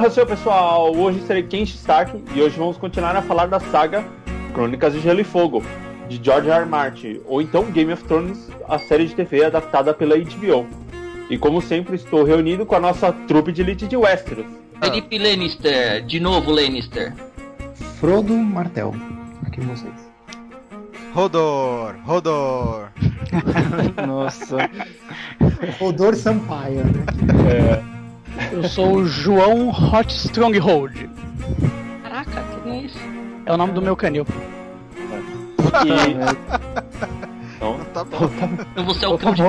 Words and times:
Anhanseu, 0.00 0.24
pessoal! 0.24 0.96
Hoje 0.96 1.20
serei 1.26 1.42
Kenshi 1.42 1.76
Stark 1.76 2.24
e 2.34 2.40
hoje 2.40 2.56
vamos 2.56 2.78
continuar 2.78 3.14
a 3.16 3.20
falar 3.20 3.44
da 3.48 3.60
saga 3.60 4.02
Crônicas 4.54 4.94
de 4.94 5.00
Gelo 5.00 5.20
e 5.20 5.24
Fogo, 5.24 5.62
de 6.08 6.18
George 6.24 6.48
R. 6.48 6.60
R. 6.60 6.66
Martin, 6.66 7.20
ou 7.26 7.42
então 7.42 7.70
Game 7.70 7.92
of 7.92 8.02
Thrones, 8.04 8.48
a 8.66 8.78
série 8.78 9.04
de 9.04 9.14
TV 9.14 9.44
adaptada 9.44 9.92
pela 9.92 10.16
HBO. 10.16 10.66
E 11.28 11.36
como 11.36 11.60
sempre, 11.60 11.96
estou 11.96 12.24
reunido 12.24 12.64
com 12.64 12.74
a 12.74 12.80
nossa 12.80 13.12
trupe 13.12 13.52
de 13.52 13.60
elite 13.60 13.86
de 13.86 13.94
Westeros. 13.94 14.46
Felipe 14.82 15.18
Lannister, 15.18 16.02
de 16.06 16.18
novo 16.18 16.50
Lannister. 16.50 17.12
Frodo 18.00 18.32
Martel, 18.32 18.94
aqui 19.46 19.60
com 19.60 19.66
vocês. 19.66 20.10
Rodor, 21.12 21.94
Rodor. 22.06 22.88
Nossa. 24.08 24.56
Rodor 25.78 26.16
Sampaio, 26.16 26.84
né? 26.84 27.04
É, 27.50 27.89
Eu 28.52 28.64
sou 28.64 28.96
o 28.96 29.06
João 29.06 29.68
Hot 29.70 30.12
Stronghold. 30.14 31.08
Caraca, 32.02 32.42
que 32.42 32.68
nem 32.68 32.84
isso? 32.86 32.98
É 33.46 33.52
o 33.52 33.56
nome 33.56 33.72
do 33.72 33.82
meu 33.82 33.96
canil. 33.96 34.26
e, 35.84 36.12
então, 37.56 37.78
Tá 37.92 38.04
bom. 38.04 38.30
Então 38.72 38.84
você 38.84 39.04
é 39.04 39.08
o 39.08 39.18
Tá 39.18 39.24
cão 39.24 39.34
de 39.34 39.42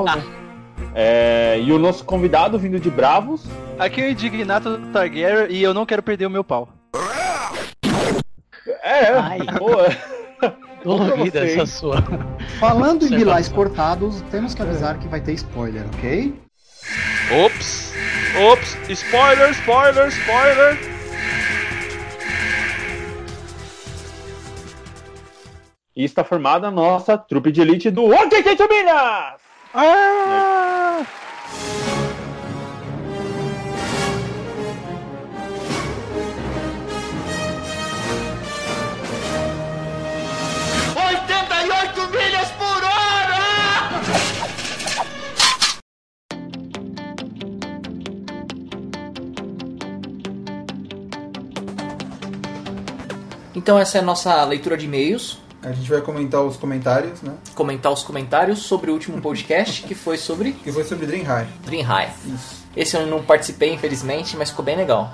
é, 0.94 1.60
e 1.62 1.72
o 1.72 1.80
nosso 1.80 2.04
convidado 2.04 2.60
vindo 2.60 2.80
de 2.80 2.90
Bravos. 2.90 3.46
Aqui 3.80 4.02
é 4.02 4.08
o 4.08 4.12
Indignato 4.12 4.78
Targaryen 4.92 5.48
e 5.50 5.64
eu 5.64 5.74
não 5.74 5.86
quero 5.86 6.04
perder 6.04 6.26
o 6.26 6.30
meu 6.30 6.44
pau. 6.44 6.70
É, 8.84 9.14
Ai. 9.14 9.40
boa. 9.58 9.88
Dolorida 10.84 11.46
hein? 11.46 11.54
essa 11.54 11.66
sua. 11.66 12.04
Falando 12.60 13.06
em 13.06 13.24
vai- 13.24 13.44
cortados, 13.50 14.22
temos 14.32 14.54
que 14.54 14.62
avisar 14.62 14.98
que 14.98 15.08
vai 15.08 15.22
ter 15.22 15.34
spoiler, 15.34 15.86
ok? 15.96 16.34
Ops! 17.46 17.94
Ops! 18.38 18.78
Spoiler, 18.90 19.54
spoiler, 19.54 20.12
spoiler! 20.12 20.78
E 25.96 26.04
está 26.04 26.24
formada 26.24 26.68
a 26.68 26.72
nossa 26.72 27.18
trupe 27.18 27.52
de 27.52 27.62
elite 27.62 27.92
do 27.92 28.06
Ok, 28.06 28.44
Minas! 28.70 29.42
Ah! 29.74 31.06
Então 53.62 53.78
essa 53.78 54.00
é 54.00 54.02
a 54.02 54.04
nossa 54.04 54.44
leitura 54.44 54.76
de 54.76 54.86
e-mails, 54.86 55.38
A 55.62 55.72
gente 55.72 55.88
vai 55.88 56.02
comentar 56.02 56.42
os 56.42 56.58
comentários, 56.58 57.22
né? 57.22 57.34
comentar 57.54 57.92
os 57.92 58.02
comentários 58.02 58.58
sobre 58.64 58.90
o 58.90 58.94
último 58.96 59.22
podcast 59.22 59.84
que 59.84 59.94
foi 59.94 60.18
sobre 60.18 60.54
Que 60.66 60.72
foi 60.72 60.84
sobre 60.84 61.06
Dream 61.06 61.24
High. 61.24 61.48
Dream 61.64 61.84
High. 61.84 62.12
Isso. 62.26 62.66
Esse 62.76 62.98
eu 62.98 63.06
não 63.06 63.22
participei, 63.22 63.72
infelizmente, 63.72 64.36
mas 64.36 64.50
ficou 64.50 64.66
bem 64.66 64.76
legal. 64.76 65.12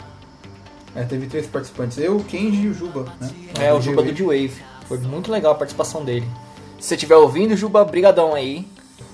É, 0.95 1.04
teve 1.04 1.28
três 1.28 1.45
participantes. 1.45 1.98
Eu, 1.98 2.16
o 2.16 2.23
Kenji 2.23 2.62
e 2.62 2.67
o 2.70 2.73
Juba, 2.73 3.12
né? 3.20 3.30
É, 3.59 3.73
o 3.73 3.81
Juba 3.81 4.02
do 4.02 4.14
D-Wave. 4.14 4.54
Foi 4.88 4.98
muito 5.00 5.30
legal 5.30 5.52
a 5.52 5.56
participação 5.56 6.06
dele. 6.06 6.26
Se 6.80 6.88
você 6.88 6.95
estiver 6.95 7.17
ouvindo, 7.17 7.54
Juba, 7.58 7.84
brigadão 7.84 8.34
aí. 8.34 8.66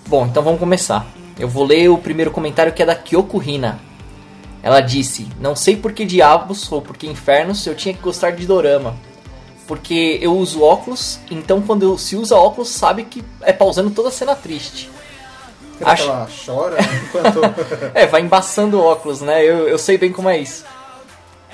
Bom, 0.08 0.28
então 0.28 0.44
vamos 0.44 0.60
começar. 0.60 1.08
Eu 1.40 1.48
vou 1.50 1.66
ler 1.66 1.90
o 1.90 1.98
primeiro 1.98 2.30
comentário 2.30 2.72
que 2.72 2.84
é 2.84 2.86
da 2.86 2.96
Kyoko 2.96 3.42
Hina. 3.42 3.80
Ela 4.62 4.80
disse: 4.80 5.28
Não 5.40 5.56
sei 5.56 5.76
por 5.76 5.92
que 5.92 6.06
diabos 6.06 6.72
ou 6.72 6.84
por 6.84 6.96
que 6.96 7.08
infernos 7.08 7.66
eu 7.66 7.74
tinha 7.74 7.96
que 7.96 8.02
gostar 8.02 8.32
de 8.32 8.46
dorama. 8.46 8.96
Porque 9.68 10.20
eu 10.22 10.36
uso 10.36 10.62
óculos, 10.62 11.20
então 11.32 11.62
quando 11.62 11.98
se 11.98 12.16
usa 12.16 12.36
óculos, 12.36 12.70
sabe 12.70 13.04
que 13.04 13.24
é 13.42 13.54
pausando 13.54 13.90
toda 13.92 14.10
a 14.10 14.12
cena 14.12 14.36
triste. 14.36 14.90
Acho- 15.84 16.04
que 16.04 16.10
ela 16.10 16.28
chora 16.46 16.78
enquanto... 17.08 17.40
É, 17.96 18.06
vai 18.06 18.22
embaçando 18.22 18.78
o 18.78 18.84
óculos, 18.84 19.22
né? 19.22 19.42
Eu, 19.44 19.68
eu 19.68 19.78
sei 19.78 19.98
bem 19.98 20.12
como 20.12 20.30
é 20.30 20.38
isso. 20.38 20.64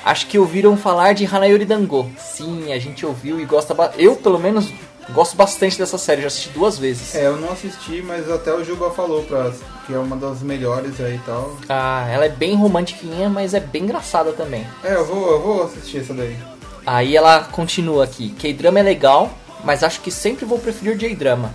Acho 0.03 0.27
que 0.27 0.39
ouviram 0.39 0.75
falar 0.77 1.13
de 1.13 1.25
Hanayori 1.25 1.65
Dango. 1.65 2.09
Sim, 2.17 2.71
a 2.71 2.79
gente 2.79 3.05
ouviu 3.05 3.39
e 3.39 3.45
gosta 3.45 3.73
ba- 3.73 3.91
Eu, 3.97 4.15
pelo 4.15 4.39
menos, 4.39 4.71
gosto 5.13 5.35
bastante 5.35 5.77
dessa 5.77 5.97
série. 5.97 6.21
Já 6.21 6.27
assisti 6.27 6.49
duas 6.49 6.77
vezes. 6.79 7.15
é, 7.15 7.27
eu 7.27 7.37
não 7.37 7.51
assisti, 7.51 8.01
mas 8.01 8.29
até 8.31 8.53
o 8.53 8.63
Juba 8.63 8.91
falou 8.91 9.23
pra, 9.23 9.51
que 9.85 9.93
é 9.93 9.97
uma 9.97 10.15
das 10.15 10.41
melhores 10.41 10.99
aí 11.01 11.15
e 11.15 11.19
tal. 11.19 11.55
Ah, 11.67 12.07
ela 12.09 12.25
é 12.25 12.29
bem 12.29 12.55
romantiquinha, 12.55 13.29
mas 13.29 13.53
é 13.53 13.59
bem 13.59 13.83
engraçada 13.83 14.31
também. 14.31 14.65
É, 14.83 14.95
eu 14.95 15.05
vou, 15.05 15.31
eu 15.31 15.41
vou 15.41 15.63
assistir 15.63 15.99
essa 15.99 16.13
daí. 16.13 16.35
Aí 16.85 17.15
ela 17.15 17.43
continua 17.43 18.03
aqui. 18.03 18.29
K-drama 18.31 18.79
é 18.79 18.83
legal, 18.83 19.31
mas 19.63 19.83
acho 19.83 20.01
que 20.01 20.11
sempre 20.11 20.45
vou 20.45 20.59
preferir 20.59 20.97
J-drama. 20.97 21.53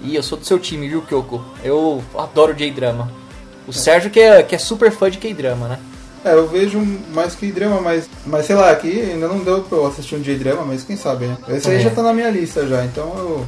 E 0.00 0.16
eu 0.16 0.22
sou 0.22 0.36
do 0.38 0.44
seu 0.44 0.58
time, 0.58 0.88
viu, 0.88 1.02
Kyoko? 1.02 1.42
Eu 1.62 2.02
adoro 2.16 2.54
J-drama. 2.54 3.10
O 3.66 3.72
Sérgio 3.72 4.10
que 4.10 4.18
é, 4.18 4.42
que 4.42 4.54
é 4.54 4.58
super 4.58 4.90
fã 4.90 5.08
de 5.10 5.18
K-drama, 5.18 5.68
né? 5.68 5.78
É, 6.24 6.34
eu 6.34 6.46
vejo 6.48 6.78
mais 7.12 7.34
que 7.34 7.50
drama, 7.50 7.80
mas, 7.80 8.08
mas 8.24 8.46
sei 8.46 8.54
lá, 8.54 8.70
aqui 8.70 9.00
ainda 9.00 9.26
não 9.26 9.40
deu 9.40 9.60
pra 9.62 9.76
eu 9.78 9.86
assistir 9.86 10.14
um 10.14 10.22
J-drama, 10.22 10.64
mas 10.64 10.84
quem 10.84 10.96
sabe, 10.96 11.26
né? 11.26 11.36
Esse 11.48 11.68
aí 11.68 11.76
É. 11.76 11.80
já 11.80 11.90
tá 11.90 12.00
na 12.02 12.12
minha 12.12 12.30
lista 12.30 12.66
já, 12.66 12.84
então 12.84 13.12
eu. 13.18 13.46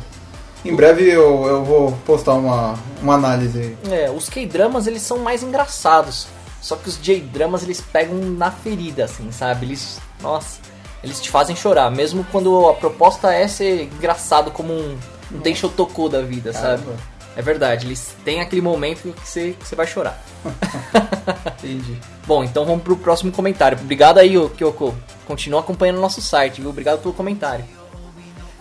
Em 0.65 0.75
breve 0.75 1.05
eu, 1.09 1.45
eu 1.47 1.65
vou 1.65 1.93
postar 2.07 2.35
uma, 2.35 2.75
uma 3.03 3.15
análise 3.15 3.59
aí. 3.61 3.77
É, 3.93 4.11
os 4.11 4.29
K-dramas 4.29 4.87
eles 4.87 5.03
são 5.03 5.19
mais 5.19 5.43
engraçados. 5.43 6.27
Só 6.61 6.75
que 6.77 6.89
os 6.89 6.99
J-dramas 7.01 7.63
eles 7.63 7.81
pegam 7.81 8.17
na 8.19 8.51
ferida, 8.51 9.05
assim, 9.05 9.31
sabe? 9.31 9.67
Eles. 9.67 10.01
Nossa, 10.23 10.59
eles 11.05 11.21
te 11.21 11.31
fazem 11.31 11.55
chorar. 11.55 11.91
Mesmo 11.91 12.25
quando 12.33 12.67
a 12.69 12.75
proposta 12.75 13.33
é 13.33 13.47
ser 13.47 13.85
engraçado 13.85 14.51
como 14.51 14.73
um, 14.73 14.99
um 15.33 15.39
Deixa 15.39 15.67
eu 15.67 15.71
tocou 15.71 16.09
da 16.09 16.23
vida, 16.23 16.53
sabe? 16.53 16.83
Caramba. 16.83 17.15
É 17.37 17.43
verdade, 17.43 17.87
eles 17.87 18.15
têm 18.25 18.41
aquele 18.41 18.63
momento 18.63 19.13
que 19.13 19.29
você, 19.29 19.57
que 19.59 19.67
você 19.67 19.75
vai 19.75 19.87
chorar. 19.87 20.23
Entendi. 21.59 21.99
Bom, 22.27 22.45
então 22.45 22.65
vamos 22.65 22.83
pro 22.83 22.97
próximo 22.97 23.33
comentário. 23.33 23.77
Obrigado 23.81 24.19
aí, 24.19 24.35
Kyoko. 24.51 24.95
Continua 25.27 25.61
acompanhando 25.61 25.99
o 25.99 26.01
nosso 26.01 26.23
site, 26.23 26.61
viu? 26.61 26.71
Obrigado 26.71 27.03
pelo 27.03 27.13
comentário. 27.13 27.65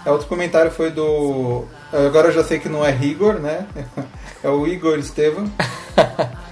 É, 0.05 0.11
outro 0.11 0.27
comentário 0.27 0.71
foi 0.71 0.89
do. 0.89 1.65
Agora 1.93 2.29
eu 2.29 2.33
já 2.33 2.43
sei 2.43 2.59
que 2.59 2.67
não 2.67 2.83
é 2.85 2.95
Igor, 3.01 3.35
né? 3.35 3.65
É 4.43 4.49
o 4.49 4.67
Igor 4.67 4.99
Estevam. 4.99 5.49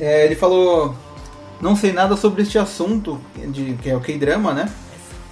É, 0.00 0.24
ele 0.24 0.34
falou: 0.34 0.96
Não 1.60 1.74
sei 1.76 1.92
nada 1.92 2.16
sobre 2.16 2.42
este 2.42 2.58
assunto, 2.58 3.20
de, 3.48 3.74
que 3.82 3.88
é 3.88 3.96
o 3.96 4.00
K-drama, 4.00 4.52
né? 4.52 4.68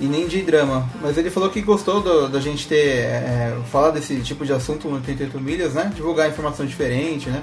E 0.01 0.07
nem 0.07 0.27
de 0.27 0.43
drama. 0.43 0.89
Mas 1.01 1.17
ele 1.19 1.31
falou 1.31 1.51
que 1.51 1.61
gostou 1.61 2.01
do- 2.01 2.29
da 2.29 2.41
gente 2.41 2.67
ter. 2.67 2.77
É, 3.05 3.57
falar 3.71 3.91
desse 3.91 4.17
tipo 4.21 4.45
de 4.45 4.53
assunto 4.53 4.89
no 4.89 4.97
88 4.97 5.39
milhas, 5.41 5.75
né? 5.75 5.93
Divulgar 5.95 6.29
informação 6.29 6.65
diferente, 6.67 7.29
né? 7.29 7.43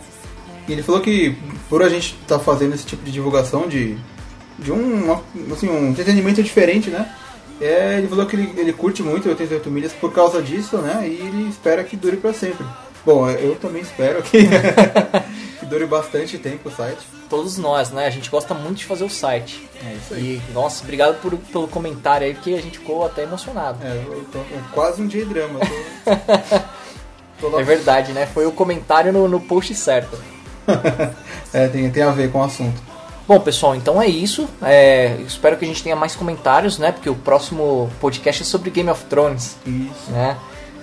E 0.68 0.72
ele 0.74 0.84
falou 0.84 1.02
que 1.02 1.36
por 1.70 1.82
a 1.84 1.90
gente 1.90 2.18
estar 2.22 2.40
fazendo 2.40 2.74
esse 2.76 2.86
tipo 2.86 3.04
de 3.04 3.12
divulgação 3.12 3.68
de, 3.68 3.98
de 4.58 4.72
um, 4.72 5.18
assim, 5.54 5.70
um 5.70 5.90
entretenimento 5.90 6.42
diferente, 6.44 6.90
né? 6.90 7.10
É, 7.62 7.98
ele 7.98 8.08
falou 8.08 8.26
que 8.26 8.36
ele, 8.36 8.54
ele 8.58 8.74
curte 8.74 9.04
muito 9.04 9.26
o 9.28 9.30
88 9.30 9.70
milhas 9.72 9.94
por 9.94 10.12
causa 10.14 10.42
disso, 10.42 10.78
né? 10.78 11.06
E 11.08 11.12
ele 11.14 11.50
espera 11.50 11.84
que 11.84 11.96
dure 11.96 12.18
pra 12.18 12.34
sempre. 12.34 12.66
Bom, 13.06 13.30
eu 13.30 13.56
também 13.56 13.82
espero 13.82 14.22
que 14.22 14.40
dure 15.70 15.86
bastante 15.86 16.38
tempo 16.38 16.70
o 16.70 16.72
site. 16.72 17.00
Todos 17.30 17.58
nós, 17.58 17.92
né? 17.92 18.08
A 18.08 18.10
gente 18.10 18.30
gosta 18.30 18.54
muito 18.54 18.78
de 18.80 18.86
fazer 18.86 19.04
o 19.04 19.10
site. 19.10 19.68
É 19.86 19.94
isso 19.94 20.14
aí. 20.14 20.42
E, 20.50 20.52
nossa, 20.54 20.84
obrigado 20.84 21.22
por- 21.22 21.38
pelo 21.38 21.68
comentário 21.68 22.26
aí, 22.28 22.34
porque 22.34 22.54
a 22.54 22.62
gente 22.62 22.80
ficou 22.80 23.06
até 23.06 23.24
emocionado. 23.24 23.78
É, 23.86 24.04
eu 24.08 24.26
tô- 24.32 24.40
é 24.40 24.60
quase 24.74 25.02
um 25.02 25.08
J-drama. 25.08 25.60
eu 25.62 26.18
Tô, 27.40 27.50
tô 27.50 27.56
lá- 27.56 27.62
É 27.62 27.64
verdade, 27.64 28.12
né? 28.14 28.26
Foi 28.26 28.46
o 28.46 28.52
comentário 28.52 29.14
no, 29.14 29.28
no 29.28 29.40
post 29.40 29.74
certo. 29.76 30.18
é, 31.54 31.68
tem, 31.68 31.90
tem 31.92 32.04
a 32.04 32.12
ver 32.12 32.32
com 32.32 32.40
o 32.40 32.44
assunto. 32.44 32.82
Bom, 33.28 33.40
pessoal, 33.40 33.76
então 33.76 34.02
é 34.02 34.08
isso. 34.08 34.50
É, 34.62 35.16
eu 35.20 35.26
espero 35.28 35.56
que 35.56 35.64
a 35.64 35.68
gente 35.68 35.84
tenha 35.84 35.96
mais 35.96 36.16
comentários, 36.16 36.80
né? 36.80 36.92
Porque 36.92 37.10
o 37.10 37.16
próximo 37.16 37.90
podcast 38.02 38.42
é 38.42 38.46
sobre 38.46 38.72
Game 38.72 38.90
of 38.90 39.06
Thrones, 39.06 39.56
Isso. 39.68 40.10
né? 40.12 40.36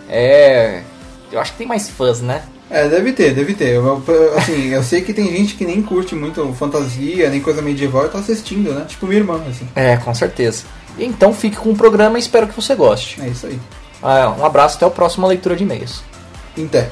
É. 0.08 0.82
Eu 1.32 1.40
acho 1.40 1.50
que 1.52 1.58
tem 1.58 1.66
mais 1.66 1.90
fãs, 1.90 2.20
né? 2.20 2.44
É, 2.68 2.88
deve 2.88 3.12
ter, 3.12 3.32
deve 3.32 3.54
ter. 3.54 3.74
Eu, 3.74 4.02
assim, 4.36 4.68
eu 4.68 4.82
sei 4.82 5.00
que 5.00 5.12
tem 5.12 5.30
gente 5.30 5.54
que 5.54 5.64
nem 5.64 5.80
curte 5.80 6.14
muito 6.14 6.52
fantasia, 6.54 7.30
nem 7.30 7.40
coisa 7.40 7.62
medieval 7.62 8.06
e 8.06 8.08
tá 8.08 8.18
assistindo, 8.18 8.72
né? 8.72 8.84
Tipo 8.88 9.06
minha 9.06 9.20
irmã, 9.20 9.40
assim. 9.48 9.68
É, 9.74 9.96
com 9.96 10.12
certeza. 10.14 10.64
Então 10.98 11.32
fique 11.32 11.56
com 11.56 11.70
o 11.70 11.76
programa 11.76 12.18
e 12.18 12.20
espero 12.20 12.48
que 12.48 12.54
você 12.54 12.74
goste. 12.74 13.20
É 13.20 13.28
isso 13.28 13.46
aí. 13.46 13.58
Ah, 14.02 14.34
um 14.38 14.44
abraço, 14.44 14.76
até 14.76 14.86
a 14.86 14.90
próxima 14.90 15.28
leitura 15.28 15.54
de 15.54 15.62
e-mails. 15.62 16.02
Inter. 16.56 16.90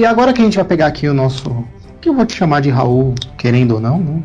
E 0.00 0.06
agora 0.06 0.32
que 0.32 0.40
a 0.40 0.44
gente 0.44 0.56
vai 0.56 0.64
pegar 0.64 0.86
aqui 0.86 1.06
o 1.06 1.12
nosso. 1.12 1.62
que 2.00 2.08
eu 2.08 2.14
vou 2.14 2.24
te 2.24 2.34
chamar 2.34 2.60
de 2.60 2.70
Raul, 2.70 3.14
querendo 3.36 3.72
ou 3.74 3.80
não, 3.80 3.98
né? 3.98 4.22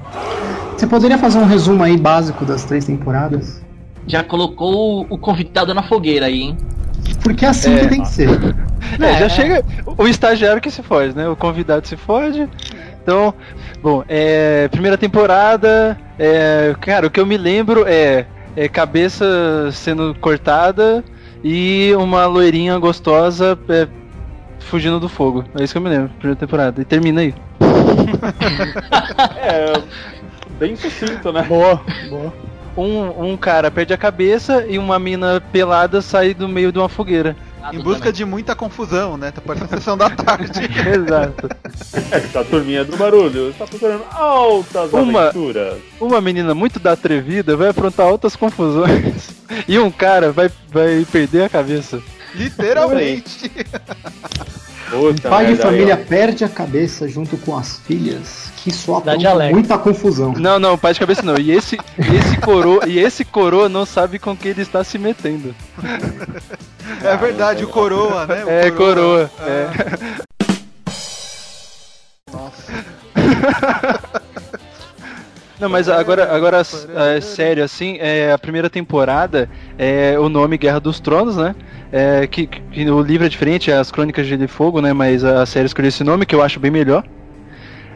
Você 0.77 0.87
poderia 0.87 1.17
fazer 1.17 1.37
um 1.37 1.43
resumo 1.45 1.83
aí 1.83 1.97
básico 1.97 2.45
das 2.45 2.63
três 2.63 2.85
temporadas? 2.85 3.61
Já 4.07 4.23
colocou 4.23 5.05
o- 5.09 5.17
convidado 5.17 5.73
na 5.73 5.83
fogueira 5.83 6.27
aí, 6.27 6.43
hein? 6.43 6.57
Porque 7.21 7.43
é 7.43 7.49
assim 7.49 7.73
É. 7.73 7.79
que 7.79 7.87
tem 7.87 8.01
que 8.01 8.07
ser. 8.07 8.29
É, 9.01 9.17
já 9.17 9.27
chega. 9.27 9.65
O 9.97 10.07
estagiário 10.07 10.61
que 10.61 10.71
se 10.71 10.81
fode, 10.81 11.13
né? 11.13 11.27
O 11.27 11.35
convidado 11.35 11.85
se 11.85 11.97
fode. 11.97 12.47
Então, 13.03 13.33
bom, 13.83 14.01
é, 14.07 14.69
primeira 14.69 14.97
temporada. 14.97 15.97
É, 16.17 16.73
cara, 16.79 17.07
o 17.07 17.09
que 17.09 17.19
eu 17.19 17.25
me 17.25 17.35
lembro 17.35 17.83
é, 17.85 18.25
é 18.55 18.69
cabeça 18.69 19.25
sendo 19.73 20.15
cortada 20.21 21.03
e 21.43 21.91
uma 21.97 22.25
loirinha 22.27 22.77
gostosa 22.77 23.57
é, 23.67 23.87
fugindo 24.59 24.99
do 24.99 25.07
fogo. 25.09 25.43
É 25.59 25.63
isso 25.63 25.73
que 25.73 25.77
eu 25.77 25.81
me 25.81 25.89
lembro, 25.89 26.09
primeira 26.19 26.39
temporada. 26.39 26.81
E 26.81 26.85
termina 26.85 27.21
aí. 27.21 27.33
É, 29.37 29.81
bem 30.59 30.75
sucinto, 30.75 31.31
né? 31.31 31.43
Boa, 31.43 31.81
boa. 32.09 32.33
Um, 32.77 33.31
um 33.31 33.37
cara 33.37 33.71
perde 33.71 33.93
a 33.93 33.97
cabeça 33.97 34.65
e 34.67 34.77
uma 34.77 34.99
mina 34.99 35.41
pelada 35.51 36.01
sai 36.01 36.33
do 36.33 36.47
meio 36.47 36.71
de 36.71 36.79
uma 36.79 36.89
fogueira. 36.89 37.35
Em 37.73 37.79
busca 37.79 38.11
de 38.13 38.23
muita 38.25 38.55
confusão, 38.55 39.17
né? 39.17 39.31
Tá 39.31 39.41
parecendo 39.41 39.69
sessão 39.71 39.97
da 39.97 40.09
tarde. 40.09 40.51
Exato. 40.87 41.49
Essa 42.11 42.43
turminha 42.43 42.83
do 42.83 42.95
barulho 42.95 43.49
está 43.49 43.65
procurando 43.65 44.03
altas 44.11 44.93
Uma- 44.93 45.29
aventuras. 45.29 45.77
Uma 45.99 46.21
menina 46.21 46.53
muito 46.53 46.79
da 46.79 46.91
atrevida 46.91 47.55
vai 47.55 47.69
aprontar 47.69 48.05
altas 48.07 48.35
confusões. 48.35 49.29
E 49.67 49.79
um 49.79 49.89
cara 49.89 50.31
vai, 50.31 50.49
vai 50.69 51.05
perder 51.11 51.43
a 51.45 51.49
cabeça. 51.49 52.01
Literalmente. 52.35 53.51
Puta 54.89 55.29
Pai 55.29 55.45
de 55.47 55.51
aí, 55.53 55.57
família 55.57 55.99
ó. 56.01 56.07
perde 56.07 56.43
a 56.43 56.49
cabeça 56.49 57.07
junto 57.07 57.37
com 57.37 57.57
as 57.57 57.79
filhas, 57.79 58.51
que 58.57 58.71
só 58.71 58.97
aprontam 58.97 59.49
muita 59.51 59.77
confusão. 59.77 60.33
Não, 60.33 60.59
não, 60.59 60.77
pai 60.77 60.93
de 60.93 60.99
cabeça 60.99 61.23
não. 61.23 61.37
E 61.37 61.51
esse, 61.51 61.77
esse 61.97 62.37
coroa, 62.37 62.87
e 62.87 62.99
esse 62.99 63.25
coroa 63.25 63.67
não 63.67 63.85
sabe 63.85 64.19
com 64.19 64.35
que 64.37 64.47
ele 64.47 64.61
está 64.61 64.83
se 64.83 64.97
metendo. 64.97 65.55
É 67.03 67.17
verdade, 67.17 67.63
o 67.63 67.67
coroa, 67.67 68.27
né? 68.27 68.45
O 68.45 68.49
É 68.49 68.71
coroa. 68.71 69.31
Ah, 69.39 69.49
É. 69.49 69.69
Não, 75.59 75.69
mas 75.69 75.87
agora, 75.87 76.35
agora 76.35 76.61
é, 76.61 77.21
sério, 77.21 77.63
assim, 77.63 77.97
é, 77.99 78.31
a 78.31 78.37
primeira 78.37 78.69
temporada 78.69 79.49
é 79.77 80.19
o 80.19 80.27
nome 80.27 80.57
Guerra 80.57 80.79
dos 80.79 80.99
Tronos, 80.99 81.37
né? 81.37 81.55
É, 81.91 82.27
que, 82.27 82.45
que 82.45 82.89
o 82.89 83.01
livro 83.01 83.25
é 83.25 83.29
diferente, 83.29 83.71
é 83.71 83.77
as 83.77 83.89
Crônicas 83.89 84.25
de 84.25 84.31
Gelo 84.31 84.43
e 84.43 84.47
Fogo, 84.47 84.81
né? 84.81 84.91
Mas 84.91 85.23
a 85.23 85.45
série 85.45 85.65
escolheu 85.65 85.87
esse 85.87 86.03
nome, 86.03 86.25
que 86.25 86.35
eu 86.35 86.41
acho 86.41 86.59
bem 86.59 86.71
melhor. 86.71 87.05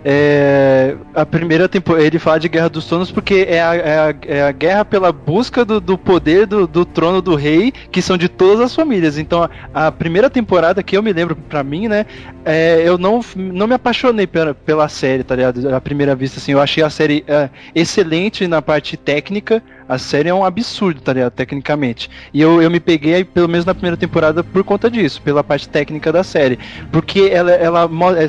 É, 0.04 0.96
a 1.13 1.25
primeira 1.25 1.68
temporada, 1.68 2.06
ele 2.06 2.19
fala 2.19 2.40
de 2.40 2.48
Guerra 2.48 2.69
dos 2.69 2.86
Tronos 2.86 3.12
porque 3.12 3.46
é 3.48 3.62
a, 3.62 3.75
é 3.75 4.00
a, 4.00 4.16
é 4.28 4.42
a 4.44 4.51
guerra 4.51 4.86
pela 4.86 5.12
busca 5.12 5.66
do, 5.66 5.81
do 5.81 5.98
poder 5.98 6.46
do, 6.46 6.66
do 6.66 6.86
trono 6.86 7.22
do 7.22 7.36
rei, 7.36 7.74
que 7.92 8.01
são 8.01 8.18
de 8.18 8.30
todas 8.30 8.62
as 8.62 8.74
famílias. 8.74 9.18
Então, 9.18 9.44
a, 9.74 9.88
a 9.88 9.92
primeira 9.92 10.30
temporada 10.30 10.81
que 10.81 10.96
eu 10.96 11.04
me 11.04 11.12
lembro 11.12 11.36
pra 11.36 11.63
mim, 11.63 11.88
né, 11.88 12.06
é, 12.46 12.81
eu 12.86 12.98
não, 12.98 13.22
não 13.36 13.68
me 13.68 13.74
apaixonei 13.74 14.25
pela, 14.25 14.54
pela 14.54 14.88
série, 14.88 15.24
tá 15.24 15.36
ligado? 15.36 15.74
À 15.74 15.81
primeira 15.81 16.16
vista, 16.16 16.40
assim, 16.40 16.54
eu 16.54 16.62
achei 16.62 16.84
a 16.84 16.90
série 16.90 17.24
é, 17.28 17.50
excelente 17.75 18.48
na 18.48 18.62
parte 18.62 18.96
técnica. 18.96 19.62
A 19.89 19.97
série 19.97 20.30
é 20.30 20.33
um 20.33 20.45
absurdo, 20.45 21.01
tá 21.01 21.12
ligado? 21.12 21.31
Tecnicamente. 21.31 22.12
E 22.31 22.39
eu, 22.39 22.62
eu 22.62 22.69
me 22.69 22.80
peguei, 22.80 23.24
pelo 23.24 23.50
menos 23.50 23.65
na 23.65 23.74
primeira 23.74 23.97
temporada, 23.97 24.44
por 24.44 24.63
conta 24.63 24.88
disso, 24.89 25.19
pela 25.19 25.44
parte 25.44 25.68
técnica 25.68 26.12
da 26.12 26.24
série. 26.24 26.59
Porque 26.91 27.21
ela, 27.21 27.50
ela 27.51 27.89
é, 28.15 28.27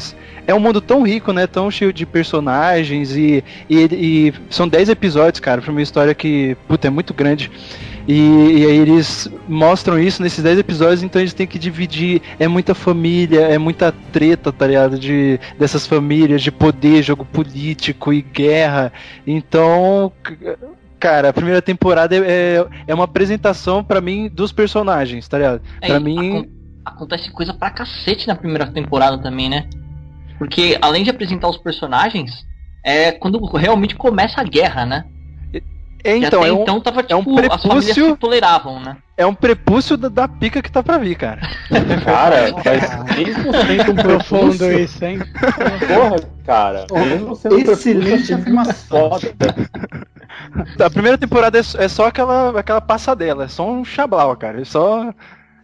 é 0.51 0.55
um 0.55 0.59
mundo 0.59 0.81
tão 0.81 1.03
rico, 1.03 1.35
né? 1.35 1.47
Tão 1.47 1.71
cheio 1.71 1.93
de 1.93 2.07
personagens 2.07 3.15
e, 3.15 3.45
e, 3.69 3.77
e 3.93 4.35
são 4.49 4.67
10 4.67 4.89
episódios, 4.89 5.39
cara, 5.39 5.61
pra 5.61 5.71
uma 5.71 5.83
história 5.83 6.15
que, 6.15 6.57
puta, 6.67 6.87
é 6.87 6.91
muito 6.91 7.13
grande. 7.13 7.51
E, 8.09 8.63
e 8.63 8.67
aí 8.67 8.79
eles 8.79 9.29
mostram 9.47 9.99
isso 9.99 10.23
nesses 10.23 10.43
10 10.43 10.61
episódios, 10.61 11.03
então 11.03 11.21
eles 11.21 11.35
têm 11.35 11.47
que 11.47 11.59
dividir. 11.59 12.23
É 12.39 12.49
muita 12.49 12.75
família, 12.75 13.41
é 13.41 13.59
muita 13.59 13.93
treta, 14.11 14.51
tá 14.51 14.67
ligado? 14.67 14.99
De, 14.99 15.39
dessas 15.59 15.87
famílias, 15.87 16.41
de 16.43 16.51
poder, 16.51 17.03
jogo 17.03 17.25
político 17.25 18.15
e 18.15 18.23
guerra. 18.23 18.91
Então, 19.27 20.11
cara, 21.01 21.31
a 21.31 21.33
primeira 21.33 21.63
temporada 21.63 22.15
é, 22.15 22.19
é, 22.21 22.67
é 22.89 22.95
uma 22.95 23.05
apresentação 23.05 23.83
pra 23.83 24.01
mim 24.01 24.29
dos 24.29 24.53
personagens, 24.53 25.27
tá 25.27 25.39
ligado? 25.39 25.63
É, 25.81 25.87
Pra 25.89 25.99
mim. 25.99 26.39
acon- 26.39 26.49
acontece 26.85 27.31
coisa 27.33 27.55
pra 27.55 27.71
cacete 27.71 28.29
na 28.29 28.37
primeira 28.37 28.67
temporada 28.67 29.19
também, 29.19 29.49
né? 29.49 29.69
Porque 30.39 30.79
além 30.81 31.03
de 31.03 31.11
apresentar 31.11 31.49
os 31.49 31.59
personagens, 31.59 32.47
é 32.85 33.13
quando 33.13 33.39
realmente 33.57 33.95
começa 33.95 34.41
a 34.41 34.45
guerra, 34.45 34.87
né? 34.87 35.05
É, 36.03 36.17
então, 36.17 36.41
até 36.41 36.49
é 36.49 36.53
um, 36.53 36.63
então 36.63 36.81
tava 36.81 37.05
é 37.07 37.15
um 37.15 37.19
tipo, 37.19 37.39
as 37.53 37.63
famílias 37.63 37.85
prepúcio- 37.95 38.11
se 38.13 38.17
toleravam, 38.17 38.81
né? 38.81 38.97
É 39.21 39.27
um 39.27 39.35
prepúcio 39.35 39.97
da, 39.97 40.09
da 40.09 40.27
pica 40.27 40.63
que 40.63 40.73
tá 40.73 40.83
pra 40.83 40.97
vir, 40.99 41.15
cara. 41.15 41.41
Cara, 42.05 42.55
faz 42.63 42.83
100% 42.83 43.91
um 43.91 43.95
Profundo 43.95 44.73
isso, 44.73 45.05
hein? 45.05 45.19
Porra, 45.87 46.17
cara. 46.45 46.87
Um 46.91 47.33
Excelente 47.59 48.33
afirmação. 48.33 49.11
foda. 49.11 49.35
A 50.83 50.91
primeira 50.91 51.19
temporada 51.19 51.59
é, 51.59 51.61
é 51.61 51.89
só 51.89 52.07
aquela, 52.07 52.59
aquela 52.59 52.81
passadela, 52.81 53.45
é 53.45 53.49
só 53.49 53.71
um 53.71 53.85
chablau, 53.85 54.35
cara. 54.37 54.61
É 54.61 54.65
só. 54.65 55.13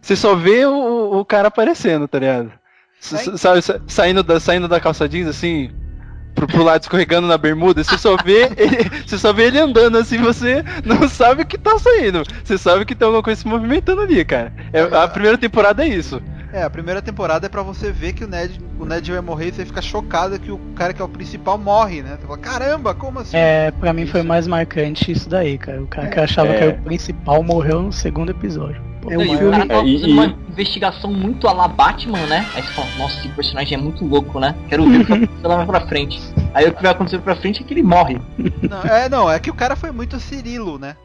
Você 0.01 0.15
só 0.15 0.35
vê 0.35 0.65
o, 0.65 1.19
o 1.19 1.25
cara 1.25 1.47
aparecendo, 1.47 2.07
tá 2.07 2.19
ligado? 2.19 2.51
Sa- 2.99 3.59
saindo 3.87 4.23
da, 4.23 4.39
saindo 4.39 4.67
da 4.67 4.79
calça 4.79 5.07
jeans, 5.09 5.27
assim, 5.27 5.71
pro, 6.37 6.47
pro 6.47 6.63
lado 6.63 6.83
escorregando 6.83 7.27
na 7.27 7.37
bermuda, 7.37 7.83
você 7.83 7.97
só 7.97 8.15
vê 8.23 8.43
ele, 8.55 8.89
você 9.05 9.17
só 9.17 9.33
vê 9.33 9.45
ele 9.47 9.59
andando 9.59 9.97
assim, 9.97 10.19
você 10.19 10.63
não 10.85 11.07
sabe 11.09 11.41
o 11.41 11.45
que 11.45 11.57
tá 11.57 11.77
saindo. 11.79 12.23
Você 12.43 12.57
sabe 12.57 12.85
que 12.85 12.95
tem 12.95 13.05
alguma 13.05 13.23
coisa 13.23 13.41
se 13.41 13.47
movimentando 13.47 14.01
ali, 14.01 14.23
cara. 14.23 14.53
É, 14.71 14.81
a 14.81 15.07
primeira 15.07 15.37
temporada 15.37 15.83
é 15.83 15.87
isso. 15.89 16.21
É, 16.53 16.63
a 16.63 16.69
primeira 16.69 17.01
temporada 17.01 17.45
é 17.45 17.49
pra 17.49 17.61
você 17.61 17.91
ver 17.91 18.13
que 18.13 18.23
o 18.23 18.27
Ned, 18.27 18.59
o 18.79 18.85
Ned 18.85 19.11
vai 19.11 19.19
morrer 19.19 19.49
e 19.49 19.51
você 19.51 19.65
fica 19.65 19.81
chocado 19.81 20.39
que 20.39 20.49
o 20.49 20.57
cara 20.75 20.93
que 20.93 21.01
é 21.01 21.05
o 21.05 21.09
principal 21.09 21.57
morre, 21.57 22.01
né? 22.01 22.17
Você 22.19 22.25
fala, 22.25 22.37
caramba, 22.37 22.95
como 22.95 23.19
assim? 23.19 23.35
É, 23.35 23.69
pra 23.71 23.91
mim 23.91 24.05
foi 24.05 24.23
mais 24.23 24.47
marcante 24.47 25.11
isso 25.11 25.27
daí, 25.27 25.57
cara. 25.57 25.81
O 25.81 25.87
cara 25.87 26.07
que 26.07 26.19
achava 26.19 26.49
É. 26.49 26.57
que 26.57 26.63
era 26.63 26.73
o 26.73 26.83
principal 26.83 27.43
morreu 27.43 27.81
no 27.81 27.91
segundo 27.91 28.29
episódio. 28.31 28.81
É 29.09 29.13
E 29.13 29.17
o 29.17 29.21
filme- 29.37 29.51
cara 29.51 29.65
tava 29.65 29.81
é, 29.81 29.85
e- 29.85 29.99
fazendo 29.99 30.11
uma 30.13 30.25
investigação 30.49 31.11
muito 31.13 31.47
a 31.47 31.53
la 31.53 31.67
Batman, 31.67 32.25
né? 32.27 32.45
Aí 32.55 32.61
você 32.63 32.73
fala, 32.73 32.87
nossa, 32.97 33.19
esse 33.19 33.29
personagem 33.29 33.77
é 33.77 33.81
muito 33.81 34.05
louco, 34.05 34.39
né? 34.39 34.55
Quero 34.69 34.85
ver 34.89 35.01
o 35.01 35.05
que 35.05 35.09
vai 35.11 35.17
acontecer 35.23 35.47
lá 35.47 35.55
mais 35.57 35.67
pra 35.69 35.81
frente. 35.87 36.21
Aí 36.53 36.67
o 36.67 36.73
que 36.73 36.81
vai 36.81 36.91
acontecer 36.91 37.19
pra 37.19 37.35
frente 37.35 37.61
é 37.61 37.65
que 37.65 37.73
ele 37.73 37.83
morre. 37.83 38.19
Não, 38.69 38.81
é, 38.83 39.09
não, 39.09 39.31
é 39.31 39.39
que 39.39 39.49
o 39.49 39.53
cara 39.53 39.75
foi 39.75 39.91
muito 39.91 40.19
Cirilo, 40.19 40.77
né? 40.79 40.95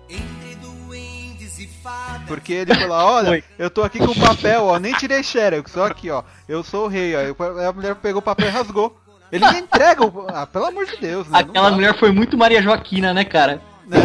Porque 2.26 2.52
ele 2.52 2.74
falou, 2.74 2.96
olha, 2.96 3.28
Foi. 3.28 3.44
eu 3.58 3.68
tô 3.68 3.82
aqui 3.82 3.98
com 3.98 4.12
o 4.12 4.18
papel, 4.20 4.64
ó, 4.64 4.78
nem 4.78 4.94
tirei 4.94 5.22
xerox, 5.22 5.70
só 5.72 5.86
aqui, 5.86 6.10
ó, 6.10 6.22
eu 6.48 6.62
sou 6.62 6.84
o 6.86 6.88
rei, 6.88 7.14
ó. 7.14 7.18
Aí 7.58 7.66
a 7.66 7.72
mulher 7.72 7.94
pegou 7.96 8.20
o 8.20 8.24
papel 8.24 8.48
e 8.48 8.50
rasgou. 8.50 8.96
Ele 9.30 9.44
não 9.44 9.52
entrega 9.58 10.04
o... 10.04 10.26
Ah, 10.28 10.46
pelo 10.46 10.66
amor 10.66 10.84
de 10.86 10.96
Deus, 10.98 11.26
né? 11.28 11.38
Aquela 11.40 11.70
mulher 11.70 11.98
foi 11.98 12.12
muito 12.12 12.36
Maria 12.38 12.62
Joaquina, 12.62 13.12
né, 13.14 13.24
cara? 13.24 13.60
né? 13.86 13.98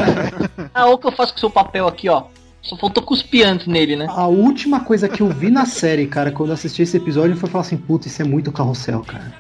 Ah, 0.74 0.88
o 0.88 0.98
que 0.98 1.06
eu 1.08 1.12
faço 1.12 1.34
com 1.34 1.38
o 1.38 1.40
seu 1.42 1.50
papel 1.50 1.86
aqui, 1.88 2.08
ó. 2.10 2.24
Só 2.68 2.76
faltou 2.76 3.02
cuspir 3.02 3.48
antes 3.48 3.66
nele, 3.66 3.96
né? 3.96 4.08
A 4.10 4.28
última 4.28 4.82
coisa 4.82 5.08
que 5.08 5.22
eu 5.22 5.30
vi 5.30 5.50
na 5.50 5.66
série, 5.66 6.06
cara, 6.06 6.32
quando 6.32 6.50
eu 6.50 6.54
assisti 6.54 6.82
esse 6.82 6.98
episódio, 6.98 7.38
foi 7.38 7.50
falar 7.50 7.62
assim, 7.62 7.78
puta, 7.78 8.08
isso 8.08 8.22
é 8.22 8.26
muito 8.26 8.52
carrossel, 8.52 9.02
cara. 9.02 9.34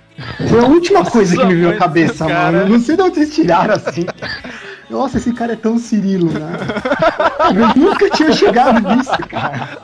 Foi 0.47 0.59
a 0.59 0.65
última 0.65 1.03
coisa 1.03 1.35
que 1.35 1.45
me 1.45 1.55
veio 1.55 1.69
à 1.69 1.75
cabeça, 1.75 2.25
cara. 2.25 2.59
mano. 2.59 2.69
Não 2.71 2.79
sei 2.79 2.95
de 2.95 3.01
onde 3.01 3.15
vocês 3.15 3.35
tiraram 3.35 3.73
assim. 3.73 4.05
Nossa, 4.89 5.17
esse 5.17 5.33
cara 5.33 5.53
é 5.53 5.55
tão 5.55 5.77
Cirilo, 5.77 6.31
né? 6.31 6.57
Eu 7.53 7.81
nunca 7.83 8.09
tinha 8.09 8.31
chegado 8.31 8.79
nisso, 8.95 9.11
cara. 9.29 9.77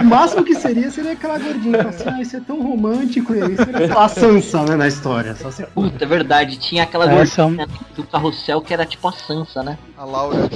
O 0.00 0.04
máximo 0.04 0.42
que 0.42 0.54
seria 0.54 0.90
seria 0.90 1.12
aquela 1.12 1.38
gordinha. 1.38 1.82
Assim, 1.88 2.04
ah, 2.08 2.20
isso 2.20 2.36
é 2.36 2.40
tão 2.40 2.62
romântico. 2.62 3.34
E 3.34 3.56
sei 3.56 3.86
lá, 3.88 4.04
a 4.04 4.08
Sansa, 4.08 4.62
né, 4.64 4.76
na 4.76 4.88
história. 4.88 5.34
Só 5.36 5.50
se- 5.50 5.66
Puta, 5.66 6.02
é 6.04 6.06
verdade. 6.06 6.56
Tinha 6.58 6.82
aquela 6.84 7.10
é 7.10 7.14
gordinha 7.14 7.68
do 7.94 8.02
carrossel 8.04 8.60
que 8.62 8.72
era 8.72 8.86
tipo 8.86 9.06
a 9.06 9.12
Sansa, 9.12 9.62
né? 9.62 9.76
A 9.98 10.04
Laura. 10.04 10.48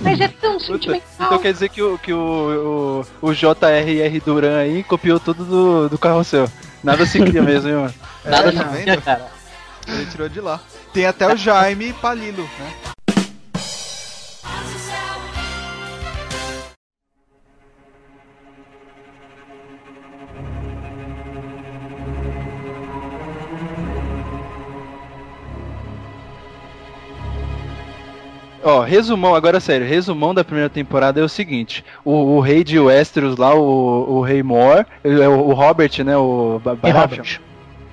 Mas 0.00 0.20
é 0.20 0.28
tão 0.28 0.54
Puta, 0.58 0.64
sentimental. 0.72 1.02
então 1.20 1.38
quer 1.38 1.52
dizer 1.52 1.68
que 1.68 1.80
o, 1.80 1.96
que 1.96 2.12
o, 2.12 3.04
o, 3.22 3.28
o 3.28 3.32
J.R.R. 3.34 4.20
Duran 4.20 4.58
aí 4.58 4.82
copiou 4.82 5.18
tudo 5.20 5.44
do, 5.44 5.88
do 5.88 5.96
carrossel. 5.98 6.48
Nada 6.82 7.06
se 7.06 7.18
cria 7.20 7.40
mesmo, 7.40 7.68
hein, 7.70 7.76
mano. 7.76 7.94
Nada 8.24 8.48
É, 8.48 8.52
se 8.52 8.58
tá 8.58 8.64
cria, 8.64 9.00
cara. 9.00 9.33
Ele 9.86 10.06
tirou 10.06 10.28
de 10.28 10.40
lá. 10.40 10.60
Tem 10.92 11.06
até 11.06 11.32
o 11.32 11.36
Jaime 11.36 11.92
Palilo, 11.94 12.48
né? 12.58 12.94
Ó, 28.66 28.80
resumão, 28.80 29.34
agora 29.34 29.60
sério, 29.60 29.86
resumão 29.86 30.34
da 30.34 30.42
primeira 30.42 30.70
temporada 30.70 31.20
é 31.20 31.22
o 31.22 31.28
seguinte: 31.28 31.84
o, 32.02 32.36
o 32.36 32.40
rei 32.40 32.64
de 32.64 32.80
Westeros 32.80 33.36
lá, 33.36 33.54
o, 33.54 34.18
o 34.18 34.22
rei 34.22 34.42
Mor, 34.42 34.86
o, 35.04 35.50
o 35.50 35.52
Robert, 35.52 36.02
né? 36.02 36.16
O 36.16 36.58
Baratheon. 36.64 36.92
Robert. 36.92 37.40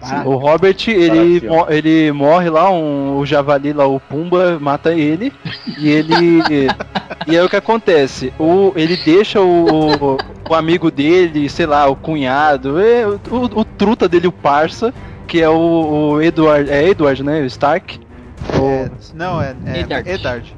Sim, 0.02 0.16
o 0.26 0.36
Robert, 0.36 0.76
ele, 0.88 1.48
mo- 1.48 1.68
ele 1.70 2.12
morre 2.12 2.50
lá, 2.50 2.72
um, 2.72 3.18
o 3.18 3.26
javali 3.26 3.72
lá, 3.72 3.86
o 3.86 4.00
Pumba, 4.00 4.58
mata 4.60 4.94
ele. 4.94 5.32
E 5.78 5.90
ele. 5.90 6.42
e 7.28 7.38
aí 7.38 7.46
o 7.46 7.50
que 7.50 7.56
acontece? 7.56 8.34
O, 8.40 8.74
ele 8.76 8.98
deixa 8.98 9.40
o, 9.40 10.18
o 10.50 10.56
amigo 10.56 10.90
dele, 10.90 11.48
sei 11.50 11.66
lá, 11.66 11.88
o 11.88 11.96
cunhado, 11.96 12.80
é, 12.80 13.06
o, 13.08 13.20
o, 13.30 13.60
o 13.62 13.66
truta 13.66 14.08
dele, 14.10 14.28
o 14.28 14.32
parça, 14.32 14.94
que 15.28 15.42
é 15.42 15.50
o, 15.50 16.14
o 16.14 16.22
Edward. 16.22 16.70
É 16.70 16.88
Edward, 16.90 17.22
né? 17.24 17.42
O 17.42 17.46
Stark. 17.46 18.00
É, 18.60 18.90
não, 19.14 19.42
é, 19.42 19.56
é 19.66 19.80
Eddard. 20.14 20.56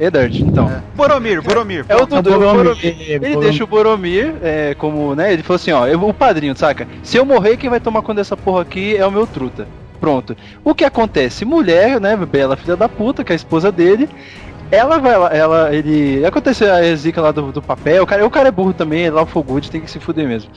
Eddard. 0.00 0.42
Então. 0.42 0.68
É. 0.70 0.80
Boromir, 0.96 1.42
Boromir. 1.42 1.84
É 1.88 1.94
o. 1.96 2.06
Dudu, 2.06 2.30
Boromir, 2.30 2.54
Boromir. 2.64 2.96
Ele 3.00 3.18
Boromir. 3.18 3.38
deixa 3.40 3.64
o 3.64 3.66
Boromir 3.66 4.34
é, 4.42 4.74
como, 4.74 5.14
né? 5.14 5.32
Ele 5.32 5.42
falou 5.42 5.56
assim, 5.56 5.72
ó, 5.72 5.86
eu- 5.86 6.02
o 6.02 6.14
padrinho, 6.14 6.56
saca? 6.56 6.88
Se 7.02 7.16
eu 7.16 7.24
morrer, 7.24 7.56
quem 7.56 7.68
vai 7.68 7.80
tomar 7.80 8.00
conta 8.02 8.14
dessa 8.20 8.36
porra 8.36 8.62
aqui 8.62 8.96
é 8.96 9.06
o 9.06 9.10
meu 9.12 9.26
truta. 9.26 9.68
Pronto. 10.00 10.34
O 10.64 10.74
que 10.74 10.84
acontece? 10.84 11.44
Mulher, 11.44 12.00
né? 12.00 12.16
Bela 12.16 12.56
filha 12.56 12.74
da 12.76 12.88
puta, 12.88 13.22
que 13.22 13.32
é 13.32 13.34
a 13.34 13.36
esposa 13.36 13.70
dele. 13.70 14.08
Ela 14.70 14.98
vai 14.98 15.18
lá, 15.18 15.28
ela, 15.34 15.74
ele. 15.74 16.24
Aconteceu 16.24 16.72
a 16.72 16.94
zica 16.94 17.20
lá 17.20 17.32
do, 17.32 17.52
do 17.52 17.60
papel. 17.60 18.02
O 18.02 18.06
cara, 18.06 18.24
o 18.24 18.30
cara 18.30 18.48
é 18.48 18.52
burro 18.52 18.72
também, 18.72 19.04
é 19.06 19.10
lá 19.10 19.22
o 19.22 19.26
Fogood, 19.26 19.70
tem 19.70 19.80
que 19.80 19.90
se 19.90 19.98
fuder 20.00 20.26
mesmo. 20.26 20.50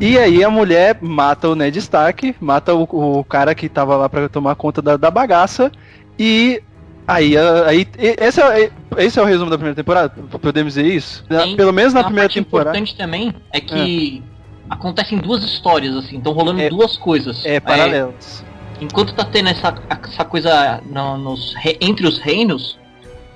E 0.00 0.16
aí 0.16 0.44
a 0.44 0.48
mulher 0.48 0.96
mata 1.00 1.48
o 1.48 1.56
Ned 1.56 1.76
Stark, 1.80 2.36
mata 2.40 2.72
o, 2.72 2.84
o 3.18 3.24
cara 3.24 3.52
que 3.52 3.68
tava 3.68 3.96
lá 3.96 4.08
pra 4.08 4.28
tomar 4.28 4.54
conta 4.54 4.80
da, 4.80 4.96
da 4.96 5.10
bagaça. 5.10 5.72
E 6.18 6.62
aí, 7.06 7.36
a- 7.36 7.66
aí 7.68 7.86
esse, 7.98 8.40
é, 8.40 8.70
esse 8.98 9.18
é 9.18 9.22
o 9.22 9.24
resumo 9.24 9.50
da 9.50 9.56
primeira 9.56 9.76
temporada? 9.76 10.10
Podemos 10.40 10.74
dizer 10.74 10.86
isso? 10.86 11.24
Tem- 11.28 11.56
Pelo 11.56 11.72
menos 11.72 11.92
na 11.92 12.00
Uma 12.00 12.06
primeira 12.06 12.28
parte 12.28 12.42
temporada. 12.42 12.70
importante 12.70 12.96
também 12.96 13.34
é 13.52 13.60
que 13.60 14.22
acontecem 14.70 15.18
duas 15.18 15.42
histórias, 15.44 15.94
assim, 15.96 16.18
estão 16.18 16.32
rolando 16.32 16.60
É- 16.60 16.68
duas 16.68 16.96
coisas. 16.96 17.44
É, 17.44 17.60
paralelos. 17.60 18.44
enquanto 18.80 19.14
tá 19.14 19.24
tendo 19.24 19.48
essa, 19.48 19.74
essa 19.88 20.24
coisa 20.24 20.80
no- 20.90 21.16
nos, 21.18 21.54
re- 21.54 21.76
entre 21.80 22.06
os 22.06 22.18
reinos, 22.18 22.78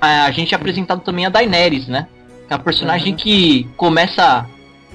a, 0.01 0.31
gente 0.31 0.53
é 0.55 0.57
apresentado 0.57 1.01
também 1.03 1.25
a 1.27 1.29
Daenerys, 1.29 1.87
né? 1.89 2.07
É 2.51 2.55
uma 2.55 2.61
personagem 2.63 3.13
Uhum. 3.13 3.17
que 3.19 3.69
começa 3.77 4.47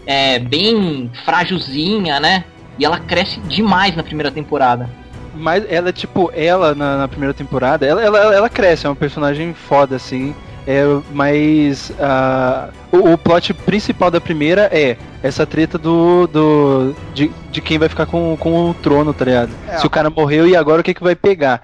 é, 0.05 0.39
bem 0.39 1.11
frágilzinha, 1.25 2.19
né? 2.19 2.43
E 2.79 2.83
ela 2.83 2.99
cresce 2.99 3.39
demais 3.41 3.95
na 3.95 4.01
primeira 4.03 4.31
temporada. 4.31 4.89
Mas 5.35 5.65
ela, 5.69 5.91
tipo, 5.93 6.29
ela 6.33 6.75
na, 6.75 6.97
na 6.97 7.07
primeira 7.07 7.33
temporada, 7.33 7.85
ela, 7.85 8.01
ela, 8.03 8.33
ela 8.35 8.49
cresce, 8.49 8.85
é 8.85 8.89
uma 8.89 8.95
personagem 8.95 9.53
foda, 9.53 9.95
assim. 9.95 10.35
É, 10.67 10.83
mas 11.11 11.91
ah, 11.99 12.69
o, 12.91 13.13
o 13.13 13.17
plot 13.17 13.51
principal 13.53 14.11
da 14.11 14.21
primeira 14.21 14.69
é 14.71 14.95
essa 15.23 15.45
treta 15.45 15.77
do. 15.77 16.27
do 16.27 16.95
de, 17.15 17.31
de 17.51 17.61
quem 17.61 17.79
vai 17.79 17.89
ficar 17.89 18.05
com, 18.05 18.37
com 18.39 18.69
o 18.69 18.73
trono, 18.75 19.13
tá 19.13 19.25
ligado? 19.25 19.49
É, 19.67 19.77
Se 19.79 19.87
o 19.87 19.89
cara 19.89 20.09
morreu 20.09 20.47
e 20.47 20.55
agora 20.55 20.81
o 20.81 20.83
que, 20.83 20.93
que 20.93 21.03
vai 21.03 21.15
pegar? 21.15 21.61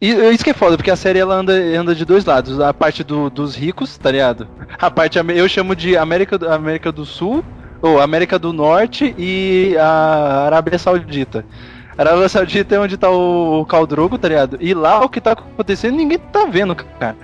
E 0.00 0.08
isso 0.32 0.42
que 0.42 0.48
é 0.50 0.54
foda, 0.54 0.78
porque 0.78 0.90
a 0.90 0.96
série 0.96 1.18
ela 1.18 1.34
anda, 1.34 1.52
anda 1.52 1.94
de 1.94 2.06
dois 2.06 2.24
lados. 2.24 2.58
A 2.58 2.72
parte 2.72 3.04
do- 3.04 3.28
dos 3.28 3.54
ricos, 3.54 3.98
tá 3.98 4.10
ligado? 4.10 4.48
A 4.78 4.90
parte 4.90 5.18
eu 5.18 5.46
chamo 5.46 5.76
de 5.76 5.94
América, 5.98 6.38
América 6.54 6.90
do 6.90 7.04
Sul, 7.04 7.44
ou 7.82 8.00
América 8.00 8.38
do 8.38 8.50
Norte 8.54 9.14
e 9.18 9.76
a 9.78 10.44
Arábia 10.46 10.78
Saudita. 10.78 11.44
A 12.00 12.02
Arábia 12.02 12.30
Saudita 12.30 12.74
é 12.74 12.80
onde 12.80 12.96
tá 12.96 13.10
o, 13.10 13.60
o 13.60 13.66
Khal 13.66 13.86
Drogo, 13.86 14.16
tá 14.16 14.26
ligado? 14.26 14.56
E 14.58 14.72
lá 14.72 15.04
o 15.04 15.08
que 15.10 15.20
tá 15.20 15.32
acontecendo 15.32 15.96
ninguém 15.98 16.16
tá 16.18 16.46
vendo, 16.46 16.74
cara. 16.74 17.14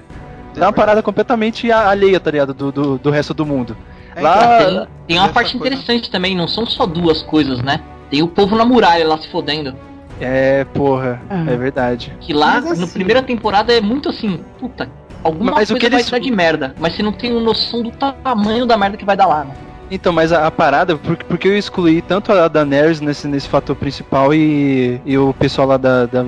É 0.54 0.60
uma 0.60 0.70
parada 0.72 1.02
completamente 1.02 1.72
alheia, 1.72 2.20
tá 2.20 2.30
ligado? 2.30 2.52
Do, 2.52 2.70
do, 2.70 2.98
do 2.98 3.10
resto 3.10 3.32
do 3.32 3.46
mundo. 3.46 3.74
É, 4.14 4.20
Lá- 4.20 4.58
Tem, 4.58 4.86
tem 5.06 5.18
uma 5.18 5.28
parte 5.30 5.52
coisa- 5.56 5.66
interessante 5.74 6.10
também, 6.10 6.36
não 6.36 6.46
são 6.46 6.66
só 6.66 6.84
duas 6.84 7.22
coisas, 7.22 7.62
né? 7.62 7.80
Tem 8.10 8.22
o 8.22 8.28
povo 8.28 8.54
na 8.54 8.66
muralha 8.66 9.08
lá 9.08 9.16
se 9.16 9.28
fodendo. 9.28 9.74
É, 10.20 10.64
porra, 10.66 11.22
Ah. 11.30 11.44
é 11.50 11.56
verdade. 11.56 12.14
Que 12.20 12.34
lá, 12.34 12.58
assim- 12.58 12.78
na 12.78 12.86
primeira 12.86 13.22
temporada, 13.22 13.72
é 13.72 13.80
muito 13.80 14.10
assim, 14.10 14.40
puta, 14.60 14.90
alguma 15.24 15.52
Mas 15.52 15.70
o 15.70 15.72
coisa 15.72 15.86
que 15.86 15.90
vai 15.90 16.00
eles- 16.00 16.10
dar 16.10 16.18
de 16.18 16.30
merda. 16.30 16.74
Mas 16.78 16.94
você 16.94 17.02
não 17.02 17.12
tem 17.12 17.32
noção 17.32 17.82
do 17.82 17.90
tamanho 17.90 18.66
da 18.66 18.76
merda 18.76 18.98
que 18.98 19.06
vai 19.06 19.16
dar 19.16 19.24
lá, 19.26 19.44
né? 19.44 19.54
Então, 19.90 20.12
mas 20.12 20.32
a, 20.32 20.46
a 20.46 20.50
parada, 20.50 20.96
porque, 20.96 21.24
porque 21.24 21.48
eu 21.48 21.56
excluí 21.56 22.02
tanto 22.02 22.32
a 22.32 22.48
Daenerys 22.48 23.00
nesse, 23.00 23.28
nesse 23.28 23.48
fator 23.48 23.76
principal 23.76 24.34
e, 24.34 25.00
e 25.04 25.16
o 25.16 25.32
pessoal 25.32 25.68
lá 25.68 25.76
da, 25.76 26.06
da, 26.06 26.24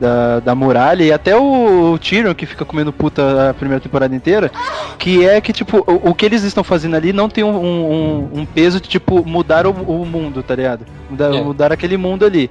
da, 0.00 0.40
da 0.40 0.54
muralha 0.54 1.04
e 1.04 1.12
até 1.12 1.36
o, 1.36 1.98
Tyrion 1.98 2.34
que 2.34 2.46
fica 2.46 2.64
comendo 2.64 2.92
puta 2.92 3.50
a 3.50 3.54
primeira 3.54 3.80
temporada 3.80 4.14
inteira, 4.16 4.50
que 4.98 5.24
é 5.26 5.40
que, 5.40 5.52
tipo, 5.52 5.78
o, 5.86 6.10
o 6.10 6.14
que 6.14 6.24
eles 6.24 6.42
estão 6.42 6.64
fazendo 6.64 6.96
ali 6.96 7.12
não 7.12 7.28
tem 7.28 7.44
um, 7.44 7.54
um, 7.56 8.28
um 8.40 8.46
peso 8.46 8.80
de, 8.80 8.88
tipo, 8.88 9.24
mudar 9.26 9.66
o, 9.66 9.70
o 9.70 10.06
mundo, 10.06 10.42
tá 10.42 10.54
ligado? 10.54 10.86
Mudar, 11.10 11.34
É. 11.34 11.42
mudar 11.42 11.72
aquele 11.72 11.96
mundo 11.96 12.24
ali. 12.24 12.50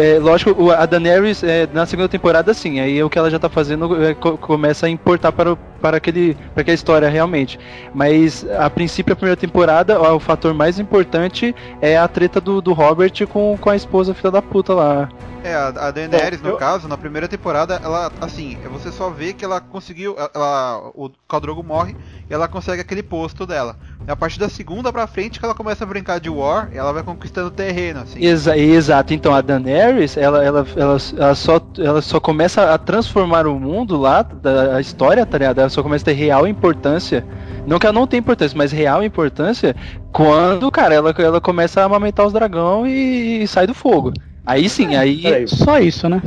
É, 0.00 0.18
lógico, 0.18 0.50
o- 0.62 0.72
a 0.72 0.84
Daenerys 0.84 1.44
é, 1.44 1.68
na 1.72 1.86
segunda 1.86 2.08
temporada 2.08 2.52
sim, 2.52 2.80
aí 2.80 3.00
o 3.02 3.08
que 3.08 3.18
ela 3.18 3.30
já 3.30 3.38
tá 3.38 3.48
fazendo 3.48 4.04
é, 4.04 4.14
co- 4.14 4.36
começa 4.36 4.86
a 4.86 4.88
importar 4.90 5.30
para, 5.32 5.52
o- 5.52 5.58
para, 5.80 5.96
aquele, 5.96 6.34
para 6.52 6.62
aquela 6.62 6.74
história 6.74 7.08
realmente. 7.08 7.58
Mas 7.94 8.46
a 8.58 8.68
princípio, 8.70 9.12
a 9.12 9.16
primeira 9.16 9.36
temporada, 9.36 10.00
ó, 10.00 10.14
o 10.14 10.20
fator 10.20 10.52
mais 10.54 10.78
importante 10.78 11.54
é 11.80 11.96
a 11.96 12.08
treta 12.08 12.40
do, 12.40 12.60
do 12.60 12.72
Robert 12.72 13.12
com, 13.28 13.56
com 13.60 13.70
a 13.70 13.76
esposa 13.76 14.14
filha 14.14 14.30
da 14.30 14.42
puta 14.42 14.74
lá. 14.74 15.08
É, 15.44 15.54
a, 15.54 15.68
a 15.68 15.90
Daenerys, 15.92 16.40
Bom, 16.40 16.48
no 16.48 16.54
eu- 16.54 16.58
caso, 16.58 16.88
na 16.88 16.96
primeira 16.96 17.28
temporada, 17.28 17.80
ela, 17.84 18.10
assim, 18.20 18.56
você 18.72 18.90
só 18.90 19.10
vê 19.10 19.32
que 19.32 19.44
ela 19.44 19.60
conseguiu, 19.60 20.16
ela, 20.34 20.90
o 20.92 21.08
Khal 21.30 21.40
Drogo 21.40 21.62
morre 21.62 21.94
e 22.28 22.34
ela 22.34 22.48
consegue 22.48 22.80
aquele 22.80 23.02
posto 23.02 23.46
dela. 23.46 23.76
É 24.08 24.12
a 24.12 24.16
partir 24.16 24.40
da 24.40 24.48
segunda 24.48 24.92
pra 24.92 25.06
frente 25.06 25.38
que 25.38 25.44
ela 25.44 25.54
começa 25.54 25.84
a 25.84 25.86
brincar 25.86 26.18
de 26.18 26.28
War 26.28 26.68
e 26.72 26.78
ela 26.78 26.92
vai 26.92 27.04
conquistando 27.04 27.48
terreno, 27.52 28.00
assim. 28.00 28.24
Exa 28.24 28.56
exato, 28.58 29.14
então 29.14 29.32
a 29.32 29.40
Daenerys, 29.40 30.16
ela, 30.16 30.44
ela, 30.44 30.66
ela, 30.74 30.96
ela, 31.16 31.34
só, 31.36 31.60
ela 31.78 32.02
só 32.02 32.18
começa 32.18 32.74
a 32.74 32.78
transformar 32.78 33.46
o 33.46 33.58
mundo 33.60 33.96
lá, 33.96 34.22
da 34.22 34.76
a 34.76 34.80
história, 34.80 35.24
tá 35.24 35.38
ligado? 35.38 35.60
Ela 35.66 35.70
só 35.70 35.82
começa 35.82 36.04
a 36.04 36.06
ter 36.06 36.12
real 36.12 36.46
importância. 36.46 37.24
Não 37.66 37.78
que 37.78 37.86
ela 37.86 37.92
não 37.92 38.06
tenha 38.06 38.20
importância, 38.20 38.56
mas 38.56 38.70
real 38.70 39.02
importância 39.02 39.74
quando, 40.12 40.70
cara, 40.70 40.94
ela, 40.94 41.14
ela 41.18 41.40
começa 41.40 41.80
a 41.80 41.84
amamentar 41.84 42.24
os 42.24 42.32
dragão 42.32 42.86
e, 42.86 43.42
e 43.42 43.48
sai 43.48 43.66
do 43.66 43.74
fogo. 43.74 44.12
Aí 44.46 44.68
sim, 44.68 44.94
aí. 44.94 45.22
Peraí, 45.22 45.48
Só 45.48 45.78
isso, 45.80 46.08
né? 46.08 46.22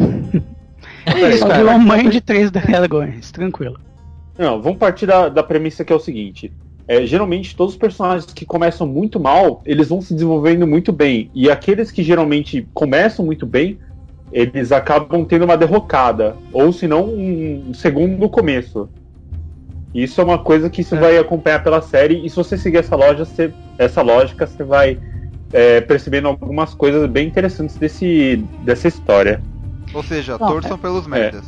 É 1.05 1.29
isso, 1.29 1.47
cara. 1.47 1.57
virou 1.57 1.79
mãe 1.79 2.09
de 2.09 2.19
três 2.19 2.51
dragões, 2.51 3.31
tranquilo. 3.31 3.79
Não, 4.37 4.61
vamos 4.61 4.77
partir 4.77 5.05
da, 5.05 5.29
da 5.29 5.41
premissa 5.41 5.83
que 5.83 5.91
é 5.91 5.95
o 5.95 5.99
seguinte. 5.99 6.51
É, 6.87 7.05
geralmente, 7.05 7.55
todos 7.55 7.73
os 7.73 7.79
personagens 7.79 8.25
que 8.25 8.45
começam 8.45 8.85
muito 8.85 9.19
mal, 9.19 9.61
eles 9.65 9.89
vão 9.89 10.01
se 10.01 10.13
desenvolvendo 10.13 10.67
muito 10.67 10.91
bem. 10.91 11.31
E 11.33 11.49
aqueles 11.49 11.91
que 11.91 12.03
geralmente 12.03 12.67
começam 12.73 13.25
muito 13.25 13.45
bem, 13.45 13.79
eles 14.31 14.71
acabam 14.71 15.23
tendo 15.23 15.45
uma 15.45 15.55
derrocada. 15.55 16.35
Ou 16.51 16.73
se 16.73 16.87
não, 16.87 17.05
um 17.05 17.73
segundo 17.73 18.27
começo. 18.27 18.89
Isso 19.93 20.21
é 20.21 20.23
uma 20.23 20.37
coisa 20.37 20.69
que 20.69 20.83
você 20.83 20.95
É. 20.95 20.99
vai 20.99 21.17
acompanhar 21.17 21.63
pela 21.63 21.81
série. 21.81 22.25
E 22.25 22.29
se 22.29 22.35
você 22.35 22.57
seguir 22.57 22.77
essa, 22.77 22.95
loja, 22.95 23.25
você- 23.25 23.53
essa 23.77 24.01
lógica, 24.01 24.45
você 24.47 24.63
vai 24.63 24.97
é, 25.51 25.81
percebendo 25.81 26.27
algumas 26.27 26.75
coisas 26.75 27.09
bem 27.09 27.27
interessantes 27.27 27.75
desse, 27.75 28.45
dessa 28.61 28.87
história. 28.87 29.41
Ou 29.95 30.03
seja, 30.03 30.37
Não, 30.39 30.47
torçam 30.47 30.77
pelos 30.77 31.07
merdas. 31.07 31.43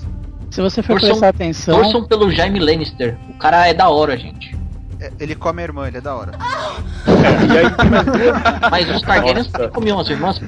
Se 0.49 0.59
você 0.59 0.81
for 0.81 0.93
Torçam- 0.93 1.09
prestar 1.09 1.27
atenção, 1.29 1.75
Torçam 1.83 2.03
pelo 2.07 2.31
Jaime 2.31 2.59
Lannister. 2.59 3.15
O 3.29 3.33
cara 3.37 3.67
é 3.67 3.75
da 3.75 3.89
hora, 3.89 4.17
gente. 4.17 4.55
É, 4.99 5.11
ele 5.19 5.35
come 5.35 5.61
a 5.61 5.65
irmã, 5.65 5.87
ele 5.87 5.97
é 5.97 6.01
da 6.01 6.15
hora. 6.15 6.31
É, 7.07 7.53
e 7.53 7.57
aí 7.59 7.69
duas- 7.69 8.41
Mas 8.71 8.89
os 8.89 9.01
Targaryens 9.03 9.51
comiam 9.71 9.99
as 9.99 10.09
irmãs. 10.09 10.41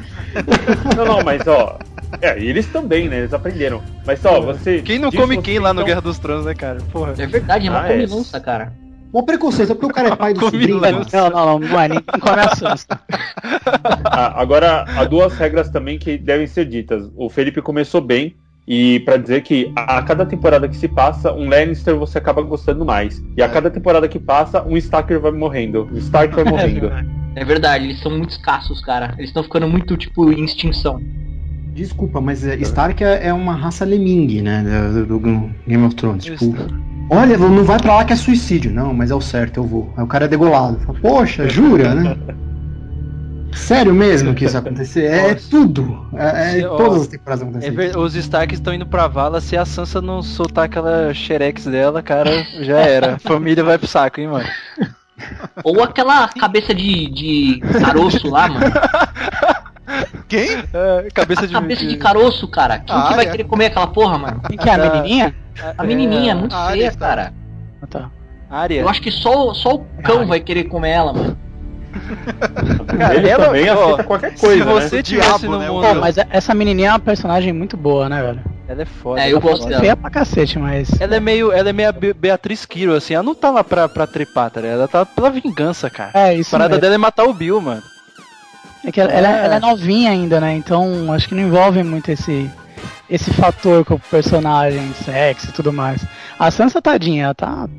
Não, 0.98 1.06
não, 1.06 1.24
mas 1.24 1.48
ó. 1.48 1.78
É, 2.22 2.40
e 2.40 2.48
eles 2.48 2.68
também, 2.68 3.08
né? 3.10 3.20
Eles 3.20 3.34
aprenderam. 3.34 3.82
Mas 4.06 4.24
ó, 4.26 4.42
você. 4.42 4.82
Quem 4.82 5.00
não 5.00 5.12
come 5.12 5.42
quem 5.42 5.60
lá 5.60 5.74
no 5.74 5.80
então- 5.82 5.88
Guerra 5.88 6.02
dos 6.02 6.20
Tronos, 6.20 6.46
né, 6.46 6.54
cara? 6.54 6.80
Porra. 6.92 7.14
É 7.18 7.26
verdade, 7.26 7.68
é 7.68 7.70
uma 7.70 7.82
Ah, 7.82 7.92
é. 7.92 8.40
cara. 8.40 8.74
Mó 9.14 9.22
preconceito, 9.22 9.72
é 9.72 9.76
porque 9.76 9.86
o 9.86 9.94
cara 9.94 10.10
é 10.10 10.16
pai 10.16 10.34
do 10.34 10.40
sobrinho. 10.40 10.80
Mano. 10.82 11.06
Não, 11.14 11.30
não, 11.30 11.46
não, 11.46 11.60
não 11.70 11.80
é, 11.80 11.88
ninguém 11.88 12.04
come 12.20 12.40
a 12.42 12.56
Sansa. 12.56 12.88
Ah, 14.06 14.42
agora, 14.42 14.86
há 14.88 15.04
duas 15.04 15.34
regras 15.38 15.70
também 15.70 15.98
que 16.00 16.18
devem 16.18 16.48
ser 16.48 16.66
ditas. 16.66 17.10
O 17.16 17.30
Felipe 17.30 17.62
começou 17.62 18.02
bem. 18.02 18.36
E 18.66 19.02
pra 19.02 19.18
dizer 19.18 19.42
que 19.42 19.72
a 19.76 19.98
a 19.98 20.04
cada 20.04 20.26
temporada 20.26 20.70
que 20.70 20.78
se 20.78 20.88
passa, 20.88 21.34
um 21.34 21.50
Lannister 21.50 21.96
você 21.98 22.18
acaba 22.18 22.42
gostando 22.42 22.86
mais. 22.86 23.22
E 23.36 23.44
a 23.44 23.50
cada 23.50 23.70
temporada 23.70 24.08
que 24.08 24.18
passa, 24.18 24.64
um 24.64 24.78
Starker 24.78 25.20
vai 25.20 25.32
morrendo. 25.34 25.90
Um 25.92 25.98
Stark 25.98 26.34
vai 26.34 26.46
morrendo. 26.50 26.90
É 27.36 27.44
verdade, 27.44 27.84
eles 27.86 28.00
são 28.00 28.12
muito 28.12 28.30
escassos, 28.30 28.80
cara. 28.80 29.14
Eles 29.18 29.30
estão 29.32 29.44
ficando 29.44 29.68
muito, 29.68 29.98
tipo, 29.98 30.32
em 30.32 30.46
extinção. 30.46 31.02
Desculpa, 31.74 32.22
mas 32.22 32.46
é, 32.46 32.56
Stark 32.58 33.04
é 33.04 33.28
é 33.28 33.34
uma 33.34 33.56
raça 33.56 33.84
Leming, 33.84 34.42
né? 34.42 34.64
Do, 34.94 35.06
do 35.18 35.20
Game 35.68 35.84
of 35.86 35.96
Thrones. 35.96 36.24
Tipo, 36.26 36.56
olha, 37.10 37.38
não 37.38 37.64
vai 37.64 37.80
pra 37.80 37.96
lá 37.96 38.06
que 38.06 38.14
é 38.14 38.16
suicídio. 38.16 38.72
Não, 38.72 38.94
mas 38.94 39.10
é 39.12 39.16
o 39.16 39.22
certo, 39.22 39.58
eu 39.58 39.64
vou. 39.64 39.94
Aí 39.98 40.04
o 40.04 40.08
cara 40.08 40.26
é 40.26 40.28
degolado. 40.28 40.80
Fala, 40.86 41.00
Poxa, 41.02 41.48
jura, 41.50 41.96
né? 41.96 42.16
Sério 43.54 43.94
mesmo 43.94 44.34
que 44.34 44.46
isso 44.46 44.58
acontecer? 44.58 45.04
É, 45.06 45.30
é 45.30 45.36
tudo. 45.36 46.08
É, 46.16 46.26
é 46.26 46.52
Se- 46.60 46.66
ó, 46.66 46.76
todas 46.76 47.02
as 47.02 47.08
temporadas 47.08 47.44
É 47.44 47.46
acontecem. 47.48 47.72
ver- 47.76 47.98
os 47.98 48.16
Stark 48.16 48.52
estão 48.54 48.74
indo 48.74 48.86
pra 48.86 49.08
vala, 49.08 49.40
se 49.40 49.56
a 49.56 49.64
Sansa 49.64 50.02
não 50.02 50.24
soltar 50.24 50.66
aquela 50.66 51.14
xerex 51.14 51.66
dela, 51.66 52.02
cara, 52.02 52.32
já 52.62 52.80
era. 52.80 53.14
A 53.16 53.20
família 53.20 53.64
vai 53.64 53.78
pro 53.78 53.88
saco, 53.88 54.20
hein, 54.20 54.28
mano. 54.28 54.48
Ou 55.64 55.84
aquela 55.84 56.28
cabeça 56.30 56.74
de, 56.74 57.08
de 57.12 57.60
caroço 57.80 58.28
lá, 58.28 58.48
mano. 58.48 58.66
Quem? 60.28 60.50
É, 60.74 61.08
cabeça 61.14 61.44
A 61.44 61.48
de. 61.48 61.54
cabeça 61.54 61.86
de 61.86 61.98
caroço, 61.98 62.48
cara. 62.48 62.80
Quem 62.80 62.96
Ah, 62.96 63.08
que 63.10 63.16
vai 63.16 63.26
é. 63.26 63.30
querer 63.32 63.44
comer 63.46 63.66
aquela 63.68 63.88
porra, 63.88 64.18
mano? 64.18 64.42
Quem 64.48 64.58
que 64.58 64.70
é 64.70 64.74
a 64.74 64.78
Tá. 64.80 64.90
menininha? 64.92 65.36
A 65.78 65.84
menininha, 65.84 66.32
É, 66.32 66.36
muito 66.36 66.56
a 66.56 66.68
feia, 66.72 66.92
cara. 66.92 67.34
Ah, 67.82 67.88
tá. 67.88 68.10
Área. 68.50 68.82
Eu 68.82 68.90
acho 68.90 69.02
que 69.02 69.12
só, 69.12 69.54
só 69.54 69.76
o 69.76 69.86
cão 70.04 70.26
vai 70.28 70.40
querer 70.40 70.66
comer 70.66 70.90
ela, 70.92 71.14
mano. 71.14 71.38
Cara, 72.98 73.16
Ele 73.16 73.30
ela- 73.30 73.46
também 73.46 73.70
ó, 73.70 74.02
qualquer 74.04 74.36
coisa, 74.38 74.64
se 74.64 74.66
né? 74.70 74.82
você 74.82 75.00
O 75.00 75.04
tivesse 75.04 75.28
diabo, 75.40 75.54
no 75.54 75.60
né, 75.60 75.70
mundo. 75.70 75.88
Pô, 75.88 75.94
mas 75.96 76.16
essa 76.18 76.54
menininha 76.56 76.90
é 76.90 76.92
uma 76.92 77.00
personagem 77.00 77.54
muito 77.54 77.78
boa, 77.78 78.10
né, 78.10 78.22
velho? 78.22 78.42
Ela 78.68 78.82
é 78.82 78.86
foda. 78.86 79.22
É, 79.22 79.26
eu 79.28 79.32
ela 79.34 79.40
gosto 79.40 79.68
dela. 79.68 79.82
Feia 79.82 79.96
pra 79.96 80.10
cacete, 80.10 80.58
mas. 80.58 80.90
Ela 81.00 81.16
é 81.18 81.20
meio, 81.20 81.52
ela 81.52 81.70
é 81.70 81.74
meio 81.74 81.90
a 81.90 81.92
Be- 81.92 82.14
Beatriz 82.14 82.66
Kiro, 82.66 82.96
assim, 82.96 83.14
ela 83.14 83.22
não 83.24 83.36
tá 83.36 83.52
lá 83.52 83.64
pra, 83.64 83.88
pra 83.88 84.08
trepar, 84.08 84.50
tá 84.50 84.62
ligado? 84.62 84.80
Ela 84.80 84.88
tá 84.88 85.06
pela 85.06 85.30
vingança, 85.30 85.90
cara. 85.90 86.12
É, 86.14 86.24
A 86.30 86.34
isso 86.34 86.50
parada 86.52 86.70
mesmo. 86.70 86.82
dela 86.82 86.96
é 86.96 86.98
matar 86.98 87.26
o 87.26 87.34
Bill, 87.34 87.60
mano. 87.62 87.84
É 88.86 88.92
que 88.92 89.00
ela, 89.00 89.12
ela 89.12 89.28
é- 89.28 89.42
É. 89.42 89.46
ela 89.46 89.56
é 89.56 89.60
novinha 89.60 90.12
ainda, 90.12 90.40
né? 90.40 90.56
Então 90.56 91.12
acho 91.14 91.28
que 91.28 91.36
não 91.36 91.44
envolve 91.44 91.82
muito 91.84 92.10
esse, 92.12 92.50
esse 93.10 93.32
fator 93.34 93.86
com 93.86 93.96
o 93.96 94.00
personagem, 94.00 94.92
sexo 94.94 95.50
e 95.50 95.54
tudo 95.54 95.72
mais. 95.72 96.06
A 96.38 96.52
Sansa, 96.52 96.82
tadinha, 96.82 97.26
ela 97.26 97.34
tá, 97.34 97.70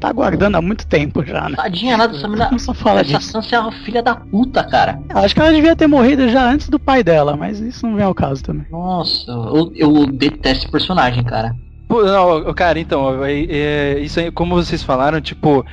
tá 0.00 0.08
aguardando 0.08 0.56
há 0.56 0.62
muito 0.62 0.86
tempo 0.86 1.24
já, 1.24 1.48
né? 1.48 1.56
Tadinha 1.56 1.96
nada 1.96 2.12
dessa 2.12 2.26
menina. 2.26 2.50
Não 2.50 2.58
só 2.58 2.74
fala 2.74 3.00
Essa 3.02 3.18
disso. 3.18 3.32
Sansa 3.32 3.56
é 3.56 3.60
uma 3.60 3.72
filha 3.72 4.02
da 4.02 4.16
puta, 4.16 4.64
cara. 4.64 4.98
Eu 5.10 5.18
Acho 5.18 5.34
que 5.34 5.40
ela 5.40 5.52
devia 5.52 5.76
ter 5.76 5.86
morrido 5.86 6.28
já 6.28 6.44
antes 6.50 6.68
do 6.68 6.78
pai 6.78 7.04
dela, 7.04 7.36
mas 7.36 7.60
isso 7.60 7.86
não 7.86 7.94
vem 7.94 8.04
ao 8.04 8.14
caso 8.14 8.42
também. 8.42 8.66
Nossa, 8.70 9.30
eu, 9.30 9.72
eu 9.76 10.06
detesto 10.06 10.64
esse 10.64 10.72
personagem, 10.72 11.22
cara. 11.22 11.54
Pô, 11.86 12.02
não, 12.04 12.52
cara, 12.52 12.78
então, 12.78 13.24
é, 13.24 13.32
é, 13.48 13.98
isso 14.00 14.20
aí, 14.20 14.30
como 14.30 14.54
vocês 14.54 14.82
falaram, 14.82 15.20
tipo, 15.22 15.64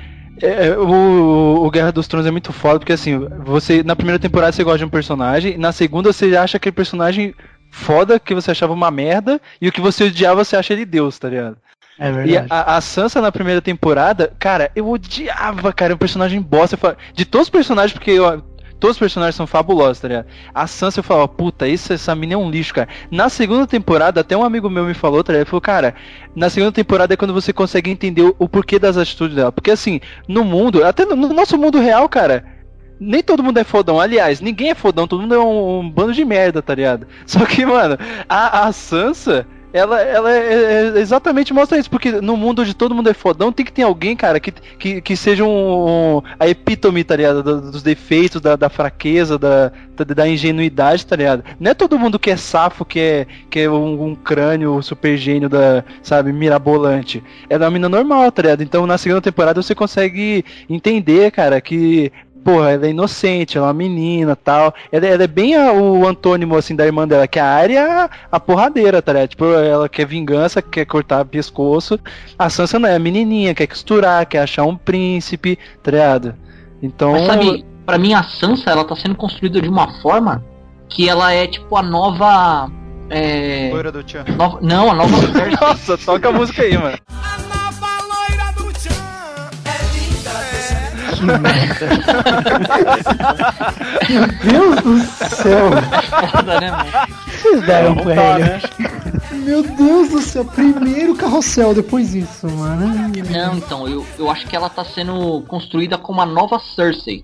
é, 0.42 0.68
é, 0.68 0.78
o, 0.78 1.66
o 1.66 1.72
Guerra 1.72 1.92
dos 1.92 2.08
Tronos 2.08 2.28
é 2.28 2.32
muito 2.32 2.52
foda, 2.52 2.80
porque 2.80 2.94
assim, 2.94 3.18
você, 3.44 3.84
na 3.84 3.96
primeira 3.96 4.20
temporada 4.20 4.52
você 4.52 4.64
gosta 4.64 4.80
de 4.80 4.86
um 4.86 4.90
personagem, 4.90 5.58
na 5.58 5.72
segunda 5.72 6.12
você 6.12 6.36
acha 6.36 6.58
aquele 6.58 6.74
personagem 6.74 7.34
foda, 7.72 8.20
que 8.20 8.34
você 8.34 8.52
achava 8.52 8.74
uma 8.74 8.92
merda, 8.92 9.40
e 9.62 9.68
o 9.68 9.72
que 9.72 9.82
você 9.82 10.06
odiava 10.06 10.44
você 10.44 10.56
acha 10.56 10.74
ele 10.74 10.86
Deus, 10.86 11.18
tá 11.20 11.30
ligado? 11.30 11.58
É 11.98 12.10
E 12.10 12.12
verdade. 12.12 12.48
a, 12.50 12.76
a 12.76 12.82
Sansa 12.82 13.22
na 13.22 13.32
primeira 13.32 13.62
temporada, 13.62 14.34
cara, 14.38 14.72
eu 14.76 14.90
odiava, 14.90 15.72
cara, 15.72 15.94
um 15.94 15.98
personagem 15.98 16.42
bosta. 16.42 16.78
De 17.14 17.26
todos 17.26 17.48
os 17.48 17.52
personagens, 17.52 17.94
porque 17.94 18.12
todos 18.80 18.96
os 18.96 19.00
personagens 19.00 19.36
são 19.36 19.48
fabulosos, 19.48 20.00
tá 20.00 20.08
ligado? 20.08 20.28
A 20.54 20.68
Sansa 20.68 21.00
eu 21.00 21.04
falava, 21.04 21.28
puta, 21.28 21.68
isso, 21.68 21.94
essa 21.94 22.14
mina 22.16 22.34
é 22.34 22.38
um 22.38 22.50
lixo, 22.50 22.74
cara. 22.74 22.90
Na 23.10 23.30
segunda 23.30 23.66
temporada, 23.66 24.22
até 24.22 24.36
um 24.36 24.44
amigo 24.44 24.70
meu 24.70 24.86
me 24.86 24.94
falou, 24.94 25.24
tá 25.24 25.32
ligado? 25.32 25.44
Ele 25.44 25.50
falou, 25.50 25.62
cara, 25.62 25.96
na 26.36 26.50
segunda 26.50 26.72
temporada 26.72 27.14
é 27.14 27.18
quando 27.18 27.34
você 27.34 27.54
consegue 27.54 27.90
entender 27.90 28.34
o, 28.38 28.50
porquê 28.50 28.78
das 28.78 28.98
atitudes 28.98 29.36
dela. 29.36 29.52
Porque 29.52 29.72
assim, 29.72 30.00
no 30.28 30.44
mundo, 30.44 30.84
até 30.84 31.06
no, 31.06 31.16
no 31.16 31.34
nosso 31.34 31.58
mundo 31.58 31.80
real, 31.80 32.08
cara. 32.10 32.54
Nem 32.98 33.22
todo 33.22 33.44
mundo 33.44 33.58
é 33.58 33.64
fodão. 33.66 34.00
Aliás, 34.00 34.40
ninguém 34.40 34.70
é 34.70 34.76
fodão, 34.76 35.06
todo 35.06 35.22
mundo 35.22 35.36
é 35.36 35.40
um, 35.40 35.80
um 35.80 35.90
bando 35.90 36.14
de 36.14 36.24
merda, 36.24 36.62
tá 36.62 36.74
ligado? 36.74 37.06
Só 37.28 37.46
que, 37.46 37.66
mano, 37.66 37.98
a, 38.30 38.68
a 38.68 38.72
Sansa, 38.72 39.46
ela, 39.78 40.02
ela 40.02 40.32
é, 40.32 40.94
é- 40.96 41.00
exatamente 41.00 41.54
mostra 41.54 41.78
isso, 41.78 41.90
porque 41.90 42.12
no 42.22 42.38
mundo 42.38 42.62
onde 42.62 42.74
todo 42.74 42.96
mundo 42.96 43.10
é 43.10 43.14
fodão, 43.14 43.52
tem 43.52 43.66
que 43.66 43.72
ter 43.74 43.84
alguém, 43.84 44.16
cara, 44.16 44.40
que, 44.40 44.52
que, 44.52 45.02
que 45.02 45.16
seja 45.18 45.44
um, 45.44 46.18
um- 46.18 46.22
a 46.40 46.48
epítome, 46.48 47.04
tá 47.04 47.16
ligado? 47.16 47.44
Do- 47.44 47.72
Dos 47.72 47.84
defeitos, 47.84 48.40
da, 48.42 48.56
da 48.56 48.70
fraqueza, 48.70 49.38
da, 49.38 49.72
da, 49.96 50.04
da 50.06 50.28
ingenuidade, 50.28 51.06
tá 51.06 51.16
ligado? 51.16 51.44
Não 51.60 51.72
é 51.72 51.74
todo 51.74 52.00
mundo 52.00 52.18
que 52.20 52.30
é 52.32 52.38
safo, 52.38 52.86
que 52.86 53.00
é, 53.00 53.28
que 53.50 53.60
é 53.62 53.70
um, 53.70 54.06
um 54.12 54.16
crânio 54.16 54.82
super 54.82 55.18
gênio 55.18 55.50
da, 55.50 55.84
sabe, 56.02 56.32
mirabolante. 56.32 57.24
É 57.50 57.58
uma 57.58 57.70
mina 57.72 57.90
normal, 57.90 58.32
tá 58.32 58.42
ligado? 58.42 58.64
Então 58.64 58.86
na 58.88 58.98
segunda 58.98 59.22
temporada 59.22 59.62
você 59.62 59.76
consegue 59.76 60.46
entender, 60.70 61.32
cara, 61.32 61.60
que 61.60 62.12
porra, 62.46 62.72
ela 62.72 62.86
é 62.86 62.92
inocente, 62.92 63.58
ela 63.58 63.66
é 63.66 63.70
uma 63.70 63.74
menina 63.74 64.36
tal. 64.36 64.74
Ela, 64.92 65.08
ela 65.08 65.24
é 65.24 65.28
bem 65.28 65.56
a- 65.56 65.74
o 65.74 66.08
antônimo, 66.08 66.56
assim, 66.56 66.76
da 66.76 66.86
irmã 66.86 67.08
dela, 67.08 67.28
que 67.28 67.40
a 67.40 67.46
Arya 67.46 67.80
é 67.80 67.92
a, 68.04 68.10
a 68.32 68.40
porradeira, 68.40 69.02
tá 69.02 69.12
ligado? 69.12 69.30
Tipo, 69.30 69.46
ela 69.46 69.90
quer 69.90 70.06
vingança, 70.06 70.62
quer 70.62 70.86
cortar 70.86 71.26
pescoço. 71.26 72.00
A 72.38 72.50
Sansa 72.50 72.78
não 72.78 72.88
é 72.88 72.96
a 72.96 73.00
menininha, 73.00 73.56
quer 73.56 73.66
costurar, 73.68 74.26
quer 74.28 74.40
achar 74.44 74.64
um 74.64 74.78
príncipe, 74.78 75.58
tá 75.82 75.90
ligado? 75.92 76.36
Então... 76.84 77.14
Mas 77.14 77.26
sabe, 77.26 77.66
pra 77.86 77.98
mim 77.98 78.14
a 78.14 78.22
Sansa, 78.24 78.70
ela 78.70 78.86
tá 78.86 78.96
sendo 78.96 79.16
construída 79.16 79.60
de 79.60 79.68
uma 79.68 80.00
forma 80.02 80.44
que 80.88 81.10
ela 81.10 81.34
é 81.34 81.48
tipo 81.48 81.76
a 81.76 81.82
nova. 81.82 82.70
É. 83.10 83.70
Loira 83.72 83.92
do 83.92 84.04
Tchan. 84.04 84.24
nova- 84.38 84.60
não, 84.62 84.92
a 84.92 84.94
nova. 84.94 85.16
Nossa, 85.62 85.98
toca 85.98 86.30
a 86.30 86.32
música 86.32 86.62
aí, 86.62 86.78
mano. 86.78 86.98
Meu 94.10 94.28
Deus 94.28 94.82
do 94.82 95.00
céu! 95.00 95.70
Foda, 96.32 96.60
né, 96.60 96.72
mano? 96.72 96.92
Que 97.26 97.38
vocês 97.38 97.66
deram 97.66 97.96
pra 97.96 98.16
tá, 98.16 98.40
ele? 98.40 98.44
né? 98.44 98.62
Meu 99.32 99.64
Deus 99.64 100.10
do 100.10 100.22
céu! 100.22 100.46
Primeiro 100.46 101.16
carrossel, 101.16 101.74
depois 101.74 102.14
isso, 102.14 102.48
mano. 102.50 102.88
Não, 103.30 103.56
então, 103.58 103.88
eu, 103.88 104.06
eu 104.18 104.30
acho 104.30 104.48
que 104.48 104.56
ela 104.56 104.70
tá 104.70 104.84
sendo 104.84 105.42
construída 105.48 105.98
como 105.98 106.22
a 106.22 106.26
nova 106.26 106.60
Cersei. 106.60 107.24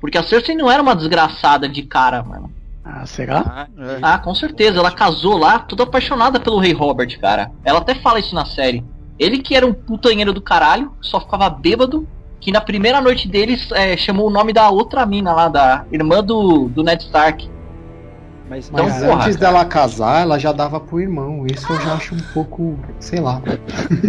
Porque 0.00 0.18
a 0.18 0.22
Cersei 0.22 0.54
não 0.56 0.70
era 0.70 0.82
uma 0.82 0.96
desgraçada 0.96 1.68
de 1.68 1.82
cara, 1.82 2.22
mano. 2.22 2.50
Ah, 2.84 3.06
será? 3.06 3.44
Ah, 3.46 3.68
Ah, 4.02 4.18
com 4.18 4.34
certeza, 4.34 4.78
ela 4.78 4.90
casou 4.90 5.38
lá, 5.38 5.60
toda 5.60 5.84
apaixonada 5.84 6.40
pelo 6.40 6.58
rei 6.58 6.72
Robert, 6.72 7.16
cara. 7.20 7.52
Ela 7.64 7.78
até 7.78 7.94
fala 7.94 8.18
isso 8.18 8.34
na 8.34 8.44
série. 8.44 8.84
Ele 9.18 9.38
que 9.38 9.54
era 9.54 9.64
um 9.64 9.72
putanheiro 9.72 10.32
do 10.32 10.40
caralho, 10.40 10.92
só 11.00 11.20
ficava 11.20 11.48
bêbado, 11.48 12.08
que 12.42 12.50
na 12.50 12.60
primeira 12.60 13.00
noite 13.00 13.28
deles 13.28 13.70
é, 13.70 13.96
chamou 13.96 14.26
o 14.26 14.30
nome 14.30 14.52
da 14.52 14.68
outra 14.68 15.06
mina 15.06 15.32
lá, 15.32 15.48
da 15.48 15.86
irmã 15.92 16.22
do, 16.22 16.68
do 16.68 16.82
Ned 16.82 17.04
Stark. 17.04 17.48
Mas, 18.52 18.68
Então, 18.70 18.84
Mas 18.84 18.98
porra, 19.02 19.14
antes 19.24 19.36
cara. 19.36 19.52
dela 19.52 19.64
casar, 19.64 20.22
ela 20.22 20.38
já 20.38 20.52
dava 20.52 20.78
pro 20.78 21.00
irmão. 21.00 21.46
Isso 21.46 21.72
eu 21.72 21.80
já 21.80 21.94
acho 21.94 22.14
um 22.14 22.18
pouco, 22.34 22.78
sei 23.00 23.18
lá. 23.18 23.40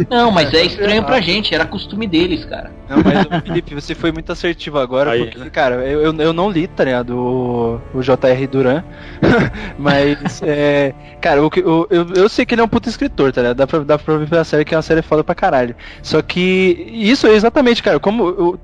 Não, 0.09 0.31
mas 0.31 0.53
é 0.53 0.65
estranho 0.65 1.01
pra 1.03 1.21
gente, 1.21 1.55
era 1.55 1.65
costume 1.65 2.05
deles, 2.07 2.43
cara. 2.43 2.69
Não, 2.89 2.97
mas 3.01 3.41
Felipe, 3.43 3.73
você 3.73 3.95
foi 3.95 4.11
muito 4.11 4.31
assertivo 4.31 4.77
agora, 4.79 5.11
Aí, 5.11 5.23
porque, 5.23 5.37
né? 5.39 5.49
cara, 5.49 5.75
eu, 5.87 6.01
eu, 6.01 6.13
eu 6.17 6.33
não 6.33 6.49
li, 6.51 6.67
tá 6.67 6.83
ligado, 6.83 7.17
o, 7.17 7.81
o 7.97 8.01
J.R. 8.03 8.45
Duran, 8.47 8.83
mas, 9.79 10.41
é, 10.43 10.93
cara, 11.21 11.41
o, 11.41 11.47
o- 11.47 11.87
eu, 11.89 12.09
eu 12.13 12.29
sei 12.29 12.45
que 12.45 12.53
ele 12.53 12.61
é 12.61 12.63
um 12.63 12.67
puto 12.67 12.89
escritor, 12.89 13.31
tá 13.31 13.41
ligado, 13.41 13.57
dá 13.57 13.65
pra, 13.67 13.79
dá 13.79 13.97
pra 13.97 14.17
ver 14.17 14.27
pela 14.29 14.43
série 14.43 14.65
que 14.65 14.73
é 14.73 14.77
uma 14.77 14.83
série 14.83 15.01
foda 15.01 15.23
pra 15.23 15.33
caralho, 15.33 15.75
só 16.01 16.21
que 16.21 16.85
isso 16.91 17.25
é 17.27 17.31
exatamente, 17.33 17.81
cara, 17.81 17.99
como 17.99 18.23
o- 18.27 18.59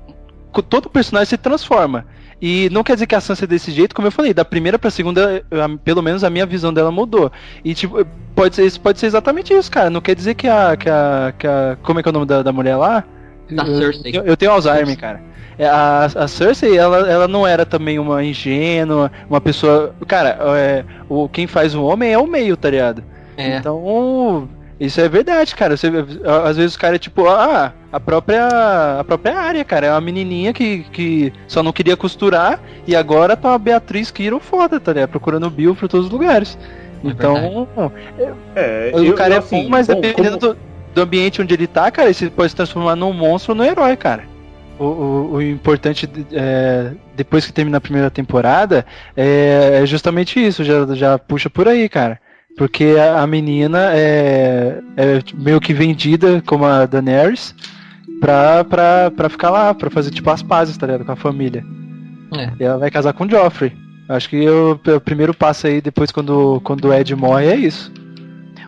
co- 0.52 0.62
todo 0.62 0.90
personagem 0.90 1.26
se 1.30 1.36
transforma, 1.38 2.04
e 2.40 2.68
não 2.70 2.82
quer 2.82 2.94
dizer 2.94 3.06
que 3.06 3.14
a 3.14 3.20
Sansa 3.20 3.44
é 3.44 3.46
desse 3.46 3.70
jeito, 3.70 3.94
como 3.94 4.08
eu 4.08 4.12
falei, 4.12 4.32
da 4.32 4.44
primeira 4.44 4.78
pra 4.78 4.90
segunda, 4.90 5.44
pelo 5.84 6.02
menos 6.02 6.24
a 6.24 6.30
minha 6.30 6.46
visão 6.46 6.72
dela 6.72 6.90
mudou. 6.90 7.30
E 7.64 7.74
tipo, 7.74 8.04
pode 8.34 8.56
ser, 8.56 8.78
pode 8.78 8.98
ser 8.98 9.06
exatamente 9.06 9.52
isso, 9.52 9.70
cara. 9.70 9.90
Não 9.90 10.00
quer 10.00 10.14
dizer 10.14 10.34
que 10.34 10.48
a. 10.48 10.76
Que 10.76 10.88
a, 10.88 11.32
que 11.38 11.46
a 11.46 11.76
como 11.82 12.00
é 12.00 12.02
que 12.02 12.08
é 12.08 12.10
o 12.10 12.12
nome 12.12 12.26
da, 12.26 12.42
da 12.42 12.52
mulher 12.52 12.76
lá? 12.76 13.04
Da 13.50 13.64
Eu- 13.64 13.76
Cersei. 13.78 14.12
Eu, 14.16 14.24
eu 14.24 14.36
tenho 14.36 14.52
Alzheimer, 14.52 14.96
cara. 14.98 15.20
É, 15.58 15.66
A, 15.66 16.04
a 16.04 16.26
Cersei, 16.28 16.78
ela, 16.78 17.06
ela 17.10 17.28
não 17.28 17.46
era 17.46 17.66
também 17.66 17.98
uma 17.98 18.24
ingênua, 18.24 19.12
uma 19.28 19.40
pessoa. 19.40 19.94
Cara, 20.08 20.38
é, 20.56 20.84
o, 21.08 21.28
quem 21.28 21.46
faz 21.46 21.74
o 21.74 21.82
homem 21.84 22.12
é 22.12 22.18
o 22.18 22.26
meio, 22.26 22.56
tá 22.56 22.70
ligado? 22.70 23.04
É. 23.36 23.56
Então, 23.58 24.48
isso 24.80 25.00
é 25.00 25.08
verdade, 25.08 25.54
cara. 25.54 25.76
Você, 25.76 25.88
às 26.44 26.56
vezes 26.56 26.74
o 26.74 26.78
cara 26.78 26.96
é 26.96 26.98
tipo, 26.98 27.28
ah, 27.28 27.72
a 27.92 28.00
própria 28.00 28.48
a 28.98 29.04
própria 29.04 29.38
área, 29.38 29.64
cara. 29.64 29.86
É 29.88 29.90
uma 29.92 30.00
menininha 30.00 30.52
que, 30.52 30.84
que 30.92 31.32
só 31.46 31.62
não 31.62 31.72
queria 31.72 31.96
costurar 31.96 32.58
e 32.86 32.96
agora 32.96 33.36
tá 33.36 33.50
uma 33.50 33.58
Beatriz 33.58 34.10
Kiro 34.10 34.40
foda, 34.40 34.80
tá 34.80 34.92
ligado? 34.92 35.10
Procurando 35.10 35.46
o 35.46 35.50
Bill 35.50 35.74
por 35.76 35.88
todos 35.88 36.06
os 36.06 36.12
lugares. 36.12 36.58
É 37.04 37.08
Então, 37.08 37.68
É, 38.56 38.90
o 38.94 38.98
eu- 39.04 39.14
cara 39.14 39.30
eu, 39.34 39.36
é 39.36 39.38
assim, 39.38 39.62
bom, 39.64 39.68
mas 39.68 39.86
bom, 39.86 40.00
dependendo 40.00 40.38
como- 40.38 40.54
do, 40.54 40.58
do 40.94 41.02
ambiente 41.02 41.40
onde 41.40 41.54
ele 41.54 41.66
tá, 41.66 41.90
cara, 41.90 42.08
ele 42.10 42.30
pode 42.30 42.50
se 42.50 42.56
transformar 42.56 42.96
num 42.96 43.12
monstro 43.12 43.52
ou 43.52 43.56
num 43.58 43.64
herói, 43.64 43.96
cara. 43.96 44.24
O, 44.78 44.84
o- 44.84 45.32
o 45.34 45.42
importante, 45.42 46.08
é, 46.32 46.92
depois 47.14 47.44
que 47.44 47.52
termina 47.52 47.76
a 47.78 47.80
primeira 47.80 48.10
temporada, 48.10 48.84
é, 49.16 49.80
é 49.82 49.86
justamente 49.86 50.44
isso, 50.44 50.64
já, 50.64 50.86
já 50.94 51.18
puxa 51.18 51.50
por 51.50 51.68
aí, 51.68 51.88
cara. 51.88 52.18
Porque 52.56 52.96
a, 52.98 53.22
a 53.22 53.26
menina 53.26 53.90
é, 53.92 54.80
é 54.96 55.18
meio 55.34 55.60
que 55.60 55.72
vendida 55.72 56.42
como 56.44 56.64
a 56.64 56.84
Daenerys 56.86 57.54
pra, 58.20 58.64
pra, 58.64 59.10
pra 59.10 59.28
ficar 59.28 59.50
lá, 59.50 59.74
pra 59.74 59.90
fazer 59.90 60.10
tipo 60.10 60.30
as 60.30 60.42
pazes, 60.42 60.76
tá 60.76 60.86
ligado? 60.86 61.04
Com 61.04 61.12
a 61.12 61.16
família. 61.16 61.64
É. 62.36 62.50
E 62.60 62.64
ela 62.64 62.78
vai 62.78 62.90
casar 62.90 63.12
com 63.12 63.24
o 63.24 63.30
Joffrey. 63.30 63.72
Acho 64.08 64.28
que 64.28 64.48
o, 64.48 64.72
o 64.72 65.00
primeiro 65.00 65.32
passo 65.32 65.66
aí, 65.66 65.80
depois 65.80 66.10
quando, 66.10 66.60
quando 66.62 66.86
o 66.86 66.92
Ed 66.92 67.14
morre, 67.14 67.46
é 67.46 67.56
isso. 67.56 67.92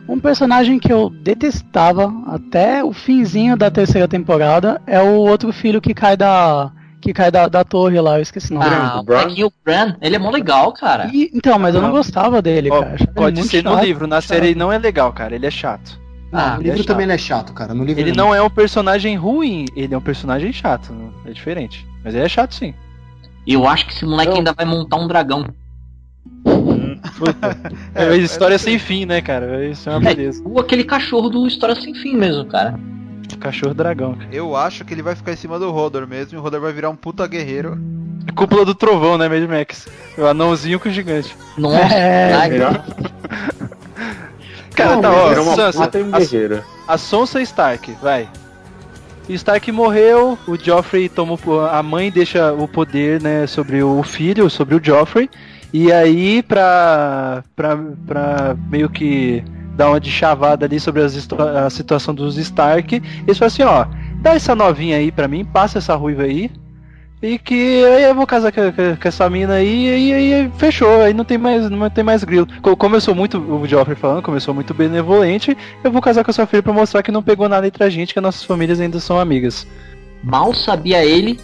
Um 0.08 0.18
personagem 0.18 0.78
que 0.78 0.92
eu 0.92 1.10
detestava 1.10 2.12
até 2.26 2.82
o 2.82 2.92
finzinho 2.92 3.56
da 3.56 3.70
terceira 3.70 4.08
temporada 4.08 4.80
é 4.86 5.00
o 5.00 5.14
outro 5.16 5.52
filho 5.52 5.80
que 5.80 5.94
cai 5.94 6.16
da 6.16 6.72
que 7.02 7.12
cai 7.12 7.30
da, 7.30 7.48
da 7.48 7.64
torre 7.64 8.00
lá, 8.00 8.16
eu 8.18 8.22
esqueci 8.22 8.52
o 8.52 8.54
nome. 8.54 8.66
Ah, 8.70 9.00
o 9.00 9.02
Bran, 9.02 9.96
ele 10.00 10.16
é 10.16 10.18
mó 10.18 10.30
legal, 10.30 10.72
cara. 10.72 11.10
E- 11.12 11.30
então, 11.34 11.58
mas 11.58 11.74
eu 11.74 11.82
não 11.82 11.90
gostava 11.90 12.40
dele, 12.40 12.70
Ó, 12.70 12.80
cara. 12.82 12.96
Pode 13.14 13.42
ser 13.42 13.62
no 13.64 13.72
chato, 13.72 13.84
livro, 13.84 14.06
na 14.06 14.20
chato. 14.20 14.28
série 14.28 14.46
ele 14.48 14.58
não 14.58 14.72
é 14.72 14.78
legal, 14.78 15.12
cara. 15.12 15.34
Ele 15.34 15.44
é 15.44 15.50
chato. 15.50 16.00
Não, 16.30 16.40
Ah, 16.40 16.56
no 16.56 16.62
livro 16.62 16.80
é 16.80 16.84
também 16.84 17.04
ele 17.04 17.12
é 17.12 17.18
chato, 17.18 17.52
cara. 17.52 17.74
No 17.74 17.84
livro 17.84 18.00
Ele 18.00 18.12
não 18.12 18.34
é 18.34 18.40
um 18.40 18.48
personagem 18.48 19.16
ruim, 19.16 19.66
ele 19.76 19.92
é 19.92 19.98
um 19.98 20.00
personagem 20.00 20.50
chato. 20.52 20.94
É 21.26 21.30
diferente. 21.32 21.86
Mas 22.02 22.14
ele 22.14 22.24
é 22.24 22.28
chato 22.28 22.54
sim. 22.54 22.72
Eu 23.46 23.66
acho 23.66 23.84
que 23.86 23.92
esse 23.92 24.04
moleque 24.06 24.30
Eu- 24.30 24.36
ainda 24.38 24.52
vai 24.54 24.64
montar 24.64 24.96
um 24.96 25.06
dragão. 25.06 25.44
É, 27.94 28.08
mas 28.08 28.22
história 28.22 28.58
sem 28.58 28.78
fim, 28.78 29.04
né, 29.06 29.20
cara? 29.20 29.66
Isso 29.66 29.88
é 29.88 29.92
uma 29.92 30.00
beleza. 30.00 30.42
Ou 30.44 30.60
aquele 30.60 30.84
cachorro 30.84 31.28
do 31.28 31.46
História 31.46 31.74
Sem 31.74 31.94
Fim 31.94 32.16
mesmo, 32.16 32.44
cara. 32.46 32.78
Cachorro 33.42 33.74
dragão, 33.74 34.14
cara. 34.14 34.28
Eu 34.32 34.54
acho 34.56 34.84
que 34.84 34.94
ele 34.94 35.02
vai 35.02 35.14
ficar 35.16 35.32
em 35.32 35.36
cima 35.36 35.58
do 35.58 35.70
Rodor 35.70 36.06
mesmo 36.06 36.36
e 36.36 36.38
o 36.38 36.42
Rodor 36.42 36.60
vai 36.60 36.72
virar 36.72 36.90
um 36.90 36.96
puta 36.96 37.26
guerreiro. 37.26 37.76
Cúpula 38.36 38.64
do 38.64 38.74
trovão, 38.74 39.18
né, 39.18 39.28
Mad 39.28 39.42
Max? 39.50 39.88
O 40.16 40.24
anãozinho 40.24 40.78
com 40.78 40.88
o 40.88 40.92
gigante. 40.92 41.36
Nossa, 41.58 41.76
É, 41.94 42.32
ai, 42.34 42.48
Melhor 42.50 42.84
Cara, 44.74 44.94
Não, 44.96 45.02
tá, 45.02 45.10
ó, 45.12 45.54
Sansa, 45.54 45.84
a, 46.12 46.18
guerreiro. 46.18 46.62
a 46.88 46.96
Sansa 46.96 47.42
Stark, 47.42 47.92
vai. 48.00 48.28
Stark 49.28 49.70
morreu, 49.70 50.38
o 50.48 50.56
Joffrey 50.56 51.08
toma 51.08 51.38
o- 51.44 51.60
a 51.60 51.82
mãe 51.82 52.10
deixa 52.10 52.52
o 52.52 52.66
poder, 52.66 53.20
né, 53.20 53.46
sobre 53.46 53.82
o 53.82 54.02
filho, 54.02 54.48
sobre 54.48 54.74
o 54.74 54.80
Joffrey. 54.82 55.28
E 55.72 55.92
aí 55.92 56.42
pra 56.42 57.42
pra, 57.56 57.76
pra 58.06 58.56
meio 58.70 58.88
que 58.90 59.42
dar 59.76 59.88
uma 59.90 60.00
de 60.00 60.10
chavada 60.10 60.66
ali 60.66 60.78
sobre 60.78 61.02
a 61.02 61.70
situação 61.70 62.14
dos 62.14 62.36
Stark, 62.36 62.94
eles 63.26 63.38
falam 63.38 63.46
assim, 63.48 63.62
ó, 63.62 63.86
dá 64.20 64.34
essa 64.34 64.54
novinha 64.54 64.96
aí 64.98 65.10
pra 65.10 65.26
mim, 65.28 65.44
passa 65.44 65.78
essa 65.78 65.94
ruiva 65.94 66.22
aí. 66.24 66.50
E 67.22 67.38
que 67.38 67.84
aí 67.84 68.02
eu 68.02 68.14
vou 68.16 68.26
casar 68.26 68.50
com, 68.50 68.60
com- 68.72 69.08
essa 69.08 69.30
mina 69.30 69.54
aí 69.54 70.08
e 70.10 70.12
aí 70.12 70.50
fechou, 70.58 71.02
aí 71.02 71.14
não 71.14 71.24
tem 71.24 71.38
mais, 71.38 71.70
não 71.70 71.88
tem 71.88 72.02
mais 72.02 72.24
grilo. 72.24 72.48
Co- 72.60 72.76
Como 72.76 72.96
eu 72.96 73.00
sou 73.00 73.14
muito, 73.14 73.38
o 73.38 73.64
Joffrey 73.66 73.94
falando, 73.96 74.22
como 74.22 74.36
eu 74.36 74.40
sou 74.40 74.52
muito 74.52 74.74
benevolente, 74.74 75.56
eu 75.84 75.92
vou 75.92 76.02
casar 76.02 76.24
com 76.24 76.32
a 76.32 76.34
sua 76.34 76.46
filha 76.46 76.64
pra 76.64 76.72
mostrar 76.72 77.00
que 77.00 77.12
não 77.12 77.22
pegou 77.22 77.48
nada 77.48 77.64
entre 77.64 77.84
a 77.84 77.88
gente, 77.88 78.12
que 78.12 78.18
as 78.18 78.22
nossas 78.24 78.42
famílias 78.42 78.80
ainda 78.80 78.98
são 78.98 79.20
amigas. 79.20 79.64
mal 80.24 80.52
sabia 80.52 81.04
ele 81.04 81.38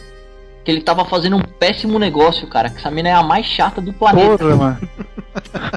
que 0.68 0.72
ele 0.72 0.82
tava 0.82 1.02
fazendo 1.06 1.34
um 1.34 1.40
péssimo 1.40 1.98
negócio, 1.98 2.46
cara. 2.46 2.68
Que 2.68 2.76
essa 2.76 2.90
mina 2.90 3.08
é 3.08 3.14
a 3.14 3.22
mais 3.22 3.46
chata 3.46 3.80
do 3.80 3.90
planeta. 3.90 4.36
Porra, 4.36 4.54
mano. 4.54 4.78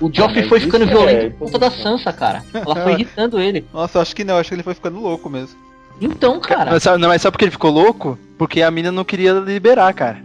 O 0.02 0.12
Joffrey 0.14 0.42
Mas 0.42 0.50
foi 0.50 0.60
ficando 0.60 0.84
é 0.84 0.88
violento 0.88 1.38
por 1.38 1.46
conta 1.46 1.60
da. 1.60 1.72
Sansa, 1.72 2.12
cara. 2.12 2.44
Ela 2.54 2.76
foi 2.76 2.92
irritando 3.00 3.40
ele. 3.40 3.66
Nossa, 3.74 4.02
acho 4.02 4.14
que 4.14 4.26
não, 4.26 4.38
acho 4.38 4.50
que 4.50 4.56
ele 4.56 4.64
foi 4.64 4.74
ficando 4.74 5.00
louco 5.00 5.30
mesmo. 5.30 5.58
Então, 6.02 6.42
cara. 6.42 6.72
Mas 6.72 6.84
sabe, 6.84 6.98
não, 6.98 7.08
mas 7.08 7.22
sabe 7.22 7.32
por 7.32 7.40
que 7.40 7.46
ele 7.46 7.52
ficou 7.52 7.72
louco? 7.72 8.20
Porque 8.38 8.62
a 8.62 8.70
mina 8.70 8.92
não 8.92 9.06
queria 9.06 9.32
liberar, 9.32 9.94
cara. 9.94 10.22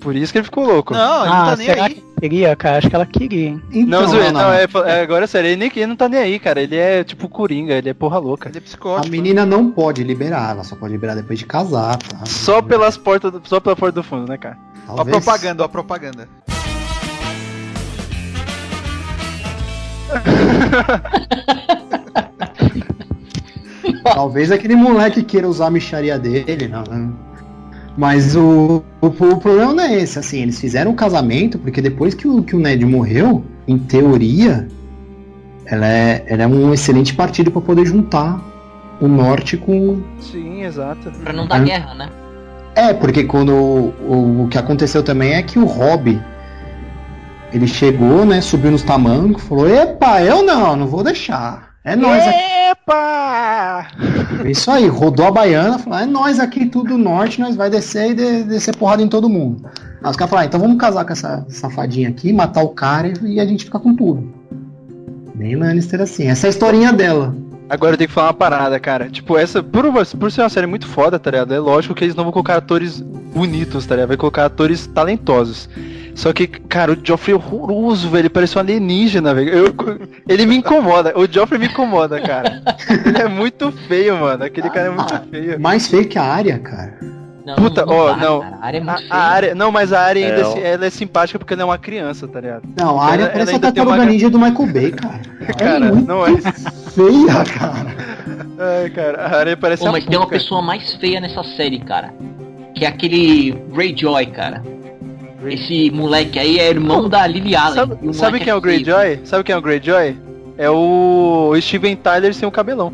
Por 0.00 0.14
isso 0.14 0.32
que 0.32 0.38
ele 0.38 0.44
ficou 0.44 0.64
louco. 0.66 0.94
Não, 0.94 1.22
ele 1.22 1.30
não 1.30 1.42
Ah, 1.42 1.50
tá 1.50 1.56
nem 1.56 1.66
será 1.66 1.84
aí. 1.86 1.94
que 1.94 2.04
queria, 2.20 2.54
cara? 2.54 2.78
Acho 2.78 2.88
que 2.88 2.94
ela 2.94 3.06
queria, 3.06 3.48
hein? 3.48 3.62
Então, 3.72 4.02
Não, 4.02 4.12
não, 4.12 4.22
não, 4.24 4.32
não. 4.32 4.52
é, 4.52 4.66
é, 4.86 5.00
agora 5.02 5.24
é 5.24 5.26
sério, 5.26 5.48
ele, 5.48 5.56
nem, 5.56 5.72
ele 5.74 5.86
não 5.86 5.96
tá 5.96 6.08
nem 6.08 6.20
aí, 6.20 6.38
cara. 6.38 6.60
Ele 6.60 6.76
é 6.76 7.02
tipo 7.02 7.28
coringa, 7.28 7.74
ele 7.74 7.88
é 7.88 7.94
porra 7.94 8.18
louca. 8.18 8.48
Ele 8.48 8.58
é 8.58 8.60
A 8.60 8.62
psicótico. 8.62 9.10
menina 9.10 9.44
não 9.46 9.70
pode 9.70 10.04
liberar, 10.04 10.50
ela 10.52 10.64
só 10.64 10.76
pode 10.76 10.92
liberar 10.92 11.14
depois 11.14 11.38
de 11.38 11.46
casar, 11.46 11.96
tá? 11.96 12.24
Só 12.26 12.60
pelas 12.62 12.96
portas, 12.96 13.32
do- 13.32 13.42
só 13.44 13.58
pela 13.58 13.74
porta 13.74 14.00
do 14.00 14.02
fundo, 14.02 14.28
né, 14.30 14.36
cara? 14.36 14.56
Ó 14.88 14.92
a 14.92 14.96
Talvez- 14.96 15.24
propaganda, 15.24 15.62
ó 15.62 15.66
a 15.66 15.68
propaganda. 15.68 16.28
Talvez 24.02 24.50
aquele 24.50 24.74
moleque 24.76 25.22
queira 25.22 25.48
usar 25.48 25.66
a 25.66 25.70
micharia 25.70 26.18
dele, 26.18 26.68
não. 26.68 26.82
né? 26.84 27.10
Mas 27.96 28.36
o, 28.36 28.82
o, 29.00 29.06
o 29.06 29.36
problema 29.38 29.72
não 29.72 29.84
é 29.84 29.94
esse, 29.94 30.18
assim, 30.18 30.42
eles 30.42 30.60
fizeram 30.60 30.90
o 30.90 30.94
casamento, 30.94 31.58
porque 31.58 31.80
depois 31.80 32.14
que 32.14 32.28
o, 32.28 32.42
que 32.42 32.54
o 32.54 32.58
Ned 32.58 32.84
morreu, 32.84 33.42
em 33.66 33.78
teoria, 33.78 34.68
ela 35.64 35.86
é, 35.86 36.24
ela 36.26 36.42
é 36.42 36.46
um 36.46 36.72
excelente 36.74 37.14
partido 37.14 37.50
para 37.50 37.62
poder 37.62 37.86
juntar 37.86 38.40
o 39.00 39.08
norte 39.08 39.56
com. 39.56 40.02
Sim, 40.20 40.62
exato. 40.62 41.10
Pra 41.22 41.32
não 41.32 41.46
dar 41.46 41.60
Hum. 41.60 41.64
guerra, 41.64 41.94
né? 41.94 42.08
É, 42.74 42.92
porque 42.92 43.24
quando 43.24 43.52
o, 43.54 44.44
o, 44.44 44.48
que 44.48 44.58
aconteceu 44.58 45.02
também 45.02 45.32
é 45.32 45.42
que 45.42 45.58
o 45.58 45.64
Rob 45.64 46.20
ele 47.52 47.66
chegou, 47.66 48.26
né, 48.26 48.42
subiu 48.42 48.70
nos 48.70 48.82
tamancos, 48.82 49.42
falou: 49.44 49.68
Epa, 49.68 50.22
eu 50.22 50.44
não, 50.44 50.76
não 50.76 50.86
vou 50.86 51.02
deixar. 51.02 51.65
É 51.86 51.94
nós 51.94 52.22
aqui. 52.26 52.38
Epa! 52.72 53.86
É 54.44 54.50
Isso 54.50 54.70
aí, 54.70 54.88
rodou 54.88 55.24
a 55.26 55.30
baiana, 55.30 55.78
falou, 55.78 55.98
é 56.00 56.04
nós 56.06 56.40
aqui 56.40 56.66
tudo 56.66 56.98
norte, 56.98 57.40
nós 57.40 57.54
vai 57.54 57.70
descer 57.70 58.10
e 58.10 58.14
de- 58.14 58.42
descer 58.44 58.76
porrada 58.76 59.02
em 59.02 59.08
todo 59.08 59.28
mundo. 59.28 59.64
Aí 60.02 60.10
os 60.10 60.16
caras 60.16 60.30
falaram, 60.30 60.44
ah, 60.44 60.48
então 60.48 60.60
vamos 60.60 60.78
casar 60.78 61.04
com 61.04 61.12
essa 61.12 61.46
safadinha 61.48 62.08
aqui, 62.08 62.32
matar 62.32 62.62
o 62.64 62.70
cara 62.70 63.08
e, 63.08 63.34
e 63.36 63.40
a 63.40 63.46
gente 63.46 63.64
fica 63.64 63.78
com 63.78 63.94
tudo. 63.94 64.34
Bem 65.34 65.54
Lannister 65.54 66.00
assim, 66.00 66.26
essa 66.26 66.46
é 66.46 66.48
a 66.48 66.50
historinha 66.50 66.92
dela. 66.92 67.34
Agora 67.68 67.94
eu 67.94 67.98
tenho 67.98 68.08
que 68.08 68.14
falar 68.14 68.28
uma 68.28 68.34
parada, 68.34 68.78
cara. 68.78 69.08
Tipo, 69.10 69.36
essa, 69.36 69.62
por, 69.62 69.84
por 70.18 70.30
ser 70.32 70.42
uma 70.42 70.48
série 70.48 70.66
muito 70.66 70.86
foda, 70.86 71.18
tá 71.18 71.30
ligado? 71.30 71.52
É 71.52 71.58
lógico 71.58 71.94
que 71.94 72.04
eles 72.04 72.14
não 72.14 72.24
vão 72.24 72.32
colocar 72.32 72.56
atores 72.56 73.00
bonitos, 73.00 73.84
tá 73.86 73.94
ligado? 73.96 74.08
Vai 74.08 74.16
colocar 74.16 74.44
atores 74.44 74.86
talentosos. 74.86 75.68
Só 76.14 76.32
que, 76.32 76.46
cara, 76.46 76.92
o 76.92 76.98
Joffrey 77.02 77.34
é 77.34 77.36
horroroso, 77.36 78.08
velho. 78.08 78.22
Ele 78.22 78.28
parece 78.30 78.56
um 78.56 78.60
alienígena, 78.60 79.34
velho. 79.34 79.50
Eu- 79.50 79.74
ele 80.28 80.46
me 80.46 80.56
incomoda. 80.56 81.12
O 81.18 81.26
Joffrey 81.30 81.58
me 81.60 81.66
incomoda, 81.66 82.20
cara. 82.20 82.62
Ele 83.04 83.18
é 83.18 83.28
muito 83.28 83.70
feio, 83.72 84.16
mano. 84.16 84.44
Aquele 84.44 84.70
cara 84.70 84.86
é 84.86 84.90
muito 84.90 85.12
Ah, 85.14 85.22
feio. 85.30 85.60
Mais 85.60 85.86
feio 85.88 86.08
que 86.08 86.18
a 86.18 86.22
área, 86.24 86.58
cara. 86.58 86.98
Não, 87.46 87.54
Puta, 87.54 87.86
não 87.86 87.94
ó, 87.94 88.10
dá, 88.10 88.16
não. 88.16 88.40
cara. 88.40 88.58
A 88.60 88.66
área 88.66 88.78
é 88.78 88.80
A, 88.80 88.84
muito 88.84 88.96
a 88.96 88.98
feia. 88.98 89.14
área, 89.14 89.54
não, 89.54 89.70
mas 89.70 89.92
a 89.92 90.00
área 90.00 90.26
ainda 90.26 90.58
É, 90.58 90.60
é, 90.62 90.72
ela 90.72 90.86
é 90.86 90.90
simpática 90.90 91.38
porque 91.38 91.54
ela 91.54 91.62
é 91.62 91.64
uma 91.64 91.78
criança, 91.78 92.26
tá 92.26 92.40
ligado? 92.40 92.62
Não, 92.76 93.00
a 93.00 93.04
área 93.06 93.22
Ela- 93.22 93.32
parece 93.32 93.50
ela 93.50 93.52
a 93.52 93.54
uma 93.54 93.60
tartaruga 93.72 93.96
gra- 93.96 94.04
ninja 94.06 94.28
do 94.28 94.38
Michael 94.38 94.72
Bay, 94.72 94.90
cara. 94.90 95.20
A 95.40 95.44
área 95.44 95.54
Cara, 95.54 95.86
é 95.86 95.92
muito 95.92 96.08
não 96.08 96.26
é. 96.26 96.36
feia, 96.90 97.44
cara. 97.58 97.86
Ai, 98.58 98.90
cara, 98.90 99.22
a 99.26 99.36
área 99.38 99.56
parece 99.56 99.82
Pô, 99.82 99.88
a 99.88 99.92
mas 99.92 100.04
tem 100.04 100.16
uma 100.18 100.26
pessoa 100.26 100.60
mais 100.60 100.94
feia 100.94 101.20
nessa 101.20 101.44
série, 101.44 101.78
cara. 101.78 102.12
Que 102.74 102.84
é 102.84 102.88
aquele 102.88 103.52
Greyjoy, 103.72 104.26
cara. 104.26 104.62
Esse 105.46 105.90
moleque 105.92 106.38
aí 106.38 106.58
é 106.58 106.68
irmão 106.68 107.08
da 107.08 107.24
Lily 107.26 107.54
Allen. 107.54 107.74
Sabe, 107.74 107.98
o 108.08 108.12
sabe 108.12 108.38
quem 108.40 108.48
é 108.48 108.56
o 108.56 108.60
feio. 108.60 108.82
Greyjoy? 108.82 109.20
Sabe 109.24 109.44
quem 109.44 109.54
é 109.54 109.58
o 109.58 109.62
Greyjoy? 109.62 110.16
É 110.58 110.68
o 110.70 111.52
Steven 111.60 111.94
Tyler 111.96 112.34
sem 112.34 112.48
o 112.48 112.50
cabelão. 112.50 112.92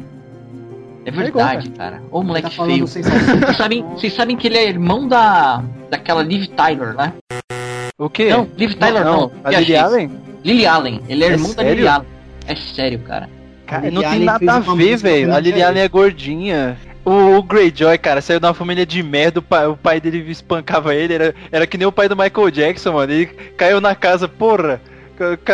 É 1.05 1.11
verdade, 1.11 1.71
cara. 1.71 2.03
Ô, 2.11 2.23
moleque 2.23 2.55
Tá 2.55 2.65
feio. 2.65 2.87
Vocês 2.87 3.07
sabem, 3.57 3.83
vocês 3.83 4.13
sabem 4.13 4.37
que 4.37 4.47
ele 4.47 4.59
é 4.59 4.69
irmão 4.69 5.09
da. 5.09 5.63
daquela 5.91 6.23
Liv 6.23 6.47
Tyler, 6.49 6.95
né? 6.95 7.13
O 7.99 8.09
quê? 8.09 8.31
Não, 8.31 8.49
Liv 8.57 8.75
Tyler 8.75 9.05
não. 9.05 9.31
A 9.45 9.51
Viajei. 9.51 9.67
Lily 9.67 9.77
Allen? 9.77 10.11
Lily 10.45 10.67
Allen. 10.67 11.01
Ele 11.09 11.25
é, 11.25 11.27
É 11.29 11.31
irmão 11.33 11.49
da 11.51 11.63
sério? 11.63 11.75
Lily 11.75 11.89
Allen. 11.89 12.09
É 12.47 12.57
sério, 12.57 12.99
cara. 13.01 13.29
Cara, 13.67 13.83
Lily 13.83 13.95
não 13.95 14.03
tem 14.03 14.11
Allen 14.11 14.25
nada 14.25 14.55
a 14.55 14.61
ver, 14.61 14.97
velho. 14.97 15.35
A 15.35 15.41
Lily. 15.41 15.63
Allen 15.63 15.83
é 15.83 15.89
gordinha. 15.89 16.77
O, 17.05 17.37
o 17.37 17.43
Greyjoy, 17.43 17.99
cara, 17.99 18.21
saiu 18.21 18.39
de 18.39 18.47
uma 18.47 18.55
família 18.55 18.87
de 18.87 19.03
merda, 19.03 19.41
o 19.41 19.43
pai, 19.43 19.67
o 19.67 19.77
pai 19.77 20.01
dele 20.01 20.19
espancava 20.31 20.95
ele, 20.95 21.15
era, 21.15 21.35
era 21.51 21.67
que 21.67 21.77
nem 21.77 21.87
o 21.87 21.91
pai 21.91 22.09
do 22.09 22.17
Michael 22.17 22.51
Jackson, 22.51 22.93
mano. 22.93 23.13
Ele 23.13 23.27
caiu 23.57 23.81
na 23.81 23.95
casa, 23.95 24.29
porra. 24.29 24.81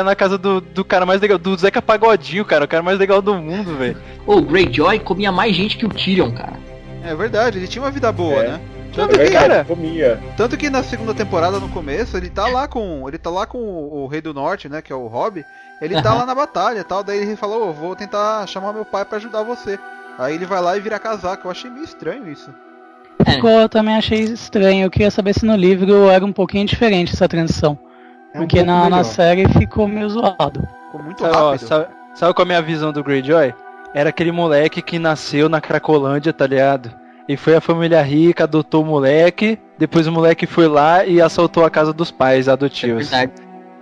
Na 0.05 0.15
casa 0.15 0.37
do, 0.39 0.61
do 0.61 0.85
cara 0.85 1.05
mais 1.07 1.21
legal, 1.21 1.39
do 1.39 1.57
Zeca 1.57 1.81
Pagodinho, 1.83 2.45
cara, 2.45 2.65
o 2.65 2.69
cara 2.69 2.83
mais 2.83 2.99
legal 2.99 3.21
do 3.23 3.35
mundo, 3.35 3.77
velho. 3.77 3.97
O 4.27 4.41
Greyjoy 4.41 4.99
comia 5.01 5.31
mais 5.33 5.55
gente 5.55 5.77
que 5.77 5.87
o 5.87 5.89
Tyrion, 5.89 6.33
cara. 6.33 6.55
É 7.05 7.15
verdade, 7.15 7.59
ele 7.59 7.69
tinha 7.69 7.83
uma 7.83 7.91
vida 7.91 8.11
boa, 8.13 8.43
É. 8.43 8.49
né? 8.49 8.61
É 8.91 8.95
Tanto 9.01 9.11
que, 9.13 9.17
verdade, 9.19 9.49
cara. 9.49 9.65
comia. 9.65 10.21
tanto 10.37 10.57
que 10.57 10.69
na 10.71 10.83
segunda 10.83 11.15
temporada, 11.15 11.61
no 11.61 11.69
começo, 11.69 12.17
ele 12.17 12.29
tá 12.31 12.49
lá 12.49 12.67
com. 12.67 13.07
Ele 13.07 13.19
tá 13.19 13.31
lá 13.31 13.47
com 13.47 13.59
o, 13.59 14.03
o 14.03 14.07
Rei 14.09 14.21
do 14.21 14.35
Norte, 14.35 14.69
né? 14.69 14.83
Que 14.83 14.93
é 14.93 14.97
o 14.97 15.07
Rob. 15.07 15.45
Ele 15.81 16.03
tá 16.03 16.15
lá 16.15 16.27
na 16.27 16.35
batalha 16.35 16.81
e 16.81 16.85
tal. 16.85 17.05
Daí 17.05 17.19
ele 17.19 17.37
falou, 17.37 17.69
"Ô, 17.69 17.73
vou 17.73 17.95
tentar 17.95 18.45
chamar 18.49 18.73
meu 18.73 18.85
pai 18.85 19.05
pra 19.05 19.19
ajudar 19.19 19.43
você. 19.45 19.79
Aí 20.19 20.35
ele 20.35 20.47
vai 20.47 20.61
lá 20.61 20.77
e 20.77 20.81
vira 20.81 20.99
casaco. 20.99 21.47
Eu 21.47 21.51
achei 21.53 21.71
meio 21.71 21.85
estranho 21.85 22.29
isso. 22.29 22.53
É. 23.25 23.33
Ficou, 23.33 23.51
eu 23.51 23.69
também 23.69 23.95
achei 23.95 24.21
estranho. 24.21 24.87
Eu 24.87 24.91
queria 24.91 25.11
saber 25.13 25.35
se 25.35 25.45
no 25.47 25.55
livro 25.55 26.09
era 26.09 26.25
um 26.25 26.33
pouquinho 26.33 26.67
diferente 26.67 27.13
essa 27.13 27.29
transição. 27.29 27.79
É 28.39 28.45
um 28.45 28.47
porque 28.47 28.63
na, 28.63 28.89
na 28.89 29.05
série 29.05 29.49
ficou 29.49 29.87
meio 29.89 30.09
zoado. 30.09 30.67
Ficou 30.87 31.03
muito 31.03 31.21
Sabe, 31.21 31.37
ó, 31.37 31.51
rápido. 31.51 31.67
sabe, 31.69 31.87
sabe 32.15 32.35
qual 32.35 32.43
é 32.43 32.47
a 32.47 32.49
minha 32.49 32.63
visão 32.63 32.93
do 32.93 33.03
Greyjoy? 33.05 33.55
Era 33.95 34.11
aquele 34.11 34.31
moleque 34.33 34.83
que 34.83 34.99
nasceu 34.99 35.49
na 35.49 35.61
Cracolândia, 35.61 36.33
tá 36.33 36.47
ligado? 36.47 36.91
E 37.29 37.37
foi 37.37 37.55
a 37.57 37.61
família 37.61 38.01
rica, 38.03 38.45
adotou 38.45 38.83
o 38.83 38.87
moleque, 38.87 39.59
depois 39.79 40.07
o 40.07 40.13
moleque 40.13 40.47
foi 40.47 40.67
lá 40.69 41.05
e 41.05 41.21
assaltou 41.21 41.65
a 41.65 41.71
casa 41.71 41.93
dos 41.93 42.11
pais 42.11 42.49
É 42.49 42.53
adotivos. 42.53 43.09
verdade. 43.11 43.33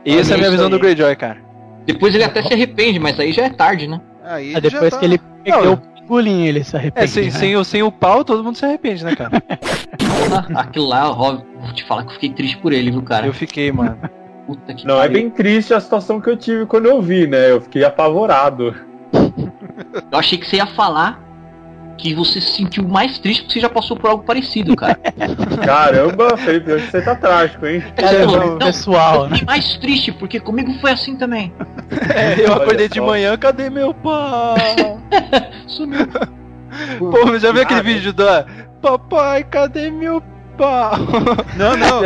Essa 0.05 0.33
é 0.33 0.35
a 0.35 0.39
minha 0.39 0.51
visão 0.51 0.69
do 0.71 0.77
aí. 0.77 0.83
Greyjoy, 0.83 1.15
cara. 1.17 1.39
Depois 1.85 2.15
ele 2.15 2.25
até 2.25 2.43
se 2.43 2.53
arrepende, 2.53 2.99
mas 2.99 3.19
aí 3.21 3.33
já 3.33 3.45
é 3.45 3.51
tarde, 3.51 3.87
né? 3.87 4.01
Aí, 4.25 4.53
já 4.53 4.59
depois 4.61 4.91
tá- 4.91 4.99
que 4.99 5.05
ele 5.05 5.19
perdeu 5.45 5.73
o 5.75 5.77
pingolinho, 5.77 6.47
ele 6.47 6.65
se 6.65 6.77
arrepende. 6.77 7.05
É, 7.05 7.07
sem, 7.09 7.25
né? 7.27 7.31
sem, 7.31 7.57
o, 7.57 7.65
sem 7.65 7.83
o 7.85 7.93
pau, 7.93 8.25
todo 8.25 8.43
mundo 8.43 8.57
se 8.57 8.65
arrepende, 8.65 9.05
né, 9.05 9.15
cara? 9.15 9.41
Porra, 9.41 10.47
aquilo 10.61 10.87
lá, 10.89 11.09
ó, 11.11 11.15
vou 11.37 11.73
te 11.73 11.85
falar 11.85 12.03
que 12.03 12.09
eu 12.11 12.15
fiquei 12.15 12.31
triste 12.31 12.59
por 12.59 12.73
ele, 12.73 12.91
viu, 12.91 13.03
cara? 13.03 13.27
Eu 13.27 13.33
fiquei, 13.33 13.71
mano. 13.71 13.97
Puta 14.47 14.75
que 14.75 14.87
Não, 14.87 14.97
é 14.97 15.09
pariu. 15.09 15.13
bem 15.15 15.31
triste 15.31 15.75
a 15.75 15.81
situação 15.81 16.21
que 16.21 16.31
eu 16.31 16.37
tive 16.37 16.67
quando 16.67 16.87
eu 16.87 17.03
vi, 17.03 17.27
né? 17.27 17.51
Eu 17.51 17.61
fiquei 17.61 17.85
apavorado. 17.85 18.75
Eu 20.11 20.19
achei 20.19 20.39
que 20.39 20.47
você 20.47 20.57
ia 20.57 20.67
falar 20.67 21.21
que 21.99 22.15
você 22.15 22.41
se 22.41 22.53
sentiu 22.53 22.87
mais 22.87 23.19
triste 23.19 23.43
porque 23.43 23.55
você 23.55 23.61
já 23.61 23.69
passou 23.71 23.97
por 23.97 24.11
algo 24.11 24.23
parecido, 24.23 24.77
cara. 24.77 24.99
Caramba, 25.65 26.37
Felipe, 26.37 26.73
hoje 26.73 26.91
você 26.91 27.01
tá 27.01 27.15
trágico, 27.15 27.67
hein? 27.67 27.83
É, 27.97 28.23
falou, 28.25 28.51
não, 28.51 28.59
pessoal, 28.59 29.25
eu 29.25 29.31
fiquei 29.31 29.47
mais 29.47 29.77
triste 29.79 30.13
porque 30.13 30.39
comigo 30.39 30.73
foi 30.81 30.91
assim 30.93 31.17
também. 31.17 31.53
É, 32.15 32.41
eu 32.45 32.53
Olha 32.53 32.63
acordei 32.65 32.89
de 32.89 32.99
só. 32.99 33.07
manhã, 33.07 33.37
cadê 33.39 33.71
meu 33.71 33.95
pai? 33.95 34.99
Sumiu. 35.69 36.07
Pô, 36.99 37.39
já 37.39 37.53
viu 37.53 37.63
aquele 37.63 37.81
Ah, 37.81 37.83
vídeo 37.83 38.13
da 38.13 38.45
Papai, 38.83 39.45
cadê 39.45 39.91
meu 39.91 40.21
pai? 40.21 40.36
Não, 41.57 41.77
não. 41.77 42.05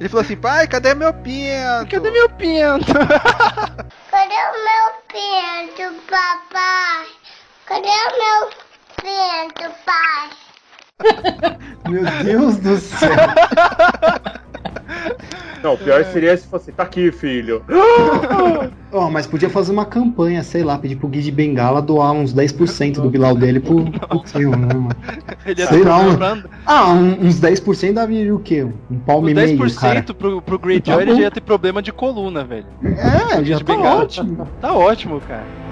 Ele 0.00 0.08
falou 0.08 0.22
assim, 0.22 0.36
pai, 0.36 0.66
cadê 0.66 0.94
meu 0.94 1.12
pinto? 1.12 1.90
Cadê 1.90 2.10
meu 2.10 2.28
pinto? 2.30 2.92
Cadê 4.10 4.34
o 4.34 4.52
meu 4.64 4.92
pinto, 5.08 6.02
papai? 6.08 7.06
Cadê 7.66 7.88
o 7.88 8.10
meu 8.18 8.50
pinto, 9.02 9.74
pai? 9.84 10.30
Meu 11.88 12.04
Deus 12.22 12.56
do 12.58 12.78
céu. 12.78 13.10
Não, 15.62 15.74
o 15.74 15.78
pior 15.78 16.04
seria 16.04 16.36
se 16.36 16.46
fosse, 16.46 16.70
tá 16.72 16.82
aqui, 16.82 17.10
filho. 17.10 17.62
Ó, 18.92 19.10
mas 19.10 19.26
podia 19.26 19.48
fazer 19.48 19.72
uma 19.72 19.86
campanha, 19.86 20.42
sei 20.42 20.62
lá, 20.62 20.78
pedir 20.78 20.96
pro 20.96 21.08
Gui 21.08 21.22
de 21.22 21.30
Bengala 21.30 21.80
doar 21.80 22.12
uns 22.12 22.34
10% 22.34 23.00
do 23.00 23.08
Bilal 23.10 23.34
dele 23.34 23.60
pro, 23.60 23.90
pro 23.90 24.20
teu, 24.20 24.50
né, 24.50 24.66
mano? 24.74 24.88
Ele 25.46 25.60
ia 25.60 25.66
Sei 25.66 25.82
lá, 25.82 26.00
Ah, 26.66 26.92
um- 26.92 27.26
uns 27.26 27.40
10% 27.40 27.94
daria 27.94 28.34
o 28.34 28.38
quê? 28.38 28.62
Um 28.90 28.98
palmo 29.00 29.28
e 29.28 29.34
meio, 29.34 29.58
cara. 29.74 30.02
10% 30.02 30.14
pro, 30.14 30.42
pro 30.42 30.58
Greyjoy 30.58 30.82
Tá 30.96 31.02
ele 31.02 31.14
já 31.14 31.20
ia 31.22 31.30
ter 31.30 31.40
problema 31.40 31.80
de 31.82 31.92
coluna, 31.92 32.44
velho. 32.44 32.66
É, 32.82 33.42
já 33.44 33.56
de 33.58 33.64
tá 33.64 33.74
Bengala. 33.74 34.02
ótimo. 34.02 34.48
Tá 34.60 34.72
ótimo, 34.74 35.20
cara. 35.20 35.63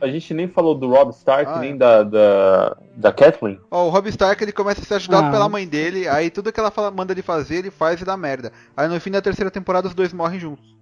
A 0.00 0.06
gente 0.06 0.32
nem 0.32 0.46
falou 0.46 0.74
do 0.74 0.88
Rob 0.88 1.10
Stark, 1.10 1.50
Ah, 1.52 1.58
nem 1.58 1.72
é. 1.72 1.76
da, 1.76 2.02
da, 2.04 2.76
da 2.96 3.12
Kathleen. 3.12 3.58
Ó, 3.70 3.86
o 3.86 3.90
Rob 3.90 4.08
Stark 4.08 4.42
ele 4.42 4.52
começa 4.52 4.80
a 4.80 4.84
ser 4.84 4.94
ajudado 4.94 5.26
Ah. 5.26 5.30
pela 5.30 5.48
mãe 5.48 5.66
dele, 5.66 6.06
aí 6.06 6.30
tudo 6.30 6.52
que 6.52 6.60
ela 6.60 6.70
fala, 6.70 6.90
manda 6.90 7.12
ele 7.12 7.22
fazer, 7.22 7.56
ele 7.56 7.70
faz 7.70 8.00
e 8.00 8.04
dá 8.04 8.16
merda. 8.16 8.52
Aí 8.76 8.86
no 8.88 9.00
fim 9.00 9.10
da 9.10 9.20
terceira 9.20 9.50
temporada 9.50 9.88
os 9.88 9.94
dois 9.94 10.12
morrem 10.12 10.38
juntos. 10.38 10.76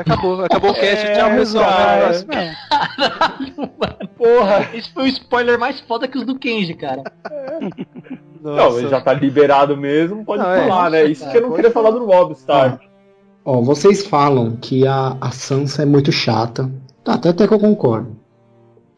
Acabou, 0.00 0.44
acabou 0.44 0.70
o 0.70 0.74
cast, 0.74 1.06
É, 1.06 1.14
tchau, 1.14 1.30
pessoal. 1.30 1.64
cara. 1.64 2.24
Caralho, 2.68 3.56
mano. 3.56 4.08
Porra! 4.18 4.68
Esse 4.74 4.92
foi 4.92 5.04
o 5.04 5.06
spoiler 5.06 5.58
mais 5.58 5.80
foda 5.80 6.06
que 6.06 6.18
os 6.18 6.24
do 6.26 6.38
Kenji, 6.38 6.74
cara. 6.74 7.02
Não, 8.42 8.56
Nossa. 8.56 8.78
ele 8.80 8.88
já 8.88 9.00
tá 9.00 9.12
liberado 9.14 9.76
mesmo, 9.76 10.24
pode 10.24 10.42
Não, 10.42 10.50
é. 10.50 10.66
falar, 10.68 10.90
né? 10.90 11.04
Isso 11.04 11.28
que 11.30 11.36
eu 11.38 11.42
não 11.42 11.52
queria 11.52 11.70
falar. 11.70 11.90
falar 11.92 11.98
do 12.00 12.06
Rob 12.06 12.32
Stark. 12.32 12.86
Ó, 13.44 13.60
vocês 13.62 14.06
falam 14.06 14.56
que 14.56 14.86
a, 14.86 15.16
a 15.20 15.30
Sansa 15.30 15.82
é 15.82 15.86
muito 15.86 16.12
chata. 16.12 16.70
Tá, 17.04 17.14
até, 17.14 17.30
até 17.30 17.48
que 17.48 17.54
eu 17.54 17.58
concordo. 17.58 18.16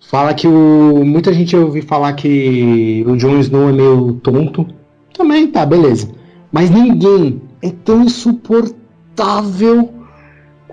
Fala 0.08 0.34
que 0.34 0.46
o. 0.46 1.04
Muita 1.04 1.32
gente 1.32 1.56
ouvi 1.56 1.80
falar 1.80 2.12
que 2.12 3.04
o 3.06 3.16
Jon 3.16 3.38
Snow 3.38 3.70
é 3.70 3.72
meio 3.72 4.14
tonto. 4.22 4.66
Também, 5.14 5.46
tá, 5.46 5.64
beleza. 5.64 6.10
Mas 6.52 6.70
ninguém 6.70 7.40
é 7.62 7.70
tão 7.70 8.02
insuportável 8.02 9.88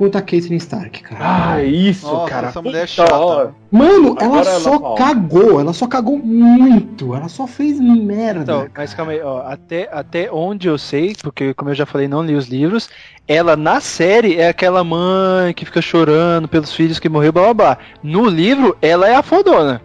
quanto 0.01 0.17
a 0.17 0.21
Caitlyn 0.23 0.55
Stark, 0.57 1.03
cara. 1.03 1.19
Ah, 1.53 1.63
isso, 1.63 2.07
Nossa, 2.07 2.27
cara. 2.27 2.47
essa 2.47 2.59
mulher 2.59 2.85
é 2.85 2.87
chata. 2.87 3.15
hora. 3.15 3.53
Mano, 3.71 4.15
Agora 4.19 4.25
ela 4.25 4.49
ela 4.49 4.59
só 4.59 4.79
fala. 4.79 4.97
cagou, 4.97 5.59
ela 5.59 5.73
só 5.73 5.85
cagou 5.85 6.17
muito, 6.17 7.13
ela 7.13 7.29
só 7.29 7.45
fez 7.45 7.79
merda. 7.79 8.41
Então, 8.41 8.67
mas 8.75 8.95
calma 8.95 9.11
aí, 9.11 9.21
ó, 9.21 9.43
até, 9.45 9.87
até 9.91 10.31
onde 10.31 10.67
eu 10.67 10.75
sei, 10.79 11.13
porque 11.21 11.53
como 11.53 11.69
eu 11.69 11.75
já 11.75 11.85
falei, 11.85 12.07
não 12.07 12.23
li 12.23 12.33
os 12.33 12.47
livros, 12.47 12.89
ela 13.27 13.55
na 13.55 13.79
série 13.79 14.37
é 14.39 14.47
aquela 14.49 14.83
mãe 14.83 15.53
que 15.53 15.65
fica 15.65 15.83
chorando 15.83 16.47
pelos 16.47 16.73
filhos 16.73 16.97
que 16.97 17.07
morreu, 17.07 17.31
blá 17.31 17.43
blá 17.43 17.53
blá. 17.53 17.77
No 18.01 18.25
livro, 18.27 18.75
ela 18.81 19.07
é 19.07 19.13
a 19.13 19.21
fodona. 19.21 19.83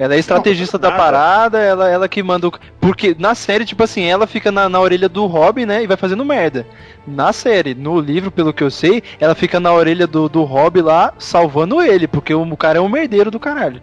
Ela 0.00 0.14
é 0.14 0.18
estrategista 0.18 0.78
da 0.78 0.88
nada. 0.88 1.02
parada, 1.02 1.58
ela, 1.58 1.88
ela 1.90 2.08
que 2.08 2.22
manda 2.22 2.48
o. 2.48 2.52
Porque 2.80 3.14
na 3.18 3.34
série, 3.34 3.66
tipo 3.66 3.82
assim, 3.84 4.02
ela 4.04 4.26
fica 4.26 4.50
na, 4.50 4.66
na 4.68 4.80
orelha 4.80 5.08
do 5.08 5.26
Robin, 5.26 5.66
né? 5.66 5.82
E 5.82 5.86
vai 5.86 5.96
fazendo 5.96 6.24
merda. 6.24 6.66
Na 7.06 7.32
série, 7.34 7.74
no 7.74 8.00
livro, 8.00 8.30
pelo 8.30 8.52
que 8.52 8.64
eu 8.64 8.70
sei, 8.70 9.02
ela 9.20 9.34
fica 9.34 9.60
na 9.60 9.72
orelha 9.72 10.06
do, 10.06 10.28
do 10.28 10.42
Robin 10.42 10.80
lá, 10.80 11.12
salvando 11.18 11.82
ele, 11.82 12.08
porque 12.08 12.32
o 12.32 12.56
cara 12.56 12.78
é 12.78 12.80
um 12.80 12.88
merdeiro 12.88 13.30
do 13.30 13.38
caralho. 13.38 13.82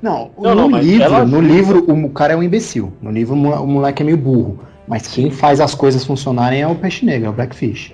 Não, 0.00 0.30
Não, 0.38 0.54
no 0.54 0.68
não, 0.68 0.78
livro, 0.78 1.02
ela- 1.02 1.24
no 1.24 1.40
livro 1.40 1.84
o 1.90 2.10
cara 2.10 2.34
é 2.34 2.36
um 2.36 2.42
imbecil. 2.42 2.92
No 3.02 3.10
livro 3.10 3.34
o 3.34 3.36
mo- 3.36 3.54
o 3.62 3.66
moleque 3.66 4.02
é 4.02 4.06
meio 4.06 4.16
burro. 4.18 4.60
Mas 4.86 5.08
quem 5.08 5.32
faz 5.32 5.60
as 5.60 5.74
coisas 5.74 6.04
funcionarem 6.04 6.62
é 6.62 6.66
o 6.68 6.76
peixe 6.76 7.04
negro, 7.04 7.26
é 7.26 7.30
o 7.30 7.32
Blackfish. 7.32 7.92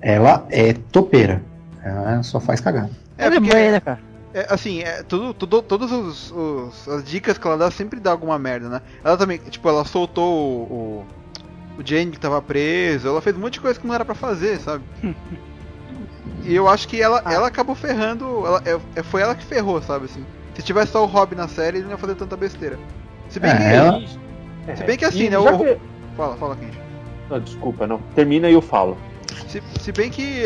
Ela 0.00 0.44
é 0.50 0.72
topeira. 0.90 1.40
Ela 1.84 2.20
só 2.24 2.40
faz 2.40 2.60
cagada. 2.60 2.90
É, 3.16 3.26
Ela 3.26 3.36
porque, 3.36 3.54
mãe, 3.54 3.70
né, 3.70 3.78
cara? 3.80 4.00
É, 4.34 4.46
assim, 4.50 4.80
é, 4.82 5.02
tudo, 5.02 5.32
tudo, 5.34 5.62
todas 5.62 5.90
os, 5.92 6.30
os- 6.32 6.88
as 6.88 7.04
dicas 7.04 7.36
que 7.38 7.46
ela 7.46 7.56
dá 7.58 7.70
sempre 7.70 8.00
dá 8.00 8.10
alguma 8.10 8.38
merda, 8.38 8.68
né? 8.68 8.80
Ela 9.04 9.16
também, 9.16 9.38
tipo, 9.38 9.68
ela 9.68 9.84
soltou 9.84 10.24
o, 10.34 11.04
o, 11.78 11.80
o 11.80 11.86
Jamie 11.86 12.12
que 12.12 12.18
tava 12.20 12.40
preso, 12.42 13.08
ela 13.08 13.20
fez 13.20 13.36
um 13.36 13.40
monte 13.40 13.54
de 13.54 13.60
coisa 13.60 13.78
que 13.78 13.86
não 13.86 13.94
era 13.94 14.04
pra 14.04 14.14
fazer, 14.14 14.58
sabe? 14.60 14.84
e 16.44 16.54
eu 16.54 16.68
acho 16.68 16.88
que 16.88 17.00
ela, 17.00 17.22
ela 17.26 17.46
acabou 17.48 17.74
ferrando, 17.74 18.46
ela, 18.46 18.62
é- 18.64 18.80
é- 18.96 19.02
foi 19.02 19.22
ela 19.22 19.34
que 19.34 19.44
ferrou, 19.44 19.80
sabe, 19.82 20.06
assim. 20.06 20.24
Se 20.54 20.62
tivesse 20.62 20.92
só 20.92 21.02
o 21.02 21.06
Rob 21.06 21.34
na 21.34 21.48
série, 21.48 21.78
ele 21.78 21.84
não 21.84 21.92
ia 21.92 21.98
fazer 21.98 22.14
tanta 22.14 22.36
besteira. 22.36 22.78
Se 23.28 23.40
bem 23.40 23.50
É, 23.50 23.56
que... 23.56 23.64
ela- 23.64 24.02
Se 24.76 24.84
bem 24.84 24.96
que 24.98 25.04
assim, 25.04 25.24
E 25.24 25.30
né, 25.30 25.38
o- 25.38 25.58
que- 25.58 25.78
Fala, 26.16 26.36
fala, 26.36 26.56
Kenji. 26.56 26.78
Não, 27.30 27.40
desculpa, 27.40 27.86
não. 27.86 27.98
Termina 28.14 28.50
e 28.50 28.52
eu 28.52 28.60
falo. 28.60 28.98
Se, 29.48 29.62
se 29.80 29.90
bem 29.92 30.10
que. 30.10 30.42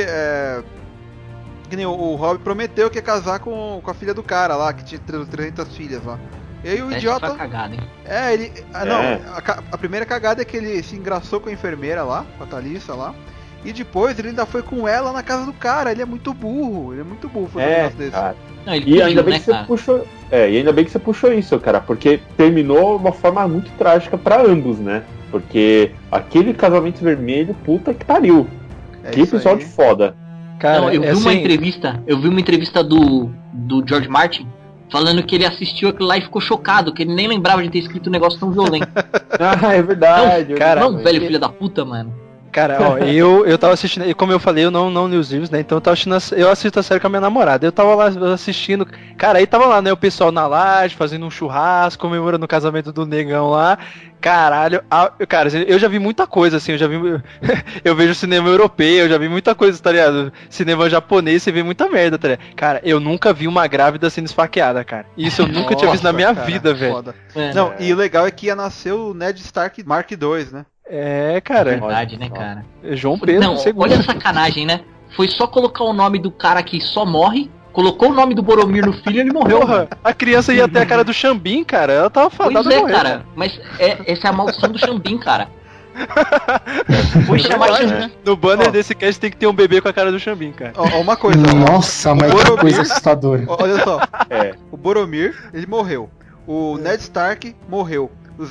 É, 1.66 1.70
que 1.70 1.76
nem 1.76 1.86
o, 1.86 1.90
o 1.90 2.14
Rob 2.16 2.38
prometeu 2.40 2.88
que 2.90 2.96
ia 2.98 3.02
casar 3.02 3.38
com, 3.40 3.80
com 3.82 3.90
a 3.90 3.94
filha 3.94 4.14
do 4.14 4.22
cara 4.22 4.56
lá, 4.56 4.72
que 4.72 4.84
tinha 4.84 5.00
300 5.00 5.76
filhas 5.76 6.04
lá. 6.04 6.18
E 6.64 6.68
aí 6.70 6.82
o 6.82 6.88
Essa 6.88 6.98
idiota. 6.98 7.28
foi 7.28 7.36
cagada, 7.36 7.74
hein? 7.74 7.80
É, 8.04 8.32
ele. 8.32 8.52
ah, 8.74 8.84
não, 8.84 9.00
É. 9.00 9.20
a, 9.34 9.58
a 9.72 9.78
primeira 9.78 10.04
cagada 10.06 10.42
é 10.42 10.44
que 10.44 10.56
ele 10.56 10.82
se 10.82 10.96
engraçou 10.96 11.40
com 11.40 11.48
a 11.48 11.52
enfermeira 11.52 12.02
lá, 12.02 12.24
com 12.38 12.44
a 12.44 12.46
Thalissa 12.46 12.94
lá. 12.94 13.14
E 13.64 13.72
depois 13.72 14.18
ele 14.18 14.28
ainda 14.28 14.46
foi 14.46 14.62
com 14.62 14.86
ela 14.86 15.12
na 15.12 15.22
casa 15.22 15.44
do 15.44 15.52
cara. 15.52 15.90
Ele 15.90 16.02
é 16.02 16.04
muito 16.04 16.32
burro. 16.32 16.92
Ele 16.92 17.00
é 17.00 17.04
muito 17.04 17.28
burro 17.28 17.48
fazer 17.48 17.66
um 17.66 17.68
É, 17.68 17.76
negócio 17.78 17.98
desse. 17.98 18.10
cara. 18.12 18.36
Não, 18.64 18.74
ele 18.74 18.84
E 18.84 18.90
fugiu, 18.90 19.06
ainda 19.06 19.22
bem 19.22 19.32
né, 19.34 19.38
que 19.38 19.44
você 19.44 19.52
cara? 19.52 19.66
puxou. 19.66 20.06
É, 20.30 20.50
e 20.50 20.56
ainda 20.58 20.72
bem 20.72 20.84
que 20.84 20.90
você 20.90 20.98
puxou 20.98 21.32
isso, 21.32 21.58
cara, 21.60 21.80
porque 21.80 22.20
terminou 22.36 22.96
de 22.98 23.04
uma 23.04 23.12
forma 23.12 23.46
muito 23.46 23.70
trágica 23.78 24.16
pra 24.18 24.40
ambos, 24.42 24.78
né? 24.78 25.02
Porque 25.30 25.92
aquele 26.10 26.54
casamento 26.54 27.00
vermelho, 27.02 27.54
puta 27.64 27.92
que 27.92 28.04
pariu. 28.04 28.46
É 29.04 29.10
que 29.10 29.20
isso 29.20 29.36
episódio 29.36 29.66
aí. 29.66 29.72
foda. 29.72 30.16
Cara, 30.58 30.80
não, 30.80 30.90
eu 30.92 31.00
vi 31.02 31.06
é 31.08 31.12
uma 31.12 31.30
assim- 31.30 31.38
entrevista, 31.40 32.02
eu 32.06 32.18
vi 32.18 32.28
uma 32.28 32.40
entrevista 32.40 32.82
do, 32.82 33.30
do 33.52 33.84
George 33.86 34.08
Martin 34.08 34.46
falando 34.90 35.22
que 35.22 35.34
ele 35.34 35.44
assistiu 35.44 35.88
aquilo 35.88 36.08
lá 36.08 36.16
e 36.16 36.20
ficou 36.22 36.40
chocado, 36.40 36.92
que 36.92 37.02
ele 37.02 37.12
nem 37.14 37.26
lembrava 37.26 37.62
de 37.62 37.68
ter 37.68 37.78
escrito 37.78 38.08
um 38.08 38.12
negócio 38.12 38.38
tão 38.38 38.50
violento. 38.50 38.88
Ah, 39.38 39.74
é 39.74 39.82
verdade. 39.82 40.52
Não, 40.52 40.58
cara, 40.58 40.80
não, 40.80 40.96
velho 40.96 41.20
filho 41.20 41.38
da 41.38 41.48
puta, 41.50 41.84
mano. 41.84 42.10
Cara, 42.56 42.78
ó, 42.80 42.98
eu, 42.98 43.44
eu 43.44 43.58
tava 43.58 43.74
assistindo, 43.74 44.08
e 44.08 44.14
como 44.14 44.32
eu 44.32 44.40
falei, 44.40 44.64
eu 44.64 44.70
não, 44.70 44.90
não 44.90 45.06
li 45.06 45.18
os 45.18 45.30
livros, 45.30 45.50
né? 45.50 45.60
Então 45.60 45.76
eu 45.76 45.80
tava 45.82 45.92
assistindo, 45.92 46.14
a- 46.14 46.40
eu 46.40 46.50
assisto 46.50 46.80
a 46.80 46.82
série 46.82 46.98
com 46.98 47.06
a 47.06 47.10
minha 47.10 47.20
namorada. 47.20 47.66
Eu 47.66 47.70
tava 47.70 47.94
lá 47.94 48.06
assistindo, 48.32 48.86
cara, 49.18 49.38
aí 49.38 49.46
tava 49.46 49.66
lá, 49.66 49.82
né? 49.82 49.92
O 49.92 49.96
pessoal 49.96 50.32
na 50.32 50.46
laje, 50.46 50.96
fazendo 50.96 51.26
um 51.26 51.30
churrasco, 51.30 52.00
comemorando 52.00 52.46
o 52.46 52.48
casamento 52.48 52.90
do 52.94 53.04
negão 53.04 53.50
lá. 53.50 53.76
Caralho, 54.22 54.82
a- 54.90 55.12
cara, 55.28 55.50
eu 55.68 55.78
já 55.78 55.86
vi 55.86 55.98
muita 55.98 56.26
coisa, 56.26 56.56
assim, 56.56 56.72
eu 56.72 56.78
já 56.78 56.88
vi. 56.88 56.96
eu 57.84 57.94
vejo 57.94 58.14
cinema 58.14 58.48
europeu, 58.48 59.04
eu 59.04 59.08
já 59.10 59.18
vi 59.18 59.28
muita 59.28 59.54
coisa, 59.54 59.78
tá 59.78 59.92
ligado? 59.92 60.32
Cinema 60.48 60.88
japonês, 60.88 61.42
você 61.42 61.52
vê 61.52 61.62
muita 61.62 61.88
merda, 61.90 62.16
tá 62.18 62.28
ligado? 62.28 62.46
Cara, 62.56 62.80
eu 62.82 62.98
nunca 62.98 63.34
vi 63.34 63.46
uma 63.46 63.66
grávida 63.66 64.08
sendo 64.08 64.26
esfaqueada, 64.26 64.82
cara. 64.82 65.04
Isso 65.16 65.42
eu 65.42 65.46
nunca 65.46 65.74
tinha 65.74 65.90
visto 65.90 66.04
na 66.04 66.10
Nossa, 66.12 66.24
minha 66.24 66.32
cara, 66.32 66.46
vida, 66.46 66.72
velho. 66.72 66.92
foda. 66.94 67.14
Mano, 67.34 67.54
Não, 67.54 67.74
e 67.78 67.92
o 67.92 67.96
legal 67.96 68.26
é 68.26 68.30
que 68.30 68.46
ia 68.46 68.56
nascer 68.56 68.92
o 68.92 69.12
Ned 69.12 69.40
Stark 69.42 69.84
Mark 69.84 70.10
II, 70.16 70.50
né? 70.52 70.64
É, 70.88 71.34
é 71.36 71.40
cara, 71.40 71.70
verdade, 71.70 72.18
né, 72.18 72.28
cara? 72.30 72.64
João 72.92 73.18
Pedro 73.18 73.40
Não, 73.42 73.54
II. 73.56 73.74
olha 73.76 73.98
a 73.98 74.02
sacanagem, 74.02 74.64
né? 74.66 74.80
Foi 75.16 75.26
só 75.28 75.46
colocar 75.46 75.84
o 75.84 75.92
nome 75.92 76.18
do 76.18 76.30
cara 76.30 76.62
que 76.62 76.80
só 76.80 77.04
morre, 77.04 77.50
colocou 77.72 78.10
o 78.10 78.14
nome 78.14 78.34
do 78.34 78.42
Boromir 78.42 78.84
no 78.86 78.92
filho 78.92 79.16
e 79.16 79.20
ele 79.20 79.32
morreu. 79.32 79.60
Porra, 79.60 79.88
a 80.04 80.12
criança 80.12 80.52
ia 80.52 80.68
ter 80.68 80.80
a 80.80 80.86
cara 80.86 81.02
do 81.02 81.12
Xambim, 81.12 81.64
cara. 81.64 81.92
Ela 81.92 82.10
tava 82.10 82.30
fadada 82.30 82.62
Pois 82.62 82.74
é, 82.74 82.78
a 82.78 82.80
morrer, 82.82 82.92
cara. 82.92 83.26
Mas 83.34 83.60
é, 83.78 83.98
essa 84.12 84.28
é 84.28 84.30
a 84.30 84.32
maldição 84.32 84.70
do 84.70 84.78
Xambim, 84.78 85.18
cara. 85.18 85.48
Foi 87.26 87.38
chamar 87.38 87.68
Xambim. 87.74 87.86
né? 87.94 88.10
No 88.24 88.36
banner 88.36 88.68
Ó. 88.68 88.70
desse 88.70 88.94
cast 88.94 89.20
tem 89.20 89.30
que 89.30 89.36
ter 89.36 89.46
um 89.46 89.52
bebê 89.54 89.80
com 89.80 89.88
a 89.88 89.92
cara 89.92 90.12
do 90.12 90.18
Xambim, 90.20 90.52
cara. 90.52 90.72
Ó, 90.76 91.00
uma 91.00 91.16
coisa, 91.16 91.38
ó, 91.50 91.54
Nossa, 91.54 92.14
mas 92.14 92.30
que 92.30 92.36
Boromir- 92.36 92.60
coisa 92.60 92.82
assustadora. 92.82 93.44
ó, 93.48 93.56
olha 93.60 93.82
só. 93.82 94.00
É. 94.30 94.54
O 94.70 94.76
Boromir, 94.76 95.34
ele 95.52 95.66
morreu. 95.66 96.10
O 96.46 96.76
Ned 96.78 97.02
Stark 97.02 97.54
morreu. 97.68 98.10
O 98.38 98.44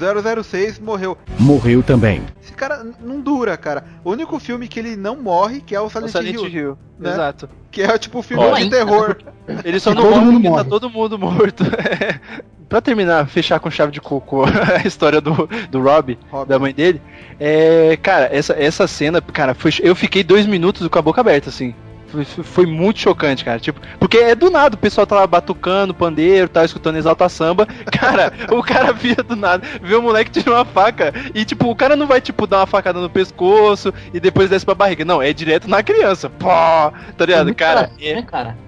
006 0.44 0.80
morreu. 0.80 1.18
Morreu 1.40 1.84
também. 1.84 2.24
Esse 2.42 2.54
cara 2.54 2.86
não 3.00 3.20
dura, 3.22 3.56
cara. 3.56 3.84
O 4.04 4.12
único 4.12 4.40
filme 4.40 4.68
que 4.68 4.80
ele 4.80 4.96
não 4.96 5.16
morre, 5.22 5.62
que 5.62 5.76
é 5.76 5.80
o 5.80 5.86
O 5.86 5.90
Silent, 5.90 6.12
Silent 6.12 6.36
Hill. 6.36 6.48
Hill. 6.50 6.78
né? 7.00 7.12
Exato. 7.12 7.50
Que 7.70 7.82
é 7.84 7.98
tipo 7.98 8.22
filme 8.22 8.44
Ó, 8.44 8.56
de 8.56 8.70
terror. 8.70 9.18
Ele 9.64 9.80
só 9.80 9.94
não 9.94 10.02
todo 10.04 10.12
morre 10.16 10.26
mundo 10.26 10.34
porque 10.34 10.48
tá 10.48 10.56
morre. 10.56 10.70
todo 10.70 10.90
mundo 10.90 11.20
morto. 11.20 11.64
pra 12.68 12.82
terminar, 12.82 13.28
fechar 13.28 13.60
com 13.60 13.70
chave 13.70 13.92
de 13.92 14.02
cocô 14.02 14.44
a 14.84 14.88
história 14.88 15.22
do, 15.22 15.48
do 15.70 15.82
Rob, 15.82 16.18
Rob. 16.32 16.48
da 16.48 16.58
mãe 16.58 16.74
dele. 16.74 17.00
É, 17.40 17.98
cara, 18.02 18.30
essa, 18.32 18.54
essa 18.54 18.88
cena, 18.88 19.22
cara, 19.22 19.54
foi, 19.54 19.72
eu 19.82 19.94
fiquei 19.94 20.24
dois 20.24 20.48
minutos 20.48 20.88
com 20.88 20.98
a 20.98 21.02
boca 21.02 21.22
aberta, 21.22 21.50
assim. 21.50 21.76
Foi, 22.24 22.44
foi 22.44 22.66
muito 22.66 23.00
chocante, 23.00 23.44
cara. 23.44 23.60
Tipo, 23.60 23.80
porque 24.00 24.18
é 24.18 24.36
do 24.36 24.50
nada, 24.50 24.76
o 24.76 24.80
pessoal 24.80 25.06
tá 25.06 25.16
lá 25.16 25.28
batucando, 25.28 25.94
pandeiro, 25.94 26.48
tá 26.48 26.64
escutando 26.64 26.98
exalta 26.98 27.28
samba. 27.28 27.68
Cara, 27.92 28.32
o 28.52 28.62
cara 28.62 28.92
vira 28.92 29.24
do 29.24 29.36
nada, 29.36 29.66
vê 29.82 29.96
o 29.96 30.02
moleque 30.02 30.30
tirar 30.30 30.58
uma 30.58 30.66
faca 30.66 31.14
e, 31.34 31.44
tipo, 31.44 31.70
o 31.70 31.76
cara 31.76 31.96
não 31.96 32.06
vai, 32.06 32.22
tipo, 32.22 32.46
dar 32.46 32.60
uma 32.60 32.68
facada 32.68 33.00
no 33.00 33.10
pescoço 33.10 33.94
e 34.14 34.20
depois 34.20 34.50
desce 34.50 34.66
pra 34.66 34.76
barriga. 34.76 35.04
Não, 35.06 35.22
é 35.22 35.34
direto 35.34 35.70
na 35.70 35.82
criança. 35.82 36.30
Pô, 36.30 36.48
tá 36.48 37.26
ligado? 37.26 37.54
Cara, 37.56 37.90
né, 38.00 38.22
cara? 38.22 38.65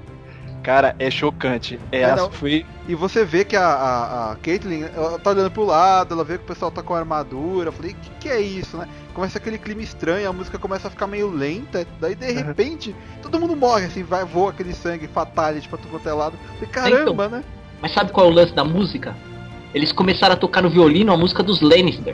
Cara, 0.68 0.98
é 1.00 1.10
chocante. 1.10 1.80
É, 1.94 2.02
É, 2.02 2.14
não. 2.14 2.30
foi. 2.30 2.66
E 2.90 2.94
você 2.94 3.24
vê 3.24 3.46
que 3.46 3.56
a, 3.56 3.66
a, 3.66 4.32
a 4.34 4.36
Caitlyn, 4.36 4.84
ela 4.94 5.18
tá 5.18 5.30
olhando 5.30 5.50
pro 5.50 5.64
lado, 5.64 6.14
ela 6.14 6.26
vê 6.26 6.38
que 6.38 6.44
o 6.44 6.48
pessoal 6.48 6.70
tá 6.70 6.84
com 6.84 6.94
armadura. 6.94 7.70
Eu 7.70 7.72
falei, 7.72 7.94
o 7.94 7.96
que, 7.96 8.10
que 8.20 8.28
é 8.28 8.42
isso, 8.42 8.76
né? 8.76 8.86
Começa 9.14 9.38
aquele 9.38 9.58
clima 9.58 9.82
estranho, 9.82 10.28
a 10.30 10.34
música 10.34 10.60
começa 10.60 10.90
a 10.90 10.92
ficar 10.92 11.08
meio 11.08 11.30
lenta. 11.32 11.88
Daí, 12.02 12.16
de 12.16 12.34
repente, 12.34 12.94
todo 13.22 13.40
mundo 13.40 13.56
morre, 13.56 13.86
assim, 13.86 14.04
vai, 14.04 14.26
voa 14.26 14.50
aquele 14.50 14.74
sangue 14.74 15.08
fatality 15.08 15.70
pra 15.70 15.78
tudo 15.78 15.90
quanto 15.92 16.10
é 16.10 16.12
lado. 16.12 16.36
Eu 16.60 16.68
falei, 16.68 16.92
caramba, 16.92 17.30
né? 17.30 17.44
Mas 17.82 17.94
sabe 17.94 18.12
qual 18.12 18.28
é 18.28 18.30
o 18.30 18.34
lance 18.34 18.54
da 18.54 18.66
música? 18.66 19.16
Eles 19.74 19.94
começaram 19.94 20.34
a 20.34 20.38
tocar 20.38 20.62
no 20.62 20.70
violino 20.70 21.14
a 21.14 21.18
música 21.18 21.42
dos 21.42 21.62
Lannister. 21.62 22.14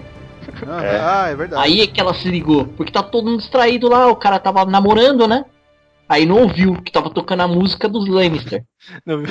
Ah, 0.67 0.83
É. 0.83 0.99
ah, 1.01 1.27
é 1.29 1.35
verdade. 1.35 1.63
Aí 1.63 1.81
é 1.81 1.87
que 1.87 1.99
ela 1.99 2.13
se 2.13 2.29
ligou, 2.29 2.65
porque 2.77 2.91
tá 2.91 3.01
todo 3.01 3.25
mundo 3.25 3.39
distraído 3.39 3.89
lá, 3.89 4.05
o 4.11 4.15
cara 4.15 4.37
tava 4.37 4.63
namorando, 4.63 5.27
né? 5.27 5.43
Aí 6.07 6.25
não 6.25 6.41
ouviu 6.41 6.81
que 6.81 6.91
tava 6.91 7.09
tocando 7.09 7.41
a 7.41 7.47
música 7.47 7.87
dos 7.87 8.07
Lannister. 8.07 8.63
Não, 9.05 9.23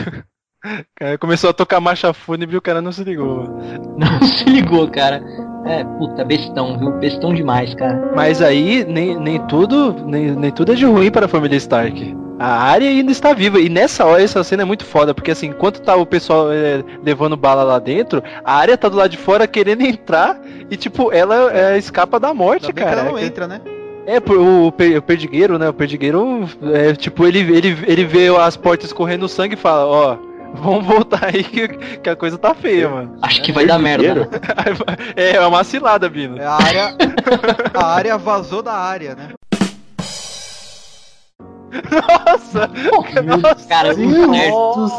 cara, 0.96 1.18
começou 1.18 1.50
a 1.50 1.52
tocar 1.52 1.80
marcha 1.80 2.12
fúnebre 2.12 2.54
e 2.54 2.58
o 2.58 2.62
cara 2.62 2.80
não 2.80 2.92
se 2.92 3.04
ligou. 3.04 3.48
Não 3.98 4.22
se 4.22 4.44
ligou, 4.44 4.88
cara. 4.88 5.22
É, 5.64 5.84
puta, 5.84 6.24
bestão, 6.24 6.78
viu? 6.78 6.92
Bestão 6.98 7.32
demais, 7.32 7.74
cara. 7.74 8.12
Mas 8.16 8.42
aí, 8.42 8.84
nem, 8.84 9.16
nem 9.18 9.46
tudo 9.46 9.94
nem, 10.06 10.32
nem 10.32 10.50
tudo 10.50 10.72
é 10.72 10.74
de 10.74 10.84
ruim 10.84 11.10
para 11.10 11.26
a 11.26 11.28
família 11.28 11.56
Stark. 11.56 12.16
A 12.38 12.62
área 12.62 12.88
ainda 12.88 13.12
está 13.12 13.32
viva. 13.32 13.60
E 13.60 13.68
nessa 13.68 14.04
hora 14.04 14.22
essa 14.22 14.42
cena 14.42 14.62
é 14.62 14.64
muito 14.64 14.84
foda, 14.84 15.14
porque 15.14 15.30
assim, 15.30 15.48
enquanto 15.48 15.80
tá 15.80 15.94
o 15.94 16.04
pessoal 16.04 16.52
é, 16.52 16.82
levando 17.04 17.36
bala 17.36 17.62
lá 17.62 17.78
dentro, 17.78 18.22
a 18.44 18.54
área 18.54 18.76
tá 18.76 18.88
do 18.88 18.96
lado 18.96 19.10
de 19.10 19.16
fora 19.16 19.46
querendo 19.46 19.82
entrar 19.82 20.40
e, 20.68 20.76
tipo, 20.76 21.12
ela 21.12 21.52
é, 21.52 21.78
escapa 21.78 22.18
da 22.18 22.34
morte, 22.34 22.72
cara. 22.72 23.02
ela 23.02 23.04
não 23.04 23.18
entra, 23.18 23.46
né? 23.46 23.60
É, 24.06 24.18
por- 24.20 24.36
o, 24.36 24.66
o 24.68 24.72
perdigueiro, 25.02 25.58
né? 25.58 25.68
O 25.68 25.72
perdigueiro, 25.74 26.48
é, 26.72 26.94
tipo, 26.94 27.26
ele, 27.26 27.38
ele, 27.40 27.76
ele 27.86 28.04
vê 28.04 28.28
as 28.36 28.56
portas 28.56 28.92
correndo 28.92 29.28
sangue 29.28 29.54
e 29.54 29.56
fala, 29.58 29.86
ó, 29.86 30.16
vamos 30.54 30.84
voltar 30.84 31.26
aí 31.26 31.44
que, 31.44 31.68
que 31.98 32.10
a 32.10 32.16
coisa 32.16 32.36
tá 32.36 32.52
feia, 32.54 32.88
mano. 32.88 33.16
Acho 33.22 33.40
que 33.42 33.52
vai 33.52 33.64
dar 33.64 33.78
merda. 33.78 34.14
né? 34.14 34.26
É, 35.14 35.36
é 35.36 35.46
uma 35.46 35.62
cilada, 35.62 36.08
Bino. 36.08 36.38
É 36.40 36.44
a 36.44 36.52
área. 36.54 36.96
a 37.74 37.86
área 37.86 38.18
vazou 38.18 38.62
da 38.62 38.72
área, 38.74 39.14
né? 39.14 39.28
Nossa! 41.90 42.70
Nossa! 43.22 43.68
Cara, 43.68 43.94
muito 43.96 44.26
nerd. 44.30 44.50
Deus. 44.52 44.92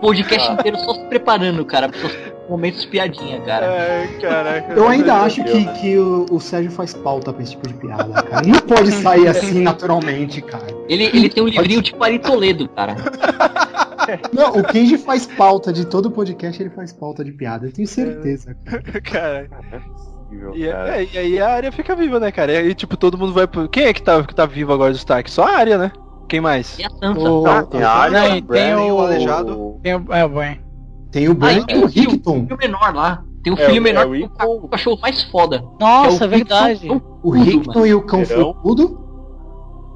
Podcast 0.00 0.52
inteiro 0.52 0.78
só 0.78 0.94
se 0.94 1.04
preparando, 1.04 1.64
cara, 1.64 1.88
pra 1.88 1.98
momentos 2.48 2.84
piadinha, 2.84 3.40
cara. 3.40 3.66
Ai, 3.70 4.08
caraca. 4.20 4.72
Eu 4.74 4.88
ainda 4.88 5.14
acho 5.14 5.42
que, 5.44 5.64
que 5.80 5.98
o, 5.98 6.26
o 6.30 6.40
Sérgio 6.40 6.70
faz 6.70 6.92
pauta 6.94 7.32
pra 7.32 7.42
esse 7.42 7.52
tipo 7.52 7.68
de 7.68 7.74
piada, 7.74 8.22
cara. 8.22 8.46
Não 8.46 8.60
pode 8.60 8.92
sair 8.92 9.28
assim 9.28 9.62
naturalmente, 9.62 10.40
cara. 10.42 10.66
Ele, 10.88 11.04
ele 11.04 11.28
tem 11.28 11.42
um 11.42 11.48
livrinho 11.48 11.82
tipo 11.82 12.02
Ari 12.02 12.18
Toledo, 12.18 12.68
cara. 12.68 12.96
Não, 14.32 14.50
o 14.58 14.62
Kenji 14.64 14.98
faz 14.98 15.26
pauta 15.26 15.72
de 15.72 15.86
todo 15.86 16.10
podcast, 16.10 16.62
ele 16.62 16.68
faz 16.70 16.92
pauta 16.92 17.24
de 17.24 17.32
piada, 17.32 17.66
eu 17.66 17.72
tenho 17.72 17.88
certeza. 17.88 18.54
Cara. 19.10 19.48
Não 19.70 19.78
é 19.78 19.80
possível, 19.80 20.52
E, 20.54 20.68
cara. 20.68 20.96
é, 21.02 21.08
e 21.10 21.18
aí 21.18 21.40
a 21.40 21.48
área 21.48 21.72
fica 21.72 21.96
viva, 21.96 22.20
né, 22.20 22.30
cara? 22.30 22.52
E 22.52 22.56
aí, 22.58 22.74
tipo, 22.74 22.96
todo 22.98 23.16
mundo 23.16 23.32
vai 23.32 23.46
pro. 23.46 23.66
Quem 23.68 23.84
é 23.84 23.92
que 23.94 24.02
tá, 24.02 24.22
que 24.22 24.34
tá 24.34 24.44
vivo 24.44 24.72
agora 24.74 24.92
do 24.92 24.96
Stark? 24.96 25.30
Só 25.30 25.44
a 25.46 25.56
área, 25.56 25.78
né? 25.78 25.90
Quem 26.28 26.40
mais? 26.40 26.78
E 26.78 26.84
a 26.84 26.90
Sansa. 26.90 27.20
O- 27.20 27.46
Ah, 27.46 27.62
tem 27.62 27.82
a 27.82 27.90
área, 27.90 28.42
tem 28.42 28.74
o- 28.74 28.94
o 28.96 29.00
aleijado. 29.00 29.80
Tem 29.82 29.94
o- 29.94 30.06
é, 30.12 30.28
bem. 30.28 30.60
Tem 31.14 31.28
o 31.28 31.34
Bran 31.34 31.48
Ah, 31.48 31.52
e 31.52 31.64
tem 31.64 31.76
o 31.84 31.88
tem 31.88 32.06
o 32.06 32.10
Rickton. 32.10 32.40
filho 32.42 32.58
menor 32.60 32.94
lá. 32.94 33.24
Tem 33.42 33.52
É, 33.52 33.56
filho 33.56 33.80
o- 33.80 33.82
menor 33.84 34.02
é 34.02 34.06
o 34.06 34.14
é 34.16 34.44
o 34.44 34.68
cachorro 34.68 34.98
mais 35.00 35.22
foda. 35.24 35.64
Nossa, 35.80 36.24
é 36.24 36.26
o 36.26 36.30
verdade. 36.30 36.88
O 37.22 37.30
Rickton 37.30 37.86
e 37.86 37.94
o 37.94 38.02
Cão 38.02 38.24
Verão. 38.24 38.52
Felpudo? 38.52 39.00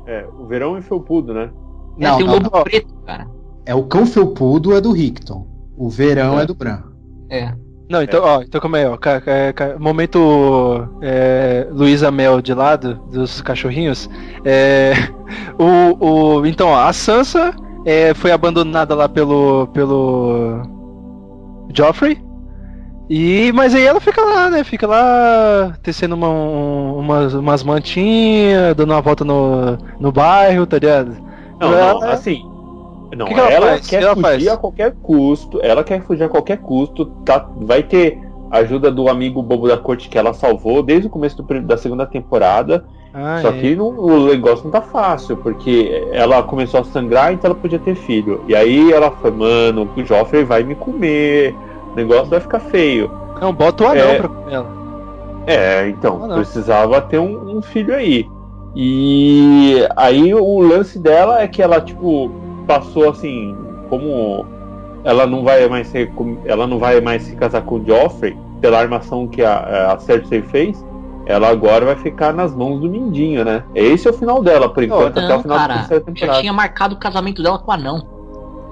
É, 0.06 0.26
o 0.38 0.46
verão 0.46 0.78
e 0.78 0.82
felpudo, 0.82 1.34
né? 1.34 1.50
É, 1.98 2.04
Não, 2.08 2.16
tem 2.16 2.24
o 2.24 2.26
não, 2.28 2.34
lobo 2.34 2.50
não. 2.54 2.62
preto, 2.62 2.94
cara. 3.04 3.26
É 3.66 3.74
o 3.74 3.82
Cão 3.84 4.06
Felpudo 4.06 4.74
é 4.74 4.80
do 4.80 4.92
Rickton. 4.92 5.46
O 5.76 5.88
Verão 5.90 6.38
é 6.40 6.46
do 6.46 6.54
Bran. 6.54 6.82
É. 7.30 7.52
Não, 7.90 8.02
então, 8.02 8.22
ó, 8.22 8.42
então 8.42 8.60
como 8.60 8.76
é, 8.76 8.88
ó, 8.88 8.96
ca- 8.96 9.20
ca- 9.20 9.52
ca- 9.54 9.78
momento 9.78 10.88
é, 11.02 11.66
Luísa 11.70 12.10
Mel 12.10 12.40
de 12.40 12.52
lado 12.54 12.94
dos 13.10 13.40
cachorrinhos. 13.40 14.08
É, 14.44 14.92
o, 15.58 16.38
o, 16.38 16.46
então, 16.46 16.68
ó, 16.68 16.76
a 16.86 16.92
Sansa 16.92 17.54
é, 17.84 18.12
foi 18.14 18.30
abandonada 18.30 18.94
lá 18.94 19.08
pelo 19.08 19.66
pelo 19.68 20.60
Joffrey. 21.74 22.18
E 23.10 23.50
mas 23.52 23.74
aí 23.74 23.86
ela 23.86 24.00
fica 24.00 24.20
lá, 24.22 24.50
né? 24.50 24.62
Fica 24.64 24.86
lá 24.86 25.74
tecendo 25.82 26.14
uma, 26.14 26.28
um- 26.28 26.98
umas, 26.98 27.32
umas 27.34 27.62
mantinhas, 27.62 28.74
dando 28.76 28.92
uma 28.92 29.00
volta 29.00 29.24
no, 29.24 29.78
no 29.98 30.12
bairro, 30.12 30.66
tá 30.66 30.78
ligado? 30.78 31.16
Não, 31.58 31.72
Ela- 31.72 31.94
não, 31.94 32.10
assim. 32.10 32.42
Não, 33.16 33.24
Que 33.26 33.32
que 33.34 33.40
ela 33.40 33.50
ela, 33.50 33.66
faz? 33.68 33.86
quer 33.88 33.98
Que 33.98 34.04
ela 34.04 34.14
fugir 34.14 34.22
faz? 34.28 34.48
a 34.48 34.56
qualquer 34.58 34.94
custo. 35.02 35.60
Ela 35.62 35.82
quer 35.82 36.02
fugir 36.02 36.24
a 36.24 36.28
qualquer 36.28 36.58
custo. 36.58 37.06
Tá, 37.24 37.48
vai 37.56 37.82
ter 37.82 38.18
ajuda 38.50 38.90
do 38.90 39.08
amigo 39.08 39.42
bobo 39.42 39.66
da 39.66 39.78
corte 39.78 40.10
que 40.10 40.18
ela 40.18 40.34
salvou 40.34 40.82
desde 40.82 41.06
o 41.06 41.10
começo 41.10 41.42
do 41.42 41.60
da 41.62 41.78
segunda 41.78 42.04
temporada. 42.04 42.84
Ah, 43.14 43.38
Só 43.40 43.48
é. 43.48 43.52
que 43.52 43.74
não- 43.74 43.88
o 43.98 44.26
negócio 44.26 44.64
não 44.64 44.70
tá 44.70 44.82
fácil, 44.82 45.36
porque 45.36 46.06
ela 46.12 46.42
começou 46.42 46.80
a 46.80 46.84
sangrar, 46.84 47.32
então 47.32 47.50
ela 47.50 47.58
podia 47.58 47.78
ter 47.78 47.94
filho. 47.94 48.42
E 48.46 48.54
aí 48.54 48.92
ela 48.92 49.10
foi, 49.10 49.30
mano, 49.30 49.88
o 49.96 50.04
Joffrey 50.04 50.44
vai 50.44 50.62
me 50.62 50.74
comer. 50.74 51.54
O 51.92 51.96
negócio 51.96 52.26
vai 52.26 52.40
ficar 52.40 52.60
feio. 52.60 53.10
Não, 53.40 53.52
bota 53.52 53.84
o 53.84 53.86
anão 53.88 54.08
É. 54.10 54.18
pra 54.18 54.28
comer 54.28 54.52
ela. 54.54 54.66
É, 55.46 55.88
então, 55.88 56.30
Ah, 56.30 56.34
precisava 56.34 57.00
ter 57.00 57.18
um, 57.18 57.56
um 57.56 57.62
filho 57.62 57.94
aí. 57.94 58.28
E 58.76 59.78
aí 59.96 60.34
o 60.34 60.60
lance 60.60 60.98
dela 60.98 61.40
é 61.42 61.48
que 61.48 61.62
ela, 61.62 61.80
tipo, 61.80 62.30
passou 62.66 63.08
assim, 63.08 63.56
como 63.88 64.44
ela 65.04 65.26
não 65.26 65.42
vai 65.42 65.66
mais 65.68 65.86
ser, 65.88 66.12
ela 66.44 66.66
não 66.66 66.78
vai 66.78 67.00
mais 67.00 67.22
se 67.22 67.34
casar 67.34 67.62
com 67.62 67.76
o 67.76 67.84
Joffrey, 67.84 68.36
pela 68.60 68.78
armação 68.78 69.26
que 69.26 69.42
a, 69.42 69.92
a 69.94 69.98
Cersei 69.98 70.42
fez, 70.42 70.84
ela 71.28 71.48
agora 71.48 71.84
vai 71.84 71.96
ficar 71.96 72.32
nas 72.32 72.54
mãos 72.54 72.80
do 72.80 72.88
Mindinho, 72.88 73.44
né? 73.44 73.62
Esse 73.74 74.08
é 74.08 74.10
o 74.10 74.14
final 74.14 74.42
dela, 74.42 74.68
por 74.68 74.82
enquanto, 74.82 75.18
até 75.18 75.26
o 75.26 75.28
Não, 75.28 75.42
final 75.42 75.58
da 75.58 75.66
cara. 75.66 75.78
terceira 75.80 76.04
Já 76.06 76.12
temporada. 76.12 76.40
tinha 76.40 76.52
marcado 76.54 76.94
o 76.94 76.98
casamento 76.98 77.42
dela 77.42 77.58
com 77.58 77.70
o 77.70 77.74
anão. 77.74 78.18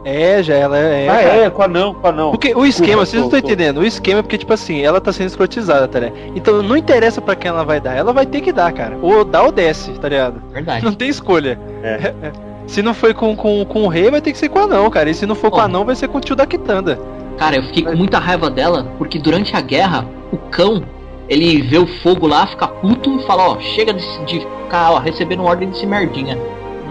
É, 0.07 0.43
já 0.43 0.55
ela 0.55 0.79
é. 0.79 1.09
ah, 1.09 1.13
cara. 1.13 1.37
é, 1.37 1.51
com 1.51 1.63
a 1.63 1.69
não, 1.69 1.93
com 1.93 2.07
a 2.07 2.13
não. 2.13 2.31
Porque 2.31 2.55
o 2.55 2.65
esquema, 2.65 3.03
Desculpa, 3.03 3.07
vocês 3.07 3.21
não 3.21 3.27
estão 3.27 3.39
entendendo. 3.41 3.79
O 3.79 3.85
esquema 3.85 4.21
é 4.21 4.23
porque, 4.23 4.39
tipo 4.39 4.53
assim, 4.53 4.81
ela 4.81 5.01
tá 5.01 5.13
sendo 5.13 5.27
escrotizada, 5.27 5.87
tá 5.87 6.01
ligado? 6.01 6.17
Então 6.35 6.63
não 6.63 6.77
interessa 6.77 7.21
pra 7.21 7.37
quem 7.37 7.51
ela 7.51 7.65
vai 7.65 7.81
dar, 7.81 7.95
ela 7.95 8.13
vai 8.13 8.25
ter 8.25 8.41
que 8.41 8.53
dar, 8.53 8.73
cara. 8.73 8.97
Ou 9.03 9.25
dá 9.25 9.43
ou 9.43 9.53
desce, 9.53 9.91
tá 9.93 10.09
ligado? 10.09 10.41
Verdade. 10.51 10.85
Não 10.85 10.95
tem 10.95 11.09
escolha. 11.09 11.59
É. 11.83 12.15
Se 12.67 12.83
não 12.83 12.95
foi 12.95 13.13
com, 13.15 13.37
com, 13.37 13.65
com 13.65 13.85
o 13.85 13.89
rei, 13.89 14.11
vai 14.11 14.21
ter 14.21 14.33
que 14.33 14.39
ser 14.39 14.49
com 14.49 14.59
o 14.59 14.63
anão, 14.63 14.91
cara. 14.91 15.09
E 15.09 15.15
se 15.15 15.25
não 15.25 15.37
for 15.37 15.53
com 15.53 15.59
o 15.59 15.61
anão, 15.61 15.85
vai 15.85 15.95
ser 15.95 16.09
com 16.09 16.19
o 16.19 16.21
tio 16.21 16.35
da 16.35 16.47
Quitanda. 16.47 16.99
Cara, 17.39 17.57
eu 17.57 17.63
fiquei 17.65 17.85
com 17.85 17.95
muita 17.95 18.19
raiva 18.19 18.51
dela, 18.51 18.89
porque 18.99 19.21
durante 19.21 19.55
a 19.55 19.61
guerra, 19.61 20.05
o 20.33 20.37
cão, 20.37 20.83
ele 21.29 21.63
vê 21.63 21.79
o 21.79 21.87
fogo 21.87 22.27
lá, 22.27 22.47
fica 22.47 22.67
puto 22.69 23.19
e 23.21 23.27
fala, 23.27 23.51
ó, 23.51 23.61
chega 23.61 23.93
de, 23.93 24.05
de 24.27 24.41
ficar, 24.41 24.93
ó, 24.93 24.99
recebendo 24.99 25.43
ordem 25.45 25.69
desse 25.71 25.87
merdinha. 25.87 26.39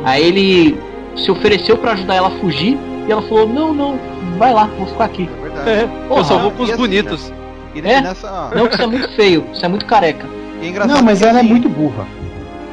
Aí 0.03 0.23
ele 0.23 0.77
se 1.15 1.31
ofereceu 1.31 1.77
pra 1.77 1.93
ajudar 1.93 2.15
ela 2.15 2.27
a 2.27 2.39
fugir, 2.39 2.77
e 3.07 3.11
ela 3.11 3.21
falou, 3.21 3.47
não, 3.47 3.73
não, 3.73 3.99
vai 4.37 4.53
lá, 4.53 4.69
vou 4.77 4.87
ficar 4.87 5.05
aqui. 5.05 5.29
É 5.37 5.41
verdade. 5.41 5.69
É, 5.69 5.87
Porra, 6.07 6.19
eu 6.21 6.25
só 6.25 6.37
vou 6.37 6.51
com 6.51 6.63
os 6.63 6.69
assim, 6.69 6.77
bonitos. 6.77 7.31
E 7.73 7.79
É? 7.79 8.01
nessa. 8.01 8.49
Não, 8.55 8.67
que 8.67 8.73
isso 8.75 8.83
é 8.83 8.87
muito 8.87 9.09
feio, 9.15 9.45
isso 9.53 9.65
é 9.65 9.67
muito 9.67 9.85
careca. 9.85 10.25
E 10.61 10.67
é 10.67 10.85
Não, 10.85 11.01
mas 11.03 11.21
ela 11.21 11.37
é 11.37 11.41
assim, 11.41 11.49
muito 11.49 11.69
burra. 11.69 12.05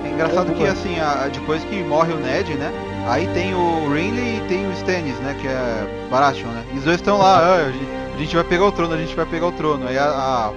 É 0.05 0.09
engraçado 0.09 0.53
que 0.53 0.65
assim, 0.67 0.99
a- 1.01 1.29
depois 1.33 1.63
que 1.65 1.77
morre 1.83 2.13
o 2.13 2.17
Ned, 2.19 2.55
né? 2.55 2.71
Aí 3.09 3.27
tem 3.35 3.53
o 3.55 3.93
Renly 3.93 4.39
e 4.39 4.43
tem 4.49 4.67
o 4.67 4.73
Stannis, 4.73 5.17
né? 5.21 5.35
Que 5.41 5.49
é 5.49 6.07
Baratheon, 6.11 6.49
né? 6.51 6.63
E 6.75 6.79
os 6.79 6.85
dois 6.85 6.97
estão 6.97 7.19
lá, 7.19 7.39
ah, 7.39 7.55
a 7.67 7.73
gente- 7.73 7.89
a 8.15 8.19
gente 8.19 8.35
vai 8.37 8.45
pegar 8.45 8.67
o 8.67 8.73
trono, 8.73 8.95
a 8.95 8.99
gente 8.99 9.15
vai 9.17 9.27
pegar 9.27 9.47
o 9.49 9.53
trono. 9.53 9.89
Aí 9.89 9.99
a. 9.99 10.05
a- 10.05 10.51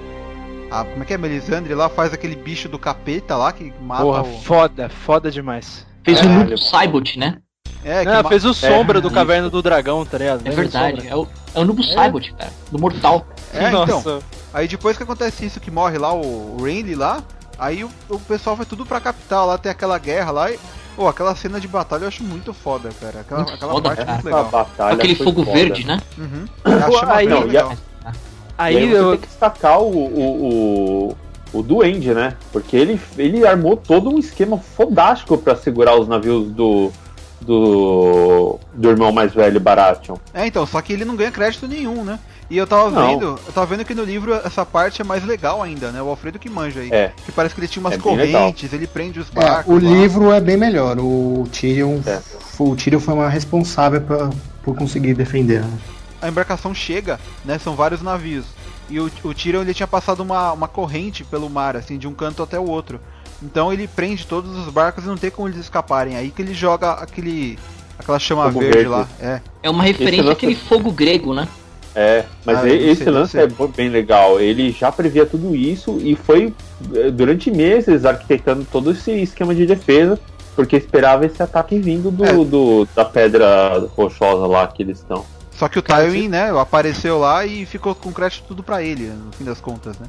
a- 0.70 0.84
como 0.84 1.02
é 1.02 1.06
que 1.06 1.14
é? 1.14 1.18
Melisandre 1.18 1.74
lá 1.74 1.88
faz 1.88 2.12
aquele 2.12 2.36
bicho 2.36 2.68
do 2.68 2.78
capeta 2.78 3.36
lá 3.36 3.52
que 3.52 3.72
mata 3.80 4.02
Porra, 4.02 4.22
o. 4.22 4.40
foda, 4.42 4.88
foda 4.88 5.30
demais. 5.30 5.86
Fez 6.04 6.20
o. 6.20 6.28
Noob 6.28 6.58
Saibot, 6.58 7.18
né? 7.18 7.38
É, 7.84 8.04
Não, 8.04 8.22
ma- 8.22 8.28
fez 8.28 8.44
o 8.44 8.52
sombra 8.52 9.00
do 9.00 9.06
isso. 9.08 9.14
Caverna 9.14 9.48
do 9.48 9.62
Dragão, 9.62 10.04
tá 10.04 10.18
ligado? 10.18 10.40
É 10.44 10.50
do 10.50 10.56
verdade. 10.56 11.06
É 11.06 11.14
o, 11.14 11.26
é 11.54 11.60
o 11.60 11.64
Nubo 11.64 11.82
Saibot, 11.84 12.32
cara. 12.34 12.52
Do 12.70 12.78
Mortal. 12.80 13.26
É, 13.54 13.70
Nossa. 13.70 13.92
então. 13.98 14.18
Aí 14.52 14.66
depois 14.66 14.96
que 14.96 15.02
acontece 15.04 15.44
isso, 15.46 15.60
que 15.60 15.70
morre 15.70 15.96
lá 15.98 16.12
o, 16.12 16.56
Randy 16.60 16.94
lá, 16.96 17.22
aí 17.58 17.84
o, 17.84 17.90
o 18.08 18.18
pessoal 18.18 18.56
vai 18.56 18.66
tudo 18.66 18.84
pra 18.84 19.00
capital, 19.00 19.46
lá 19.46 19.56
tem 19.58 19.70
aquela 19.70 19.98
guerra 19.98 20.30
lá 20.32 20.50
e. 20.50 20.58
Pô, 20.96 21.06
aquela 21.06 21.36
cena 21.36 21.60
de 21.60 21.68
batalha 21.68 22.04
eu 22.04 22.08
acho 22.08 22.24
muito 22.24 22.54
foda, 22.54 22.88
cara. 22.98 23.20
Aquela, 23.20 23.40
Muito 23.42 23.54
aquela 23.54 23.72
foda, 23.72 23.88
parte 23.90 24.00
é 24.00 24.04
cara. 24.06 24.14
muito 24.14 24.24
legal. 24.24 24.44
batalha 24.48 24.94
Aquele 24.94 25.14
fogo 25.14 25.44
foda. 25.44 25.56
verde, 25.58 25.86
né? 25.86 26.00
Uhum. 26.16 26.44
Uma 26.64 26.74
aí- 27.14 27.26
coisa 27.28 27.40
não, 27.40 27.46
legal. 27.46 27.72
Aí, 28.58 28.76
Aí 28.76 28.88
você 28.88 28.98
eu. 28.98 29.10
tem 29.12 29.20
que 29.20 29.26
destacar 29.26 29.80
o, 29.80 29.88
o, 29.90 31.10
o, 31.52 31.58
o 31.58 31.62
Duende, 31.62 32.14
né? 32.14 32.34
Porque 32.52 32.76
ele, 32.76 33.00
ele 33.18 33.46
armou 33.46 33.76
todo 33.76 34.08
um 34.10 34.18
esquema 34.18 34.58
fodástico 34.58 35.36
pra 35.36 35.54
segurar 35.56 35.98
os 35.98 36.08
navios 36.08 36.50
do, 36.52 36.90
do, 37.40 38.58
do 38.74 38.88
irmão 38.90 39.12
mais 39.12 39.32
velho, 39.32 39.60
Baratheon. 39.60 40.16
É, 40.34 40.46
então, 40.46 40.66
só 40.66 40.80
que 40.80 40.92
ele 40.92 41.04
não 41.04 41.16
ganha 41.16 41.30
crédito 41.30 41.66
nenhum, 41.68 42.04
né? 42.04 42.18
E 42.48 42.56
eu 42.56 42.66
tava 42.66 42.90
Não. 42.90 43.08
vendo, 43.08 43.24
eu 43.44 43.52
tava 43.52 43.66
vendo 43.66 43.84
que 43.84 43.92
no 43.94 44.04
livro 44.04 44.32
essa 44.32 44.64
parte 44.64 45.02
é 45.02 45.04
mais 45.04 45.24
legal 45.24 45.60
ainda, 45.62 45.90
né? 45.90 46.00
O 46.00 46.08
Alfredo 46.08 46.38
que 46.38 46.48
manja 46.48 46.78
aí. 46.80 46.90
É. 46.92 47.12
Que 47.24 47.32
parece 47.32 47.54
que 47.54 47.60
ele 47.60 47.66
tinha 47.68 47.80
umas 47.80 47.94
É 47.94 47.98
correntes, 47.98 48.72
ele 48.72 48.86
prende 48.86 49.18
os 49.18 49.26
É, 49.34 49.40
barcos. 49.40 49.66
o 49.74 49.84
lá. 49.84 49.90
livro 49.90 50.30
é 50.32 50.40
bem 50.40 50.56
melhor. 50.56 50.96
O 51.00 51.44
Tyrion, 51.50 51.98
É. 52.06 52.20
o 52.58 52.76
Tyrion 52.76 53.00
foi 53.00 53.14
uma 53.14 53.28
responsável 53.28 54.00
pra, 54.00 54.30
por 54.62 54.76
conseguir 54.76 55.14
defender. 55.14 55.60
né? 55.62 55.70
A 56.20 56.28
embarcação 56.28 56.74
chega, 56.74 57.18
né? 57.44 57.58
São 57.58 57.74
vários 57.74 58.02
navios. 58.02 58.44
E 58.88 59.00
o, 59.00 59.10
o 59.24 59.34
Tyrion 59.34 59.62
ele 59.62 59.74
tinha 59.74 59.86
passado 59.86 60.20
uma, 60.20 60.52
uma 60.52 60.68
corrente 60.68 61.24
pelo 61.24 61.50
mar, 61.50 61.76
assim, 61.76 61.98
de 61.98 62.06
um 62.06 62.14
canto 62.14 62.42
até 62.42 62.58
o 62.58 62.68
outro. 62.68 63.00
Então 63.42 63.72
ele 63.72 63.86
prende 63.88 64.26
todos 64.26 64.56
os 64.56 64.68
barcos 64.72 65.04
e 65.04 65.08
não 65.08 65.16
tem 65.16 65.30
como 65.30 65.48
eles 65.48 65.58
escaparem. 65.60 66.16
Aí 66.16 66.30
que 66.30 66.40
ele 66.40 66.54
joga 66.54 66.92
aquele. 66.92 67.58
aquela 67.98 68.18
chama 68.18 68.44
Fogo 68.46 68.60
verde, 68.60 68.74
verde. 68.76 68.88
lá. 68.90 69.08
É. 69.20 69.40
É 69.64 69.70
uma 69.70 69.82
referência 69.82 70.22
lance- 70.22 70.32
àquele 70.36 70.54
fogo 70.54 70.90
grego, 70.92 71.34
né? 71.34 71.46
É, 71.94 72.24
mas 72.44 72.58
Ah, 72.58 72.68
e- 72.68 72.90
esse 72.90 73.04
sei, 73.04 73.12
lance 73.12 73.38
é 73.38 73.46
bem 73.74 73.88
legal. 73.88 74.38
Ele 74.40 74.70
já 74.70 74.92
previa 74.92 75.24
tudo 75.26 75.56
isso 75.56 75.98
e 76.02 76.14
foi 76.14 76.52
eh, 76.94 77.10
durante 77.10 77.50
meses 77.50 78.04
arquitetando 78.04 78.66
todo 78.70 78.90
esse 78.90 79.10
esquema 79.12 79.54
de 79.54 79.64
defesa, 79.66 80.18
porque 80.54 80.76
esperava 80.76 81.24
esse 81.26 81.42
ataque 81.42 81.78
vindo 81.78 82.10
do, 82.10 82.24
É. 82.24 82.32
do- 82.32 82.86
da 82.94 83.04
pedra 83.04 83.88
rochosa 83.96 84.46
lá 84.46 84.66
que 84.66 84.82
eles 84.82 84.98
estão. 84.98 85.24
Só 85.56 85.68
que 85.68 85.78
o 85.78 85.82
Cara, 85.82 86.04
Tywin, 86.04 86.28
né, 86.28 86.50
apareceu 86.60 87.18
lá 87.18 87.46
e 87.46 87.64
ficou 87.64 87.94
com 87.94 88.12
crédito 88.12 88.44
tudo 88.46 88.62
pra 88.62 88.82
ele, 88.82 89.06
no 89.08 89.32
fim 89.32 89.44
das 89.44 89.58
contas, 89.58 89.98
né? 89.98 90.06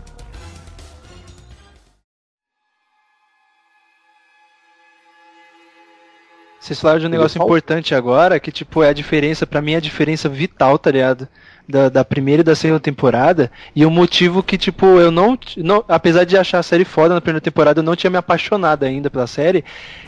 Vocês 6.59 6.81
falaram 6.81 6.99
de 6.99 7.05
um 7.05 7.09
negócio 7.09 7.41
importante 7.41 7.95
agora, 7.95 8.41
que 8.41 8.51
tipo, 8.51 8.83
é 8.83 8.89
a 8.89 8.93
diferença, 8.93 9.47
pra 9.47 9.61
mim 9.61 9.71
é 9.71 9.77
a 9.77 9.79
diferença 9.79 10.27
vital, 10.27 10.77
tá 10.77 10.91
ligado? 10.91 11.29
Da, 11.69 11.89
da 11.89 12.05
primeira 12.05 12.39
e 12.39 12.43
da 12.45 12.55
segunda 12.55 12.79
temporada. 12.79 13.51
E 13.75 13.85
o 13.85 13.91
motivo 13.91 14.41
que, 14.41 14.57
tipo, 14.57 14.85
eu 14.99 15.11
não, 15.11 15.37
não. 15.57 15.83
Apesar 15.89 16.23
de 16.23 16.37
achar 16.37 16.59
a 16.59 16.63
série 16.63 16.85
foda 16.85 17.13
na 17.13 17.19
primeira 17.19 17.41
temporada, 17.41 17.79
eu 17.79 17.83
não 17.83 17.93
tinha 17.93 18.09
me 18.09 18.17
apaixonado 18.17 18.83
ainda 18.85 19.09
pela 19.09 19.27
série. 19.27 19.65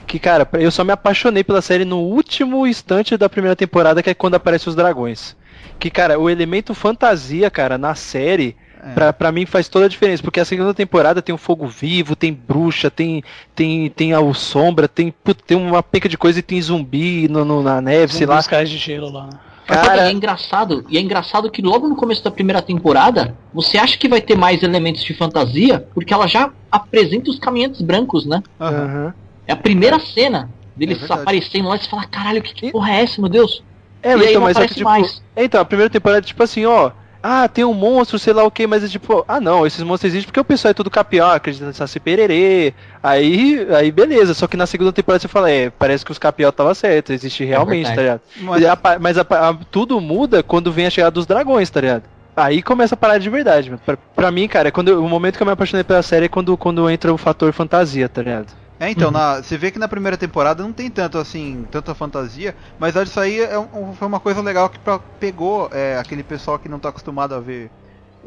Que, 0.08 0.18
cara, 0.20 0.48
eu 0.54 0.72
só 0.72 0.86
me 0.86 0.94
apaixonei 0.94 1.44
pela 1.44 1.62
série 1.62 1.84
no 1.84 1.98
último 2.00 2.66
instante 2.66 3.18
da 3.18 3.28
primeira 3.28 3.58
temporada, 3.58 4.02
que 4.02 4.10
é 4.10 4.14
quando 4.14 4.36
aparecem 4.36 4.70
os 4.70 4.76
dragões. 4.76 5.36
Que, 5.78 5.90
cara, 5.90 6.18
o 6.18 6.30
elemento 6.30 6.74
fantasia, 6.74 7.52
cara, 7.52 7.78
na 7.78 7.94
série. 7.94 8.56
É. 8.82 8.94
Pra, 8.94 9.12
pra 9.12 9.30
mim 9.30 9.46
faz 9.46 9.68
toda 9.68 9.84
a 9.88 9.90
diferença, 9.90 10.24
porque 10.24 10.40
a 10.40 10.46
segunda 10.46 10.74
temporada 10.74 11.22
tem 11.22 11.36
o 11.36 11.38
fogo 11.38 11.68
vivo, 11.68 12.16
tem 12.16 12.32
bruxa, 12.32 12.90
tem 12.90 13.22
tem 13.54 13.90
tem 13.90 14.14
a 14.14 14.34
sombra, 14.34 14.88
tem 14.88 15.14
tem 15.46 15.58
uma 15.58 15.84
penca 15.84 16.08
de 16.08 16.18
coisa 16.18 16.40
e 16.40 16.42
tem 16.42 16.62
zumbi 16.62 17.28
no, 17.28 17.44
no- 17.44 17.62
na 17.62 17.82
neve, 17.82 18.14
sei 18.14 18.26
lá. 18.26 18.40
Os 18.40 18.48
caras 18.48 18.70
de 18.70 18.78
gelo 18.78 19.12
lá. 19.12 19.28
Mas 19.70 19.88
Cara, 19.88 20.08
e 20.08 20.10
é 20.10 20.12
engraçado, 20.12 20.84
e 20.90 20.98
é 20.98 21.02
engraçado 21.02 21.52
que 21.52 21.62
logo 21.62 21.88
no 21.88 21.96
começo 21.96 22.24
da 22.24 22.32
primeira 22.32 22.60
temporada, 22.60 23.36
você 23.54 23.78
acha 23.78 23.98
que 23.98 24.08
vai 24.08 24.20
ter 24.20 24.36
mais 24.36 24.64
elementos 24.64 25.04
de 25.04 25.14
fantasia, 25.14 25.88
porque 25.94 26.12
ela 26.12 26.26
já 26.26 26.52
apresenta 26.72 27.30
os 27.30 27.38
caminhantes 27.38 27.80
brancos, 27.82 28.26
né? 28.26 28.42
Aham. 28.60 29.14
É 29.46 29.54
a 29.54 29.56
primeira 29.56 30.00
cena 30.00 30.50
deles 30.76 31.08
É 31.08 31.14
aparecendo 31.14 31.68
lá 31.68 31.76
e 31.76 31.80
você 31.80 31.88
fala, 31.88 32.06
caralho, 32.06 32.42
que, 32.42 32.54
que 32.54 32.72
porra 32.72 32.92
é 32.94 33.04
essa, 33.04 33.22
meu 33.22 33.30
Deus? 33.30 33.64
É, 34.02 34.10
e 34.10 34.14
aí 34.14 34.30
então, 34.30 34.34
não 34.36 34.42
mas 34.42 34.58
é 34.58 34.60
que, 34.60 34.60
aparece 34.60 34.74
tipo, 34.76 34.90
mais. 34.90 35.22
é, 35.36 35.44
então, 35.44 35.62
a 35.62 35.66
primeira 35.66 35.90
temporada, 35.90 36.22
tipo 36.22 36.42
assim, 36.42 36.66
ó. 36.66 36.92
Ah, 37.22 37.48
tem 37.50 37.66
um 37.66 37.74
monstro, 37.74 38.18
sei 38.18 38.32
lá 38.34 38.44
o 38.46 38.52
que, 38.52 38.66
mas 38.66 38.84
é 38.84 38.88
tipo, 38.88 39.26
ah 39.28 39.42
não, 39.42 39.68
esses 39.68 39.84
monstros 39.84 40.14
existem 40.14 40.28
porque 40.28 40.40
o 40.40 40.46
pessoal 40.46 40.72
é 40.72 40.74
tudo 40.74 40.90
capião, 40.90 41.30
acredita 41.30 41.66
em 41.66 41.74
Saci 41.74 42.00
Pererê. 42.00 42.74
Aí, 43.04 43.68
aí 43.76 43.92
beleza, 43.92 44.34
só 44.34 44.48
que 44.48 44.56
na 44.56 44.66
segunda 44.66 44.94
temporada 44.94 45.22
você 45.22 45.28
fala, 45.28 45.52
é, 45.52 45.70
parece 45.70 46.06
que 46.06 46.12
os 46.12 46.18
capial 46.18 46.52
tava 46.52 46.74
certo, 46.74 47.12
existe 47.12 47.44
realmente, 47.44 47.90
tá 47.90 47.96
verdade. 47.96 48.22
ligado? 48.38 48.62
Mas- 48.62 48.66
a 48.66 49.00
Mas, 49.00 49.18
a 49.18 49.22
a- 49.50 49.58
tudo 49.70 50.00
muda 50.00 50.42
quando 50.42 50.72
vem 50.72 50.86
a 50.86 50.90
chegada 50.90 51.12
dos 51.12 51.26
dragões, 51.26 51.70
tá 51.70 51.82
ligado? 51.82 52.04
Aí 52.38 52.62
começa 52.62 52.96
a 52.96 52.98
parar 52.98 53.18
de 53.18 53.30
verdade. 53.30 53.70
mano. 53.70 53.82
Pra, 53.86 53.98
pra 54.16 54.32
mim, 54.32 54.48
cara, 54.48 54.70
é 54.70 54.72
quando 54.72 54.88
eu- 54.88 55.04
o 55.04 55.10
momento 55.10 55.36
que 55.36 55.44
eu 55.44 55.48
me 55.48 55.52
apaixonei 55.52 55.84
pela 55.84 56.02
série 56.02 56.28
é 56.28 56.30
quando, 56.30 56.56
quando 56.56 56.90
entra 56.90 57.14
o 57.14 57.18
fator 57.18 57.52
fantasia, 57.52 58.08
tá 58.08 58.22
ligado? 58.22 58.48
É, 58.80 58.90
então, 58.90 59.12
na, 59.12 59.42
você 59.44 59.58
vê 59.58 59.72
que 59.72 59.80
na 59.80 59.90
primeira 59.90 60.18
temporada 60.18 60.64
não 60.64 60.72
tem 60.74 60.90
tanto 60.90 61.18
assim, 61.18 61.66
tanta 61.70 61.94
fantasia, 61.94 62.56
mas 62.78 62.96
isso 62.96 63.20
aí 63.20 63.40
é 63.42 63.60
um- 63.60 63.94
foi 63.94 64.08
uma 64.08 64.20
coisa 64.22 64.42
legal 64.42 64.70
que 64.70 64.80
pra- 64.80 65.00
pegou 65.20 65.70
é, 65.74 65.98
aquele 65.98 66.24
pessoal 66.24 66.58
que 66.58 66.70
não 66.70 66.80
tá 66.80 66.90
acostumado 66.90 67.34
a 67.36 67.40
ver 67.42 67.74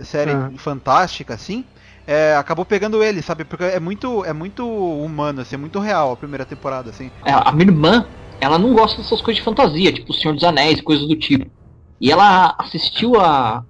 série 0.03 0.33
Ah. 0.33 0.51
fantástica, 0.59 1.35
assim, 1.35 1.71
é, 2.07 2.35
acabou 2.37 2.65
pegando 2.67 3.03
ele, 3.05 3.23
sabe? 3.23 3.45
Porque 3.45 3.65
é 3.65 3.81
muito, 3.81 4.25
é 4.25 4.33
muito 4.33 4.67
humano, 4.67 5.43
assim, 5.43 5.55
é 5.57 5.59
muito 5.59 5.79
real 5.81 6.13
a 6.13 6.17
primeira 6.17 6.47
temporada, 6.47 6.91
assim. 6.91 7.13
É, 7.27 7.33
a 7.33 7.53
minha 7.53 7.69
irmã, 7.71 8.11
ela 8.41 8.59
não 8.59 8.73
gosta 8.73 9.01
dessas 9.03 9.21
coisas 9.23 9.39
de 9.39 9.45
fantasia, 9.45 9.93
tipo 9.93 10.13
o 10.13 10.15
Senhor 10.15 10.35
dos 10.35 10.45
Anéis, 10.45 10.81
coisas 10.81 11.07
do 11.07 11.17
tipo. 11.19 11.51
E 12.01 12.11
ela 12.11 12.55
assistiu 12.59 13.21
a, 13.21 13.65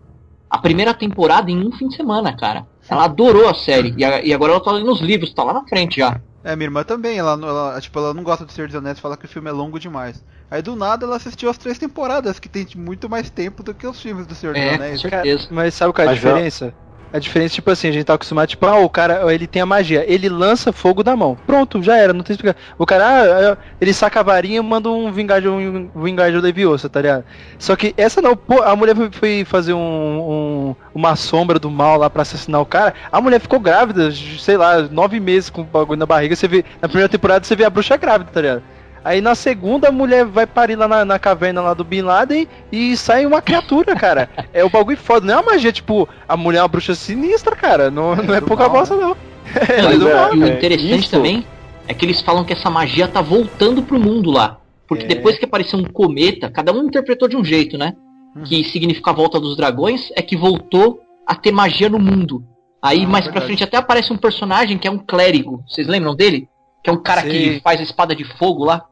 a 0.51 0.59
primeira 0.59 0.95
temporada 0.95 1.51
em 1.51 1.67
um 1.67 1.73
fim 1.73 1.89
de 1.89 1.97
semana, 1.97 2.37
cara. 2.37 2.67
Ela 2.89 3.05
adorou 3.07 3.49
a 3.49 3.55
série. 3.55 3.95
E, 3.99 4.05
a- 4.05 4.23
e 4.25 4.33
agora 4.35 4.53
ela 4.55 4.63
tá 4.65 4.73
lendo 4.73 4.93
os 4.93 5.01
livros, 5.01 5.35
tá 5.35 5.45
lá 5.45 5.53
na 5.55 5.67
frente 5.69 5.99
já. 6.01 6.21
É, 6.45 6.57
minha 6.57 6.67
irmã 6.67 6.83
também, 6.83 7.19
ela, 7.19 7.33
ela, 7.33 7.81
tipo, 7.81 7.99
ela 7.99 8.13
não 8.13 8.23
gosta 8.25 8.45
do 8.45 8.51
Senhor 8.53 8.67
dos 8.67 8.75
Anéis, 8.77 8.99
fala 8.99 9.17
que 9.17 9.27
o 9.27 9.29
filme 9.29 9.49
é 9.49 9.53
longo 9.53 9.79
demais. 9.79 10.23
Aí 10.51 10.61
do 10.61 10.75
nada 10.75 11.07
ela 11.07 11.17
assistiu 11.17 11.49
as 11.49 11.57
três 11.57 11.79
temporadas, 11.79 12.39
que 12.41 12.49
tem 12.49 12.67
muito 12.77 13.09
mais 13.09 13.31
tempo 13.31 13.63
do 13.63 13.73
que 13.75 13.87
os 13.87 14.01
filmes 14.01 14.27
do 14.27 14.35
Senhor 14.35 14.53
dos 14.55 14.63
É, 14.63 14.69
com 14.71 14.75
Anéis. 14.75 15.01
certeza. 15.01 15.49
Mas 15.51 15.75
sabe 15.75 15.93
qual 15.93 16.05
é 16.05 16.09
a 16.09 16.11
Mas 16.13 16.21
já- 16.21 16.31
diferença? 16.31 16.75
A 17.13 17.19
diferença, 17.19 17.55
tipo 17.55 17.71
assim, 17.71 17.89
a 17.89 17.93
gente 17.93 18.05
tá 18.05 18.15
acostumado, 18.15 18.49
tipo, 18.49 18.65
ah, 18.67 18.79
o 18.79 18.89
cara, 18.89 19.33
ele 19.35 19.47
tem 19.47 19.61
a 19.61 19.67
magia, 19.67 20.05
ele 20.07 20.29
lança 20.29 20.73
fogo 20.73 21.03
da 21.03 21.15
mão. 21.15 21.37
Pronto, 21.47 21.83
já 21.83 21.97
era, 21.97 22.13
não 22.13 22.23
tem 22.23 22.33
explicação. 22.35 22.61
O 22.79 22.87
cara, 22.87 23.53
ah, 23.53 23.57
ele 23.81 23.93
saca 23.93 24.21
a 24.21 24.23
varinha 24.23 24.59
e 24.59 24.63
manda 24.63 24.89
um 24.91 25.13
Vingardium, 25.13 25.91
um 25.95 26.03
Vingardium 26.03 26.41
Leviosa, 26.41 26.89
tá 26.89 27.01
ligado? 27.03 27.25
Só 27.59 27.77
que 27.77 27.93
essa 27.97 28.23
não, 28.23 28.37
pô, 28.37 28.63
a 28.63 28.75
mulher 28.75 28.95
foi 29.13 29.45
fazer 29.45 29.75
um, 29.75 29.79
um- 29.79 30.77
uma 30.95 31.15
sombra 31.17 31.59
do 31.59 31.71
mal 31.71 31.99
lá 31.99 32.09
pra 32.09 32.23
assassinar 32.23 32.61
o 32.61 32.67
cara, 32.67 32.95
a 33.11 33.21
mulher 33.21 33.41
ficou 33.41 33.61
grávida, 33.61 34.11
sei 34.39 34.57
lá, 34.57 34.83
nove 34.83 35.21
meses 35.21 35.51
com 35.51 35.61
o 35.61 35.65
bagulho 35.65 35.99
na 35.99 36.07
barriga, 36.07 36.35
você 36.35 36.49
vê, 36.49 36.65
na 36.81 36.89
primeira 36.89 37.09
temporada 37.09 37.45
você 37.45 37.55
vê 37.55 37.65
a 37.65 37.71
bruxa 37.71 37.97
grávida, 37.97 38.31
tá 38.33 38.41
ligado? 38.41 38.63
Aí 39.05 39.21
na 39.21 39.35
segunda 39.35 39.89
a 39.89 39.93
mulher 39.93 40.25
vai 40.25 40.47
parir 40.47 40.77
lá 40.77 40.87
na, 40.87 41.05
na 41.05 41.19
caverna 41.19 41.61
lá 41.61 41.75
do 41.75 41.83
Bin 41.85 42.03
Laden 42.03 42.47
e 42.71 42.97
sai 42.97 43.27
uma 43.27 43.43
criatura, 43.43 43.95
cara. 43.97 44.29
É 44.53 44.65
o 44.65 44.71
bagulho 44.71 44.97
foda, 44.97 45.27
não 45.27 45.35
é 45.35 45.37
uma 45.39 45.53
magia, 45.53 45.73
tipo, 45.73 46.09
a 46.29 46.37
mulher 46.37 46.59
é 46.59 46.63
uma 46.63 46.69
bruxa 46.69 46.95
sinistra, 46.95 47.57
cara. 47.57 47.91
Não 47.91 48.13
é, 48.13 48.23
não 48.23 48.35
é 48.35 48.41
pouca 48.41 48.65
mal, 48.69 48.73
bosta, 48.79 48.97
não. 48.97 49.17
É, 49.69 49.97
do 49.99 50.09
é- 50.09 50.15
mal. 50.15 50.35
E 50.35 50.39
o 50.39 50.45
é, 50.47 50.49
interessante 50.51 51.01
isso- 51.01 51.11
também 51.11 51.45
é 51.89 51.95
que 51.95 52.05
eles 52.05 52.21
falam 52.21 52.45
que 52.45 52.53
essa 52.53 52.71
magia 52.71 53.09
tá 53.09 53.21
voltando 53.21 53.83
pro 53.83 53.99
mundo 53.99 54.31
lá. 54.31 54.59
Porque 54.87 55.05
É. 55.05 55.09
depois 55.09 55.39
que 55.39 55.45
apareceu 55.45 55.79
um 55.79 55.85
cometa, 55.85 56.51
cada 56.51 56.73
um 56.73 56.85
interpretou 56.85 57.27
de 57.29 57.37
um 57.37 57.45
jeito, 57.45 57.77
né? 57.79 57.95
Uhum. 58.37 58.45
Que 58.45 58.63
significa 58.65 59.11
a 59.11 59.15
volta 59.15 59.41
dos 59.41 59.57
dragões, 59.57 60.11
é 60.15 60.23
que 60.23 60.37
voltou 60.37 61.01
a 61.27 61.35
ter 61.35 61.51
magia 61.51 61.89
no 61.89 61.99
mundo. 61.99 62.45
Aí 62.83 63.05
Ah, 63.05 63.09
mais 63.09 63.25
pra 63.25 63.33
verdade. 63.33 63.47
frente 63.47 63.65
até 63.65 63.77
aparece 63.79 64.13
um 64.13 64.17
personagem 64.19 64.77
que 64.79 64.87
é 64.87 64.91
um 64.91 64.99
clérigo. 64.99 65.63
Vocês 65.69 65.87
lembram 65.87 66.15
dele? 66.15 66.49
Que 66.85 66.91
é 66.91 66.93
um 66.93 67.03
cara 67.03 67.23
Sim. 67.23 67.29
que 67.31 67.61
faz 67.63 67.81
a 67.81 67.85
espada 67.85 68.15
de 68.15 68.25
fogo 68.25 68.65
lá. 68.65 68.85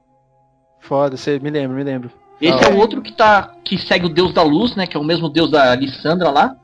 Foda, 0.81 1.16
você 1.16 1.39
me 1.39 1.51
lembra, 1.51 1.76
me 1.76 1.85
lembro. 1.85 2.11
Esse 2.41 2.64
Ah, 2.64 2.68
é 2.70 2.74
o 2.74 2.78
outro 2.78 3.03
que 3.03 3.12
tá. 3.12 3.53
que 3.64 3.76
segue 3.78 4.07
o 4.07 4.09
deus 4.09 4.33
da 4.33 4.43
luz, 4.43 4.74
né? 4.74 4.87
Que 4.87 4.97
é 4.97 5.01
o 5.01 5.05
mesmo 5.05 5.28
deus 5.28 5.51
da 5.51 5.74
Lissandra 5.74 6.31
lá. 6.31 6.57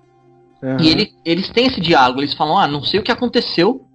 Aham. 0.63 0.79
E 0.81 0.89
ele, 0.89 1.13
eles 1.25 1.49
têm 1.51 1.67
esse 1.67 1.81
diálogo, 1.81 2.21
eles 2.21 2.33
falam, 2.35 2.59
ah, 2.59 2.67
não 2.67 2.83
sei 2.83 2.99
o 2.99 3.03
que 3.03 3.13
aconteceu, 3.13 3.87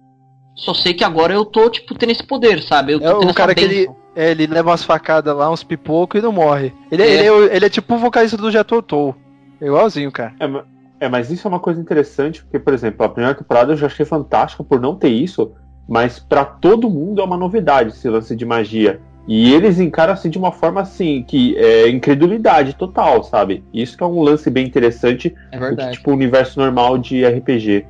só 0.54 0.72
sei 0.72 0.94
que 0.94 1.02
agora 1.02 1.34
eu 1.34 1.44
tô, 1.44 1.68
tipo, 1.68 1.94
tendo 1.94 2.12
esse 2.12 2.22
poder, 2.22 2.62
sabe? 2.62 2.92
Eu 2.92 3.00
tô 3.00 3.06
É 3.06 3.18
tendo 3.18 3.30
o 3.30 3.34
cara 3.34 3.54
que 3.54 3.64
ele, 3.64 3.90
é, 4.14 4.30
ele 4.30 4.46
leva 4.46 4.70
umas 4.70 4.84
facadas 4.84 5.36
lá, 5.36 5.50
uns 5.50 5.64
pipocos 5.64 6.20
e 6.20 6.22
não 6.22 6.30
morre. 6.32 6.72
Ele 6.90 7.02
é, 7.02 7.06
É. 7.06 7.10
Ele, 7.14 7.26
é, 7.26 7.32
o- 7.32 7.44
ele 7.52 7.66
é 7.66 7.68
tipo 7.68 7.94
o 7.94 7.98
vocalista 7.98 8.36
do 8.36 8.50
Jatotou. 8.50 9.16
É 9.60 9.66
igualzinho, 9.66 10.12
cara. 10.12 10.34
É, 10.38 11.06
é, 11.06 11.08
mas 11.08 11.30
isso 11.32 11.46
é 11.46 11.50
uma 11.50 11.58
coisa 11.60 11.80
interessante, 11.80 12.42
porque, 12.44 12.60
por 12.60 12.72
exemplo, 12.72 13.04
a 13.04 13.08
primeira 13.08 13.36
temporada 13.36 13.72
eu 13.72 13.76
já 13.76 13.86
achei 13.86 14.06
fantástica 14.06 14.62
por 14.62 14.80
não 14.80 14.94
ter 14.94 15.08
isso, 15.08 15.52
mas 15.88 16.20
pra 16.20 16.44
todo 16.44 16.88
mundo 16.88 17.20
é 17.20 17.24
uma 17.24 17.36
novidade 17.36 17.90
esse 17.90 18.08
lance 18.08 18.36
de 18.36 18.44
magia. 18.46 19.00
E 19.28 19.52
eles 19.52 19.78
encaram 19.78 20.12
assim 20.12 20.28
de 20.28 20.36
uma 20.36 20.50
forma 20.50 20.80
assim, 20.80 21.22
que 21.22 21.56
é 21.56 21.88
incredulidade 21.88 22.74
total, 22.74 23.22
sabe? 23.22 23.62
Isso 23.72 23.96
que 23.96 24.02
é 24.02 24.06
um 24.06 24.20
lance 24.20 24.50
bem 24.50 24.66
interessante 24.66 25.28
É 25.50 25.56
do 25.56 25.60
que, 25.60 25.66
verdade. 25.66 25.92
tipo, 25.98 26.10
o 26.10 26.14
universo 26.14 26.58
normal 26.58 26.98
de 26.98 27.24
RPG. 27.24 27.86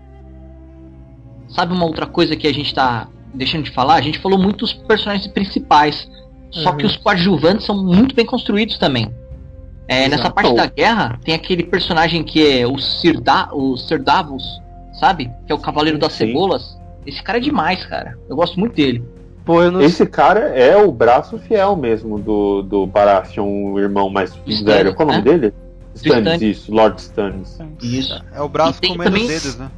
Sabe 1.48 1.72
uma 1.72 1.84
outra 1.84 2.06
coisa 2.06 2.36
que 2.36 2.46
a 2.46 2.52
gente 2.52 2.74
tá 2.74 3.08
deixando 3.34 3.64
de 3.64 3.70
falar? 3.70 3.94
A 3.94 4.00
gente 4.02 4.18
falou 4.18 4.38
muito 4.38 4.58
dos 4.58 4.72
personagens 4.72 5.26
principais. 5.26 6.08
Só 6.50 6.70
Uhum. 6.70 6.76
que 6.76 6.86
os 6.86 6.96
coadjuvantes 6.98 7.64
são 7.64 7.82
muito 7.82 8.14
bem 8.14 8.26
construídos 8.26 8.76
também. 8.76 9.10
É, 9.88 10.06
nessa 10.08 10.30
parte 10.30 10.54
da 10.54 10.66
guerra, 10.66 11.18
tem 11.24 11.34
aquele 11.34 11.62
personagem 11.64 12.22
que 12.22 12.46
é 12.46 12.66
o 12.66 12.78
Sirda, 12.78 13.48
o 13.52 13.76
Sir 13.78 14.02
Davos, 14.02 14.44
sabe? 15.00 15.30
Que 15.46 15.52
é 15.52 15.54
o 15.54 15.58
Cavaleiro 15.58 15.98
das 15.98 16.12
sim. 16.12 16.26
Cebolas. 16.26 16.78
Esse 17.06 17.22
cara 17.22 17.38
é 17.38 17.40
demais, 17.40 17.84
cara. 17.86 18.18
Eu 18.28 18.36
gosto 18.36 18.60
muito 18.60 18.74
dele. 18.74 19.02
Pô, 19.44 19.68
não 19.70 19.80
Esse 19.80 20.06
cara 20.06 20.40
é 20.56 20.76
o 20.76 20.92
braço 20.92 21.38
fiel 21.38 21.74
mesmo 21.74 22.18
do, 22.18 22.62
do 22.62 22.86
Baratheon, 22.86 23.72
o 23.72 23.80
irmão 23.80 24.08
mais 24.08 24.30
Stannis, 24.30 24.62
velho. 24.62 24.94
Qual 24.94 25.08
é 25.08 25.12
o 25.12 25.14
nome 25.16 25.28
né? 25.30 25.38
dele? 25.38 25.54
Stannis, 25.94 26.22
Stannis. 26.34 26.42
isso, 26.58 26.72
Lord 26.74 27.00
Stannis. 27.00 27.58
Isso. 27.82 28.22
É 28.34 28.40
o 28.40 28.48
braço 28.48 28.80
tem 28.80 28.92
comendo 28.92 29.10
também- 29.10 29.24
os 29.24 29.28
dedos, 29.42 29.58
né? 29.58 29.70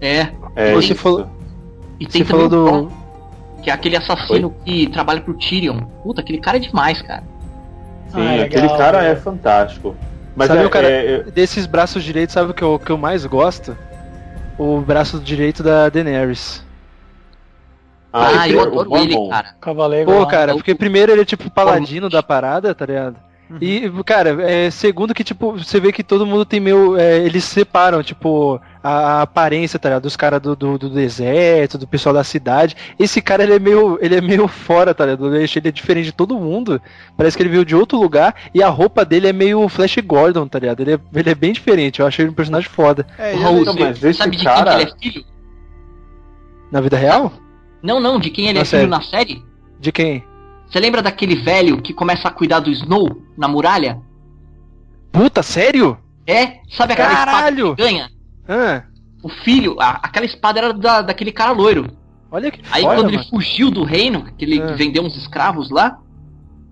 É. 0.00 0.28
É 0.56 0.72
Você 0.74 0.92
isso. 0.92 0.96
falou- 1.02 1.26
E 2.00 2.06
tem 2.06 2.22
Você 2.24 2.30
falou 2.30 2.48
do. 2.48 2.92
Que 3.62 3.70
é 3.70 3.72
aquele 3.72 3.96
assassino 3.96 4.52
que 4.64 4.88
trabalha 4.88 5.20
pro 5.20 5.34
Tyrion. 5.34 5.82
Puta, 6.02 6.20
aquele 6.20 6.38
cara 6.40 6.56
é 6.56 6.60
demais, 6.60 7.00
cara. 7.00 7.22
Sim, 8.08 8.14
Ah, 8.20 8.32
é 8.34 8.42
aquele 8.42 8.62
legal, 8.62 8.76
cara 8.78 9.02
né? 9.02 9.10
é 9.12 9.16
fantástico. 9.16 9.94
Mas 10.34 10.48
Sabe 10.48 10.62
é, 10.62 10.66
o 10.66 10.70
cara- 10.70 10.88
é- 10.90 11.22
Desses 11.24 11.64
braços 11.64 12.02
direitos, 12.02 12.32
sabe 12.32 12.50
o 12.50 12.54
que 12.54 12.62
eu, 12.64 12.76
que 12.78 12.90
eu 12.90 12.98
mais 12.98 13.24
gosto? 13.24 13.76
O 14.58 14.80
braço 14.80 15.20
direito 15.20 15.62
da 15.62 15.88
Daenerys. 15.88 16.64
Ah, 18.12 18.46
esse 18.46 18.54
eu 18.54 18.60
é 18.60 18.62
o 18.68 18.80
adoro 18.80 18.96
ele, 18.98 19.28
cara. 19.30 19.54
Cavaleiro. 19.60 20.10
Pô, 20.12 20.26
cara, 20.26 20.52
eu- 20.52 20.56
porque 20.56 20.74
primeiro 20.74 21.12
ele 21.12 21.22
é 21.22 21.24
tipo 21.24 21.50
paladino 21.50 22.08
da 22.10 22.22
parada, 22.22 22.74
tá 22.74 22.84
ligado? 22.86 23.16
E, 23.60 23.82
cara, 24.06 24.50
é, 24.50 24.70
segundo 24.70 25.12
que, 25.12 25.22
tipo, 25.22 25.52
você 25.52 25.78
vê 25.78 25.92
que 25.92 26.02
todo 26.02 26.24
mundo 26.24 26.42
tem 26.42 26.58
meio. 26.58 26.96
é, 26.96 27.18
eles 27.18 27.44
separam, 27.44 28.02
tipo, 28.02 28.58
a, 28.82 28.90
a 29.18 29.22
aparência, 29.22 29.78
tá 29.78 29.90
ligado? 29.90 30.04
Dos 30.04 30.16
caras 30.16 30.40
do, 30.40 30.56
do, 30.56 30.78
do 30.78 30.88
deserto, 30.88 31.76
do 31.76 31.86
pessoal 31.86 32.14
da 32.14 32.24
cidade. 32.24 32.74
Esse 32.98 33.20
cara, 33.20 33.42
ele 33.42 33.52
é 33.54 33.58
meio. 33.58 33.98
Ele 34.00 34.16
é 34.16 34.20
meio 34.22 34.48
fora, 34.48 34.94
tá 34.94 35.04
ligado? 35.04 35.36
Ele 35.36 35.44
é 35.68 35.70
diferente 35.70 36.06
de 36.06 36.12
todo 36.12 36.38
mundo. 36.38 36.80
Parece 37.14 37.36
que 37.36 37.42
ele 37.42 37.50
veio 37.50 37.62
de 37.64 37.76
outro 37.76 37.98
lugar. 37.98 38.34
E 38.54 38.62
a 38.62 38.70
roupa 38.70 39.04
dele 39.04 39.28
é 39.28 39.34
meio 39.34 39.68
Flash 39.68 39.98
Gordon, 39.98 40.48
tá 40.48 40.58
ligado? 40.58 40.80
Ele 40.80 40.94
é, 40.94 40.98
ele 41.14 41.28
é 41.30 41.34
bem 41.34 41.52
diferente. 41.52 42.00
Eu 42.00 42.06
achei 42.06 42.24
ele 42.24 42.32
um 42.32 42.34
personagem 42.34 42.70
foda. 42.70 43.06
É, 43.18 43.34
Raul, 43.34 43.60
é 43.60 43.64
Não, 43.66 43.74
você 43.74 43.80
mas 43.84 44.02
esse 44.02 44.14
sabe 44.18 44.36
de 44.36 44.44
cara- 44.44 44.76
quem 44.78 44.86
que 44.86 44.92
ele 44.92 44.92
é 44.92 45.12
filho? 45.12 45.24
Na 46.70 46.80
vida 46.80 46.96
real? 46.96 47.30
Não, 47.82 48.00
não, 48.00 48.18
de 48.18 48.30
quem 48.30 48.46
ele 48.46 48.54
Na 48.54 48.60
é 48.62 48.64
filho 48.64 48.80
série. 48.80 48.90
na 48.90 49.02
série? 49.02 49.42
De 49.80 49.90
quem? 49.92 50.24
Você 50.68 50.78
lembra 50.80 51.02
daquele 51.02 51.34
velho 51.36 51.82
que 51.82 51.92
começa 51.92 52.28
a 52.28 52.30
cuidar 52.30 52.60
do 52.60 52.70
Snow 52.70 53.22
na 53.36 53.46
muralha? 53.48 54.00
Puta, 55.10 55.42
sério? 55.42 55.98
É? 56.26 56.60
Sabe 56.70 56.92
aquela 56.94 57.08
Caralho! 57.10 57.70
espada 57.72 57.76
que 57.76 57.82
ganha? 57.82 58.10
Ah, 58.48 58.84
O 59.22 59.28
filho, 59.28 59.76
a- 59.80 60.00
aquela 60.02 60.26
espada 60.26 60.58
era 60.58 60.72
da, 60.72 61.02
daquele 61.02 61.30
cara 61.32 61.52
loiro. 61.52 61.86
olha 62.30 62.50
que 62.50 62.60
Aí 62.72 62.82
foda, 62.82 62.94
quando 62.96 63.06
mano. 63.06 63.18
ele 63.18 63.28
fugiu 63.28 63.70
do 63.70 63.84
reino, 63.84 64.24
que 64.36 64.44
ele 64.44 64.60
Ah. 64.60 64.72
vendeu 64.74 65.02
uns 65.02 65.16
escravos 65.16 65.70
lá, 65.70 65.98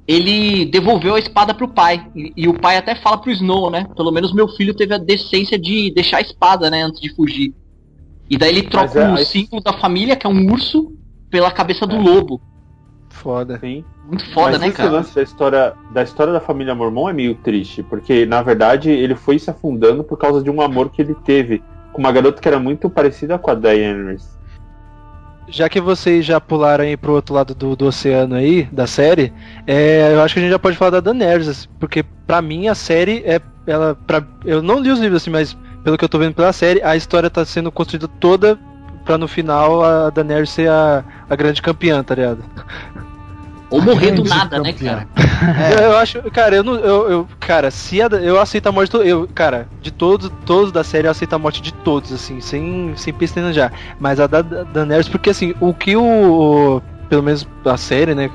ele 0.09 0.65
devolveu 0.67 1.15
a 1.15 1.19
espada 1.19 1.53
pro 1.55 1.69
pai. 1.69 2.05
E, 2.17 2.33
e 2.37 2.49
o 2.49 2.55
pai 2.55 2.77
até 2.77 2.95
fala 2.97 3.19
pro 3.19 3.31
Snow, 3.31 3.71
né? 3.71 3.87
Pelo 3.95 4.11
menos 4.11 4.33
meu 4.33 4.49
filho 4.49 4.75
teve 4.75 4.95
a 4.95 4.99
decência 4.99 5.59
de 5.59 5.93
deixar 5.95 6.17
a 6.19 6.23
espada, 6.23 6.71
né? 6.71 6.83
Antes 6.83 7.01
de 7.01 7.15
fugir. 7.15 7.55
E 8.29 8.37
daí 8.39 8.49
ele 8.51 8.63
troca 8.63 8.99
é, 8.99 9.19
aí- 9.19 9.25
símbolo 9.25 9.63
da 9.63 9.73
família, 9.75 10.17
que 10.17 10.27
é 10.27 10.31
um 10.31 10.51
urso, 10.51 10.93
pela 11.31 11.51
cabeça 11.51 11.87
do 11.87 11.97
lobo. 11.97 12.41
Foda. 13.11 13.59
Sim. 13.59 13.85
Muito 14.07 14.29
foda, 14.33 14.53
Mas 14.53 14.61
né, 14.61 14.67
esse 14.69 14.77
cara? 14.77 14.91
lance 14.91 15.15
da 15.15 15.23
história, 15.23 15.75
da 15.93 16.03
história 16.03 16.33
da 16.33 16.41
família 16.41 16.75
Mormon 16.75 17.11
é 17.11 17.13
meio 17.13 17.35
triste, 17.37 17.83
porque 17.83 18.27
na 18.27 18.43
verdade 18.43 18.91
ele 18.91 19.15
foi 19.15 19.39
se 19.39 19.51
afundando 19.51 20.03
por 20.03 20.19
causa 20.19 20.43
de 20.43 20.51
um 20.51 20.61
amor 20.61 20.91
que 20.91 21.03
ele 21.03 21.15
teve 21.15 21.63
com 21.93 22.01
uma 22.01 22.13
garota 22.13 22.41
que 22.41 22.49
era 22.49 22.59
muito 22.59 22.89
parecida 22.89 23.39
com 23.39 23.51
a 23.51 23.55
Daenerys. 23.55 24.39
Já 25.49 25.69
que 25.69 25.81
vocês 25.81 26.25
já 26.25 26.41
pularam 26.41 26.85
aí 26.85 26.97
pro 26.97 27.13
outro 27.13 27.35
lado 27.35 27.55
do, 27.55 27.75
do 27.75 27.87
oceano 27.87 28.37
aí, 28.37 28.65
da 28.71 28.87
série, 28.87 29.33
é, 29.67 30.13
eu 30.15 30.23
acho 30.23 30.35
que 30.35 30.41
a 30.41 30.43
gente 30.43 30.53
já 30.53 30.59
pode 30.59 30.77
falar 30.77 30.93
da 30.93 31.01
Daenerys, 31.01 31.69
porque 31.79 32.05
pra 32.27 32.41
mim 32.41 32.69
a 32.69 32.75
série 32.75 33.23
é. 33.25 33.41
Ela, 33.67 33.95
pra, 33.95 34.25
eu 34.45 34.63
não 34.63 34.81
li 34.81 34.91
os 34.91 34.99
livros 34.99 35.23
assim, 35.23 35.31
mas 35.31 35.57
pelo 35.85 35.97
que 35.99 36.05
eu 36.05 36.09
tô 36.09 36.19
vendo 36.19 36.35
pela 36.35 36.53
série, 36.53 36.83
a 36.83 36.97
história 36.97 37.29
tá 37.29 37.45
sendo 37.45 37.71
construída 37.71 38.09
toda 38.09 38.59
pra 39.11 39.19
no 39.19 39.27
final 39.27 39.83
a 39.83 40.09
Daenerys 40.11 40.51
ser 40.51 40.71
a, 40.71 41.03
a 41.29 41.35
grande 41.35 41.61
campeã, 41.61 42.01
tá 42.01 42.15
ligado? 42.15 42.45
Ou 43.69 43.81
morrer 43.83 44.13
do 44.13 44.23
nada, 44.25 44.59
né, 44.61 44.73
cara? 44.73 45.07
Eu, 45.79 45.85
eu 45.91 45.97
acho, 45.99 46.23
cara, 46.31 46.55
eu 46.57 46.63
não. 46.65 46.75
Eu, 46.77 47.11
eu- 47.11 47.29
cara, 47.41 47.71
se 47.73 48.01
a, 48.01 48.07
Da- 48.09 48.19
eu 48.21 48.41
aceito 48.41 48.69
a 48.69 48.73
morte. 48.73 48.95
Eu, 48.97 49.29
cara, 49.35 49.69
de 49.81 49.91
todos, 49.91 50.31
todos 50.45 50.71
da 50.73 50.83
série 50.85 51.07
eu 51.07 51.11
aceito 51.11 51.33
a 51.35 51.39
morte 51.39 51.61
de 51.63 51.73
todos, 51.73 52.13
assim, 52.13 52.41
sem, 52.41 52.93
sem 52.97 53.13
pestanejar. 53.13 53.73
Mas 53.99 54.19
a 54.21 54.27
da, 54.29 54.43
da 54.43 54.63
Daenerys, 54.65 55.09
porque 55.09 55.31
assim, 55.31 55.55
o 55.61 55.73
que 55.75 55.97
o, 55.97 56.03
o- 56.03 56.83
Pelo 57.09 57.23
menos 57.25 57.47
a 57.65 57.77
série, 57.77 58.15
né? 58.15 58.31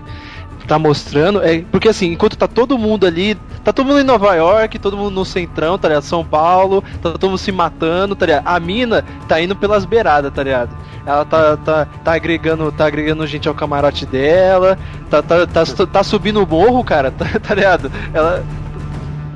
Tá 0.68 0.80
mostrando 0.80 1.42
é. 1.44 1.62
Porque 1.72 1.90
assim, 1.90 2.12
enquanto 2.14 2.38
tá 2.38 2.48
todo 2.48 2.78
mundo 2.78 3.06
ali. 3.06 3.38
Tá 3.64 3.74
todo 3.74 3.88
mundo 3.88 4.00
em 4.00 4.04
Nova 4.04 4.36
York, 4.36 4.78
todo 4.78 4.96
mundo 4.96 5.10
no 5.10 5.26
centrão, 5.26 5.76
tá 5.76 5.88
ligado? 5.88 6.04
São 6.04 6.24
Paulo, 6.24 6.84
tá 7.02 7.12
todo 7.14 7.30
mundo 7.30 7.40
se 7.40 7.52
matando, 7.52 8.16
tá 8.16 8.26
ligado? 8.26 8.44
A 8.46 8.60
mina 8.60 9.04
tá 9.28 9.42
indo 9.42 9.56
pelas 9.56 9.86
beiradas, 9.86 10.32
tá 10.32 10.44
ligado? 10.44 10.70
Ela 11.04 11.26
tá, 11.26 11.58
tá, 11.58 11.88
tá 12.04 12.14
agregando, 12.14 12.72
tá 12.72 12.86
agregando 12.86 13.26
gente 13.26 13.48
ao 13.48 13.56
camarote 13.56 14.06
dela, 14.06 14.78
tá, 15.10 15.22
tá, 15.24 15.48
tá, 15.48 15.64
tá 15.66 16.04
subindo 16.04 16.44
o 16.44 16.48
morro, 16.48 16.84
cara, 16.84 17.10
tá, 17.18 17.26
tá 17.40 17.56
ligado? 17.56 17.92
Ela 18.14 18.44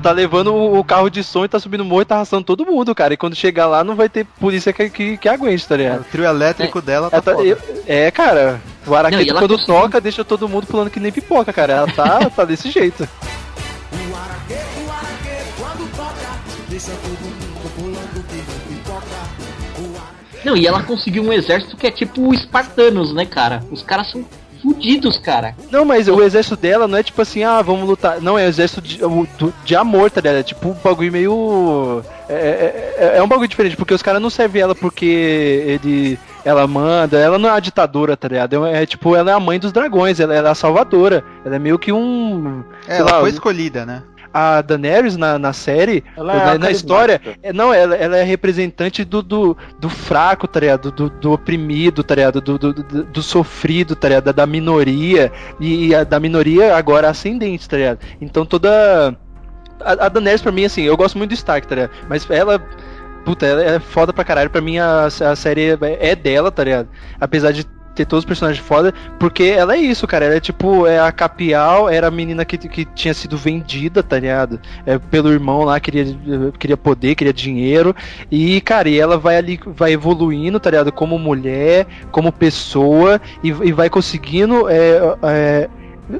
tá 0.02 0.10
levando 0.12 0.54
o 0.54 0.78
o 0.80 0.84
carro 0.84 1.10
de 1.10 1.22
som 1.22 1.44
e 1.44 1.48
tá 1.48 1.58
subindo 1.60 1.82
o 1.82 1.84
morro 1.84 2.02
e 2.02 2.04
tá 2.04 2.14
arrastando 2.16 2.44
todo 2.44 2.64
mundo, 2.66 2.94
cara. 2.94 3.12
E 3.14 3.16
quando 3.16 3.34
chegar 3.34 3.66
lá 3.66 3.84
não 3.84 3.94
vai 3.94 4.08
ter 4.08 4.24
polícia 4.38 4.72
que, 4.72 4.88
que, 4.90 5.16
que 5.16 5.28
aguente, 5.28 5.66
tá 5.68 5.74
O 5.74 5.78
ligado? 5.78 6.04
trio 6.10 6.24
elétrico 6.24 6.80
dela 6.80 7.10
tá 7.10 7.16
Ela 7.16 7.22
tá- 7.22 7.32
foda. 7.34 7.46
eu- 7.46 7.58
é, 7.86 8.10
cara, 8.10 8.60
o 8.86 8.94
Araqueta 8.94 9.34
quando 9.34 9.54
conseguiu- 9.56 9.74
toca 9.76 10.00
deixa 10.00 10.24
todo 10.24 10.48
mundo 10.48 10.66
pulando 10.66 10.90
que 10.90 10.98
nem 11.00 11.12
pipoca, 11.12 11.52
cara. 11.52 11.72
Ela 11.74 11.86
tá, 11.92 12.30
tá 12.34 12.44
desse 12.44 12.70
jeito. 12.70 13.06
Não, 20.44 20.56
e 20.56 20.66
ela 20.66 20.82
conseguiu 20.82 21.22
um 21.22 21.32
exército 21.32 21.76
que 21.76 21.86
é 21.86 21.90
tipo 21.90 22.22
o 22.22 22.32
espartanos, 22.34 23.12
né, 23.12 23.26
cara? 23.26 23.62
Os 23.70 23.82
caras 23.82 24.10
são 24.10 24.24
fudidos, 24.60 25.18
cara. 25.18 25.54
Não, 25.70 25.84
mas 25.84 26.08
o 26.08 26.22
exército 26.22 26.56
dela 26.56 26.86
não 26.86 26.98
é 26.98 27.02
tipo 27.02 27.20
assim, 27.20 27.42
ah, 27.42 27.62
vamos 27.62 27.88
lutar. 27.88 28.20
Não, 28.20 28.38
é 28.38 28.44
o 28.44 28.48
exército 28.48 28.80
de, 28.80 29.00
de 29.64 29.76
amor, 29.76 30.10
tá 30.10 30.20
ligado? 30.20 30.36
É 30.38 30.42
tipo 30.42 30.68
um 30.68 30.72
bagulho 30.74 31.12
meio. 31.12 32.02
É, 32.28 32.34
é- 32.34 32.94
é- 32.98 33.16
é 33.18 33.22
um 33.22 33.28
bagulho 33.28 33.48
diferente, 33.48 33.76
porque 33.76 33.94
os 33.94 34.02
caras 34.02 34.20
não 34.22 34.30
servem 34.30 34.62
ela 34.62 34.74
porque 34.74 35.06
ele. 35.06 36.18
Ela 36.42 36.66
manda, 36.66 37.18
ela 37.18 37.38
não 37.38 37.50
é 37.50 37.52
a 37.52 37.60
ditadora, 37.60 38.16
tá 38.16 38.26
ligado? 38.26 38.64
É, 38.64 38.82
é 38.82 38.86
tipo, 38.86 39.14
ela 39.14 39.30
é 39.30 39.34
a 39.34 39.40
mãe 39.40 39.58
dos 39.58 39.72
dragões, 39.72 40.18
ela, 40.20 40.34
ela 40.34 40.48
é 40.48 40.52
a 40.52 40.54
salvadora. 40.54 41.22
Ela 41.44 41.56
é 41.56 41.58
meio 41.58 41.78
que 41.78 41.92
um. 41.92 42.64
É, 42.88 42.96
ela 42.98 43.10
lá, 43.12 43.20
foi 43.20 43.28
escolhida, 43.30 43.84
né? 43.84 44.02
A 44.32 44.62
Daenerys 44.62 45.16
na, 45.16 45.38
na 45.38 45.52
série, 45.52 46.04
Ela 46.16 46.32
é 46.32 46.44
na, 46.44 46.58
na 46.58 46.70
história, 46.70 47.20
é, 47.42 47.52
não, 47.52 47.72
ela, 47.74 47.94
ela 47.96 48.16
é 48.16 48.22
representante 48.22 49.04
do, 49.04 49.22
do, 49.22 49.56
do 49.78 49.88
fraco, 49.88 50.46
tá 50.46 50.60
ligado? 50.60 50.90
Do, 50.90 51.10
do 51.10 51.32
oprimido, 51.32 52.02
tá 52.04 52.14
ligado? 52.14 52.40
Do, 52.40 52.58
do, 52.58 52.72
do, 52.72 53.04
do 53.04 53.22
sofrido, 53.22 53.96
tá 53.96 54.08
ligado? 54.08 54.32
Da, 54.32 54.46
minoria, 54.46 55.32
e 55.58 55.94
a, 55.94 56.04
da 56.04 56.20
minoria 56.20 56.76
agora 56.76 57.08
ascendente, 57.08 57.68
tá 57.68 57.76
ligado? 57.76 57.98
Então 58.20 58.46
toda. 58.46 59.16
A, 59.80 60.06
a 60.06 60.08
Daenerys, 60.08 60.42
pra 60.42 60.52
mim, 60.52 60.64
assim, 60.64 60.82
eu 60.82 60.96
gosto 60.96 61.18
muito 61.18 61.30
do 61.30 61.34
Stark, 61.34 61.66
tá 61.66 61.74
ligado? 61.74 61.90
Mas 62.08 62.28
ela. 62.30 62.62
Puta, 63.24 63.44
ela 63.44 63.62
é 63.62 63.80
foda 63.80 64.12
pra 64.12 64.24
caralho. 64.24 64.48
Pra 64.48 64.60
mim, 64.62 64.78
a, 64.78 65.06
a 65.06 65.36
série 65.36 65.72
é, 65.72 66.10
é 66.10 66.16
dela, 66.16 66.50
tá 66.50 66.64
ligado? 66.64 66.88
Apesar 67.20 67.52
de 67.52 67.66
ter 67.94 68.04
todos 68.04 68.24
os 68.24 68.28
personagens 68.28 68.64
foda, 68.64 68.92
porque 69.18 69.44
ela 69.44 69.74
é 69.74 69.78
isso, 69.78 70.06
cara. 70.06 70.24
Ela 70.24 70.36
é 70.36 70.40
tipo, 70.40 70.86
é 70.86 70.98
a 70.98 71.10
Capial, 71.12 71.88
era 71.88 72.08
a 72.08 72.10
menina 72.10 72.44
que, 72.44 72.56
que 72.56 72.84
tinha 72.84 73.12
sido 73.14 73.36
vendida, 73.36 74.02
tá 74.02 74.18
ligado? 74.18 74.60
É, 74.86 74.98
pelo 74.98 75.32
irmão 75.32 75.64
lá, 75.64 75.78
queria, 75.80 76.04
queria 76.58 76.76
poder, 76.76 77.14
queria 77.14 77.32
dinheiro. 77.32 77.94
E, 78.30 78.60
cara, 78.60 78.88
e 78.88 78.98
ela 78.98 79.18
vai 79.18 79.36
ali, 79.36 79.60
vai 79.66 79.92
evoluindo, 79.92 80.60
tá 80.60 80.70
ligado? 80.70 80.92
Como 80.92 81.18
mulher, 81.18 81.86
como 82.10 82.32
pessoa, 82.32 83.20
e, 83.42 83.48
e 83.48 83.72
vai 83.72 83.90
conseguindo. 83.90 84.68
É, 84.68 85.00
é, 85.22 85.68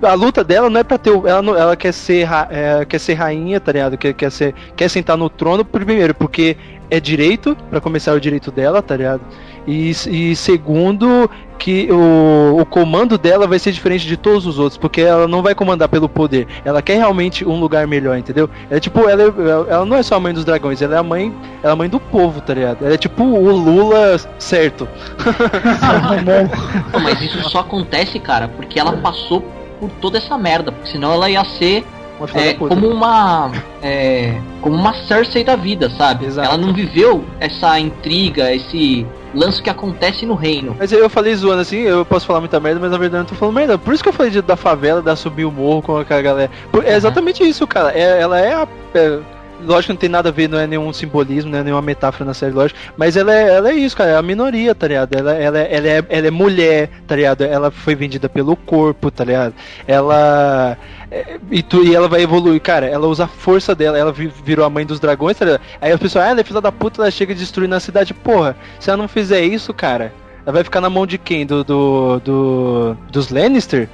a 0.02 0.14
luta 0.14 0.44
dela 0.44 0.70
não 0.70 0.80
é 0.80 0.84
pra 0.84 0.98
ter. 0.98 1.10
Ela, 1.10 1.42
não- 1.42 1.56
ela 1.56 1.76
quer, 1.76 1.92
ser, 1.92 2.28
é, 2.50 2.84
quer 2.84 2.98
ser 2.98 3.14
rainha, 3.14 3.60
tá 3.60 3.72
ligado? 3.72 3.96
Quer, 3.98 4.12
quer, 4.14 4.30
ser, 4.30 4.54
quer 4.76 4.88
sentar 4.88 5.16
no 5.16 5.28
trono, 5.28 5.64
primeiro, 5.64 6.14
porque 6.14 6.56
é 6.90 7.00
direito, 7.00 7.56
pra 7.68 7.80
começar 7.80 8.12
é 8.12 8.14
o 8.14 8.20
direito 8.20 8.50
dela, 8.50 8.82
tá 8.82 8.96
ligado? 8.96 9.22
E, 9.66 9.90
e 9.90 10.36
segundo, 10.36 11.30
que 11.60 11.88
o, 11.92 12.56
o 12.58 12.64
comando 12.64 13.18
dela 13.18 13.46
vai 13.46 13.58
ser 13.58 13.70
diferente 13.70 14.06
de 14.06 14.16
todos 14.16 14.46
os 14.46 14.58
outros, 14.58 14.78
porque 14.78 15.02
ela 15.02 15.28
não 15.28 15.42
vai 15.42 15.54
comandar 15.54 15.88
pelo 15.90 16.08
poder. 16.08 16.48
Ela 16.64 16.80
quer 16.80 16.96
realmente 16.96 17.46
um 17.46 17.60
lugar 17.60 17.86
melhor, 17.86 18.16
entendeu? 18.16 18.48
É 18.70 18.80
tipo, 18.80 19.06
ela, 19.08 19.22
é- 19.22 19.72
ela 19.72 19.84
não 19.84 19.96
é 19.96 20.02
só 20.02 20.16
a 20.16 20.20
mãe 20.20 20.32
dos 20.32 20.44
dragões, 20.44 20.80
ela 20.80 20.96
é 20.96 20.98
a 20.98 21.02
mãe, 21.02 21.32
ela 21.62 21.72
é 21.72 21.74
a 21.74 21.76
mãe 21.76 21.88
do 21.88 22.00
povo, 22.00 22.40
tá 22.40 22.54
ligado? 22.54 22.82
Ela 22.84 22.94
é 22.94 22.96
tipo 22.96 23.22
o 23.22 23.50
Lula 23.50 24.18
certo. 24.38 24.88
Não, 26.92 27.00
mas 27.00 27.20
isso 27.20 27.42
só 27.50 27.60
acontece, 27.60 28.18
cara, 28.18 28.48
porque 28.48 28.80
ela 28.80 28.94
passou 28.94 29.42
por 29.78 29.90
toda 30.00 30.16
essa 30.18 30.36
merda, 30.38 30.72
porque 30.72 30.90
senão 30.90 31.12
ela 31.12 31.28
ia 31.28 31.44
ser 31.44 31.84
Uma 32.20 32.40
é, 32.40 32.54
como 32.54 32.86
uma 32.88 33.50
é, 33.82 34.34
como 34.60 34.76
uma 34.76 34.94
Cersei 35.06 35.42
da 35.42 35.56
vida, 35.56 35.88
sabe? 35.90 36.26
Exato. 36.26 36.48
Ela 36.48 36.58
não 36.58 36.72
viveu 36.72 37.24
essa 37.38 37.78
intriga, 37.78 38.54
esse 38.54 39.06
lance 39.34 39.62
que 39.62 39.70
acontece 39.70 40.26
no 40.26 40.34
reino. 40.34 40.76
Mas 40.78 40.92
eu 40.92 41.08
falei 41.08 41.34
zoando 41.34 41.62
assim, 41.62 41.78
eu 41.78 42.04
posso 42.04 42.26
falar 42.26 42.40
muita 42.40 42.58
merda, 42.60 42.80
mas 42.80 42.90
na 42.90 42.98
verdade 42.98 43.16
eu 43.20 43.24
não 43.24 43.26
tô 43.28 43.34
falando 43.34 43.54
merda. 43.54 43.78
Por 43.78 43.94
isso 43.94 44.02
que 44.02 44.08
eu 44.08 44.12
falei 44.12 44.30
de, 44.32 44.42
da 44.42 44.56
favela, 44.56 45.00
da 45.00 45.14
subir 45.16 45.44
o 45.44 45.50
morro 45.52 45.82
com 45.82 45.96
aquela 45.96 46.20
galera. 46.22 46.50
Por- 46.70 46.84
É 46.84 46.94
exatamente 46.94 47.42
isso, 47.42 47.66
cara. 47.66 47.90
É- 47.92 48.20
ela 48.20 48.38
é 48.40 48.52
a. 48.54 48.68
é, 48.94 49.18
lógico 49.64 49.86
que 49.86 49.92
não 49.92 49.96
tem 50.00 50.08
nada 50.08 50.28
a 50.28 50.32
ver, 50.32 50.48
não 50.48 50.58
é 50.58 50.66
nenhum 50.66 50.92
simbolismo, 50.92 51.50
não 51.50 51.58
é 51.58 51.62
nenhuma 51.62 51.82
metáfora 51.82 52.24
na 52.24 52.34
série, 52.34 52.52
lógico. 52.52 52.78
Mas 52.96 53.16
ela 53.16 53.34
é, 53.34 53.54
ela 53.56 53.70
é 53.70 53.74
isso, 53.74 53.96
cara. 53.96 54.10
É 54.10 54.16
a 54.16 54.22
minoria, 54.22 54.74
tá 54.74 54.86
ligado? 54.88 55.14
Ela, 55.14 55.32
ela, 55.34 55.58
é- 55.58 55.74
ela, 55.76 55.88
é, 55.88 56.04
ela 56.08 56.26
é 56.26 56.30
mulher, 56.30 56.90
tá 57.06 57.16
ligado? 57.16 57.42
Ela 57.42 57.70
foi 57.70 57.94
vendida 57.94 58.28
pelo 58.28 58.56
corpo, 58.56 59.10
tá 59.10 59.24
ligado? 59.24 59.54
Ela. 59.86 60.76
é, 61.10 61.38
E, 61.50 61.62
tu, 61.62 61.84
e 61.84 61.94
ela 61.94 62.08
vai 62.08 62.22
evoluir, 62.22 62.60
cara. 62.60 62.86
Ela 62.86 63.06
usa 63.06 63.24
a 63.24 63.28
força 63.28 63.74
dela, 63.74 63.98
ela 63.98 64.12
vi- 64.12 64.32
virou 64.44 64.64
a 64.64 64.70
mãe 64.70 64.84
dos 64.86 65.00
dragões, 65.00 65.36
tá 65.38 65.44
ligado? 65.44 65.60
Aí 65.80 65.92
as 65.92 66.00
pessoas, 66.00 66.24
ah, 66.24 66.28
ela 66.30 66.40
é 66.40 66.44
filha 66.44 66.60
da 66.60 66.72
puta, 66.72 67.02
ela 67.02 67.10
chega 67.10 67.34
destruindo 67.34 67.74
a 67.74 67.80
cidade. 67.80 68.14
Porra, 68.14 68.56
se 68.78 68.90
ela 68.90 68.96
não 68.96 69.08
fizer 69.08 69.42
isso, 69.42 69.72
cara, 69.74 70.12
ela 70.46 70.52
vai 70.54 70.64
ficar 70.64 70.80
na 70.80 70.88
mão 70.90 71.06
de 71.06 71.18
quem? 71.18 71.44
Do, 71.46 71.62
do, 71.64 72.20
do- 72.20 72.96
dos 73.10 73.30
Lannister? 73.30 73.88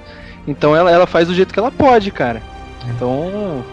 Então 0.47 0.77
ela, 0.77 0.91
ela 0.91 1.07
faz 1.07 1.27
do 1.27 1.35
jeito 1.35 1.53
que 1.53 1.59
ela 1.59 1.71
pode, 1.73 2.11
cara. 2.11 2.41
Então. 2.95 3.65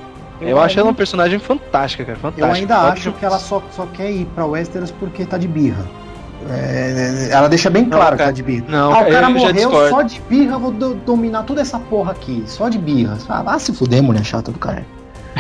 Eu, 0.44 0.50
Eu 0.58 0.62
acho 0.62 0.78
ela 0.80 0.90
ainda- 0.90 0.98
personagem 0.98 1.40
fantástica, 1.40 2.06
cara. 2.06 2.18
Fantástica. 2.18 2.48
Eu 2.48 2.54
ainda 2.54 2.76
Pode 2.76 2.92
acho 3.00 3.12
que 3.14 3.26
ela 3.26 3.40
só, 3.40 3.62
só 3.72 3.86
quer 3.88 4.12
ir 4.12 4.26
pra 4.36 4.46
Westeros 4.46 4.92
porque 4.92 5.26
tá 5.26 5.38
de 5.38 5.48
birra. 5.48 5.86
É, 6.50 7.30
ela 7.32 7.48
deixa 7.48 7.70
bem 7.70 7.84
Não, 7.84 7.92
claro 7.98 8.12
que 8.12 8.18
cara. 8.18 8.30
tá 8.30 8.32
de 8.36 8.44
birra. 8.44 8.66
Não, 8.68 8.94
ah, 8.94 9.02
o 9.02 9.06
cara 9.12 9.30
morreu 9.30 9.90
só 9.90 10.02
de 10.02 10.20
birra, 10.30 10.56
eu 10.56 10.60
vou 10.60 10.72
do- 10.72 10.94
dominar 10.96 11.44
toda 11.44 11.62
essa 11.62 11.80
porra 11.80 12.12
aqui. 12.12 12.44
Só 12.48 12.68
de 12.70 12.78
birra. 12.78 13.18
Ah, 13.30 13.58
se 13.60 13.72
fuder, 13.74 14.04
mulher 14.04 14.24
chata 14.26 14.52
do 14.52 14.60
cara. 14.60 14.86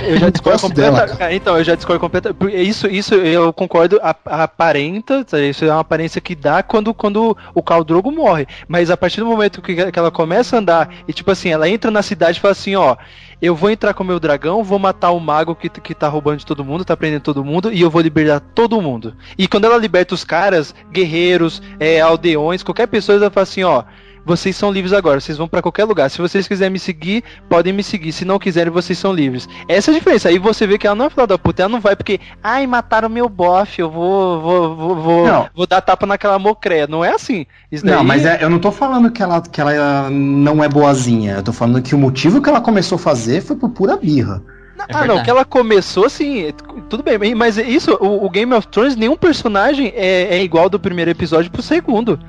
Eu 0.01 0.17
já 0.17 0.29
discordo 0.31 0.59
completamente. 0.61 1.17
cara. 1.17 1.35
Então, 1.35 1.57
eu 1.57 1.63
já 1.63 1.75
discordo 1.75 1.99
completamente. 1.99 2.55
Isso, 2.55 2.87
isso 2.87 3.13
eu 3.15 3.51
concordo, 3.53 3.99
a, 4.01 4.15
a 4.25 4.43
aparenta, 4.43 5.23
tá? 5.25 5.39
isso 5.39 5.65
é 5.65 5.71
uma 5.71 5.81
aparência 5.81 6.19
que 6.21 6.33
dá 6.35 6.63
quando, 6.63 6.93
quando 6.93 7.37
o 7.53 7.61
Khal 7.61 7.83
Drogo 7.83 8.11
morre. 8.11 8.47
Mas 8.67 8.89
a 8.89 8.97
partir 8.97 9.19
do 9.19 9.25
momento 9.27 9.61
que, 9.61 9.91
que 9.91 9.99
ela 9.99 10.09
começa 10.09 10.55
a 10.55 10.59
andar, 10.59 10.89
e 11.07 11.13
tipo 11.13 11.29
assim, 11.29 11.49
ela 11.49 11.67
entra 11.69 11.91
na 11.91 12.01
cidade 12.01 12.37
e 12.37 12.41
fala 12.41 12.53
assim, 12.53 12.75
ó. 12.75 12.95
Eu 13.43 13.57
vou 13.57 13.69
entrar 13.69 13.93
com 13.93 14.05
o 14.05 14.07
meu 14.07 14.21
dragão, 14.21 14.63
vou 14.63 14.79
matar 14.79 15.11
o 15.11 15.19
mago 15.19 15.53
que, 15.53 15.67
que 15.67 15.93
tá 15.93 16.07
roubando 16.07 16.37
de 16.37 16.45
todo 16.45 16.63
mundo, 16.63 16.85
tá 16.85 16.95
prendendo 16.95 17.23
todo 17.23 17.43
mundo, 17.43 17.73
e 17.73 17.81
eu 17.81 17.89
vou 17.89 18.01
libertar 18.01 18.39
todo 18.39 18.81
mundo. 18.81 19.17
E 19.37 19.49
quando 19.49 19.65
ela 19.65 19.75
liberta 19.75 20.15
os 20.15 20.23
caras, 20.23 20.73
guerreiros, 20.89 21.61
é, 21.77 21.99
aldeões, 21.99 22.63
qualquer 22.63 22.87
pessoa, 22.87 23.17
ela 23.17 23.29
fala 23.29 23.43
assim, 23.43 23.61
ó. 23.61 23.83
Vocês 24.25 24.55
são 24.55 24.71
livres 24.71 24.93
agora, 24.93 25.19
vocês 25.19 25.37
vão 25.37 25.47
pra 25.47 25.61
qualquer 25.61 25.83
lugar. 25.83 26.09
Se 26.09 26.17
vocês 26.21 26.47
quiserem 26.47 26.71
me 26.71 26.79
seguir, 26.79 27.23
podem 27.49 27.73
me 27.73 27.83
seguir. 27.83 28.11
Se 28.13 28.23
não 28.23 28.39
quiserem, 28.39 28.71
vocês 28.71 28.97
são 28.97 29.11
livres. 29.11 29.49
Essa 29.67 29.91
é 29.91 29.93
a 29.93 29.97
diferença. 29.97 30.29
Aí 30.29 30.39
você 30.39 30.65
vê 30.65 30.77
que 30.77 30.87
ela 30.87 30.95
não 30.95 31.05
é 31.05 31.09
filha 31.09 31.27
da 31.27 31.37
puta, 31.37 31.63
ela 31.63 31.69
não 31.71 31.81
vai 31.81 31.95
porque, 31.95 32.19
ai, 32.41 32.65
mataram 32.65 33.09
meu 33.09 33.27
bofe, 33.27 33.81
eu 33.81 33.89
vou, 33.91 34.41
vou, 34.41 34.75
vou, 34.75 34.95
vou, 34.95 35.27
Não. 35.27 35.49
vou 35.53 35.67
dar 35.67 35.81
tapa 35.81 36.05
naquela 36.05 36.39
mocréia. 36.39 36.87
Não 36.87 37.03
é 37.03 37.13
assim. 37.13 37.45
Isso 37.71 37.85
daí 37.85 37.95
Não, 37.95 38.03
mas 38.03 38.25
é- 38.25 38.39
eu 38.41 38.49
não 38.49 38.59
tô 38.59 38.71
falando 38.71 39.11
que 39.11 39.21
ela, 39.21 39.41
que 39.41 39.59
ela 39.59 40.09
não 40.09 40.63
é 40.63 40.69
boazinha. 40.69 41.33
Eu 41.33 41.43
tô 41.43 41.51
falando 41.51 41.81
que 41.81 41.93
o 41.93 41.97
motivo 41.97 42.41
que 42.41 42.49
ela 42.49 42.61
começou 42.61 42.95
a 42.95 42.99
fazer 42.99 43.41
foi 43.41 43.55
por 43.57 43.69
pura 43.71 43.97
birra. 43.97 44.41
ah, 44.89 45.05
não, 45.05 45.21
que 45.23 45.29
ela 45.29 45.45
começou 45.45 46.05
assim, 46.05 46.53
tudo 46.89 47.03
bem, 47.03 47.35
mas 47.35 47.57
isso, 47.57 47.93
o, 48.01 48.25
o 48.25 48.29
Game 48.29 48.53
of 48.53 48.67
Thrones, 48.67 48.95
nenhum 48.95 49.15
personagem 49.15 49.93
é, 49.95 50.35
é 50.37 50.43
igual 50.43 50.69
do 50.69 50.79
primeiro 50.79 51.11
episódio 51.11 51.51
pro 51.51 51.61
segundo. 51.61 52.19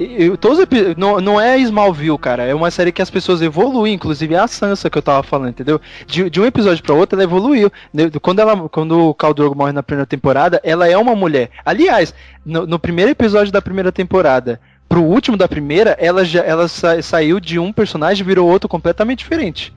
E- 0.00 0.24
e 0.24 0.36
todos 0.38 0.58
não, 0.96 1.20
não 1.20 1.38
é 1.40 1.58
Smallville, 1.58 2.16
cara. 2.18 2.44
É 2.44 2.54
uma 2.54 2.70
série 2.70 2.90
que 2.90 3.02
as 3.02 3.10
pessoas 3.10 3.42
evoluem, 3.42 3.92
inclusive 3.94 4.34
a 4.34 4.46
Sansa 4.48 4.88
que 4.88 4.96
eu 4.96 5.02
tava 5.02 5.22
falando, 5.22 5.50
entendeu? 5.50 5.78
De, 6.06 6.30
de 6.30 6.40
um 6.40 6.46
episódio 6.46 6.82
pra 6.82 6.94
outro, 6.94 7.16
ela 7.16 7.24
evoluiu. 7.24 7.70
Ne- 7.92 8.10
Quando, 8.22 8.38
ela, 8.40 8.68
quando 8.70 8.98
o 9.10 9.14
Khal 9.14 9.34
Drogo 9.34 9.54
morre 9.54 9.72
na 9.72 9.82
primeira 9.82 10.06
temporada, 10.06 10.58
ela 10.64 10.88
é 10.88 10.96
uma 10.96 11.14
mulher. 11.14 11.50
Aliás, 11.64 12.14
no, 12.44 12.66
no 12.66 12.78
primeiro 12.78 13.10
episódio 13.10 13.52
da 13.52 13.60
primeira 13.60 13.92
temporada 13.92 14.58
pro 14.88 15.02
último 15.02 15.36
da 15.36 15.46
primeira, 15.46 15.96
ela 16.00 16.24
já 16.24 16.40
ela 16.40 16.66
sa- 16.66 17.00
saiu 17.02 17.38
de 17.38 17.58
um 17.58 17.70
personagem 17.72 18.24
e 18.24 18.26
virou 18.26 18.48
outro 18.48 18.68
completamente 18.68 19.18
diferente. 19.20 19.72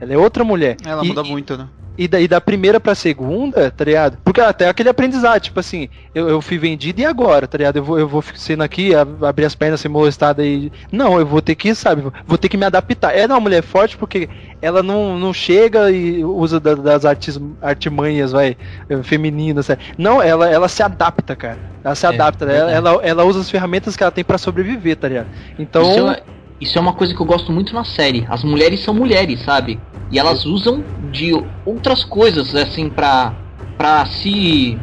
Ela 0.00 0.12
é 0.14 0.18
outra 0.18 0.44
mulher. 0.44 0.76
Ela 0.84 1.04
E- 1.04 1.08
muda 1.08 1.22
muito, 1.22 1.56
né? 1.56 1.68
e 1.98 2.06
daí 2.06 2.28
da 2.28 2.38
primeira 2.42 2.78
pra 2.78 2.94
segunda, 2.94 3.70
tá 3.70 3.82
ligado? 3.82 4.18
Porque 4.22 4.38
até 4.38 4.68
aquele 4.68 4.90
aprendizado, 4.90 5.40
tipo 5.40 5.58
assim, 5.58 5.88
eu, 6.14 6.28
eu 6.28 6.42
fui 6.42 6.58
vendido 6.58 7.00
e 7.00 7.06
agora, 7.06 7.48
tá 7.48 7.56
ligado? 7.56 7.76
Eu 7.76 7.82
vou, 7.84 7.98
eu 7.98 8.06
vou 8.06 8.22
sendo 8.34 8.62
aqui, 8.62 8.92
abrir 8.94 9.46
as 9.46 9.54
pernas, 9.54 9.80
ser 9.80 9.88
molestada 9.88 10.44
e. 10.44 10.70
Não, 10.92 11.18
eu 11.18 11.24
vou 11.24 11.40
ter 11.40 11.54
que, 11.54 11.74
sabe, 11.74 12.02
vou 12.26 12.36
ter 12.36 12.50
que 12.50 12.56
me 12.58 12.66
adaptar. 12.66 13.12
Ela 13.16 13.32
é 13.32 13.34
uma 13.36 13.40
mulher 13.40 13.62
forte 13.62 13.96
porque 13.96 14.28
ela 14.60 14.82
não, 14.82 15.18
não 15.18 15.32
chega 15.32 15.90
e 15.90 16.22
usa 16.22 16.60
da- 16.60 16.74
das 16.74 17.06
artes, 17.06 17.40
artimanhas, 17.62 18.30
vai, 18.32 18.58
eh, 18.90 19.02
femininas, 19.02 19.64
sabe? 19.64 19.80
Não, 19.96 20.20
ela, 20.22 20.50
ela 20.50 20.68
se 20.68 20.82
adapta, 20.82 21.34
cara. 21.34 21.58
Ela 21.82 21.94
se 21.94 22.04
É, 22.04 22.10
adapta, 22.10 22.44
né? 22.44 22.56
ela, 22.56 22.66
verdade. 22.72 22.88
ela, 22.88 23.02
ela 23.06 23.24
usa 23.24 23.40
as 23.40 23.48
ferramentas 23.50 23.96
que 23.96 24.02
ela 24.02 24.12
tem 24.12 24.22
pra 24.22 24.36
sobreviver, 24.36 24.96
tá 24.96 25.08
ligado? 25.08 25.28
Então. 25.58 25.82
Isso 25.82 26.08
é, 26.10 26.22
isso 26.60 26.78
é 26.78 26.80
uma 26.80 26.92
coisa 26.92 27.14
que 27.14 27.20
eu 27.20 27.26
gosto 27.26 27.52
muito 27.52 27.74
na 27.74 27.84
série. 27.84 28.26
As 28.28 28.42
mulheres 28.42 28.80
são 28.80 28.94
mulheres, 28.94 29.40
sabe? 29.42 29.78
E 30.10 30.18
elas 30.18 30.46
usam 30.46 30.84
de 31.10 31.32
outras 31.64 32.04
coisas, 32.04 32.54
assim, 32.54 32.88
pra, 32.88 33.34
pra 33.76 34.06
se. 34.06 34.78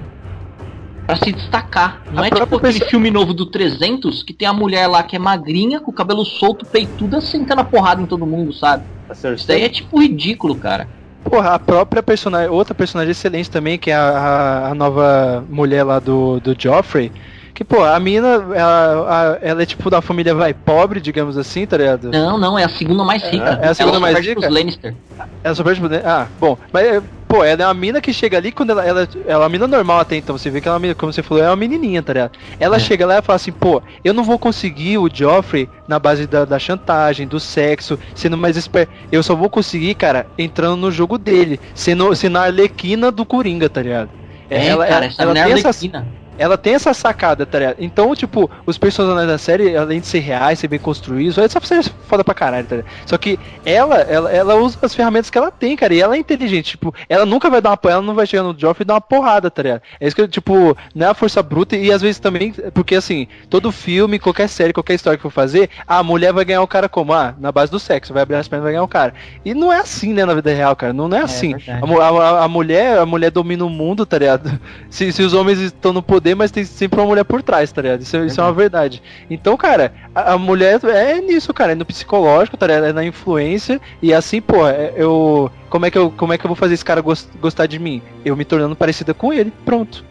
pra 1.07 1.15
se 1.15 1.31
destacar. 1.31 2.03
Não 2.11 2.21
A 2.21 2.27
é 2.27 2.29
tipo 2.29 2.47
própria 2.47 2.69
aquele 2.69 2.85
filme 2.85 3.09
novo 3.09 3.33
do 3.33 3.45
300 3.45 4.21
que 4.21 4.33
tem 4.33 4.47
a 4.47 4.53
mulher 4.53 4.87
lá 4.87 5.01
que 5.01 5.15
é 5.15 5.19
magrinha, 5.19 5.79
com 5.79 5.91
o 5.91 5.93
cabelo 5.93 6.25
solto, 6.25 6.65
peituda, 6.65 7.21
sentando 7.21 7.61
a 7.61 7.65
porrada 7.65 8.01
em 8.01 8.05
todo 8.05 8.25
mundo, 8.25 8.53
sabe? 8.53 8.83
Isso 9.35 9.47
daí 9.47 9.63
é 9.63 9.69
tipo 9.69 9.99
ridículo, 9.99 10.55
cara. 10.55 10.87
Porra, 11.23 11.53
a 11.53 11.59
própria 11.59 12.03
personagem, 12.03 12.49
outra 12.49 12.75
personagem 12.75 13.11
excelente 13.11 13.49
também, 13.49 13.77
que 13.77 13.89
é 13.89 13.95
a, 13.95 14.01
a, 14.01 14.71
a 14.71 14.75
nova 14.75 15.43
mulher 15.49 15.83
lá 15.83 15.99
do, 15.99 16.39
do 16.41 16.55
Joffrey. 16.57 17.11
Que, 17.53 17.63
pô, 17.63 17.83
a 17.83 17.99
mina, 17.99 18.27
ela, 18.55 19.37
ela 19.41 19.61
é 19.61 19.65
tipo 19.65 19.89
da 19.89 20.01
família, 20.01 20.33
vai, 20.33 20.53
pobre, 20.53 20.99
digamos 20.99 21.37
assim, 21.37 21.67
tá 21.67 21.77
ligado? 21.77 22.09
Não, 22.11 22.37
não, 22.37 22.57
é 22.57 22.63
a 22.63 22.69
segunda 22.69 23.03
mais 23.03 23.21
rica. 23.23 23.59
É 23.61 23.67
a 23.69 23.73
segunda 23.75 23.97
Ela 23.97 23.99
mais 23.99 24.17
rica? 24.17 24.41
pros 24.41 24.51
Lannister. 24.53 24.95
Ela 25.43 25.53
só 25.55 25.63
perde 25.63 25.79
pro- 25.79 25.89
Ah, 26.03 26.29
bom, 26.39 26.57
mas, 26.71 26.87
é, 26.87 27.03
pô, 27.27 27.43
ela 27.43 27.61
é 27.61 27.67
uma 27.67 27.73
mina 27.75 28.01
que 28.01 28.11
chega 28.11 28.37
ali 28.37 28.51
quando 28.51 28.71
ela, 28.71 28.83
ela, 28.83 29.01
ela 29.27 29.33
é 29.33 29.37
uma 29.37 29.49
mina 29.49 29.67
normal 29.67 29.99
até 29.99 30.15
então, 30.15 30.35
você 30.35 30.49
vê 30.49 30.59
que 30.61 30.67
ela, 30.67 30.83
é 30.87 30.95
como 30.95 31.13
você 31.13 31.21
falou, 31.21 31.43
é 31.43 31.47
uma 31.47 31.55
menininha, 31.55 32.01
tá 32.01 32.13
ligado? 32.13 32.31
Ela 32.59 32.79
chega 32.79 33.05
lá 33.05 33.19
e 33.19 33.21
fala 33.21 33.35
assim, 33.35 33.51
pô, 33.51 33.83
eu 34.03 34.15
não 34.15 34.23
vou 34.23 34.39
conseguir 34.39 34.97
o 34.97 35.07
Joffrey 35.13 35.69
na 35.87 35.99
base 35.99 36.25
da, 36.25 36.45
da 36.45 36.57
chantagem, 36.57 37.27
do 37.27 37.39
sexo, 37.39 37.99
sendo 38.15 38.35
mais 38.35 38.57
esperto. 38.57 38.91
Eu 39.11 39.21
só 39.21 39.35
vou 39.35 39.49
conseguir, 39.49 39.93
cara, 39.93 40.25
entrando 40.39 40.75
no 40.77 40.91
jogo 40.91 41.19
dele, 41.19 41.59
sendo, 41.75 42.15
sendo 42.15 42.37
a 42.39 42.43
arlequina 42.45 43.11
do 43.11 43.23
Coringa, 43.27 43.69
tá 43.69 43.83
ligado? 43.83 44.09
É, 44.49 44.75
cara, 44.75 45.05
essa 45.05 45.25
mulher 45.25 45.43
tem 45.45 45.53
essa- 45.53 45.67
Arlequina. 45.69 46.22
Ela 46.37 46.57
tem 46.57 46.73
essa 46.73 46.93
sacada, 46.93 47.45
tá 47.45 47.59
ligado? 47.59 47.75
Então, 47.79 48.15
tipo, 48.15 48.49
os 48.65 48.77
personagens 48.77 49.27
da 49.27 49.37
série, 49.37 49.75
além 49.75 49.99
de 49.99 50.07
ser 50.07 50.19
reais, 50.19 50.59
ser 50.59 50.67
bem 50.67 50.79
construídos, 50.79 51.37
essa 51.37 51.59
série 51.61 51.81
é 51.81 51.91
foda 52.07 52.23
pra 52.23 52.33
caralho, 52.33 52.65
tá 52.67 52.75
ligado? 52.77 52.91
Só 53.05 53.17
que 53.17 53.39
ela, 53.65 53.97
ela, 54.01 54.31
ela 54.31 54.55
usa 54.55 54.77
as 54.81 54.93
ferramentas 54.95 55.29
que 55.29 55.37
ela 55.37 55.51
tem, 55.51 55.75
cara, 55.75 55.93
e 55.93 56.01
ela 56.01 56.15
é 56.15 56.17
inteligente, 56.19 56.71
tipo, 56.71 56.93
ela 57.09 57.25
nunca 57.25 57.49
vai 57.49 57.61
dar 57.61 57.69
uma 57.71 57.79
ela 57.91 58.01
não 58.01 58.13
vai 58.15 58.25
chegar 58.25 58.43
no 58.43 58.57
Joffrey 58.57 58.83
e 58.83 58.87
dar 58.87 58.93
uma 58.95 59.01
porrada, 59.01 59.51
tá 59.51 59.61
ligado? 59.61 59.81
É 59.99 60.07
isso 60.07 60.15
que, 60.15 60.27
tipo, 60.27 60.75
não 60.95 61.07
é 61.07 61.09
a 61.09 61.13
força 61.13 61.43
bruta, 61.43 61.75
e 61.75 61.91
às 61.91 62.01
vezes 62.01 62.19
também, 62.19 62.53
porque 62.73 62.95
assim, 62.95 63.27
todo 63.49 63.71
filme, 63.71 64.19
qualquer 64.19 64.47
série, 64.47 64.73
qualquer 64.73 64.93
história 64.95 65.17
que 65.17 65.23
for 65.23 65.29
fazer, 65.31 65.69
a 65.87 66.01
mulher 66.01 66.31
vai 66.33 66.45
ganhar 66.45 66.61
o 66.61 66.67
cara 66.67 66.87
como? 66.89 67.13
Ah, 67.13 67.33
na 67.39 67.51
base 67.51 67.71
do 67.71 67.79
sexo, 67.79 68.13
vai 68.13 68.23
abrir 68.23 68.35
as 68.35 68.47
pernas 68.47 68.63
e 68.63 68.65
vai 68.65 68.71
ganhar 68.73 68.83
o 68.83 68.87
cara. 68.87 69.13
E 69.43 69.53
não 69.53 69.71
é 69.71 69.79
assim, 69.79 70.13
né, 70.13 70.25
na 70.25 70.33
vida 70.33 70.53
real, 70.53 70.75
cara, 70.75 70.93
não, 70.93 71.07
não 71.07 71.17
é 71.17 71.21
assim. 71.21 71.55
verdade. 71.55 71.93
A, 72.01 72.07
a- 72.07 72.43
a 72.45 72.47
mulher, 72.47 72.97
a 72.99 73.05
mulher 73.05 73.29
domina 73.31 73.65
o 73.65 73.69
mundo, 73.69 74.05
tá 74.05 74.17
ligado? 74.17 74.51
Se, 74.89 75.11
se 75.11 75.21
os 75.23 75.33
homens 75.33 75.59
estão 75.59 75.91
no 75.91 76.01
poder, 76.03 76.22
mas 76.35 76.51
tem 76.51 76.63
sempre 76.63 76.99
uma 76.99 77.07
mulher 77.07 77.23
por 77.25 77.41
trás, 77.41 77.71
tá 77.71 77.81
ligado? 77.81 78.01
Isso, 78.01 78.15
é- 78.15 78.25
isso 78.25 78.39
é 78.39 78.43
uma 78.43 78.53
verdade. 78.53 79.01
Então, 79.29 79.57
cara, 79.57 79.93
a, 80.13 80.33
a 80.33 80.37
mulher 80.37 80.79
é 80.85 81.19
nisso, 81.19 81.53
cara, 81.53 81.71
é 81.73 81.75
no 81.75 81.85
psicológico, 81.85 82.55
tá 82.55 82.67
ligado? 82.67 82.85
É 82.85 82.93
na 82.93 83.03
influência, 83.03 83.81
e 84.01 84.13
assim, 84.13 84.39
pô, 84.41 84.67
é- 84.67 84.93
eu. 84.95 85.51
Como 85.69 85.85
é 85.85 85.91
que 85.91 85.97
eu, 85.97 86.11
como 86.11 86.31
é 86.33 86.37
que 86.37 86.45
eu 86.45 86.49
vou 86.49 86.55
fazer 86.55 86.75
esse 86.75 86.85
cara 86.85 87.01
gos- 87.01 87.27
gostar 87.41 87.65
de 87.65 87.79
mim? 87.79 88.01
Eu 88.23 88.35
me 88.37 88.45
tornando 88.45 88.75
parecida 88.75 89.13
com 89.13 89.33
ele, 89.33 89.51
pronto. 89.65 90.05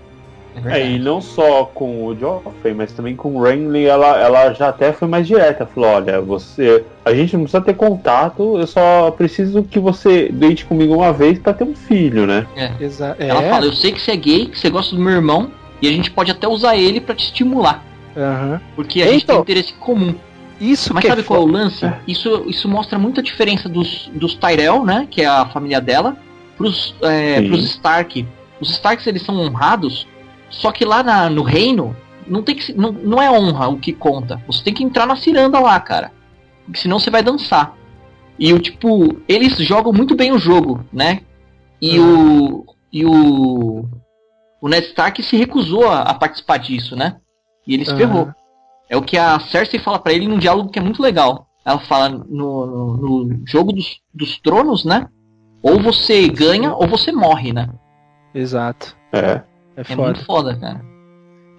É, 0.66 0.86
e 0.86 0.98
não 0.98 1.18
só 1.22 1.64
com 1.64 2.04
o 2.04 2.14
Joffrey, 2.14 2.74
mas 2.74 2.92
também 2.92 3.16
com 3.16 3.34
o 3.36 3.42
Renly, 3.42 3.86
ela, 3.86 4.18
ela 4.20 4.52
já 4.52 4.68
até 4.68 4.92
foi 4.92 5.08
mais 5.08 5.26
direta. 5.26 5.64
Falou, 5.64 5.88
olha, 5.88 6.20
você. 6.20 6.84
A 7.06 7.14
gente 7.14 7.34
não 7.34 7.44
precisa 7.44 7.64
ter 7.64 7.72
contato, 7.74 8.58
eu 8.58 8.66
só 8.66 9.10
preciso 9.12 9.62
que 9.62 9.78
você 9.78 10.28
deite 10.30 10.66
comigo 10.66 10.94
uma 10.94 11.10
vez 11.10 11.38
pra 11.38 11.54
ter 11.54 11.64
um 11.64 11.74
filho, 11.74 12.26
né? 12.26 12.46
É. 12.54 12.70
Exa 12.84 13.16
Ela 13.18 13.42
é. 13.44 13.48
fala, 13.50 13.64
eu 13.64 13.72
sei 13.72 13.92
que 13.92 14.00
você 14.02 14.10
é 14.10 14.16
gay, 14.16 14.44
que 14.46 14.58
você 14.58 14.68
gosta 14.68 14.94
do 14.94 15.00
meu 15.00 15.14
irmão, 15.14 15.50
e 15.82 15.88
a 15.88 15.92
gente 15.92 16.10
pode 16.10 16.30
até 16.30 16.48
usar 16.48 16.76
ele 16.76 17.00
pra 17.00 17.14
te 17.14 17.24
estimular. 17.24 17.84
Aham. 18.16 18.60
Porque 18.76 19.02
a 19.02 19.06
gente 19.08 19.24
Então, 19.24 19.36
tem 19.36 19.42
interesse 19.42 19.72
comum. 19.74 20.14
Isso 20.60 20.94
Mas 20.94 21.02
que 21.02 21.08
sabe 21.08 21.22
é 21.22 21.24
qual 21.24 21.40
é 21.40 21.44
o 21.44 21.46
lance? 21.46 21.92
Isso, 22.06 22.44
isso 22.46 22.68
mostra 22.68 22.98
muita 22.98 23.20
diferença 23.22 23.68
dos, 23.68 24.08
dos 24.14 24.34
Tyrell, 24.36 24.84
né? 24.84 25.08
Que 25.10 25.22
é 25.22 25.26
a 25.26 25.44
família 25.46 25.80
dela, 25.80 26.16
pros, 26.56 26.94
é, 27.02 27.42
pros 27.42 27.64
Stark. 27.64 28.24
Os 28.60 28.70
Starks 28.70 29.06
eles 29.08 29.22
são 29.22 29.36
honrados, 29.40 30.06
só 30.48 30.70
que 30.70 30.84
lá 30.84 31.02
na- 31.02 31.28
no 31.28 31.42
reino 31.42 31.96
não 32.28 32.42
tem 32.44 32.54
que 32.54 32.62
se- 32.64 32.74
não, 32.74 32.92
não 32.92 33.20
é 33.20 33.28
honra 33.28 33.66
o 33.68 33.76
que 33.78 33.92
conta. 33.92 34.40
Você 34.46 34.62
tem 34.62 34.72
que 34.72 34.84
entrar 34.84 35.04
na 35.04 35.16
ciranda 35.16 35.58
lá, 35.58 35.80
cara. 35.80 36.12
Porque 36.64 36.78
senão 36.78 37.00
você 37.00 37.10
vai 37.10 37.24
dançar. 37.24 37.74
E 38.38 38.52
o 38.52 38.60
tipo, 38.60 39.16
eles 39.28 39.56
jogam 39.58 39.92
muito 39.92 40.14
bem 40.14 40.30
o 40.32 40.38
jogo, 40.38 40.84
né? 40.92 41.22
E 41.80 41.98
o 41.98 42.64
e 42.92 43.04
o 43.04 43.84
o 44.62 44.68
Ned 44.68 44.86
Stark 44.86 45.20
se 45.22 45.36
recusou 45.36 45.88
a, 45.88 46.02
a 46.02 46.14
participar 46.14 46.56
disso, 46.58 46.94
né? 46.96 47.16
E 47.66 47.74
ele 47.74 47.84
se 47.84 47.90
Aham. 47.90 47.98
ferrou. 47.98 48.28
É 48.88 48.96
o 48.96 49.02
que 49.02 49.18
a 49.18 49.38
Cersei 49.40 49.80
fala 49.80 49.98
pra 49.98 50.12
ele 50.12 50.28
num 50.28 50.38
diálogo 50.38 50.70
que 50.70 50.78
é 50.78 50.82
muito 50.82 51.02
legal. 51.02 51.48
Ela 51.64 51.78
fala 51.80 52.08
no, 52.08 52.66
no, 52.66 53.24
no 53.26 53.42
jogo 53.46 53.72
dos, 53.72 53.98
dos 54.14 54.38
tronos, 54.40 54.84
né? 54.84 55.08
Ou 55.62 55.80
você 55.80 56.28
ganha 56.28 56.72
ou 56.74 56.86
você 56.86 57.10
morre, 57.12 57.52
né? 57.52 57.68
Exato. 58.34 58.96
É. 59.12 59.42
É 59.76 59.80
É 59.80 59.84
foda. 59.84 60.02
muito 60.02 60.24
foda, 60.24 60.56
cara. 60.56 60.80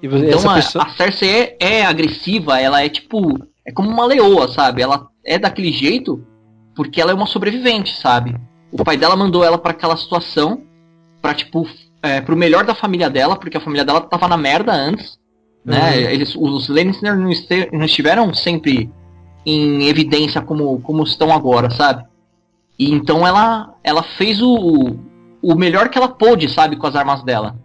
E 0.02 0.08
você, 0.08 0.26
Então 0.28 0.40
essa 0.40 0.52
a, 0.52 0.56
pessoa... 0.56 0.84
a 0.86 0.90
Cersei 0.92 1.30
é, 1.30 1.58
é 1.80 1.86
agressiva, 1.86 2.60
ela 2.60 2.84
é 2.84 2.90
tipo. 2.90 3.38
É 3.66 3.72
como 3.72 3.90
uma 3.90 4.06
leoa, 4.06 4.48
sabe? 4.50 4.82
Ela 4.82 5.08
é 5.26 5.38
daquele 5.40 5.72
jeito 5.72 6.26
porque 6.76 7.00
ela 7.00 7.12
é 7.12 7.14
uma 7.14 7.26
sobrevivente, 7.26 7.96
sabe? 7.96 8.36
O 8.72 8.84
pai 8.84 8.98
dela 8.98 9.16
mandou 9.16 9.44
ela 9.44 9.58
pra 9.58 9.72
aquela 9.72 9.96
situação 9.96 10.64
pra, 11.22 11.34
tipo, 11.34 11.66
é, 12.04 12.22
pro 12.22 12.36
melhor 12.36 12.66
da 12.66 12.76
família 12.76 13.10
dela, 13.10 13.36
porque 13.38 13.58
a 13.58 13.62
família 13.62 13.86
dela 13.86 14.02
tava 14.02 14.28
na 14.28 14.38
merda 14.38 14.74
antes. 14.74 15.18
Né? 15.66 15.96
Eles, 16.14 16.36
os 16.36 16.68
Lannister 16.68 17.18
não, 17.18 17.32
este- 17.32 17.70
não 17.72 17.86
estiveram 17.86 18.34
sempre 18.34 18.92
em 19.46 19.88
evidência 19.88 20.42
como, 20.42 20.80
como 20.82 21.04
estão 21.04 21.32
agora, 21.32 21.72
sabe? 21.72 22.04
E 22.78 22.92
então 22.92 23.26
ela, 23.26 23.74
ela 23.84 24.04
fez 24.04 24.42
o, 24.42 24.98
o 25.42 25.56
melhor 25.56 25.88
que 25.90 25.98
ela 25.98 26.10
pôde, 26.10 26.50
sabe, 26.50 26.76
com 26.76 26.86
as 26.88 26.96
armas 26.96 27.24
dela. 27.24 27.56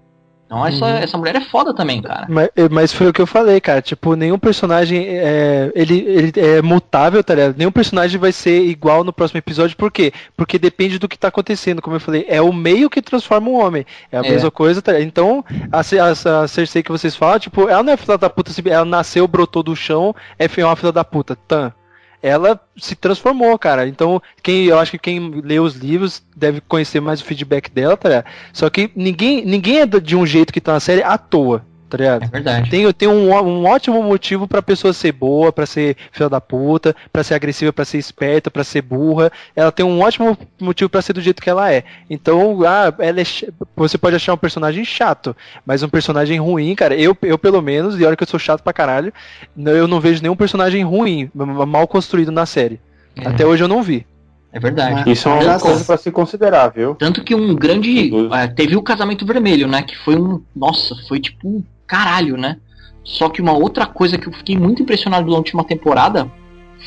Então 0.48 0.66
essa, 0.66 0.84
Uhum. 0.86 0.90
essa 0.96 1.18
mulher 1.18 1.36
é 1.36 1.40
foda 1.42 1.74
também, 1.74 2.00
cara. 2.00 2.26
Mas, 2.26 2.48
mas 2.70 2.90
foi 2.90 3.06
o 3.08 3.12
que 3.12 3.20
eu 3.20 3.26
falei, 3.26 3.60
cara. 3.60 3.82
Tipo, 3.82 4.14
nenhum 4.16 4.38
personagem 4.38 5.04
é, 5.06 5.70
ele, 5.74 5.98
ele 6.08 6.32
é 6.36 6.62
mutável, 6.62 7.22
tá 7.22 7.34
ligado? 7.34 7.54
Nenhum 7.58 7.70
personagem 7.70 8.18
vai 8.18 8.32
ser 8.32 8.62
igual 8.62 9.04
no 9.04 9.12
próximo 9.12 9.36
episódio. 9.36 9.76
Por 9.76 9.92
quê? 9.92 10.10
Porque 10.34 10.58
depende 10.58 10.98
do 10.98 11.06
que 11.06 11.18
tá 11.18 11.28
acontecendo. 11.28 11.82
Como 11.82 11.96
eu 11.96 12.00
falei, 12.00 12.24
é 12.28 12.40
o 12.40 12.50
meio 12.50 12.88
que 12.88 13.02
transforma 13.02 13.50
um 13.50 13.60
homem. 13.62 13.84
É 14.10 14.16
a 14.16 14.24
É. 14.24 14.30
mesma 14.30 14.50
coisa, 14.50 14.80
tá 14.80 14.92
ligado? 14.92 15.06
Então, 15.06 15.44
a, 15.70 15.80
a, 15.80 16.42
a 16.44 16.48
Cersei 16.48 16.82
que 16.82 16.90
vocês 16.90 17.14
falam, 17.14 17.38
tipo, 17.38 17.68
ela 17.68 17.82
não 17.82 17.92
é 17.92 17.96
filha 17.98 18.16
da 18.16 18.30
puta, 18.30 18.50
ela 18.70 18.86
nasceu, 18.86 19.28
brotou 19.28 19.62
do 19.62 19.76
chão, 19.76 20.16
é 20.38 20.46
uma 20.64 20.76
filha 20.76 20.92
da 20.92 21.04
puta. 21.04 21.36
Tan. 21.46 21.74
Ela 22.22 22.60
se 22.76 22.94
transformou, 22.96 23.58
cara. 23.58 23.86
Então, 23.86 24.20
quem 24.42 24.64
eu 24.64 24.78
acho 24.78 24.92
que 24.92 24.98
quem 24.98 25.40
lê 25.40 25.60
os 25.60 25.74
livros 25.74 26.22
deve 26.36 26.60
conhecer 26.60 27.00
mais 27.00 27.20
o 27.20 27.24
feedback 27.24 27.70
dela, 27.70 27.96
tá? 27.96 28.24
Só 28.52 28.68
que 28.68 28.90
ninguém, 28.94 29.44
ninguém 29.44 29.80
é 29.80 29.86
de 29.86 30.16
um 30.16 30.26
jeito 30.26 30.52
que 30.52 30.60
tá 30.60 30.72
na 30.72 30.80
série 30.80 31.02
à 31.02 31.16
toa, 31.16 31.64
tá 31.88 31.96
ligado? 31.96 32.24
É 32.24 32.26
verdade. 32.28 32.70
Tem, 32.70 32.92
tem 32.92 33.08
um, 33.08 33.32
um 33.32 33.64
ótimo 33.66 34.02
motivo 34.02 34.46
pra 34.46 34.60
pessoa 34.62 34.92
ser 34.92 35.12
boa, 35.12 35.52
pra 35.52 35.66
ser 35.66 35.96
filha 36.12 36.28
da 36.28 36.40
puta, 36.40 36.94
pra 37.12 37.24
ser 37.24 37.34
agressiva, 37.34 37.72
pra 37.72 37.84
ser 37.84 37.98
esperta, 37.98 38.50
pra 38.50 38.62
ser 38.64 38.82
burra. 38.82 39.30
Ela 39.56 39.72
tem 39.72 39.84
um 39.84 40.00
ótimo 40.00 40.36
motivo 40.60 40.88
pra 40.90 41.02
ser 41.02 41.12
do 41.12 41.20
jeito 41.20 41.42
que 41.42 41.50
ela 41.50 41.72
é. 41.72 41.84
Então, 42.08 42.60
ah, 42.66 42.92
ela 42.98 43.20
é 43.20 43.24
ch- 43.24 43.46
você 43.76 43.96
pode 43.98 44.16
achar 44.16 44.34
um 44.34 44.38
personagem 44.38 44.84
chato, 44.84 45.34
mas 45.64 45.82
um 45.82 45.88
personagem 45.88 46.38
ruim, 46.38 46.74
cara, 46.74 46.94
eu, 46.94 47.16
eu 47.22 47.38
pelo 47.38 47.60
menos, 47.62 47.98
e 47.98 48.04
olha 48.04 48.16
que 48.16 48.22
eu 48.22 48.28
sou 48.28 48.38
chato 48.38 48.62
pra 48.62 48.72
caralho, 48.72 49.12
eu 49.56 49.88
não 49.88 50.00
vejo 50.00 50.22
nenhum 50.22 50.36
personagem 50.36 50.82
ruim, 50.84 51.30
mal 51.34 51.86
construído 51.88 52.30
na 52.32 52.46
série. 52.46 52.80
É. 53.16 53.28
Até 53.28 53.44
hoje 53.46 53.64
eu 53.64 53.68
não 53.68 53.82
vi. 53.82 54.06
É 54.50 54.58
verdade. 54.58 55.10
Isso 55.12 55.28
é 55.28 55.32
uma 55.32 55.42
Tanto- 55.44 55.60
coisa 55.62 55.84
pra 55.84 55.96
se 55.98 56.10
considerar, 56.10 56.68
viu? 56.68 56.94
Tanto 56.94 57.22
que 57.22 57.34
um 57.34 57.54
grande. 57.54 58.10
É, 58.32 58.46
teve 58.46 58.76
o 58.76 58.82
casamento 58.82 59.26
vermelho, 59.26 59.68
né? 59.68 59.82
Que 59.82 59.94
foi 59.98 60.16
um. 60.16 60.40
Nossa, 60.56 60.94
foi 61.06 61.20
tipo 61.20 61.46
um 61.46 61.62
caralho, 61.88 62.36
né? 62.36 62.58
Só 63.02 63.28
que 63.30 63.40
uma 63.42 63.52
outra 63.54 63.86
coisa 63.86 64.18
que 64.18 64.28
eu 64.28 64.32
fiquei 64.32 64.56
muito 64.56 64.82
impressionado 64.82 65.28
na 65.30 65.36
última 65.36 65.64
temporada 65.64 66.30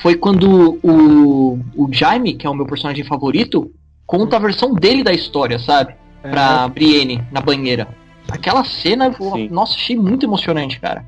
foi 0.02 0.16
quando 0.16 0.80
o, 0.84 1.60
o 1.76 1.90
Jaime, 1.92 2.34
que 2.36 2.46
é 2.48 2.50
o 2.50 2.54
meu 2.54 2.66
personagem 2.66 3.04
favorito, 3.04 3.72
conta 4.06 4.36
a 4.38 4.40
versão 4.40 4.74
dele 4.74 5.04
da 5.04 5.12
história, 5.12 5.58
sabe? 5.60 5.96
Pra 6.22 6.68
Brienne 6.68 7.24
na 7.32 7.42
banheira. 7.42 7.88
Aquela 8.30 8.64
cena, 8.64 9.12
eu- 9.20 9.50
nossa, 9.50 9.74
achei 9.74 9.98
muito 9.98 10.26
emocionante, 10.26 10.80
cara. 10.80 11.04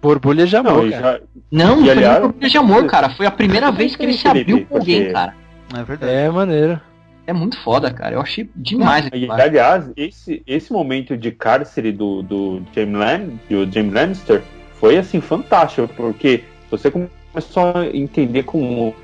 Borbulha 0.00 0.46
de 0.46 0.56
amor, 0.56 0.84
Não, 0.84 0.90
cara. 0.90 1.02
já, 1.02 1.20
Não, 1.50 1.76
não 1.76 1.82
foi 1.82 1.90
aliás, 1.90 2.20
por 2.32 2.48
de 2.48 2.58
amor, 2.58 2.86
cara. 2.90 3.10
Foi 3.10 3.26
a 3.26 3.30
primeira 3.30 3.70
vez 3.70 3.94
que 3.96 4.02
ele 4.04 4.14
se 4.14 4.26
abriu 4.26 4.64
com 4.66 4.78
alguém, 4.78 5.00
porque- 5.00 5.12
cara. 5.12 5.34
É 5.74 5.82
verdade. 5.82 6.12
É 6.12 6.30
maneiro. 6.30 6.80
É 7.26 7.32
muito 7.32 7.56
foda, 7.62 7.90
cara. 7.92 8.16
Eu 8.16 8.20
achei 8.20 8.50
demais 8.56 9.04
E, 9.04 9.08
aquilo 9.08 9.26
lá. 9.28 9.42
aliás, 9.42 9.90
esse, 9.96 10.42
esse 10.46 10.72
momento 10.72 11.16
de 11.16 11.30
cárcere 11.30 11.92
do, 11.92 12.22
do 12.22 12.62
Jaime 12.74 12.96
Lan, 12.96 13.20
do 13.48 13.70
Jaime 13.72 13.90
Lannister 13.90 14.42
foi 14.80 14.98
assim 14.98 15.20
fantástico, 15.20 15.88
porque 15.96 16.42
você 16.70 16.90
começou 16.90 17.72
a 17.76 17.86
entender 17.96 18.42
como 18.42 18.94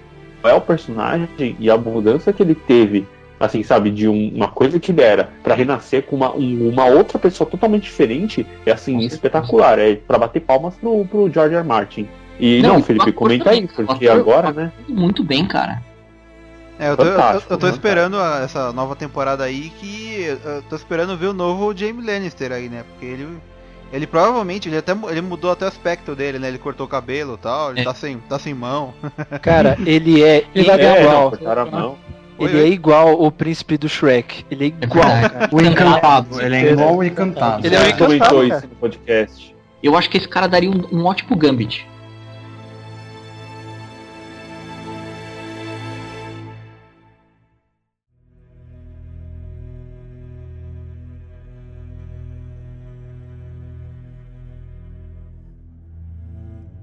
é 0.43 0.53
o 0.53 0.61
personagem 0.61 1.57
e 1.61 1.71
a 1.71 1.77
mudança 1.77 2.33
que 2.33 2.43
ele 2.43 2.55
teve, 2.57 3.07
assim, 3.39 3.63
sabe, 3.63 3.91
de 3.91 4.09
um- 4.09 4.33
uma 4.35 4.49
coisa 4.49 4.81
que 4.81 4.91
ele 4.91 5.03
era 5.03 5.31
pra 5.45 5.55
renascer 5.55 6.03
com 6.03 6.17
uma, 6.17 6.35
um- 6.35 6.69
uma 6.71 6.87
outra 6.87 7.19
pessoa 7.21 7.49
totalmente 7.49 7.85
diferente, 7.85 8.45
é 8.67 8.73
assim, 8.73 8.99
espetacular. 8.99 9.79
É 9.79 9.95
pra 9.95 10.19
bater 10.19 10.41
palmas 10.41 10.75
pro, 10.75 11.05
pro 11.05 11.31
George 11.33 11.55
R. 11.55 11.65
Martin. 11.65 12.09
E 12.41 12.63
Não, 12.63 12.75
não, 12.75 12.83
Felipe, 12.83 13.13
comenta 13.13 13.51
aí, 13.51 13.67
porque 13.69 14.09
agora, 14.09 14.53
né? 14.53 14.73
Muito 14.89 15.23
bem, 15.25 15.45
cara. 15.47 15.83
É, 16.79 16.91
eu 16.91 16.97
tô, 16.97 17.03
eu, 17.05 17.13
Fantástico, 17.13 17.53
eu 17.53 17.59
tô 17.59 17.69
esperando 17.69 18.17
a- 18.19 18.41
essa 18.45 18.73
nova 18.73 18.95
temporada 18.95 19.43
aí 19.45 19.71
que. 19.81 20.37
Eu 20.45 20.63
tô 20.69 20.77
esperando 20.77 21.17
ver 21.17 21.27
o 21.27 21.33
novo 21.33 21.77
Jamie 21.77 22.05
Lannister 22.07 22.53
aí, 22.53 22.69
né? 22.69 22.85
Porque 22.89 23.05
ele. 23.05 23.29
Ele 23.91 24.07
provavelmente, 24.07 24.69
ele 24.69 24.77
até 24.77 24.93
ele 25.09 25.23
mudou 25.23 25.51
até 25.51 25.65
o 25.65 25.69
aspecto 25.69 26.15
dele, 26.15 26.39
né? 26.39 26.49
Ele 26.49 26.59
cortou 26.59 26.85
o 26.85 26.89
cabelo 26.89 27.35
e 27.35 27.39
tal, 27.39 27.71
ele 27.71 27.81
É. 27.81 27.85
tá, 27.85 27.95
sem, 27.95 28.19
tá 28.19 28.39
sem 28.39 28.53
mão. 28.53 28.93
Cara, 29.41 29.79
ele 29.87 30.23
é 30.23 30.45
Ele 30.55 30.71
É, 30.71 31.01
igual. 31.03 31.33
Oi, 32.39 32.49
Ele 32.51 32.59
oi. 32.59 32.65
é 32.65 32.69
igual 32.69 33.21
o 33.21 33.33
príncipe 33.33 33.79
do 33.79 33.89
Shrek. 33.89 34.45
Ele 34.51 34.65
é 34.67 34.85
igual, 34.85 35.05
cara. 35.05 35.49
O 35.51 35.61
encantado, 35.63 36.41
ele 36.41 36.55
é 36.55 36.73
igual 36.73 36.97
o 36.99 37.03
encantado. 37.03 37.67
Ele 37.67 37.75
é 37.75 37.81
o 37.81 37.89
encantado, 37.89 38.43
isso 38.45 38.51
cara. 38.51 38.67
no 38.69 38.77
podcast. 38.77 39.57
Eu 39.83 39.97
acho 39.97 40.11
que 40.11 40.19
esse 40.19 40.29
cara 40.29 40.47
daria 40.47 40.71
um, 40.71 40.85
um 40.93 41.07
ótimo 41.07 41.35
Gambit. 41.35 41.89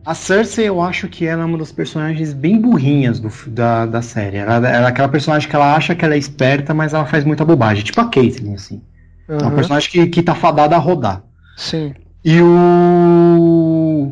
A 0.05 0.13
Cersei, 0.13 0.67
eu 0.67 0.81
acho 0.81 1.07
que 1.07 1.25
ela 1.25 1.41
é 1.41 1.45
uma 1.45 1.57
das 1.57 1.71
personagens 1.71 2.31
bem 2.31 2.61
burrinhas 2.61 3.19
do, 3.19 3.31
da, 3.47 3.85
da 3.87 4.01
série. 4.03 4.37
Ela, 4.37 4.55
ela 4.55 4.67
é 4.67 4.85
aquela 4.87 5.07
personagem 5.07 5.49
que 5.49 5.55
ela 5.55 5.75
acha 5.75 5.95
que 5.95 6.05
ela 6.05 6.13
é 6.13 6.17
esperta, 6.17 6.73
mas 6.73 6.93
ela 6.93 7.05
faz 7.05 7.23
muita 7.23 7.43
bobagem. 7.43 7.83
Tipo 7.83 8.01
a 8.01 8.09
Caitlyn, 8.09 8.53
assim. 8.53 8.81
É 9.27 9.33
uma 9.33 9.47
Aham, 9.47 9.55
personagem 9.55 9.89
que, 9.89 10.05
que 10.07 10.21
tá 10.21 10.35
fadada 10.35 10.75
a 10.75 10.79
rodar. 10.79 11.23
Sim. 11.57 11.93
E 12.23 12.39
o. 12.41 14.11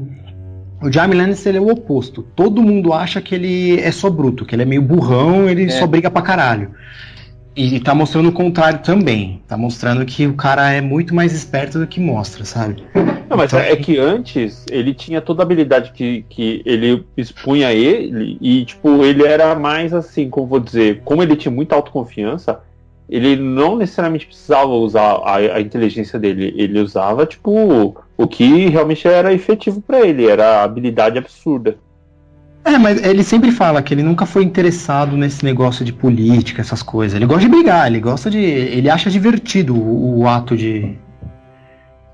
O 0.82 0.91
Jaime 0.91 1.16
Lannister 1.16 1.52
ele 1.52 1.60
é 1.60 1.62
o 1.62 1.72
oposto. 1.72 2.24
Todo 2.36 2.62
mundo 2.62 2.91
acha 2.91 3.22
que 3.22 3.34
ele 3.36 3.80
é 3.80 3.91
só 3.91 4.10
bruto, 4.10 4.46
que 4.46 4.54
ele 4.56 4.64
é 4.64 4.66
meio 4.66 4.82
burrão, 4.82 5.48
ele 5.48 5.66
É. 5.66 5.70
só 5.70 5.88
briga 5.88 6.10
pra 6.12 6.22
caralho. 6.22 6.72
E 7.56 7.80
tá 7.80 7.93
mostrando 7.93 8.30
o 8.30 8.34
contrário 8.34 8.80
também. 8.80 9.41
Tá 9.47 9.56
mostrando 9.56 10.06
que 10.06 10.26
o 10.26 10.34
cara 10.34 10.72
é 10.72 10.82
muito 10.82 11.14
mais 11.14 11.34
esperto 11.34 11.78
do 11.78 11.86
que 11.86 11.99
mostra, 11.99 12.43
sabe? 12.45 12.84
Não, 13.30 13.38
mas 13.38 13.54
Então- 13.54 13.60
é 13.60 13.76
que 13.76 13.97
antes 13.99 14.66
ele 14.72 14.93
tinha 14.93 15.22
toda 15.22 15.43
a 15.43 15.45
habilidade 15.45 15.91
que, 15.91 16.26
que 16.30 16.62
ele 16.66 17.06
expunha 17.16 17.72
ele 17.72 18.38
e, 18.41 18.66
tipo, 18.66 19.04
ele 19.06 19.24
era 19.24 19.54
mais 19.56 19.93
assim, 19.93 20.30
como 20.30 20.47
vou 20.47 20.60
dizer, 20.60 21.01
como 21.06 21.22
ele 21.22 21.36
tinha 21.36 21.51
muita 21.51 21.76
autoconfiança, 21.76 22.60
ele 23.08 23.36
não 23.36 23.76
necessariamente 23.76 24.26
precisava 24.26 24.70
usar 24.72 25.18
a, 25.24 25.36
a 25.36 25.62
inteligência 25.62 26.18
dele, 26.18 26.54
ele 26.58 26.80
usava, 26.80 27.26
tipo, 27.26 27.95
o 28.18 28.28
que 28.28 28.68
realmente 28.70 29.08
era 29.08 29.34
efetivo 29.34 29.82
pra 29.82 30.01
ele, 30.01 30.26
era 30.28 30.60
a 30.60 30.64
habilidade 30.64 31.18
absurda. 31.20 31.78
É, 32.66 32.78
mas 32.78 33.03
ele 33.03 33.24
sempre 33.24 33.51
fala 33.51 33.82
que 33.82 33.93
ele 33.93 34.03
nunca 34.03 34.26
foi 34.26 34.43
interessado 34.43 35.18
nesse 35.18 35.43
negócio 35.43 35.84
de 35.84 35.91
política, 35.91 36.61
essas 36.61 36.82
coisas. 36.82 37.16
Ele 37.16 37.26
gosta 37.26 37.41
de 37.41 37.49
brigar, 37.49 37.88
ele 37.88 37.99
gosta 37.99 38.30
de. 38.30 38.39
Ele 38.39 38.89
acha 38.89 39.09
divertido 39.09 39.76
o, 39.76 40.20
o 40.20 40.28
ato 40.28 40.55
de. 40.55 40.97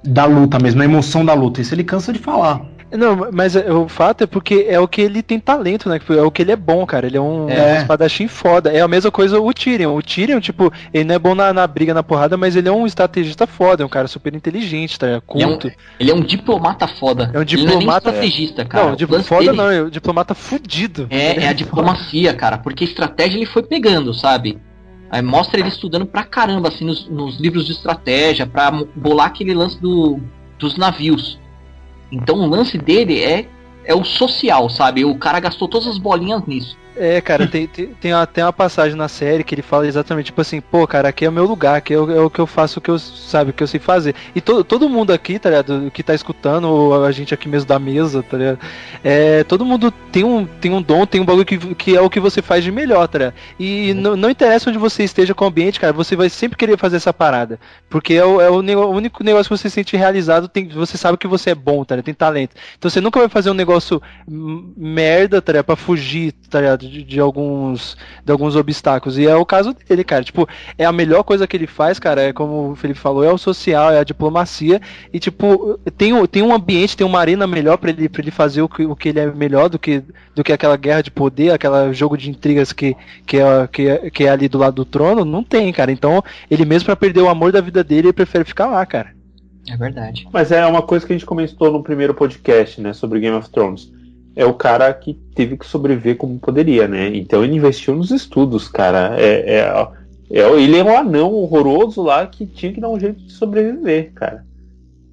Da 0.03 0.25
luta 0.25 0.57
mesmo, 0.57 0.81
a 0.81 0.85
emoção 0.85 1.23
da 1.23 1.33
luta. 1.33 1.61
Isso 1.61 1.75
ele 1.75 1.83
cansa 1.83 2.11
de 2.11 2.19
falar. 2.19 2.61
Não, 2.91 3.27
mas 3.31 3.55
é- 3.55 3.71
o 3.71 3.87
fato 3.87 4.23
é 4.23 4.27
porque 4.27 4.65
é 4.67 4.79
o 4.79 4.87
que 4.87 4.99
ele 5.01 5.21
tem 5.21 5.39
talento, 5.39 5.87
né? 5.87 5.99
É 6.09 6.21
o 6.21 6.31
que 6.31 6.41
ele 6.41 6.51
é 6.51 6.55
bom, 6.55 6.85
cara. 6.85 7.05
Ele 7.05 7.17
é 7.17 7.21
um, 7.21 7.47
É. 7.49 7.73
um 7.73 7.77
espadachim 7.77 8.27
foda. 8.27 8.71
É 8.71 8.81
a 8.81 8.87
mesma 8.87 9.11
coisa 9.11 9.39
o 9.39 9.53
Tyrion. 9.53 9.95
O 9.95 10.01
Tyrion, 10.01 10.39
tipo, 10.39 10.73
ele 10.93 11.03
não 11.03 11.15
é 11.15 11.19
bom 11.19 11.35
na, 11.35 11.53
na 11.53 11.67
briga, 11.67 11.93
na 11.93 12.01
porrada, 12.01 12.35
mas 12.35 12.55
ele 12.55 12.67
é 12.67 12.71
um 12.71 12.87
estrategista 12.87 13.45
foda, 13.45 13.83
é 13.83 13.85
um 13.85 13.89
cara 13.89 14.07
super 14.07 14.33
inteligente, 14.33 14.97
tá? 14.97 15.05
ligado? 15.07 15.23
Ele 15.35 15.43
é 15.43 15.47
um- 15.47 15.49
Culto. 15.51 15.71
Ele 15.99 16.11
é 16.11 16.15
um 16.15 16.21
diplomata 16.21 16.87
foda. 16.87 17.25
É 17.33 17.37
um 17.37 17.41
Ele 17.41 17.63
não 17.63 17.67
diplomata- 17.77 18.09
é 18.09 18.11
nem 18.13 18.19
estrategista, 18.27 18.65
cara. 18.65 18.89
não, 18.89 18.95
tipo, 18.95 19.23
foda 19.23 19.45
dele 19.45 19.57
não, 19.57 19.71
é 19.71 19.81
um 19.83 19.89
diplomata 19.89 20.33
fudido. 20.33 21.07
É, 21.09 21.43
é 21.43 21.47
a 21.47 21.53
diplomacia, 21.53 22.33
cara. 22.33 22.57
Porque 22.57 22.83
estratégia 22.83 23.37
ele 23.37 23.45
foi 23.45 23.63
pegando, 23.63 24.13
sabe? 24.13 24.57
Aí 25.11 25.21
mostra 25.23 25.59
ele 25.59 25.69
estudando 25.69 26.05
pra 26.05 26.23
caramba, 26.23 26.67
assim, 26.67 26.85
nos, 26.85 27.09
nos 27.09 27.39
livros 27.39 27.65
de 27.65 27.71
estratégia, 27.71 28.45
pra 28.45 28.71
bolar 28.95 29.27
aquele 29.27 29.53
lance 29.55 29.79
do, 29.81 30.19
dos 30.59 30.77
navios. 30.77 31.38
Então 32.11 32.37
o 32.37 32.47
lance 32.47 32.77
dele 32.77 33.23
é, 33.23 33.47
é 33.85 33.95
o 33.95 34.03
social, 34.03 34.69
sabe? 34.69 35.05
O 35.05 35.15
cara 35.15 35.39
gastou 35.39 35.67
todas 35.67 35.87
as 35.87 35.97
bolinhas 35.97 36.45
nisso. 36.45 36.77
É, 36.99 37.21
cara, 37.21 37.47
tem, 37.47 37.65
tem, 37.65 37.87
tem 37.87 38.11
até 38.11 38.43
uma 38.43 38.51
passagem 38.51 38.97
na 38.97 39.07
série 39.07 39.41
que 39.41 39.55
ele 39.55 39.61
fala 39.61 39.87
exatamente, 39.87 40.25
tipo 40.25 40.41
assim, 40.41 40.59
pô, 40.59 40.85
cara, 40.85 41.07
aqui 41.07 41.23
é 41.23 41.29
o 41.29 41.31
meu 41.31 41.45
lugar, 41.45 41.77
aqui 41.77 41.93
é 41.93 41.97
o, 41.97 42.11
é 42.11 42.19
o 42.19 42.29
que 42.29 42.39
eu 42.39 42.45
faço, 42.45 42.79
o 42.79 42.81
que 42.81 42.91
eu, 42.91 42.99
sabe, 42.99 43.51
o 43.51 43.53
que 43.53 43.63
eu 43.63 43.67
sei 43.67 43.79
fazer. 43.79 44.13
E 44.35 44.41
to, 44.41 44.65
todo 44.65 44.89
mundo 44.89 45.13
aqui, 45.13 45.39
tá 45.39 45.49
ligado, 45.49 45.89
que 45.91 46.03
tá 46.03 46.13
escutando, 46.13 46.65
ou 46.65 47.05
a 47.05 47.11
gente 47.13 47.33
aqui 47.33 47.47
mesmo 47.47 47.69
da 47.69 47.79
mesa, 47.79 48.21
tá 48.21 48.35
ligado, 48.35 48.59
é, 49.01 49.45
todo 49.45 49.63
mundo 49.63 49.91
tem 50.11 50.25
um, 50.25 50.45
tem 50.45 50.73
um 50.73 50.81
dom, 50.81 51.05
tem 51.05 51.21
um 51.21 51.25
bagulho 51.25 51.45
que, 51.45 51.57
que 51.75 51.95
é 51.95 52.01
o 52.01 52.09
que 52.09 52.19
você 52.19 52.41
faz 52.41 52.65
de 52.65 52.71
melhor, 52.71 53.07
tá 53.07 53.17
ligado? 53.17 53.35
E 53.57 53.93
não, 53.93 54.17
não 54.17 54.29
interessa 54.29 54.69
onde 54.69 54.77
você 54.77 55.05
esteja 55.05 55.33
com 55.33 55.45
o 55.45 55.47
ambiente, 55.47 55.79
cara, 55.79 55.93
você 55.93 56.17
vai 56.17 56.29
sempre 56.29 56.57
querer 56.57 56.77
fazer 56.77 56.97
essa 56.97 57.13
parada. 57.13 57.61
Porque 57.89 58.15
é 58.15 58.25
o, 58.25 58.41
é 58.41 58.49
o, 58.49 58.55
o 58.55 58.89
único 58.89 59.23
negócio 59.23 59.49
que 59.49 59.57
você 59.57 59.69
se 59.69 59.75
sente 59.75 59.95
realizado, 59.95 60.49
tem, 60.49 60.67
você 60.67 60.97
sabe 60.97 61.17
que 61.17 61.27
você 61.27 61.51
é 61.51 61.55
bom, 61.55 61.85
tá 61.85 61.95
ligado? 61.95 62.05
Tem 62.07 62.13
talento. 62.13 62.55
Então 62.77 62.91
você 62.91 62.99
nunca 62.99 63.21
vai 63.21 63.29
fazer 63.29 63.49
um 63.49 63.53
negócio 63.53 64.01
merda, 64.27 65.41
tá 65.41 65.53
ligado? 65.53 65.65
Pra 65.65 65.77
fugir, 65.77 66.33
tá 66.49 66.59
ligado? 66.59 66.88
De, 66.89 67.03
de 67.03 67.19
alguns, 67.19 67.95
de 68.25 68.31
alguns 68.31 68.55
obstáculos. 68.55 69.17
E 69.17 69.27
é 69.27 69.35
o 69.35 69.45
caso 69.45 69.73
dele, 69.87 70.03
cara. 70.03 70.23
Tipo, 70.23 70.47
é 70.77 70.85
a 70.85 70.91
melhor 70.91 71.23
coisa 71.23 71.47
que 71.47 71.55
ele 71.55 71.67
faz, 71.67 71.99
cara, 71.99 72.21
é 72.21 72.33
como 72.33 72.71
o 72.71 72.75
Felipe 72.75 72.99
falou, 72.99 73.23
é 73.23 73.31
o 73.31 73.37
social, 73.37 73.91
é 73.91 73.99
a 73.99 74.03
diplomacia. 74.03 74.81
E, 75.13 75.19
tipo, 75.19 75.79
tem, 75.97 76.13
um- 76.13 76.25
tem 76.25 76.41
um 76.41 76.53
ambiente, 76.53 76.97
tem 76.97 77.05
uma 77.05 77.19
arena 77.19 77.45
melhor 77.47 77.77
pra 77.77 77.89
ele, 77.91 78.09
pra 78.09 78.21
ele 78.21 78.31
fazer 78.31 78.61
o 78.61 78.69
que, 78.69 78.85
o 78.85 78.95
que 78.95 79.09
ele 79.09 79.19
é 79.19 79.31
melhor 79.31 79.69
do 79.69 79.77
que, 79.79 80.03
do 80.35 80.43
que 80.43 80.51
aquela 80.53 80.75
guerra 80.77 81.01
de 81.03 81.11
poder, 81.11 81.51
aquela 81.51 81.91
jogo 81.93 82.17
de 82.17 82.29
intrigas 82.29 82.73
que, 82.73 82.95
que, 83.25 83.37
é, 83.37 83.67
que, 83.71 83.87
é, 83.87 84.09
que 84.09 84.23
é 84.25 84.29
ali 84.29 84.47
do 84.47 84.57
lado 84.57 84.75
do 84.75 84.85
trono. 84.85 85.23
Não 85.23 85.43
tem, 85.43 85.71
cara. 85.71 85.91
Então, 85.91 86.23
ele 86.49 86.65
mesmo 86.65 86.85
pra 86.87 86.95
perder 86.95 87.21
o 87.21 87.29
amor 87.29 87.51
da 87.51 87.61
vida 87.61 87.83
dele, 87.83 88.07
ele 88.07 88.13
prefere 88.13 88.43
ficar 88.45 88.67
lá, 88.67 88.85
cara. 88.85 89.11
É 89.69 89.77
verdade. 89.77 90.27
Mas 90.33 90.51
é 90.51 90.65
uma 90.65 90.81
coisa 90.81 91.05
que 91.05 91.13
a 91.13 91.15
gente 91.15 91.25
comentou 91.25 91.71
no 91.71 91.83
primeiro 91.83 92.13
podcast, 92.15 92.81
né, 92.81 92.91
sobre 92.93 93.19
Game 93.19 93.35
of 93.37 93.49
Thrones. 93.49 93.91
É 94.39 94.45
o 94.45 94.53
cara 94.53 94.93
que 94.93 95.13
teve 95.35 95.57
que 95.57 95.65
sobreviver 95.65 96.15
como 96.15 96.39
poderia, 96.39 96.87
né? 96.87 97.13
Então 97.13 97.43
ele 97.43 97.55
investiu 97.57 97.93
nos 97.93 98.09
estudos, 98.09 98.69
cara. 98.69 99.15
É, 99.19 99.55
é, 99.59 99.87
é- 100.39 100.61
ele 100.61 100.77
é 100.77 100.83
um 100.83 100.97
anão 100.97 101.33
horroroso 101.33 102.01
lá 102.01 102.25
que 102.25 102.45
tinha 102.45 102.71
que 102.71 102.79
dar 102.79 102.87
um 102.89 102.97
jeito 102.97 103.19
de 103.19 103.33
sobreviver, 103.33 104.13
cara. 104.13 104.45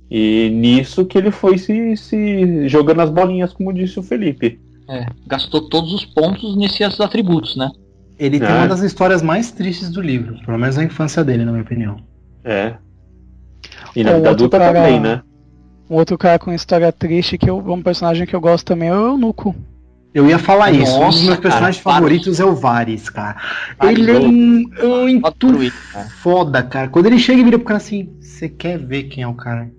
E 0.09 0.49
nisso 0.55 1.05
que 1.05 1.19
ele 1.19 1.33
foi 1.33 1.59
se, 1.59 1.97
se 1.97 2.69
jogando 2.69 3.01
as 3.01 3.11
bolinhas, 3.11 3.53
como 3.53 3.73
disse 3.73 3.99
o 3.99 4.03
Felipe. 4.03 4.61
É, 4.89 5.07
gastou 5.27 5.69
todos 5.69 5.93
os 5.93 6.05
pontos 6.05 6.57
nesses 6.57 7.01
atributos, 7.01 7.57
né? 7.57 7.69
Ele 8.17 8.39
tem 8.39 8.49
É. 8.49 8.53
uma 8.53 8.69
das 8.69 8.83
histórias 8.83 9.23
mais 9.23 9.51
tristes 9.51 9.91
do 9.91 10.01
livro, 10.01 10.37
pelo 10.47 10.57
menos 10.57 10.79
a 10.79 10.85
infância 10.85 11.25
dele, 11.25 11.45
na 11.45 11.51
minha 11.51 11.65
opinião. 11.65 11.97
É. 12.45 12.75
E 13.97 14.05
na 14.05 14.13
vida 14.15 14.31
adulta 14.31 14.57
cara- 14.59 14.73
também, 14.81 15.01
né? 15.01 15.21
Um 15.89 15.95
outro 15.97 16.19
cara 16.19 16.39
com 16.39 16.53
história 16.53 16.91
triste, 16.93 17.39
que 17.39 17.49
eu, 17.49 17.59
um 17.59 17.83
personagem 17.83 18.27
que 18.27 18.35
eu 18.35 18.41
gosto 18.41 18.65
também 18.65 18.89
é 18.89 18.93
o 18.95 19.13
Eunuco. 19.13 19.55
Eu 20.13 20.27
ia 20.29 20.39
falar 20.39 20.71
isso. 20.73 20.93
Um 20.97 21.07
dos 21.07 21.17
Nossa, 21.17 21.25
meus 21.25 21.39
personagens 21.39 21.83
cara, 21.83 21.97
favoritos 21.97 22.41
é 22.41 22.45
o 22.45 22.55
Varys, 22.55 23.11
cara. 23.11 23.37
Varys, 23.79 23.99
ele 23.99 24.11
é 24.11 24.19
um, 24.19 24.65
é 24.79 24.85
um 24.85 25.21
muito 25.21 25.73
foda, 26.23 26.63
cara. 26.63 26.89
Quando 26.89 27.07
ele 27.07 27.19
chega 27.19 27.41
e 27.41 27.45
vira 27.45 27.59
pro 27.59 27.67
cara 27.67 27.77
assim, 27.77 28.09
você 28.19 28.49
quer 28.49 28.79
ver 28.79 29.05
quem 29.05 29.23
é 29.23 29.29
o 29.29 29.35
cara? 29.35 29.71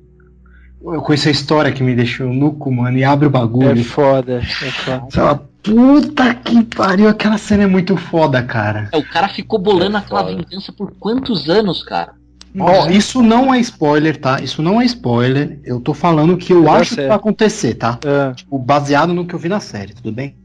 Eu 0.80 1.02
conheço 1.02 1.28
a 1.28 1.32
história 1.32 1.72
que 1.72 1.82
me 1.84 1.96
deixou 1.96 2.32
nuco, 2.32 2.72
mano, 2.72 2.98
e 2.98 3.04
abre 3.04 3.26
o 3.26 3.30
É 3.30 3.32
bagulho. 3.32 3.84
foda, 3.84 4.40
é 4.40 4.42
foda. 4.44 5.04
Você 5.10 5.20
fala, 5.20 5.50
puta 5.64 6.34
que 6.36 6.64
pariu, 6.64 7.10
aquela 7.10 7.38
cena 7.40 7.64
é 7.64 7.68
muito 7.68 7.98
foda, 7.98 8.42
cara. 8.44 8.90
É, 8.92 8.98
o 8.98 9.04
cara 9.10 9.28
ficou 9.28 9.58
bolando 9.60 9.98
É 9.98 10.00
aquela 10.00 10.24
vingança 10.24 10.72
por 10.72 10.94
quantos 11.00 11.50
anos, 11.50 11.84
cara? 11.84 12.14
Ó, 12.60 12.90
isso 12.90 13.22
não 13.22 13.54
é 13.54 13.60
spoiler, 13.60 14.18
tá? 14.20 14.40
Isso 14.42 14.62
não 14.62 14.82
é 14.82 14.86
spoiler. 14.86 15.60
Eu 15.64 15.80
tô 15.80 15.94
falando 15.94 16.38
que 16.38 16.52
eu 16.54 16.70
acho 16.70 16.96
que 16.96 17.08
vai 17.08 17.16
acontecer, 17.16 17.76
tá? 17.76 18.00
Ah, 18.06 18.34
Tipo, 18.36 18.58
baseado 18.58 19.14
no 19.14 19.26
que 19.26 19.34
eu 19.36 19.40
vi 19.40 19.50
na 19.50 19.60
série, 19.60 19.94
tudo 19.94 20.12
bem? 20.12 20.36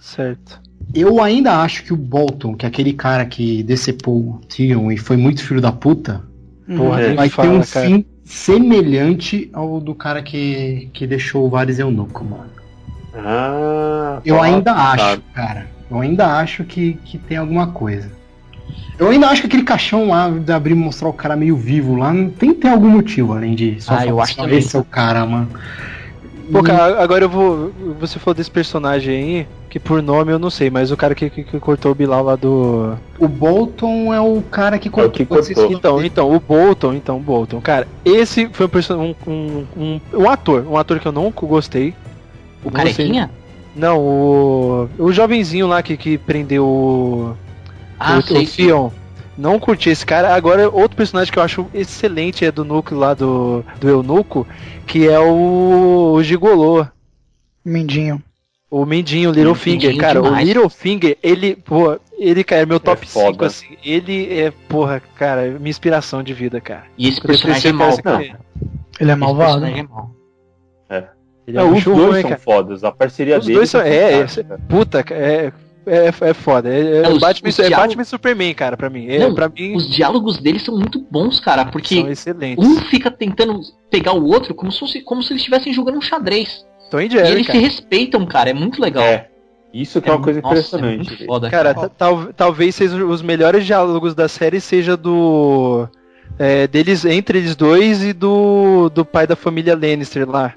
certo. 0.00 0.60
Eu 0.92 1.22
ainda 1.22 1.58
acho 1.62 1.84
que 1.84 1.92
o 1.92 1.96
Bolton, 1.96 2.54
que 2.56 2.66
é 2.66 2.68
aquele 2.68 2.92
cara 2.92 3.24
que 3.24 3.62
decepou 3.62 4.16
o 4.16 4.40
Tyrion 4.48 4.90
e 4.90 4.98
foi 4.98 5.16
muito 5.16 5.42
filho 5.44 5.60
da 5.60 5.70
puta, 5.72 6.22
Porra, 6.76 7.00
nem 7.06 7.14
vai 7.16 7.28
fala, 7.28 7.48
ter 7.48 7.54
um 7.54 7.62
cara. 7.62 7.86
fim 7.86 8.04
semelhante 8.24 9.48
ao 9.52 9.80
do 9.80 9.94
cara 9.94 10.22
que, 10.22 10.88
que 10.92 11.06
deixou 11.06 11.46
o 11.46 11.50
Varys 11.50 11.78
eunuco, 11.78 12.24
mano. 12.24 12.50
Ah, 13.14 14.20
Eu 14.24 14.36
tá, 14.36 14.42
ainda 14.42 14.74
tá. 14.74 14.92
acho, 14.92 15.20
cara. 15.34 15.66
Eu 15.90 16.00
ainda 16.00 16.36
acho 16.38 16.64
que, 16.64 16.94
que 17.04 17.18
tem 17.18 17.36
alguma 17.36 17.68
coisa. 17.68 18.10
Eu 18.98 19.08
ainda 19.08 19.28
acho 19.28 19.40
que 19.42 19.46
aquele 19.46 19.64
caixão 19.64 20.08
lá 20.08 20.28
de 20.28 20.52
abrir 20.52 20.72
e 20.72 20.74
mostrar 20.76 21.08
o 21.08 21.12
cara 21.12 21.34
meio 21.34 21.56
vivo 21.56 21.96
lá, 21.96 22.12
não 22.12 22.30
tem 22.30 22.52
que 22.54 22.60
ter 22.60 22.68
algum 22.68 22.88
motivo 22.88 23.32
além 23.32 23.54
de 23.54 23.80
só 23.80 23.94
Ah, 23.94 24.06
eu 24.06 24.20
acho 24.20 24.36
também. 24.36 24.58
esse 24.58 24.76
é 24.76 24.78
o 24.78 24.84
cara, 24.84 25.24
mano. 25.26 25.48
Pô, 26.50 26.62
cara, 26.62 27.02
agora 27.02 27.24
eu 27.24 27.28
vou. 27.30 27.72
Você 27.98 28.18
falou 28.18 28.34
desse 28.34 28.50
personagem 28.50 29.16
aí, 29.16 29.46
que 29.70 29.78
por 29.80 30.02
nome 30.02 30.30
eu 30.32 30.38
não 30.38 30.50
sei, 30.50 30.68
mas 30.68 30.90
o 30.92 30.96
cara 30.96 31.14
que, 31.14 31.30
que, 31.30 31.44
que 31.44 31.58
cortou 31.58 31.92
o 31.92 31.94
Bilal 31.94 32.22
lá 32.22 32.36
do. 32.36 32.94
O 33.18 33.26
Bolton 33.26 34.12
é 34.12 34.20
o 34.20 34.42
cara 34.42 34.78
que 34.78 34.88
É 34.88 34.90
o 34.90 35.08
que 35.10 35.24
cortou. 35.24 35.54
cortou. 35.54 35.72
Então, 35.72 36.04
então, 36.04 36.30
o 36.34 36.38
Bolton, 36.38 36.92
então, 36.92 37.16
o 37.16 37.20
Bolton. 37.20 37.60
Cara, 37.62 37.88
esse 38.04 38.48
foi 38.52 38.66
um, 38.66 38.68
person- 38.68 39.14
um, 39.26 39.30
um, 39.32 39.66
um, 39.76 40.00
um 40.14 40.28
ator, 40.28 40.66
um 40.68 40.76
ator 40.76 40.98
que 41.00 41.08
eu 41.08 41.12
nunca 41.12 41.46
gostei. 41.46 41.94
O 42.62 42.66
Não 42.66 42.72
carequinha? 42.72 43.30
Não, 43.74 43.98
o. 43.98 44.88
O 44.98 45.10
jovenzinho 45.12 45.66
lá 45.66 45.82
que, 45.82 45.96
que 45.96 46.18
prendeu 46.18 46.66
o. 46.66 47.34
Ah, 48.02 48.18
o, 48.18 48.22
sei. 48.22 48.44
o 48.44 48.46
Theon. 48.50 48.90
Não 49.36 49.58
curti 49.58 49.88
esse 49.90 50.04
cara. 50.04 50.34
Agora, 50.34 50.68
outro 50.68 50.96
personagem 50.96 51.32
que 51.32 51.38
eu 51.38 51.42
acho 51.42 51.66
excelente 51.72 52.44
é 52.44 52.52
do 52.52 52.64
núcleo 52.64 53.00
lá 53.00 53.14
do, 53.14 53.64
do 53.80 53.88
Eunuco, 53.88 54.46
que 54.86 55.08
é 55.08 55.18
o, 55.18 56.12
o 56.14 56.22
Gigolô. 56.22 56.86
Mindinho. 57.64 58.22
O 58.70 58.84
Mindinho, 58.86 59.30
o 59.30 59.32
Littlefinger, 59.32 59.90
Mindinho 59.90 60.00
cara, 60.00 60.20
o 60.20 60.24
demais. 60.24 60.46
Littlefinger, 60.48 61.18
ele, 61.22 61.56
pô, 61.56 61.98
ele, 62.18 62.42
cara, 62.42 62.62
é 62.62 62.66
meu 62.66 62.80
top 62.80 63.06
foda. 63.06 63.32
5, 63.32 63.44
assim, 63.44 63.76
ele 63.84 64.32
é, 64.40 64.50
porra, 64.68 65.00
cara, 65.16 65.42
minha 65.58 65.68
inspiração 65.70 66.22
de 66.22 66.32
vida, 66.32 66.58
cara. 66.60 66.84
E 66.96 67.08
esse 67.08 67.20
personagem 67.20 67.70
é 67.78 67.92
ser 67.92 68.02
cara. 68.02 68.22
ele. 68.24 68.34
Ele 68.98 69.10
é 69.10 69.12
Esse 69.12 69.20
malvado. 69.20 69.60
personagem 69.60 69.80
é 69.80 69.82
mau. 69.82 70.10
Ele 71.46 71.58
É, 71.58 71.62
um 71.62 71.74
os 71.74 71.84
dois 71.84 71.98
ruim, 71.98 72.20
são 72.20 72.30
cara. 72.30 72.40
fodas. 72.40 72.84
A 72.84 72.92
parceria 72.92 73.38
Os 73.38 73.44
deles 73.44 73.56
dois 73.58 73.70
são, 73.70 73.80
é, 73.80 74.20
é, 74.20 74.26
puta, 74.68 75.04
é, 75.10 75.52
é, 75.86 76.06
é 76.30 76.34
foda, 76.34 76.68
é, 76.68 76.80
é 76.80 76.96
É, 77.04 77.08
os- 77.08 77.18
Batman, 77.18 77.48
os 77.48 77.58
é 77.58 77.62
diálogos- 77.66 77.86
Batman 77.88 78.02
e 78.02 78.06
Superman, 78.06 78.54
cara, 78.54 78.76
pra 78.76 78.88
mim, 78.90 79.06
é, 79.08 79.18
Não, 79.18 79.34
pra 79.34 79.48
mim, 79.48 79.74
Os 79.76 79.88
diálogos 79.88 80.38
deles 80.38 80.62
são 80.62 80.76
muito 80.76 81.00
bons, 81.10 81.40
cara, 81.40 81.64
porque 81.66 81.96
são 82.00 82.10
excelentes. 82.10 82.64
um 82.64 82.76
fica 82.82 83.10
tentando 83.10 83.60
pegar 83.90 84.12
o 84.12 84.24
outro 84.26 84.54
como 84.54 84.70
se, 84.72 84.78
fosse, 84.80 85.00
como 85.02 85.22
se 85.22 85.32
eles 85.32 85.40
estivessem 85.42 85.72
jogando 85.72 85.98
um 85.98 86.02
xadrez. 86.02 86.64
Tom 86.90 87.00
e 87.00 87.06
e 87.06 87.10
Jerry, 87.10 87.28
eles 87.30 87.46
se 87.46 87.52
cara. 87.52 87.58
respeitam, 87.64 88.26
cara, 88.26 88.50
é 88.50 88.54
muito 88.54 88.80
legal. 88.80 89.02
É. 89.04 89.28
Isso 89.72 90.02
que 90.02 90.08
é, 90.10 90.12
uma 90.12 90.20
coisa 90.22 90.40
nossa, 90.42 90.54
impressionante. 90.54 91.22
É 91.22 91.26
foda, 91.26 91.48
Cara, 91.50 91.72
cara. 91.74 91.88
ta- 91.88 91.94
tal- 91.96 92.32
talvez 92.34 92.74
sejam 92.74 93.08
os 93.08 93.22
melhores 93.22 93.64
diálogos 93.64 94.14
da 94.14 94.28
série 94.28 94.60
seja 94.60 94.98
do 94.98 95.88
é, 96.38 96.66
deles 96.66 97.04
entre 97.06 97.38
eles 97.38 97.56
dois 97.56 98.04
e 98.04 98.12
do 98.12 98.90
do 98.90 99.02
pai 99.04 99.26
da 99.26 99.34
família 99.34 99.74
Lannister 99.74 100.28
lá. 100.28 100.52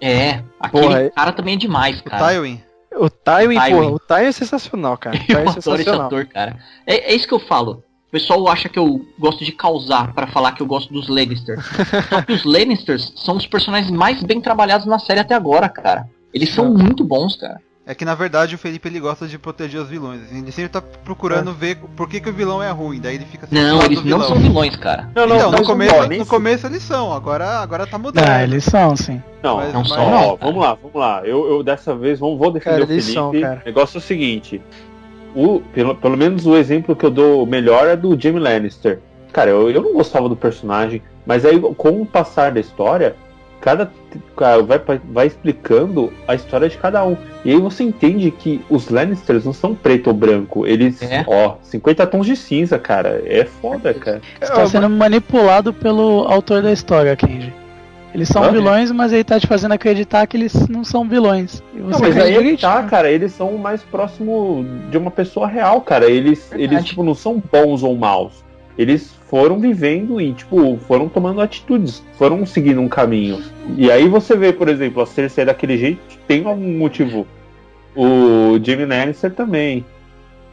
É, 0.00 0.40
aquele 0.60 0.84
Porra, 0.84 1.00
é- 1.02 1.10
cara 1.10 1.32
também 1.32 1.54
é 1.54 1.56
demais, 1.56 1.98
O 1.98 2.04
cara. 2.04 2.28
Tywin. 2.28 2.60
O 2.92 3.08
Tywin, 3.08 3.58
Tywin. 3.58 3.70
porra, 3.70 3.90
o 3.92 3.98
Tywin 3.98 4.26
é 4.26 4.32
sensacional, 4.32 4.98
cara. 4.98 5.16
O 5.20 5.20
Eu 5.20 5.26
Tywin 5.36 5.48
é 5.48 5.52
sensacional. 5.52 6.06
ator, 6.06 6.26
cara. 6.26 6.56
É, 6.86 7.12
é 7.12 7.14
isso 7.14 7.26
que 7.28 7.34
eu 7.34 7.38
falo. 7.38 7.82
O 8.08 8.10
pessoal 8.10 8.48
acha 8.48 8.68
que 8.68 8.78
eu 8.78 9.00
gosto 9.18 9.44
de 9.44 9.52
causar 9.52 10.12
pra 10.12 10.26
falar 10.26 10.52
que 10.52 10.60
eu 10.60 10.66
gosto 10.66 10.92
dos 10.92 11.08
Lannister. 11.08 11.56
Só 12.10 12.22
que 12.22 12.32
os 12.32 12.44
Lannisters 12.44 13.12
são 13.16 13.36
os 13.36 13.46
personagens 13.46 13.90
mais 13.90 14.20
bem 14.22 14.40
trabalhados 14.40 14.84
na 14.86 14.98
série 14.98 15.20
até 15.20 15.34
agora, 15.34 15.68
cara. 15.68 16.08
Eles 16.34 16.52
são 16.52 16.72
muito 16.74 17.04
bons, 17.04 17.36
cara. 17.36 17.60
É 17.86 17.94
que 17.94 18.04
na 18.04 18.14
verdade 18.14 18.54
o 18.54 18.58
Felipe 18.58 18.88
ele 18.88 19.00
gosta 19.00 19.26
de 19.26 19.38
proteger 19.38 19.80
os 19.80 19.88
vilões. 19.88 20.22
assim, 20.22 20.38
Ele 20.38 20.52
sempre 20.52 20.70
tá 20.70 20.80
procurando 20.82 21.52
ver 21.52 21.76
por 21.96 22.08
que, 22.08 22.20
que 22.20 22.28
o 22.28 22.32
vilão 22.32 22.62
é 22.62 22.70
ruim. 22.70 23.00
Daí 23.00 23.16
ele 23.16 23.24
fica 23.24 23.46
do 23.46 23.54
Não, 23.54 23.82
eles 23.82 24.04
não 24.04 24.20
são 24.20 24.36
vilões, 24.36 24.76
cara. 24.76 25.10
Não, 25.14 25.24
Então, 25.24 25.50
no 25.50 25.58
mas, 25.58 25.66
começo, 25.66 26.08
no 26.18 26.26
começo 26.26 26.66
eles 26.66 26.82
são, 26.82 27.12
agora, 27.12 27.46
agora 27.60 27.86
tá 27.86 27.98
mudando. 27.98 28.28
Ah, 28.28 28.42
eles 28.44 28.64
são, 28.64 28.94
sim. 28.96 29.20
Não, 29.42 29.56
Mas- 29.56 29.72
Não 29.72 29.80
mas- 29.80 29.88
são, 29.88 30.04
Ó, 30.06 30.10
não. 30.10 30.36
vamos 30.36 30.62
lá, 30.62 30.74
vamos 30.74 30.94
lá. 31.00 31.22
Eu, 31.24 31.48
eu 31.50 31.62
dessa 31.64 31.94
vez 31.96 32.18
vamos, 32.20 32.38
vou 32.38 32.52
defender 32.52 32.76
Cara, 32.80 32.86
o 32.86 32.92
eles 32.92 33.04
Felipe. 33.06 33.12
são, 33.20 33.40
cara. 33.40 33.62
O 33.64 33.66
negócio 33.66 33.96
é 33.96 33.98
o 33.98 34.02
seguinte: 34.02 34.62
o, 35.34 35.60
pelo, 35.72 35.94
pelo 35.96 36.16
menos 36.16 36.46
o 36.46 36.56
exemplo 36.56 36.94
que 36.94 37.04
eu 37.06 37.10
dou 37.10 37.46
melhor 37.46 37.88
é 37.88 37.96
do 37.96 38.20
Jamie 38.20 38.38
Lannister. 38.40 39.00
Cara, 39.32 39.50
eu, 39.50 39.70
eu 39.70 39.82
não 39.82 39.94
gostava 39.94 40.28
do 40.28 40.36
personagem, 40.36 41.02
mas 41.24 41.44
aí 41.44 41.58
com 41.58 42.02
o 42.02 42.06
passar 42.06 42.52
da 42.52 42.60
história, 42.60 43.16
cada 43.60 43.90
cara, 44.36 44.62
vai, 44.62 44.80
vai 45.10 45.26
explicando 45.26 46.12
a 46.26 46.34
história 46.34 46.68
de 46.68 46.76
cada 46.78 47.04
um. 47.04 47.16
E 47.44 47.50
aí 47.50 47.58
você 47.58 47.84
entende 47.84 48.30
que 48.30 48.60
os 48.68 48.88
Lannisters 48.88 49.44
não 49.44 49.52
são 49.52 49.74
preto 49.74 50.08
ou 50.08 50.14
branco, 50.14 50.66
eles, 50.66 51.00
É. 51.02 51.24
ó, 51.26 51.56
50 51.62 52.06
tons 52.06 52.26
de 52.26 52.36
cinza, 52.36 52.78
cara. 52.78 53.22
É 53.24 53.44
foda, 53.44 53.92
cara. 53.94 54.20
Você 54.40 54.52
tá 54.52 54.66
sendo 54.66 54.88
manipulado 54.90 55.72
pelo 55.72 56.24
autor 56.28 56.62
da 56.62 56.72
história, 56.72 57.14
Kenji. 57.16 57.52
Eles 58.12 58.26
são 58.28 58.42
Ah, 58.42 58.48
vilões, 58.48 58.90
mas 58.90 59.12
ele 59.12 59.22
tá 59.22 59.38
te 59.38 59.46
fazendo 59.46 59.70
acreditar 59.72 60.26
que 60.26 60.36
eles 60.36 60.66
não 60.68 60.82
são 60.82 61.08
vilões. 61.08 61.62
E 61.72 61.78
Não, 61.78 61.90
você 61.92 62.02
mas 62.02 62.16
aí 62.16 62.22
é 62.22 62.24
que 62.24 62.38
direitinho. 62.42 62.58
tá, 62.72 62.82
cara. 62.82 63.08
Eles 63.08 63.30
são 63.32 63.56
mais 63.56 63.82
próximo 63.84 64.66
de 64.90 64.98
uma 64.98 65.12
pessoa 65.12 65.46
real, 65.46 65.80
cara. 65.82 66.10
Eles, 66.10 66.50
eles 66.52 66.84
tipo, 66.84 67.04
não 67.04 67.14
são 67.14 67.40
bons 67.52 67.84
ou 67.84 67.94
maus. 67.96 68.44
Eles 68.80 69.14
foram 69.28 69.60
vivendo 69.60 70.18
e, 70.18 70.32
tipo, 70.32 70.78
foram 70.88 71.06
tomando 71.06 71.42
atitudes, 71.42 72.02
foram 72.16 72.46
seguindo 72.46 72.80
um 72.80 72.88
caminho. 72.88 73.38
E 73.76 73.90
aí 73.90 74.08
você 74.08 74.34
vê, 74.34 74.54
por 74.54 74.70
exemplo, 74.70 75.02
a 75.02 75.06
Cersei 75.06 75.44
daquele 75.44 75.76
jeito, 75.76 76.00
tem 76.26 76.46
algum 76.46 76.78
motivo. 76.78 77.26
O 77.94 78.58
Jamie 78.64 78.86
Lannister 78.86 79.34
também. 79.34 79.84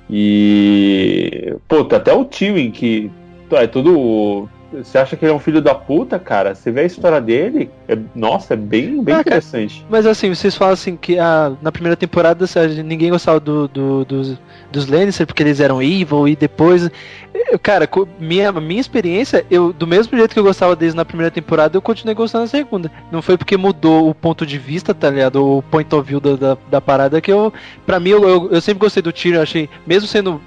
E. 0.09 1.55
Pô, 1.69 1.87
até 1.95 2.11
o 2.13 2.25
Tywin, 2.25 2.69
que 2.69 3.09
é 3.49 3.65
tudo. 3.65 4.49
Você 4.73 4.97
acha 4.97 5.15
que 5.15 5.23
ele 5.23 5.31
é 5.31 5.35
um 5.35 5.39
filho 5.39 5.61
da 5.61 5.73
puta, 5.73 6.19
cara? 6.19 6.53
Você 6.53 6.71
vê 6.71 6.81
a 6.81 6.85
história 6.85 7.21
dele, 7.21 7.69
é- 7.87 7.97
nossa, 8.13 8.53
é 8.53 8.57
bem, 8.57 9.01
bem 9.01 9.15
Ah, 9.15 9.23
cara, 9.23 9.37
interessante. 9.37 9.85
Mas 9.89 10.05
assim, 10.05 10.33
vocês 10.33 10.55
falam 10.55 10.73
assim 10.73 10.97
que 10.97 11.17
ah, 11.17 11.53
na 11.61 11.71
primeira 11.71 11.95
temporada 11.95 12.45
ninguém 12.83 13.09
gostava 13.09 13.39
do, 13.39 13.67
do- 13.67 14.03
dos, 14.05 14.37
dos 14.71 14.87
Lannister 14.87 15.25
porque 15.25 15.41
eles 15.41 15.59
eram 15.59 15.81
evil 15.81 16.27
e 16.27 16.35
depois. 16.35 16.89
eu, 17.33 17.57
Cara, 17.59 17.87
minha, 18.19 18.51
minha 18.51 18.81
experiência, 18.81 19.45
eu 19.49 19.71
do 19.71 19.87
mesmo 19.87 20.17
jeito 20.17 20.33
que 20.33 20.39
eu 20.39 20.43
gostava 20.43 20.75
deles 20.75 20.93
na 20.93 21.05
primeira 21.05 21.31
temporada, 21.31 21.77
eu 21.77 21.81
continuei 21.81 22.13
gostando 22.15 22.43
na 22.43 22.49
segunda. 22.49 22.91
Não 23.11 23.21
foi 23.21 23.37
porque 23.37 23.55
mudou 23.55 24.09
o 24.09 24.13
ponto 24.13 24.45
de 24.45 24.57
vista, 24.57 24.93
tá 24.93 25.09
ligado? 25.09 25.43
O 25.45 25.61
point 25.61 25.93
of 25.95 26.07
view 26.07 26.19
da, 26.19 26.35
da, 26.35 26.57
da 26.69 26.81
parada 26.81 27.21
que 27.21 27.31
eu. 27.31 27.53
Pra 27.85 27.99
mim, 27.99 28.09
eu, 28.09 28.27
eu, 28.27 28.49
eu 28.51 28.61
sempre 28.61 28.79
gostei 28.81 29.01
do 29.01 29.13
Tyrion, 29.13 29.41
achei. 29.41 29.69
Mesmo 29.85 30.07
sendo. 30.07 30.41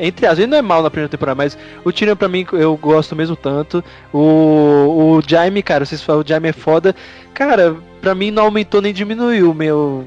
Entre 0.00 0.26
as 0.26 0.36
vezes 0.36 0.50
não 0.50 0.58
é 0.58 0.62
mal 0.62 0.82
na 0.82 0.90
primeira 0.90 1.08
temporada, 1.08 1.36
mas 1.36 1.58
o 1.84 1.92
Tyrion 1.92 2.16
pra 2.16 2.28
mim 2.28 2.46
eu 2.52 2.76
gosto 2.76 3.14
mesmo 3.14 3.36
tanto. 3.36 3.84
O, 4.12 5.18
o 5.18 5.22
Jaime, 5.26 5.62
cara, 5.62 5.84
vocês 5.84 6.02
falam, 6.02 6.22
o 6.22 6.26
Jaime 6.26 6.48
é 6.48 6.52
foda. 6.52 6.94
Cara, 7.32 7.76
pra 8.00 8.14
mim 8.14 8.30
não 8.30 8.44
aumentou 8.44 8.80
nem 8.80 8.92
diminuiu 8.92 9.50
o 9.50 9.54
meu. 9.54 10.04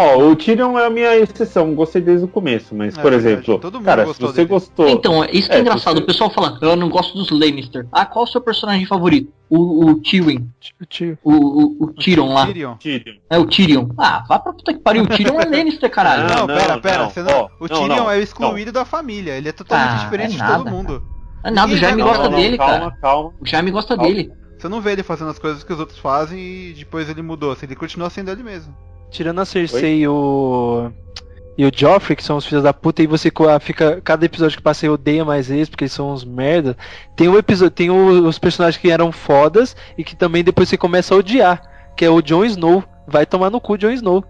Ó, 0.00 0.16
o 0.28 0.36
Tyrion 0.36 0.78
é 0.78 0.86
a 0.86 0.90
minha 0.90 1.16
exceção, 1.16 1.74
gostei 1.74 2.00
desde 2.00 2.24
o 2.24 2.28
começo, 2.28 2.72
mas, 2.72 2.96
É 2.96 3.02
por 3.02 3.10
verdade, 3.10 3.34
exemplo, 3.34 3.58
todo 3.58 3.74
mundo 3.78 3.84
cara, 3.84 4.06
se 4.14 4.20
você 4.20 4.32
dele. 4.36 4.48
gostou. 4.48 4.88
Então, 4.88 5.24
isso 5.24 5.48
que 5.48 5.54
é, 5.54 5.58
É, 5.58 5.60
engraçado. 5.60 5.96
você- 5.96 6.02
O 6.04 6.06
pessoal 6.06 6.30
fala, 6.30 6.56
eu 6.62 6.76
não 6.76 6.88
gosto 6.88 7.18
dos 7.18 7.30
Lannister. 7.30 7.84
Ah, 7.90 8.06
qual 8.06 8.24
é 8.24 8.28
o 8.28 8.30
seu 8.30 8.40
personagem 8.40 8.86
favorito? 8.86 9.32
O, 9.50 9.86
o 9.90 9.94
Tywin. 10.00 10.48
O 10.80 10.86
Tyrion. 10.86 11.16
O, 11.24 11.32
o, 11.32 11.76
o 11.84 11.92
Tyrion 11.94 12.32
lá. 12.32 12.46
Tyrion. 12.46 12.74
É 13.28 13.38
o 13.38 13.44
Tyrion. 13.46 13.88
Ah, 13.98 14.22
vai 14.28 14.38
pra 14.38 14.52
puta 14.52 14.72
que 14.72 14.78
pariu. 14.78 15.02
O 15.02 15.06
Tyrion 15.08 15.40
é 15.40 15.44
Lannister, 15.46 15.90
caralho. 15.90 16.28
Não, 16.28 16.46
não, 16.46 16.56
pera, 16.56 16.78
pera. 16.78 16.98
não, 17.02 17.10
você 17.10 17.22
não- 17.22 17.32
ó, 17.32 17.48
o 17.58 17.68
Tyrion 17.68 17.86
não, 17.88 18.10
é 18.10 18.18
o 18.18 18.22
excluído 18.22 18.70
da 18.70 18.84
família. 18.84 19.32
Ele 19.32 19.48
é 19.48 19.52
totalmente 19.52 19.94
Ah, 20.00 20.04
diferente 20.04 20.40
é 20.40 20.46
de 20.46 20.52
todo 20.52 20.70
mundo. 20.70 21.02
É 21.42 21.50
nada, 21.50 21.72
o 21.72 21.76
Jaime 21.76 22.02
vai- 22.02 22.12
gosta 22.16 22.28
dele, 22.36 22.56
calma, 22.56 22.78
cara. 22.78 22.96
calma. 23.00 23.32
O 23.40 23.46
Jaime 23.46 23.70
gosta 23.72 23.96
Calma. 23.96 24.12
dele. 24.12 24.30
Você 24.58 24.68
não 24.68 24.80
vê 24.80 24.92
ele 24.92 25.02
fazendo 25.02 25.30
as 25.30 25.38
coisas 25.38 25.64
que 25.64 25.72
os 25.72 25.80
outros 25.80 25.98
fazem 25.98 26.38
e 26.38 26.74
depois 26.78 27.08
ele 27.08 27.22
mudou. 27.22 27.50
Assim, 27.52 27.66
ele 27.66 27.74
continua 27.76 28.08
sendo 28.10 28.30
ele 28.30 28.42
mesmo. 28.44 28.72
Tirando 29.10 29.40
a 29.40 29.44
Cersei 29.44 30.00
e 30.00 30.08
o. 30.08 30.90
E 31.56 31.64
o 31.66 31.72
Joffrey, 31.74 32.14
que 32.14 32.22
são 32.22 32.36
os 32.36 32.46
filhos 32.46 32.62
da 32.62 32.72
puta, 32.72 33.02
e 33.02 33.06
você 33.08 33.32
fica. 33.60 34.00
Cada 34.02 34.24
episódio 34.24 34.56
que 34.56 34.62
passa 34.62 34.80
você 34.80 34.88
odeia 34.88 35.24
mais 35.24 35.50
eles, 35.50 35.68
porque 35.68 35.84
eles 35.84 35.92
são 35.92 36.12
uns 36.12 36.24
merda. 36.24 36.76
Tem 37.16 37.28
um 37.28 37.36
episódio. 37.36 37.72
Tem 37.72 37.90
o- 37.90 38.26
os 38.28 38.38
personagens 38.38 38.80
que 38.80 38.90
eram 38.90 39.10
fodas 39.10 39.74
e 39.96 40.04
que 40.04 40.14
também 40.14 40.44
depois 40.44 40.68
você 40.68 40.76
começa 40.76 41.14
a 41.14 41.18
odiar. 41.18 41.60
Que 41.96 42.04
é 42.04 42.10
o 42.10 42.22
Jon 42.22 42.44
Snow. 42.44 42.84
Vai 43.08 43.26
tomar 43.26 43.50
no 43.50 43.60
cu 43.60 43.76
Jon 43.76 43.90
Snow. 43.90 44.22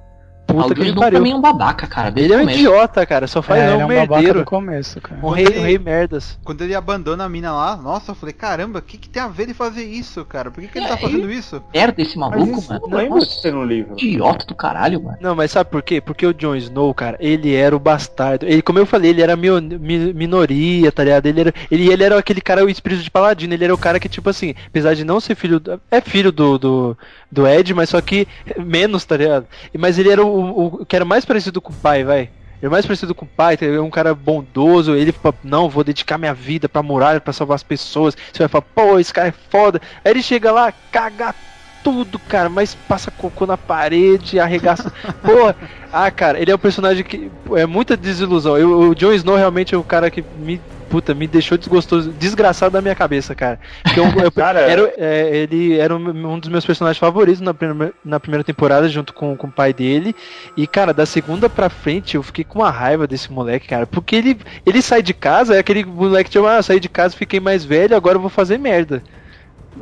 Puta 0.48 0.74
que 0.74 0.80
ele 0.80 0.94
pariu. 0.94 1.18
também 1.18 1.32
é 1.32 1.36
um 1.36 1.40
babaca, 1.40 1.86
cara. 1.86 2.12
Ele 2.16 2.32
é 2.32 2.36
um 2.36 2.40
começo. 2.40 2.58
idiota, 2.58 3.04
cara. 3.06 3.26
Só 3.26 3.42
faz 3.42 3.60
É, 3.62 3.66
não, 3.66 3.72
ele 3.74 3.82
é 3.82 3.84
um 3.84 3.88
babaca 3.88 4.12
merdeiro. 4.14 4.38
do 4.40 4.44
começo, 4.46 5.00
cara. 5.00 5.20
Um 5.22 5.28
rei, 5.30 5.46
um 5.58 5.62
rei 5.62 5.78
merdas. 5.78 6.38
Quando 6.42 6.62
ele 6.62 6.74
abandona 6.74 7.24
a 7.24 7.28
mina 7.28 7.52
lá, 7.52 7.76
nossa, 7.76 8.12
eu 8.12 8.14
falei, 8.14 8.32
caramba, 8.32 8.78
o 8.78 8.82
que, 8.82 8.96
que 8.96 9.08
tem 9.08 9.22
a 9.22 9.28
ver 9.28 9.42
ele 9.44 9.54
fazer 9.54 9.84
isso, 9.84 10.24
cara? 10.24 10.50
Por 10.50 10.60
que, 10.62 10.68
que 10.68 10.78
ele 10.78 10.86
É, 10.86 10.88
tá 10.88 10.96
fazendo 10.96 11.30
isso? 11.30 11.62
Merda 11.74 12.00
esse 12.02 12.18
Mas 12.18 12.30
maluco, 12.30 12.58
isso 12.60 12.72
mano. 12.72 12.88
não 12.88 12.98
lembro 12.98 13.20
de 13.20 13.42
ter 13.42 13.52
no 13.52 13.64
livro. 13.64 13.94
idiota 13.98 14.46
do 14.46 14.54
caralho, 14.54 15.02
mano. 15.02 15.18
Não, 15.20 15.34
mas 15.36 15.50
sabe 15.50 15.70
por 15.70 15.82
quê? 15.82 16.00
Porque 16.00 16.26
o 16.26 16.32
Jon 16.32 16.56
Snow, 16.56 16.94
cara, 16.94 17.16
ele 17.20 17.54
era 17.54 17.76
o 17.76 17.78
bastardo. 17.78 18.46
Ele, 18.46 18.62
como 18.62 18.78
eu 18.78 18.86
falei, 18.86 19.10
ele 19.10 19.20
era 19.22 19.36
mio- 19.36 19.60
mi- 19.60 20.12
minoria, 20.14 20.90
tá 20.90 21.04
ligado? 21.04 21.26
Ele 21.26 21.40
era, 21.42 21.54
ele, 21.70 21.92
ele 21.92 22.02
era 22.04 22.18
aquele 22.18 22.40
cara, 22.40 22.64
o 22.64 22.70
espírito 22.70 23.02
de 23.02 23.10
paladino. 23.10 23.52
Ele 23.52 23.64
era 23.64 23.74
o 23.74 23.78
cara 23.78 24.00
que, 24.00 24.08
tipo 24.08 24.30
assim, 24.30 24.54
apesar 24.66 24.94
de 24.94 25.04
não 25.04 25.20
ser 25.20 25.34
filho. 25.34 25.60
do- 25.60 25.80
é 25.90 26.00
filho 26.00 26.32
do, 26.32 26.58
do, 26.58 26.98
do 27.30 27.46
Ed, 27.46 27.74
mas 27.74 27.90
só 27.90 28.00
que 28.00 28.26
menos, 28.58 29.04
tá 29.04 29.16
ligado? 29.16 29.48
E- 29.72 29.78
Mas 29.78 29.98
ele 29.98 30.10
era 30.10 30.24
o, 30.24 30.28
o, 30.28 30.66
o 30.82 30.86
que 30.86 30.96
era 30.96 31.04
mais 31.04 31.24
parecido 31.24 31.60
com 31.60 31.72
o 31.72 31.76
pai, 31.76 32.04
vai. 32.04 32.20
Ele 32.60 32.66
é 32.66 32.68
mais 32.68 32.84
parecido 32.86 33.14
com 33.14 33.24
o 33.24 33.28
pai, 33.28 33.56
ele 33.60 33.76
é 33.76 33.80
um 33.80 33.90
cara 33.90 34.14
bondoso, 34.14 34.94
ele 34.96 35.12
fala, 35.12 35.36
não, 35.44 35.68
vou 35.68 35.84
dedicar 35.84 36.18
minha 36.18 36.34
vida 36.34 36.68
pra 36.68 36.82
muralha, 36.82 37.20
pra 37.20 37.32
salvar 37.32 37.54
as 37.54 37.62
pessoas. 37.62 38.16
Você 38.32 38.40
vai 38.42 38.48
falar, 38.48 38.62
pô, 38.74 38.98
esse 38.98 39.12
cara 39.14 39.28
é 39.28 39.32
foda. 39.32 39.80
Aí 40.04 40.10
ele 40.12 40.22
chega 40.22 40.50
lá, 40.50 40.72
caga 40.90 41.34
tudo, 41.82 42.18
cara, 42.18 42.48
mas 42.48 42.74
passa 42.74 43.10
cocô 43.10 43.46
na 43.46 43.56
parede, 43.56 44.40
arregaça. 44.40 44.92
Porra, 45.22 45.56
ah, 45.90 46.10
cara, 46.10 46.40
ele 46.40 46.50
é 46.50 46.54
um 46.54 46.58
personagem 46.58 47.04
que 47.04 47.32
é 47.56 47.64
muita 47.66 47.96
desilusão. 47.96 48.58
Eu, 48.58 48.90
o 48.90 48.94
Jon 48.94 49.12
Snow 49.12 49.36
realmente 49.36 49.74
é 49.74 49.78
o 49.78 49.84
cara 49.84 50.10
que 50.10 50.26
me. 50.32 50.62
Puta, 50.88 51.14
me 51.14 51.26
deixou 51.26 51.58
desgostoso, 51.58 52.10
desgraçado 52.12 52.72
da 52.72 52.80
minha 52.80 52.94
cabeça, 52.94 53.34
cara. 53.34 53.60
Eu, 53.96 54.04
eu- 54.24 54.32
Cara, 54.32 54.60
era, 54.60 54.92
é, 54.96 55.36
ele 55.36 55.76
era 55.78 55.94
um, 55.94 56.32
um 56.34 56.38
dos 56.38 56.48
meus 56.48 56.64
personagens 56.64 56.98
favoritos 56.98 57.40
na, 57.40 57.52
primeira- 57.52 57.92
na 58.04 58.18
primeira 58.18 58.42
temporada, 58.42 58.88
junto 58.88 59.12
com, 59.12 59.36
com 59.36 59.46
o 59.48 59.52
pai 59.52 59.72
dele. 59.72 60.14
E, 60.56 60.66
cara, 60.66 60.94
da 60.94 61.04
segunda 61.04 61.48
pra 61.48 61.68
frente, 61.68 62.14
eu 62.16 62.22
fiquei 62.22 62.42
com 62.44 62.60
uma 62.60 62.70
raiva 62.70 63.06
desse 63.06 63.30
moleque, 63.30 63.68
cara. 63.68 63.86
Porque 63.86 64.16
ele, 64.16 64.38
ele 64.64 64.80
sai 64.80 65.02
de 65.02 65.12
casa, 65.12 65.54
é 65.56 65.58
aquele 65.58 65.84
moleque 65.84 66.30
tipo, 66.30 66.46
ah, 66.46 66.62
saí 66.62 66.80
de 66.80 66.88
casa, 66.88 67.14
fiquei 67.16 67.38
mais 67.40 67.64
velho, 67.64 67.94
agora 67.96 68.16
eu 68.16 68.20
vou 68.20 68.30
fazer 68.30 68.58
merda. 68.58 69.02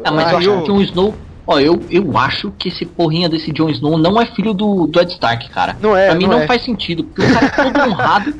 Ah, 0.05 0.11
mas 0.11 0.27
Ah, 0.27 0.33
eu 0.33 0.39
acho 0.39 0.51
eu- 0.51 0.63
que 0.63 0.71
o 0.71 0.75
Jon 0.77 0.83
Snow. 0.83 1.15
Ó, 1.49 1.61
eu, 1.61 1.81
eu 1.89 2.19
acho 2.19 2.51
que 2.59 2.69
esse 2.71 2.85
porrinha 2.85 3.29
desse 3.29 3.53
Jon 3.53 3.69
Snow 3.71 3.97
não 3.97 4.21
é 4.21 4.27
filho 4.27 4.53
do, 4.53 4.89
do 4.89 5.01
Ed 5.01 5.13
Stark, 5.13 5.49
cara. 5.51 5.77
Não 5.81 5.97
é, 5.97 6.07
pra 6.07 6.15
mim 6.17 6.25
não 6.27 6.33
não 6.33 6.41
é. 6.43 6.47
faz 6.49 6.65
sentido, 6.65 7.05
porque 7.05 7.23
o 7.23 7.33
cara 7.33 7.47
é 7.47 7.51
todo 7.73 7.89
honrado. 7.89 8.31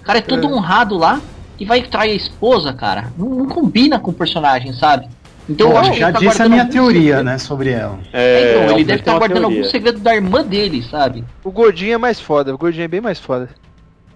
O 0.00 0.02
cara 0.02 0.18
é 0.18 0.22
todo 0.22 0.46
honrado 0.50 0.96
lá 0.96 1.20
e 1.58 1.64
vai 1.64 1.82
trair 1.82 2.12
a 2.12 2.14
esposa, 2.14 2.72
cara. 2.72 3.12
Não, 3.16 3.28
não 3.28 3.46
combina 3.46 3.98
com 3.98 4.10
o 4.10 4.14
personagem, 4.14 4.72
sabe? 4.72 5.08
Então 5.48 5.70
eu 5.70 5.76
acho 5.78 5.90
que 5.92 5.98
já 5.98 6.06
ele 6.08 6.12
tá 6.14 6.18
disse 6.20 6.30
a 6.30 6.34
guardando 6.48 6.52
minha 6.52 6.64
teoria, 6.68 7.00
segredo. 7.02 7.24
né, 7.24 7.38
sobre 7.38 7.70
ela. 7.70 7.98
É, 8.12 8.62
então, 8.64 8.74
ele 8.76 8.84
deve 8.84 9.00
estar 9.00 9.12
uma 9.12 9.18
guardando 9.18 9.40
teoria. 9.40 9.58
algum 9.58 9.70
segredo 9.70 9.98
da 10.00 10.14
irmã 10.14 10.42
dele, 10.42 10.82
sabe? 10.82 11.22
O 11.44 11.50
gordinho 11.50 11.94
é 11.94 11.98
mais 11.98 12.18
foda, 12.18 12.54
o 12.54 12.58
gordinho 12.58 12.84
é 12.84 12.88
bem 12.88 13.00
mais 13.02 13.18
foda. 13.20 13.48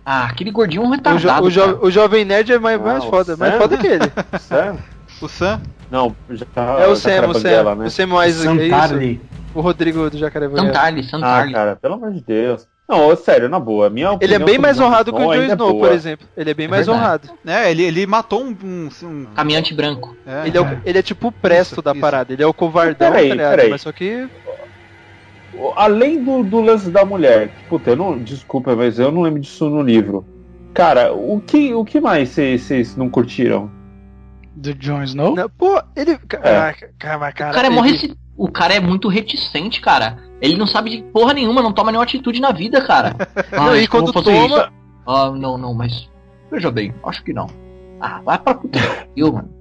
Ah, 0.07 0.24
aquele 0.24 0.51
gordinho 0.51 0.82
é 0.82 0.86
um 0.86 0.89
O, 0.89 0.91
jo 0.93 0.97
retardado. 0.97 1.47
o, 1.47 1.51
jo 1.51 1.61
cara. 1.61 1.78
o 1.84 1.91
jovem 1.91 2.24
nerd 2.24 2.51
é 2.51 2.59
mais, 2.59 2.80
Ah, 2.80 2.82
mais 2.84 3.05
foda, 3.05 3.36
mais 3.36 3.53
Sam? 3.53 3.59
foda 3.61 3.76
que 3.76 3.86
ele. 3.86 4.05
O 5.20 5.28
Sam, 5.28 5.61
Não, 5.91 6.14
já 6.30 6.47
É 6.80 6.86
o 6.86 6.95
Sam, 6.95 7.26
o 7.28 7.34
Sam, 7.34 7.74
né? 7.74 7.86
o 7.86 7.91
Sam 7.91 8.07
mais 8.07 8.36
é 8.47 8.53
isso. 8.53 8.61
Santarli. 8.70 9.20
O 9.55 9.61
Rodrigo 9.61 10.09
do 10.09 10.16
Jacaré 10.16 10.47
Banguela. 10.49 10.68
Santarli, 10.68 11.01
Ah, 11.01 11.11
Santarli. 11.11 11.53
cara, 11.53 11.76
pelo 11.76 11.95
amor 11.95 12.12
de 12.12 12.20
Deus. 12.22 12.66
Não, 12.89 13.14
sério, 13.16 13.49
na 13.51 13.61
boa. 13.61 13.91
Minha 13.91 14.16
Ele 14.20 14.34
é 14.34 14.39
bem 14.39 14.47
sobre 14.55 14.59
mais 14.62 14.80
honrado 14.80 15.12
que 15.12 15.18
o 15.20 15.24
Jon 15.24 15.34
é 15.34 15.47
Snow, 15.49 15.72
por 15.72 15.80
boa. 15.80 15.93
exemplo. 15.93 16.26
Ele 16.36 16.51
é 16.51 16.55
bem 16.55 16.66
É 16.66 16.68
mais 16.70 16.86
verdade. 16.86 17.05
honrado. 17.07 17.30
né, 17.45 17.70
ele, 17.70 17.82
ele 17.82 18.07
matou 18.07 18.43
um... 18.43 18.57
um, 18.64 18.89
um- 19.03 19.26
Caminhante 19.34 19.74
branco. 19.74 20.16
é, 20.26 20.47
Ele 20.49 20.57
é, 20.57 20.61
o, 20.62 20.80
ele 20.86 20.99
é 20.99 21.03
tipo 21.03 21.28
o 21.28 21.32
presto 21.32 21.72
Isso, 21.72 21.82
da 21.82 21.93
isso. 21.93 22.01
parada. 22.01 22.32
Ele 22.32 22.43
é 22.43 22.47
o 22.47 22.55
covardão, 22.55 23.11
Peraí, 23.11 23.28
tá 23.28 23.34
ligado? 23.34 23.51
peraí. 23.51 23.70
Mas 23.70 23.82
só 23.82 23.93
que. 23.93 24.26
Além 25.76 26.22
do, 26.22 26.43
do 26.45 26.61
lance 26.61 26.91
da 26.91 27.05
mulher, 27.05 27.51
puta, 27.68 27.91
eu 27.91 27.97
não. 27.97 28.18
Desculpa, 28.18 28.76
mas 28.76 28.99
eu 28.99 29.11
não 29.11 29.22
lembro 29.22 29.41
disso 29.41 29.68
no 29.68 29.82
livro. 29.82 30.24
Cara, 30.74 31.12
o 31.12 31.41
que, 31.41 31.74
o 31.74 31.84
que 31.84 32.01
mais 32.01 32.28
vocês 32.28 32.97
não 32.97 33.09
curtiram? 33.11 33.70
Do 34.55 34.72
Jon 34.74 35.03
Snow? 35.03 35.34
Não, 35.34 35.49
pô, 35.49 35.80
ele. 35.97 36.12
É. 36.12 36.57
Ah, 36.57 36.74
cara, 36.99 37.32
cara, 37.32 37.51
o 37.51 37.55
cara 37.55 37.68
é 37.68 37.70
ele- 37.72 37.80
reci- 37.91 38.16
O 38.36 38.49
cara 38.51 38.74
é 38.74 38.80
muito 38.80 39.09
reticente, 39.09 39.80
cara. 39.80 40.18
Ele 40.41 40.57
não 40.57 40.66
sabe 40.66 40.91
de 40.91 41.03
porra 41.03 41.34
nenhuma, 41.34 41.62
não 41.62 41.72
toma 41.72 41.91
nenhuma 41.91 42.05
atitude 42.05 42.41
na 42.41 42.53
vida, 42.53 42.80
cara. 42.80 43.14
Ah, 43.53 43.66
Não, 43.66 43.76
e 43.76 43.84
eu 43.84 43.89
quando 43.91 44.12
toma- 44.12 44.30
isso. 44.47 44.68
Ah, 45.07 45.30
não, 45.30 45.59
não, 45.59 45.74
mas. 45.74 46.09
Veja 46.51 46.70
bem, 46.70 46.95
acho 47.05 47.22
que 47.24 47.32
não. 47.32 47.49
Ah, 48.01 48.20
vai 48.24 48.39
pra 48.39 48.55
puta 48.55 48.78
que 48.78 48.86
pariu, 48.86 49.32
mano. 49.32 49.49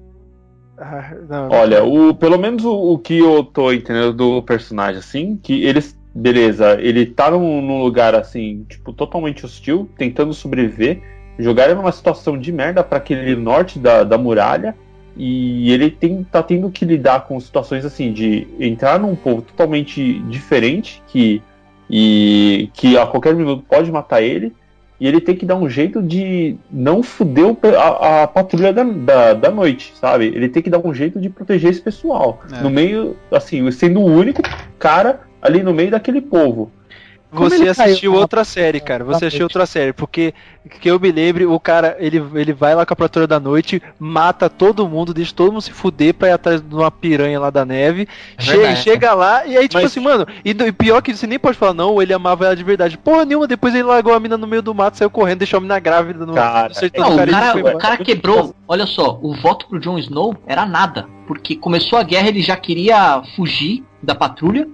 Ah, 0.80 1.12
não, 1.28 1.50
Olha, 1.50 1.84
o, 1.84 2.14
pelo 2.14 2.38
menos 2.38 2.64
o, 2.64 2.72
o 2.72 3.00
que 3.00 3.18
eu 3.18 3.44
tô 3.44 3.74
entendendo 3.74 4.14
do 4.14 4.44
personagem, 4.44 5.00
assim, 5.00 5.36
que 5.42 5.64
eles. 5.64 5.98
Beleza, 6.14 6.80
ele 6.80 7.06
tá 7.08 7.32
num, 7.32 7.62
num 7.64 7.82
lugar 7.82 8.14
assim, 8.14 8.64
tipo, 8.70 8.94
totalmente 8.94 9.44
hostil, 9.44 9.90
tentando 9.98 10.34
sobreviver. 10.36 11.02
Jogaram 11.40 11.76
numa 11.76 11.92
situação 11.92 12.38
de 12.38 12.52
merda 12.52 12.84
para 12.84 12.98
aquele 13.00 13.36
norte 13.36 13.80
da, 13.80 14.04
da 14.04 14.18
muralha. 14.20 14.76
E 15.18 15.72
ele 15.72 15.90
tem, 15.90 16.24
tá 16.24 16.44
tendo 16.44 16.70
que 16.70 16.86
lidar 16.86 17.26
com 17.26 17.40
situações 17.40 17.84
assim, 17.84 18.14
de 18.14 18.48
entrar 18.60 19.00
num 19.00 19.16
povo 19.16 19.42
totalmente 19.42 20.20
diferente, 20.30 21.02
que, 21.08 21.42
e, 21.90 22.70
que 22.74 22.98
a 22.98 23.06
qualquer 23.08 23.34
minuto 23.34 23.64
pode 23.68 23.92
matar 23.92 24.22
ele. 24.22 24.54
E 25.00 25.08
ele 25.08 25.22
tem 25.22 25.36
que 25.36 25.46
dar 25.46 25.56
um 25.56 25.70
jeito 25.70 26.02
de 26.02 26.56
não 26.72 27.04
fuder 27.04 27.56
a, 27.78 28.24
a 28.24 28.28
patrulha 28.28 28.74
da, 28.74 28.84
da, 28.84 29.34
da 29.34 29.52
noite, 29.52 29.94
sabe? 29.96 30.26
Ele 30.26 30.50
tem 30.50 30.64
que 30.64 30.70
dar 30.70 30.80
um 30.80 30.94
jeito 30.94 31.20
de 31.20 31.30
proteger 31.30 31.72
esse 31.72 31.82
pessoal. 31.82 32.42
É. 32.52 32.62
No 32.62 32.70
meio, 32.70 33.16
assim, 33.32 33.70
sendo 33.72 34.00
o 34.00 34.06
único 34.06 34.42
cara 34.80 35.22
ali 35.42 35.62
no 35.62 35.74
meio 35.74 35.92
daquele 35.92 36.22
povo. 36.22 36.72
Você 37.40 37.70
assistiu 37.70 38.12
caiu? 38.12 38.22
outra 38.22 38.44
série, 38.44 38.80
cara. 38.80 39.04
Você 39.04 39.26
Ah, 39.26 39.28
assistiu 39.28 39.46
outra 39.46 39.66
série. 39.66 39.94
Porque, 39.94 40.34
que 40.82 40.90
eu 40.90 41.00
me 41.00 41.12
lembre, 41.12 41.46
o 41.46 41.60
cara, 41.60 41.96
ele, 42.00 42.24
ele 42.36 42.54
vai 42.54 42.74
lá 42.76 42.86
com 42.86 42.94
a 42.94 42.96
patrulha 42.96 43.28
da 43.28 43.40
noite, 43.40 43.82
mata 44.00 44.50
todo 44.50 44.88
mundo, 44.88 45.14
deixa 45.14 45.34
todo 45.34 45.52
mundo 45.52 45.62
se 45.62 45.72
fuder 45.72 46.14
pra 46.14 46.30
ir 46.30 46.32
atrás 46.32 46.62
de 46.62 46.74
uma 46.76 46.92
piranha 46.92 47.40
lá 47.40 47.50
da 47.50 47.66
neve. 47.66 48.08
É 48.38 48.42
Che- 48.42 48.52
verdade. 48.58 48.80
chega 48.82 49.14
lá, 49.14 49.46
e 49.46 49.58
aí, 49.58 49.68
tipo 49.68 49.82
Mas- 49.82 49.92
assim, 49.92 50.00
mano, 50.00 50.26
e, 50.44 50.52
e 50.52 50.72
pior 50.72 51.02
que 51.02 51.16
você 51.16 51.28
nem 51.28 51.40
pode 51.40 51.58
falar, 51.58 51.74
não, 51.74 52.02
ele 52.02 52.14
amava 52.14 52.46
ela 52.46 52.56
de 52.56 52.64
verdade. 52.64 52.98
Porra 52.98 53.26
nenhuma, 53.26 53.48
depois 53.48 53.74
ele 53.74 53.84
largou 53.84 54.14
a 54.14 54.20
mina 54.20 54.38
no 54.38 54.48
meio 54.48 54.62
do 54.62 54.74
mato, 54.74 54.98
saiu 54.98 55.10
correndo, 55.10 55.40
deixou 55.40 55.58
a 55.58 55.62
mina 55.62 55.80
grávida 55.80 56.26
no, 56.26 56.34
Cara, 56.34 56.70
no 56.70 56.76
sertão 56.76 57.10
Não, 57.10 57.18
do 57.18 57.24
o 57.24 57.28
cara, 57.32 57.52
foi 57.52 57.62
o 57.62 57.78
cara 57.78 57.98
quebrou. 57.98 58.56
Olha 58.68 58.86
só, 58.86 59.18
o 59.22 59.34
voto 59.36 59.68
pro 59.68 59.80
Jon 59.80 59.98
Snow 59.98 60.36
era 60.46 60.66
nada. 60.66 61.08
Porque 61.28 61.56
começou 61.58 62.00
a 62.00 62.04
guerra, 62.04 62.30
ele 62.30 62.42
já 62.42 62.56
queria 62.56 63.22
fugir 63.36 63.84
da 64.02 64.16
patrulha. 64.16 64.68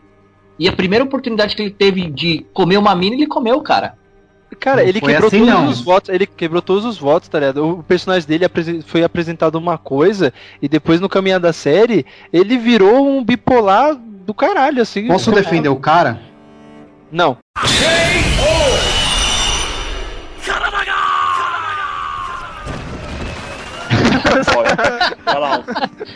E 0.64 0.68
a 0.70 0.72
primeira 0.72 1.04
oportunidade 1.04 1.58
que 1.58 1.62
ele 1.62 1.72
teve 1.72 2.10
de 2.10 2.46
comer 2.54 2.78
uma 2.78 2.96
mina, 2.96 3.18
ele 3.18 3.28
comeu, 3.28 3.60
cara. 3.60 3.96
Cara, 4.62 4.82
Não 4.82 4.88
ele 4.88 5.02
quebrou 5.02 5.28
assim, 5.28 5.40
todos 5.40 5.54
não. 5.54 5.68
os 5.68 5.82
votos, 5.82 6.10
ele 6.10 6.26
quebrou 6.26 6.62
todos 6.62 6.86
os 6.86 6.98
votos, 6.98 7.28
tá 7.28 7.38
ligado? 7.38 7.80
O 7.80 7.84
personagem 7.84 8.26
dele 8.26 8.46
foi 8.86 9.04
apresentado 9.04 9.56
uma 9.56 9.78
coisa 9.78 10.34
e 10.62 10.70
depois 10.70 11.02
no 11.02 11.10
caminhar 11.10 11.42
da 11.42 11.52
série, 11.52 12.06
ele 12.32 12.58
virou 12.58 13.06
um 13.06 13.22
bipolar 13.22 13.94
do 13.94 14.34
caralho, 14.34 14.82
assim. 14.82 15.06
Posso 15.08 15.34
defender 15.34 15.68
o 15.68 15.76
cara? 15.76 16.22
Não. 17.12 17.38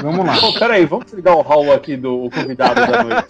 Vamos 0.01 0.26
lá. 0.26 0.38
Pô, 0.39 0.53
pera 0.53 0.76
aí, 0.76 0.86
vamos 0.86 1.05
desligar 1.05 1.36
o 1.36 1.41
hall 1.41 1.74
aqui 1.74 1.97
do 1.97 2.30
convidado 2.30 2.76
da 2.76 3.03
noite. 3.03 3.26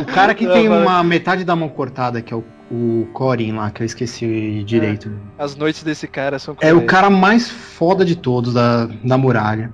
O 0.00 0.04
cara 0.04 0.34
que 0.34 0.46
tem 0.46 0.68
uma 0.68 1.02
metade 1.02 1.44
da 1.44 1.54
mão 1.54 1.68
cortada, 1.68 2.20
que 2.20 2.32
é 2.32 2.36
o, 2.36 2.44
o 2.70 3.08
Corin 3.12 3.52
lá, 3.52 3.70
que 3.70 3.82
eu 3.82 3.86
esqueci 3.86 4.62
direito. 4.64 5.10
As 5.38 5.56
noites 5.56 5.82
desse 5.82 6.06
cara 6.06 6.38
são 6.38 6.56
É 6.60 6.72
o 6.72 6.86
cara 6.86 7.10
mais 7.10 7.48
foda 7.48 8.04
de 8.04 8.16
todos 8.16 8.54
da, 8.54 8.86
da 9.04 9.16
muralha. 9.18 9.72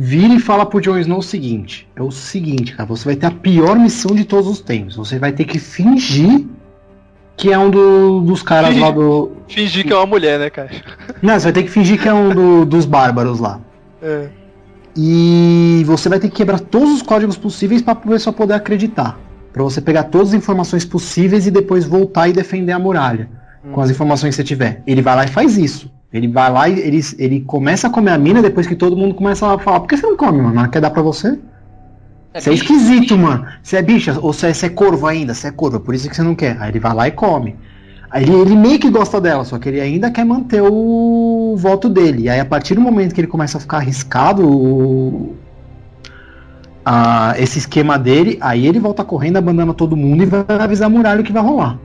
Vira 0.00 0.34
e 0.34 0.38
fala 0.38 0.64
pro 0.64 0.80
Jon 0.80 0.98
Snow 0.98 1.18
o 1.18 1.22
seguinte: 1.22 1.88
é 1.96 2.02
o 2.02 2.12
seguinte, 2.12 2.76
cara, 2.76 2.88
você 2.88 3.04
vai 3.04 3.16
ter 3.16 3.26
a 3.26 3.32
pior 3.32 3.76
missão 3.76 4.14
de 4.14 4.24
todos 4.24 4.48
os 4.48 4.60
tempos. 4.60 4.94
Você 4.94 5.18
vai 5.18 5.32
ter 5.32 5.44
que 5.44 5.58
fingir 5.58 6.46
que 7.38 7.50
é 7.52 7.58
um 7.58 7.70
do- 7.70 8.20
dos 8.20 8.42
caras 8.42 8.76
lá 8.76 8.90
do. 8.90 9.32
Fingir 9.48 9.86
que 9.86 9.92
é 9.92 9.96
uma 9.96 10.04
mulher, 10.06 10.38
né, 10.38 10.50
cara? 10.50 10.68
Não, 11.22 11.34
você 11.34 11.44
vai 11.44 11.52
ter 11.52 11.62
que 11.62 11.70
fingir 11.70 11.98
que 12.00 12.08
é 12.08 12.12
um 12.12 12.28
do- 12.34 12.64
dos 12.66 12.84
bárbaros 12.84 13.38
lá. 13.40 13.60
É. 14.02 14.26
E 14.96 15.82
você 15.86 16.08
vai 16.08 16.18
ter 16.18 16.28
que 16.28 16.34
quebrar 16.36 16.58
todos 16.60 16.90
os 16.92 17.02
códigos 17.02 17.36
possíveis 17.36 17.80
para 17.80 17.92
o 17.94 17.96
pessoal 18.08 18.34
poder 18.34 18.54
acreditar. 18.54 19.18
Pra 19.52 19.62
você 19.62 19.80
pegar 19.80 20.04
todas 20.04 20.28
as 20.28 20.34
informações 20.34 20.84
possíveis 20.84 21.46
e 21.46 21.50
depois 21.50 21.84
voltar 21.84 22.28
e 22.28 22.32
defender 22.32 22.72
a 22.72 22.78
muralha. 22.78 23.28
Com 23.72 23.80
as 23.80 23.90
informações 23.90 24.30
que 24.30 24.36
você 24.36 24.44
tiver. 24.44 24.82
Ele 24.86 25.02
vai 25.02 25.14
lá 25.16 25.24
e 25.24 25.28
faz 25.28 25.56
isso. 25.58 25.90
Ele 26.12 26.26
vai 26.28 26.50
lá 26.50 26.68
e 26.68 26.78
ele, 26.80 27.00
ele 27.18 27.40
começa 27.40 27.86
a 27.86 27.90
comer 27.90 28.12
a 28.12 28.18
mina 28.18 28.40
depois 28.40 28.66
que 28.66 28.74
todo 28.74 28.96
mundo 28.96 29.14
começa 29.14 29.46
a 29.52 29.58
falar: 29.58 29.80
Por 29.80 29.88
que 29.88 29.96
você 29.96 30.06
não 30.06 30.16
come, 30.16 30.40
mano? 30.40 30.68
Quer 30.70 30.80
dar 30.80 30.90
pra 30.90 31.02
você? 31.02 31.38
Você 32.34 32.50
é 32.50 32.54
esquisito, 32.54 33.16
mano. 33.18 33.46
Você 33.62 33.76
é 33.76 33.82
bicha, 33.82 34.18
ou 34.20 34.32
você 34.32 34.48
é, 34.48 34.54
você 34.54 34.66
é 34.66 34.68
corvo 34.68 35.06
ainda, 35.06 35.34
você 35.34 35.48
é 35.48 35.50
corvo, 35.50 35.76
é 35.76 35.80
por 35.80 35.94
isso 35.94 36.08
que 36.08 36.14
você 36.16 36.22
não 36.22 36.34
quer. 36.34 36.56
Aí 36.60 36.70
ele 36.70 36.78
vai 36.78 36.94
lá 36.94 37.08
e 37.08 37.10
come. 37.10 37.56
Aí 38.10 38.22
ele, 38.22 38.32
ele 38.32 38.56
meio 38.56 38.78
que 38.78 38.90
gosta 38.90 39.20
dela, 39.20 39.44
só 39.44 39.58
que 39.58 39.68
ele 39.68 39.80
ainda 39.80 40.10
quer 40.10 40.24
manter 40.24 40.62
o 40.62 41.54
voto 41.58 41.88
dele. 41.88 42.22
E 42.24 42.28
aí 42.30 42.40
a 42.40 42.44
partir 42.44 42.74
do 42.74 42.80
momento 42.80 43.14
que 43.14 43.20
ele 43.20 43.26
começa 43.28 43.58
a 43.58 43.60
ficar 43.60 43.78
arriscado 43.78 44.46
o- 44.48 45.36
a- 46.84 47.34
esse 47.38 47.58
esquema 47.58 47.98
dele, 47.98 48.38
aí 48.40 48.66
ele 48.66 48.78
volta 48.78 49.04
correndo, 49.04 49.36
abandona 49.36 49.74
todo 49.74 49.96
mundo 49.96 50.22
e 50.22 50.26
vai 50.26 50.44
avisar 50.48 50.86
a 50.86 50.90
muralha 50.90 51.20
o 51.20 51.24
que 51.24 51.32
vai 51.32 51.42
rolar. 51.42 51.78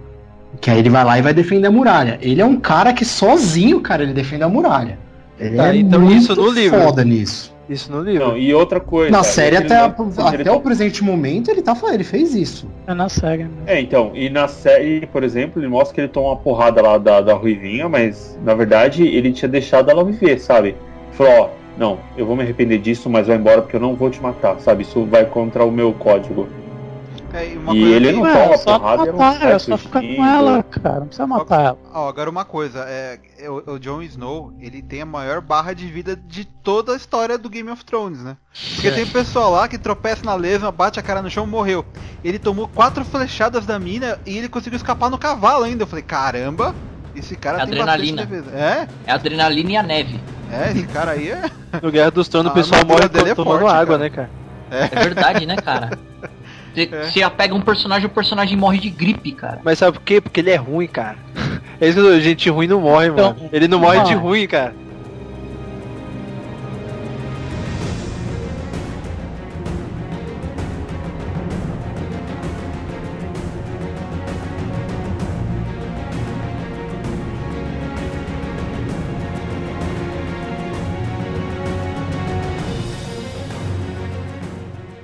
Que 0.61 0.69
aí 0.69 0.79
ele 0.79 0.89
vai 0.89 1.03
lá 1.03 1.17
e 1.17 1.21
vai 1.21 1.33
defender 1.33 1.67
a 1.67 1.71
muralha. 1.71 2.17
Ele 2.21 2.39
é 2.41 2.45
um 2.45 2.57
cara 2.57 2.93
que 2.93 3.03
sozinho, 3.03 3.81
cara, 3.81 4.03
ele 4.03 4.13
defende 4.13 4.43
a 4.43 4.49
muralha. 4.49 4.97
Ele 5.39 5.57
Tá, 5.57 5.73
é 5.73 5.77
então 5.77 5.99
muito 5.99 6.17
isso 6.21 6.35
no 6.35 6.49
livro. 6.51 6.79
foda 6.79 7.03
nisso. 7.03 7.52
Isso 7.69 7.91
no 7.91 8.01
livro. 8.01 8.27
Não, 8.29 8.37
e 8.37 8.53
outra 8.53 8.79
coisa. 8.79 9.09
Na 9.11 9.23
série, 9.23 9.55
até, 9.57 9.75
a- 9.77 9.95
até 10.27 10.51
o 10.51 10.59
presente 10.59 11.03
momento, 11.03 11.49
ele 11.49 11.61
tá 11.61 11.73
falando, 11.73 11.95
ele 11.95 12.03
fez 12.03 12.35
isso. 12.35 12.67
É 12.85 12.93
na 12.93 13.07
série. 13.07 13.43
né? 13.43 13.49
É, 13.67 13.79
então, 13.79 14.11
e 14.13 14.29
na 14.29 14.47
série, 14.47 15.05
por 15.07 15.23
exemplo, 15.23 15.61
ele 15.61 15.69
mostra 15.69 15.95
que 15.95 16.01
ele 16.01 16.07
toma 16.09 16.29
uma 16.29 16.35
porrada 16.35 16.81
lá 16.81 16.97
da, 16.97 17.21
da 17.21 17.33
Ruivinha, 17.33 17.87
mas 17.87 18.37
na 18.43 18.53
verdade 18.53 19.07
ele 19.07 19.31
tinha 19.31 19.47
deixado 19.47 19.89
ela 19.89 20.03
viver, 20.03 20.39
sabe? 20.39 20.75
Falou, 21.13 21.33
ó, 21.33 21.49
não, 21.77 21.99
eu 22.17 22.25
vou 22.25 22.35
me 22.35 22.43
arrepender 22.43 22.79
disso, 22.79 23.09
mas 23.09 23.27
vai 23.27 23.37
embora 23.37 23.61
porque 23.61 23.75
eu 23.77 23.79
não 23.79 23.95
vou 23.95 24.09
te 24.09 24.21
matar, 24.21 24.59
sabe? 24.59 24.83
Isso 24.83 25.05
vai 25.05 25.25
contra 25.25 25.63
o 25.63 25.71
meu 25.71 25.93
código. 25.93 26.47
É, 27.33 27.47
e 27.73 27.93
ele 27.93 28.11
não 28.11 28.21
Ué, 28.21 28.31
toma 28.31 28.53
é 28.53 28.57
só 28.57 28.79
porrada, 28.79 29.03
um 29.11 29.17
matar, 29.17 29.47
é 29.47 29.59
só 29.59 29.75
ficar 29.75 30.01
com 30.01 30.23
ela, 30.23 30.61
cara. 30.61 30.99
Não 30.99 31.07
precisa 31.07 31.25
matar 31.25 31.61
ela. 31.61 31.77
Ó, 31.91 32.07
agora 32.07 32.29
uma 32.29 32.45
coisa, 32.45 32.85
é, 32.87 33.19
é, 33.39 33.49
o, 33.49 33.73
o 33.73 33.79
Jon 33.79 34.03
Snow, 34.03 34.53
ele 34.59 34.83
tem 34.83 35.01
a 35.01 35.05
maior 35.05 35.41
barra 35.41 35.73
de 35.73 35.87
vida 35.87 36.15
de 36.15 36.45
toda 36.45 36.93
a 36.93 36.95
história 36.95 37.35
do 37.35 37.49
Game 37.49 37.71
of 37.71 37.83
Thrones, 37.83 38.19
né? 38.19 38.37
Porque 38.75 38.91
tem 38.91 39.05
pessoal 39.07 39.51
lá 39.51 39.67
que 39.67 39.79
tropeça 39.79 40.23
na 40.23 40.35
lesma, 40.35 40.71
bate 40.71 40.99
a 40.99 41.03
cara 41.03 41.23
no 41.23 41.29
chão 41.29 41.45
e 41.45 41.49
morreu. 41.49 41.83
Ele 42.23 42.37
tomou 42.37 42.67
quatro 42.67 43.03
flechadas 43.03 43.65
da 43.65 43.79
mina 43.79 44.19
e 44.27 44.37
ele 44.37 44.47
conseguiu 44.47 44.77
escapar 44.77 45.09
no 45.09 45.17
cavalo 45.17 45.63
ainda. 45.63 45.83
Eu 45.83 45.87
falei, 45.87 46.03
caramba, 46.03 46.75
esse 47.15 47.35
cara 47.35 47.57
tem 47.57 47.79
Adrenalina. 47.79 48.21
bastante 48.21 48.43
defesa. 48.43 48.55
É? 48.55 48.87
É 49.07 49.11
a 49.11 49.15
adrenalina 49.15 49.71
e 49.71 49.77
a 49.77 49.83
neve. 49.83 50.19
É, 50.51 50.71
esse 50.71 50.85
cara 50.85 51.11
aí 51.11 51.31
é. 51.31 51.49
No 51.81 51.91
Guerra 51.91 52.11
dos 52.11 52.27
Tronos 52.27 52.51
o 52.51 52.53
pessoal 52.55 52.85
morre 52.85 53.09
dele 53.09 53.31
é 53.31 53.35
tomando 53.35 53.61
forte, 53.61 53.75
água, 53.75 53.97
cara. 53.97 53.97
né, 53.97 54.09
cara? 54.11 54.29
É 54.69 55.03
verdade, 55.03 55.45
né, 55.47 55.55
cara? 55.55 55.97
Você, 56.73 56.89
É. 56.91 57.03
você 57.09 57.29
pega 57.29 57.53
um 57.53 57.61
personagem, 57.61 58.07
o 58.07 58.09
personagem 58.09 58.57
morre 58.57 58.79
de 58.79 58.89
gripe, 58.89 59.31
cara. 59.31 59.59
Mas 59.63 59.79
sabe 59.79 59.97
por 59.97 60.03
quê? 60.03 60.19
Porque 60.19 60.39
ele 60.39 60.49
é 60.49 60.55
ruim, 60.55 60.87
cara. 60.87 61.17
É 61.79 61.87
isso 61.87 61.99
que 61.99 62.05
eu 62.05 62.13
tô- 62.13 62.19
gente 62.19 62.49
ruim 62.49 62.67
não 62.67 62.81
morre, 62.81 63.07
Então, 63.07 63.33
mano. 63.35 63.49
Ele 63.51 63.67
não 63.67 63.79
morre 63.79 64.01
de 64.03 64.13
ruim, 64.13 64.47
cara. 64.47 64.73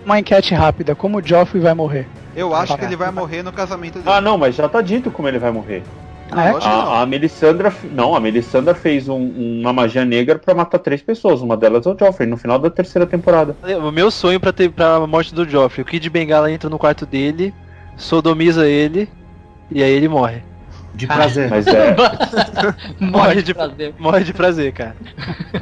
Uma 0.10 0.18
enquete 0.18 0.55
rápida, 0.55 0.95
como 0.95 1.20
o 1.20 1.22
Joffrey 1.24 1.62
vai 1.62 1.76
morrer? 1.76 2.07
Eu 2.36 2.55
acho 2.55 2.76
que 2.76 2.84
ele 2.84 2.95
vai 2.95 3.12
morrer 3.12 3.43
no 3.43 3.51
casamento 3.51 3.99
dele. 3.99 4.10
Ah, 4.10 4.20
não, 4.20 4.39
mas 4.39 4.55
já 4.55 4.68
tá 4.68 4.82
dito 4.82 5.12
como 5.12 5.28
ele 5.28 5.38
vai 5.38 5.51
morrer. 5.51 5.84
Ah, 6.32 6.45
é? 6.47 6.53
A, 6.64 7.01
a 7.01 7.05
Melisandra, 7.05 7.72
não, 7.91 8.16
a 8.16 8.20
Melisandra 8.20 8.74
fez 8.74 9.07
um- 9.07 9.60
uma 9.62 9.72
magia 9.72 10.03
negra 10.05 10.39
pra 10.39 10.55
matar 10.55 10.80
três 10.80 11.03
pessoas. 11.03 11.41
Uma 11.41 11.55
delas 11.55 11.86
é 11.86 11.89
o 11.91 11.95
Joffrey, 11.95 12.28
no 12.28 12.38
final 12.38 12.57
da 12.57 12.72
terceira 12.72 13.05
temporada. 13.05 13.55
O 13.84 13.91
meu 13.91 14.10
sonho 14.10 14.39
pra 14.39 14.51
ter 14.51 14.72
pra 14.72 15.05
morte 15.05 15.36
do 15.36 15.47
Joffrey, 15.47 15.84
o 15.84 15.86
Kid 15.86 16.10
Bengala 16.10 16.51
entra 16.51 16.72
no 16.72 16.80
quarto 16.80 17.05
dele, 17.05 17.53
sodomiza 17.95 18.68
ele 18.68 19.07
e 19.70 19.84
aí 19.84 19.91
ele 19.91 20.07
morre. 20.07 20.41
De 20.95 21.05
prazer. 21.05 21.51
Mas 21.51 21.68
é, 21.68 21.95
Morre 22.99 23.43
de 23.43 23.53
prazer. 23.53 23.93
Morre 23.99 24.24
de 24.24 24.34
prazer, 24.34 24.74
cara. 24.74 24.95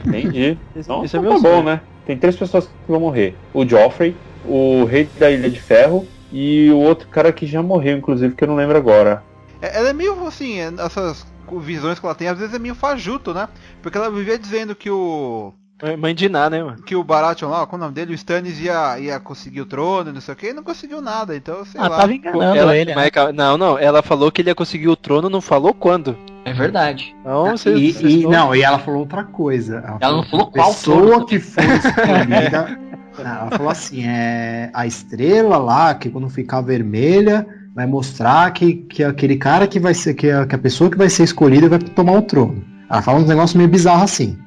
entendi. 0.08 0.58
Esse- 0.74 0.90
esse 1.04 1.18
é 1.18 1.20
meu 1.20 1.32
tá 1.32 1.36
bom, 1.36 1.42
sonho. 1.50 1.64
né? 1.64 1.82
Tem 2.06 2.18
três 2.18 2.38
pessoas 2.38 2.66
que 2.68 2.74
vão 2.88 3.02
morrer: 3.02 3.36
o 3.54 3.66
Joffrey, 3.68 4.16
o 4.48 4.86
Rei 4.86 5.10
da 5.20 5.30
Ilha 5.32 5.50
de 5.50 5.60
Ferro 5.60 6.08
e 6.32 6.70
o 6.72 6.78
outro 6.78 7.08
cara 7.08 7.32
que 7.32 7.46
já 7.46 7.62
morreu, 7.62 7.98
inclusive, 7.98 8.36
que 8.36 8.44
eu 8.44 8.48
não 8.48 8.56
lembro 8.56 8.78
agora. 8.78 9.24
É- 9.62 9.78
Ela 9.80 9.90
é 9.90 9.94
meio 9.94 10.26
assim, 10.28 10.60
é- 10.60 10.74
essas 10.80 11.26
visões 11.62 11.98
que 12.00 12.06
ela 12.06 12.16
tem, 12.16 12.28
às 12.28 12.38
vezes 12.38 12.54
é 12.54 12.60
meio 12.60 12.76
fajuto, 12.76 13.34
né? 13.34 13.48
Porque 13.82 13.98
ela 13.98 14.12
vivia 14.12 14.38
dizendo 14.38 14.76
que 14.76 14.90
o. 14.90 15.54
Mãe 16.00 16.16
de 16.16 16.28
Ná, 16.28 16.50
né, 16.50 16.64
mano? 16.64 16.82
Que 16.82 16.96
o 16.96 17.04
Baratheon 17.04 17.50
lá, 17.50 17.66
qual 17.68 17.74
é 17.74 17.76
o 17.76 17.86
nome 17.86 17.94
dele? 17.94 18.12
O 18.12 18.16
Stannis 18.16 18.60
ia, 18.60 18.98
ia 19.00 19.20
conseguir 19.20 19.62
o 19.62 19.66
trono, 19.66 20.12
não 20.12 20.20
sei 20.20 20.34
o 20.34 20.38
que, 20.38 20.48
e 20.48 20.54
não 20.54 20.64
conseguiu 20.64 21.00
nada, 21.02 21.36
então 21.36 21.64
sei 21.66 21.80
Ah, 21.80 21.88
lá. 21.88 21.98
tava 21.98 22.14
enganando 22.14 22.58
Ela- 22.58 22.76
ele. 22.76 22.96
né? 22.96 23.10
Não, 23.36 23.58
não, 23.60 23.78
ela 23.78 24.02
falou 24.02 24.32
que 24.32 24.42
ele 24.42 24.50
ia 24.50 24.56
conseguir 24.56 24.88
o 24.88 24.96
trono, 24.96 25.30
não 25.30 25.40
falou 25.40 25.76
quando. 25.76 26.18
É 26.46 26.52
verdade. 26.52 27.16
Então, 27.22 27.52
vocês, 27.56 27.78
E, 27.80 27.94
vocês 27.94 28.14
e- 28.14 28.26
não, 28.28 28.56
e 28.56 28.64
ela 28.64 28.80
falou 28.80 29.02
outra 29.02 29.24
coisa. 29.24 29.98
Ela 30.02 30.16
não 30.18 30.24
falou 30.24 30.48
a 30.48 30.52
qual 30.52 30.70
pessoa 30.74 31.08
trono. 31.10 31.26
que 31.28 31.40
foi 31.40 31.64
escolhida. 31.64 32.80
Ela 33.20 33.50
falou 33.52 33.70
assim: 33.70 34.06
é 34.06 34.70
a 34.74 34.86
estrela 34.86 35.58
lá, 35.58 35.94
que 35.94 36.10
quando 36.10 36.30
ficar 36.30 36.62
vermelha, 36.62 37.46
vai 37.74 37.86
mostrar 37.86 38.52
que, 38.52 38.74
que 38.74 39.04
aquele 39.04 39.38
cara 39.38 39.68
que 39.68 39.80
vai 39.80 39.94
ser, 39.94 40.14
que 40.14 40.30
a, 40.30 40.46
que 40.46 40.56
a 40.56 40.60
pessoa 40.60 40.90
que 40.90 40.98
vai 40.98 41.10
ser 41.10 41.24
escolhida 41.24 41.70
vai 41.70 41.80
tomar 41.80 42.14
o 42.14 42.22
trono. 42.22 42.64
Ela 42.90 43.02
fala 43.02 43.20
uns 43.20 43.28
negócios 43.28 43.56
meio 43.56 43.70
bizarros 43.70 44.04
assim. 44.04 44.38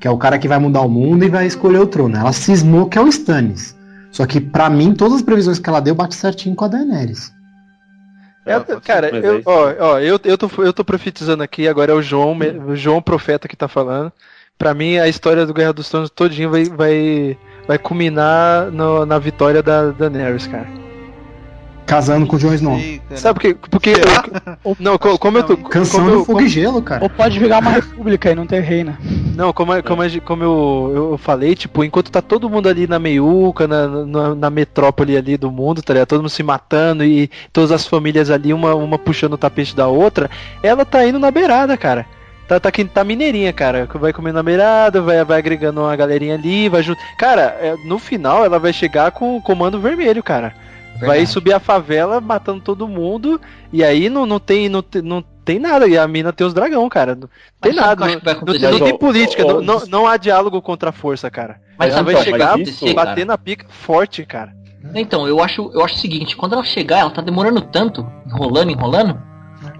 Que 0.00 0.06
é 0.06 0.10
o 0.10 0.18
cara 0.18 0.38
que 0.38 0.46
vai 0.46 0.58
mudar 0.58 0.82
o 0.82 0.88
mundo 0.88 1.24
e 1.24 1.28
vai 1.28 1.46
escolher 1.46 1.78
o 1.78 1.86
trono. 1.86 2.16
Ela 2.16 2.32
cismou 2.32 2.86
que 2.86 2.98
é 2.98 3.00
o 3.00 3.08
Stannis. 3.08 3.74
Só 4.10 4.26
que, 4.26 4.40
pra 4.40 4.70
mim, 4.70 4.94
todas 4.94 5.16
as 5.16 5.22
previsões 5.22 5.58
que 5.58 5.68
ela 5.68 5.80
deu 5.80 5.94
bate 5.94 6.14
certinho 6.14 6.54
com 6.54 6.64
a 6.64 6.68
Daenerys. 6.68 7.32
É, 8.46 8.58
pode 8.60 8.80
cara, 8.80 9.08
eu, 9.08 9.42
ó, 9.44 9.74
ó, 9.78 9.98
eu, 9.98 10.20
eu, 10.22 10.38
tô, 10.38 10.48
eu 10.62 10.72
tô 10.72 10.84
profetizando 10.84 11.42
aqui, 11.42 11.66
agora 11.66 11.90
é 11.90 11.94
o 11.94 12.00
João, 12.00 12.38
o 12.68 12.76
João 12.76 13.02
Profeta 13.02 13.48
que 13.48 13.56
tá 13.56 13.66
falando. 13.66 14.12
Pra 14.56 14.72
mim, 14.72 14.98
a 14.98 15.08
história 15.08 15.44
do 15.44 15.52
Guerra 15.52 15.72
dos 15.72 15.90
Tronos 15.90 16.08
todinho 16.08 16.50
vai, 16.50 16.64
vai, 16.64 17.36
vai 17.66 17.78
culminar 17.78 18.70
no- 18.70 19.04
na 19.06 19.18
vitória 19.18 19.62
da 19.62 19.90
Daenerys, 19.90 20.46
cara. 20.46 20.66
Casando 21.86 22.26
com 22.26 22.34
o 22.34 22.38
Jon 22.38 22.52
Snow. 22.52 22.76
Sabe 23.14 23.34
por 23.34 23.40
quê? 23.40 23.56
Porque. 23.70 23.90
eu- 24.64 24.76
não, 24.80 24.98
co- 24.98 25.16
como 25.20 25.38
eu 25.38 25.44
tô. 25.44 25.56
Canção 25.56 26.00
como 26.00 26.10
do 26.10 26.16
eu- 26.18 26.24
fogo 26.24 26.40
e 26.40 26.48
gelo, 26.48 26.82
cara. 26.82 27.04
Ou 27.04 27.08
pode 27.08 27.38
virar 27.38 27.60
uma 27.60 27.70
república 27.70 28.28
e 28.32 28.34
não 28.34 28.44
ter 28.44 28.58
reina. 28.58 28.98
Não, 29.36 29.52
como, 29.52 29.72
é- 29.72 29.82
como, 29.82 30.02
é- 30.02 30.18
como 30.18 30.42
eu, 30.42 30.92
eu 31.12 31.18
falei, 31.18 31.54
tipo, 31.54 31.84
enquanto 31.84 32.10
tá 32.10 32.20
todo 32.20 32.50
mundo 32.50 32.68
ali 32.68 32.88
na 32.88 32.98
meiuca, 32.98 33.68
na, 33.68 33.86
na, 33.86 34.34
na 34.34 34.50
metrópole 34.50 35.16
ali 35.16 35.36
do 35.36 35.48
mundo, 35.52 35.80
tá 35.80 35.92
ligado? 35.92 36.08
Todo 36.08 36.22
mundo 36.22 36.28
se 36.30 36.42
matando 36.42 37.04
e 37.04 37.30
todas 37.52 37.70
as 37.70 37.86
famílias 37.86 38.32
ali, 38.32 38.52
uma, 38.52 38.74
uma 38.74 38.98
puxando 38.98 39.34
o 39.34 39.38
tapete 39.38 39.76
da 39.76 39.86
outra, 39.86 40.28
ela 40.64 40.84
tá 40.84 41.06
indo 41.06 41.20
na 41.20 41.30
beirada, 41.30 41.76
cara. 41.76 42.04
Tá, 42.48 42.60
tá, 42.60 42.70
tá 42.70 43.04
mineirinha, 43.04 43.52
cara. 43.52 43.88
Vai 43.94 44.12
comendo 44.12 44.36
na 44.36 44.42
beirada, 44.42 45.02
vai, 45.02 45.24
vai 45.24 45.38
agregando 45.38 45.80
uma 45.80 45.96
galerinha 45.96 46.34
ali, 46.34 46.68
vai 46.68 46.82
junto. 46.82 47.00
Cara, 47.18 47.56
é, 47.60 47.76
no 47.84 47.98
final 47.98 48.44
ela 48.44 48.58
vai 48.58 48.72
chegar 48.72 49.10
com 49.10 49.36
o 49.36 49.42
comando 49.42 49.80
vermelho, 49.80 50.22
cara. 50.22 50.54
Vai 51.00 51.18
Verdade. 51.18 51.26
subir 51.26 51.52
a 51.52 51.60
favela 51.60 52.20
matando 52.20 52.60
todo 52.60 52.88
mundo. 52.88 53.40
E 53.72 53.84
aí 53.84 54.08
não, 54.08 54.24
não 54.24 54.38
tem. 54.38 54.68
Não, 54.68 54.82
não, 55.02 55.22
tem 55.44 55.58
nada. 55.58 55.86
E 55.86 55.98
a 55.98 56.06
mina 56.08 56.32
tem 56.32 56.46
os 56.46 56.54
dragão, 56.54 56.88
cara. 56.88 57.14
Não 57.14 57.28
tem 57.60 57.72
Mas 57.72 57.76
nada. 57.76 58.06
vai 58.06 58.14
Não, 58.14 58.32
acontecer? 58.32 58.70
não 58.70 58.80
tem 58.80 58.98
política, 58.98 59.44
ô, 59.44 59.60
não, 59.60 59.80
não, 59.80 59.86
não 59.86 60.06
há 60.06 60.16
diálogo 60.16 60.62
contra 60.62 60.90
a 60.90 60.92
força, 60.92 61.30
cara. 61.30 61.60
Mas 61.78 61.92
ela 61.92 62.02
vai 62.02 62.14
vai 62.14 62.24
chegar, 62.24 62.58
cara? 62.58 62.94
bater 62.94 63.26
na 63.26 63.36
pica 63.36 63.66
forte, 63.68 64.24
cara. 64.24 64.54
Então, 64.94 65.26
eu 65.26 65.42
acho, 65.42 65.70
eu 65.74 65.84
acho 65.84 65.96
o 65.96 65.98
seguinte, 65.98 66.36
quando 66.36 66.54
ela 66.54 66.64
chegar, 66.64 67.00
ela 67.00 67.10
tá 67.10 67.20
demorando 67.20 67.60
tanto, 67.60 68.06
enrolando, 68.26 68.70
enrolando, 68.70 69.20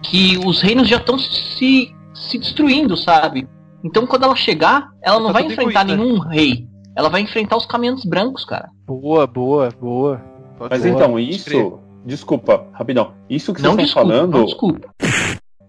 que 0.02 0.36
os 0.44 0.60
reinos 0.60 0.88
já 0.88 0.97
estão 0.97 1.18
se, 1.18 1.94
se 2.16 2.38
destruindo, 2.38 2.97
sabe? 2.97 3.48
Então 3.84 4.06
quando 4.06 4.24
ela 4.24 4.34
chegar, 4.36 4.88
ela 5.02 5.18
não 5.20 5.28
Tá 5.28 5.32
vai 5.34 5.43
enfrentar 5.47 5.82
egoísta. 5.82 5.97
nenhum 5.97 6.18
rei. 6.18 6.66
Ela 6.97 7.09
vai 7.10 7.20
enfrentar 7.20 7.56
os 7.56 7.66
caminhantes 7.66 8.05
brancos, 8.05 8.44
cara. 8.44 8.68
Boa, 8.86 9.26
boa, 9.26 9.68
boa. 9.80 10.20
Pode 10.59 10.70
Mas 10.70 10.82
ser. 10.82 10.88
então, 10.88 11.18
isso. 11.18 11.44
crer. 11.44 11.72
Desculpa, 12.06 12.66
rapidão. 12.72 13.12
Isso 13.28 13.52
que 13.52 13.60
Não 13.60 13.74
vocês 13.74 13.88
estão 13.88 14.02
falando. 14.05 14.38
não 14.38 14.44
desculpa. 14.47 14.88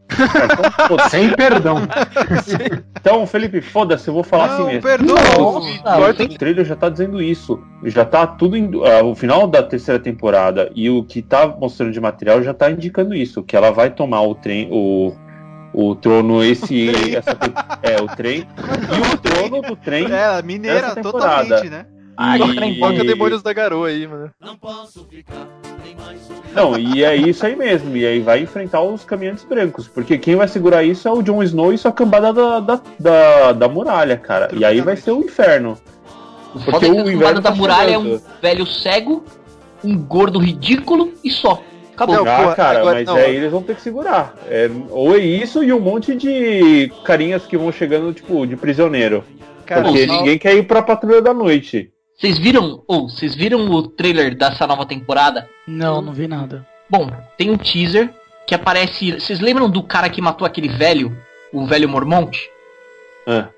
Então, 0.10 1.10
Sem 1.10 1.30
perdão. 1.36 1.78
Então, 3.00 3.28
Felipe, 3.28 3.62
foda-se, 3.62 4.08
eu 4.08 4.14
vou 4.14 4.24
falar 4.24 4.46
assim 4.46 4.58
Não, 4.62 4.68
mesmo. 4.68 4.82
perdoa. 4.82 5.20
Nossa, 5.38 6.24
O 6.24 6.38
trailer 6.38 6.66
já 6.66 6.76
tá 6.76 6.90
dizendo 6.90 7.22
isso. 7.22 7.60
Já 7.84 8.06
tá 8.06 8.26
tudo. 8.26 8.56
indo- 8.58 8.86
ah, 8.86 9.04
o 9.04 9.16
final 9.16 9.48
da 9.48 9.62
terceira 9.62 10.00
temporada 10.00 10.72
e 10.76 10.90
o 10.90 11.04
que 11.04 11.22
tá 11.22 11.48
mostrando 11.48 11.92
de 11.92 12.00
material 12.00 12.42
já 12.42 12.54
tá 12.54 12.72
indicando 12.72 13.14
isso. 13.14 13.44
Que 13.44 13.56
ela 13.56 13.72
vai 13.72 13.90
tomar 13.90 14.22
o 14.22 14.34
trem. 14.34 14.68
O, 14.72 15.14
o 15.78 15.94
trono, 15.94 16.44
esse. 16.44 16.90
essa 17.16 17.38
é, 17.84 18.02
o 18.02 18.08
trem. 18.08 18.40
E 18.40 19.14
o 19.14 19.18
trono 19.18 19.62
do 19.62 19.76
trem. 19.76 20.08
É, 20.12 20.42
mineira 20.42 20.96
totalmente, 20.96 21.70
né? 21.70 21.86
Ai, 22.18 22.42
E- 22.42 22.56
trem 22.56 22.80
Foca 22.80 23.04
demônios 23.04 23.44
da 23.44 23.54
garoa 23.54 23.90
aí, 23.90 24.08
mano. 24.08 24.32
Não, 26.52 26.80
e 26.80 27.04
é 27.04 27.16
isso 27.16 27.46
aí 27.46 27.56
mesmo. 27.56 27.96
E 27.96 28.08
aí 28.08 28.20
vai 28.20 28.40
enfrentar 28.42 28.82
os 28.82 29.06
caminhantes 29.06 29.44
brancos. 29.44 29.88
Porque 29.88 30.18
quem 30.18 30.36
vai 30.36 30.48
segurar 30.48 30.84
isso 30.84 31.08
é 31.08 31.12
o 31.12 31.22
Jon 31.22 31.44
Snow 31.44 31.72
e 31.72 31.78
sua 31.78 31.92
cambada 31.92 32.34
da, 32.34 32.60
da, 32.60 32.82
da, 33.00 33.52
da 33.54 33.70
muralha, 33.70 34.18
cara. 34.18 34.50
E 34.54 34.66
aí 34.66 34.82
vai 34.82 34.96
ser 34.96 35.12
o 35.12 35.20
inferno. 35.20 35.78
Porque 36.66 36.88
o 36.88 36.92
a 36.92 36.96
inverno 37.02 37.20
cambada 37.20 37.42
da 37.42 37.52
tá 37.52 37.56
muralha 37.56 37.92
é 37.92 38.00
um 38.00 38.20
velho 38.42 38.66
cego, 38.66 39.24
um 39.84 39.96
gordo 39.96 40.40
ridículo 40.40 41.14
e 41.24 41.30
só. 41.30 41.62
Acabou. 41.98 42.28
Ah, 42.28 42.50
pô, 42.50 42.56
cara, 42.56 42.80
agora- 42.80 42.96
mas 42.98 43.08
não. 43.08 43.16
aí 43.16 43.36
eles 43.36 43.52
vão 43.52 43.64
ter 43.64 43.76
que 43.76 43.82
segurar. 43.82 44.36
É, 44.48 44.70
ou 44.92 45.16
é 45.16 45.18
isso 45.18 45.64
e 45.64 45.74
um 45.74 45.80
monte 45.80 46.14
de 46.14 46.92
carinhas 47.04 47.48
que 47.48 47.58
vão 47.58 47.72
chegando, 47.72 48.14
tipo, 48.14 48.46
de 48.46 48.56
prisioneiro. 48.56 49.24
Cara, 49.66 49.82
porque 49.82 50.06
não. 50.06 50.18
ninguém 50.18 50.38
quer 50.38 50.56
ir 50.56 50.68
pra 50.68 50.84
patrulha 50.84 51.24
da 51.24 51.34
noite. 51.34 51.92
Vocês 52.16 52.38
viram, 52.38 52.84
ou 52.88 53.10
vocês 53.10 53.34
viram 53.34 53.68
o 53.72 53.88
trailer 53.88 54.36
dessa 54.38 54.68
nova 54.68 54.86
temporada? 54.86 55.50
Não, 55.68 56.00
não 56.00 56.14
vi 56.14 56.28
nada. 56.28 56.66
Bom, 56.88 57.10
tem 57.36 57.50
um 57.50 57.58
teaser 57.58 58.14
que 58.46 58.54
aparece. 58.54 59.14
Vocês 59.14 59.40
lembram 59.40 59.68
do 59.68 59.82
cara 59.82 60.08
que 60.08 60.22
matou 60.22 60.46
aquele 60.46 60.70
velho, 60.70 61.18
o 61.52 61.66
velho 61.66 61.90
Mormonte? 61.90 62.48
Ah, 63.26 63.50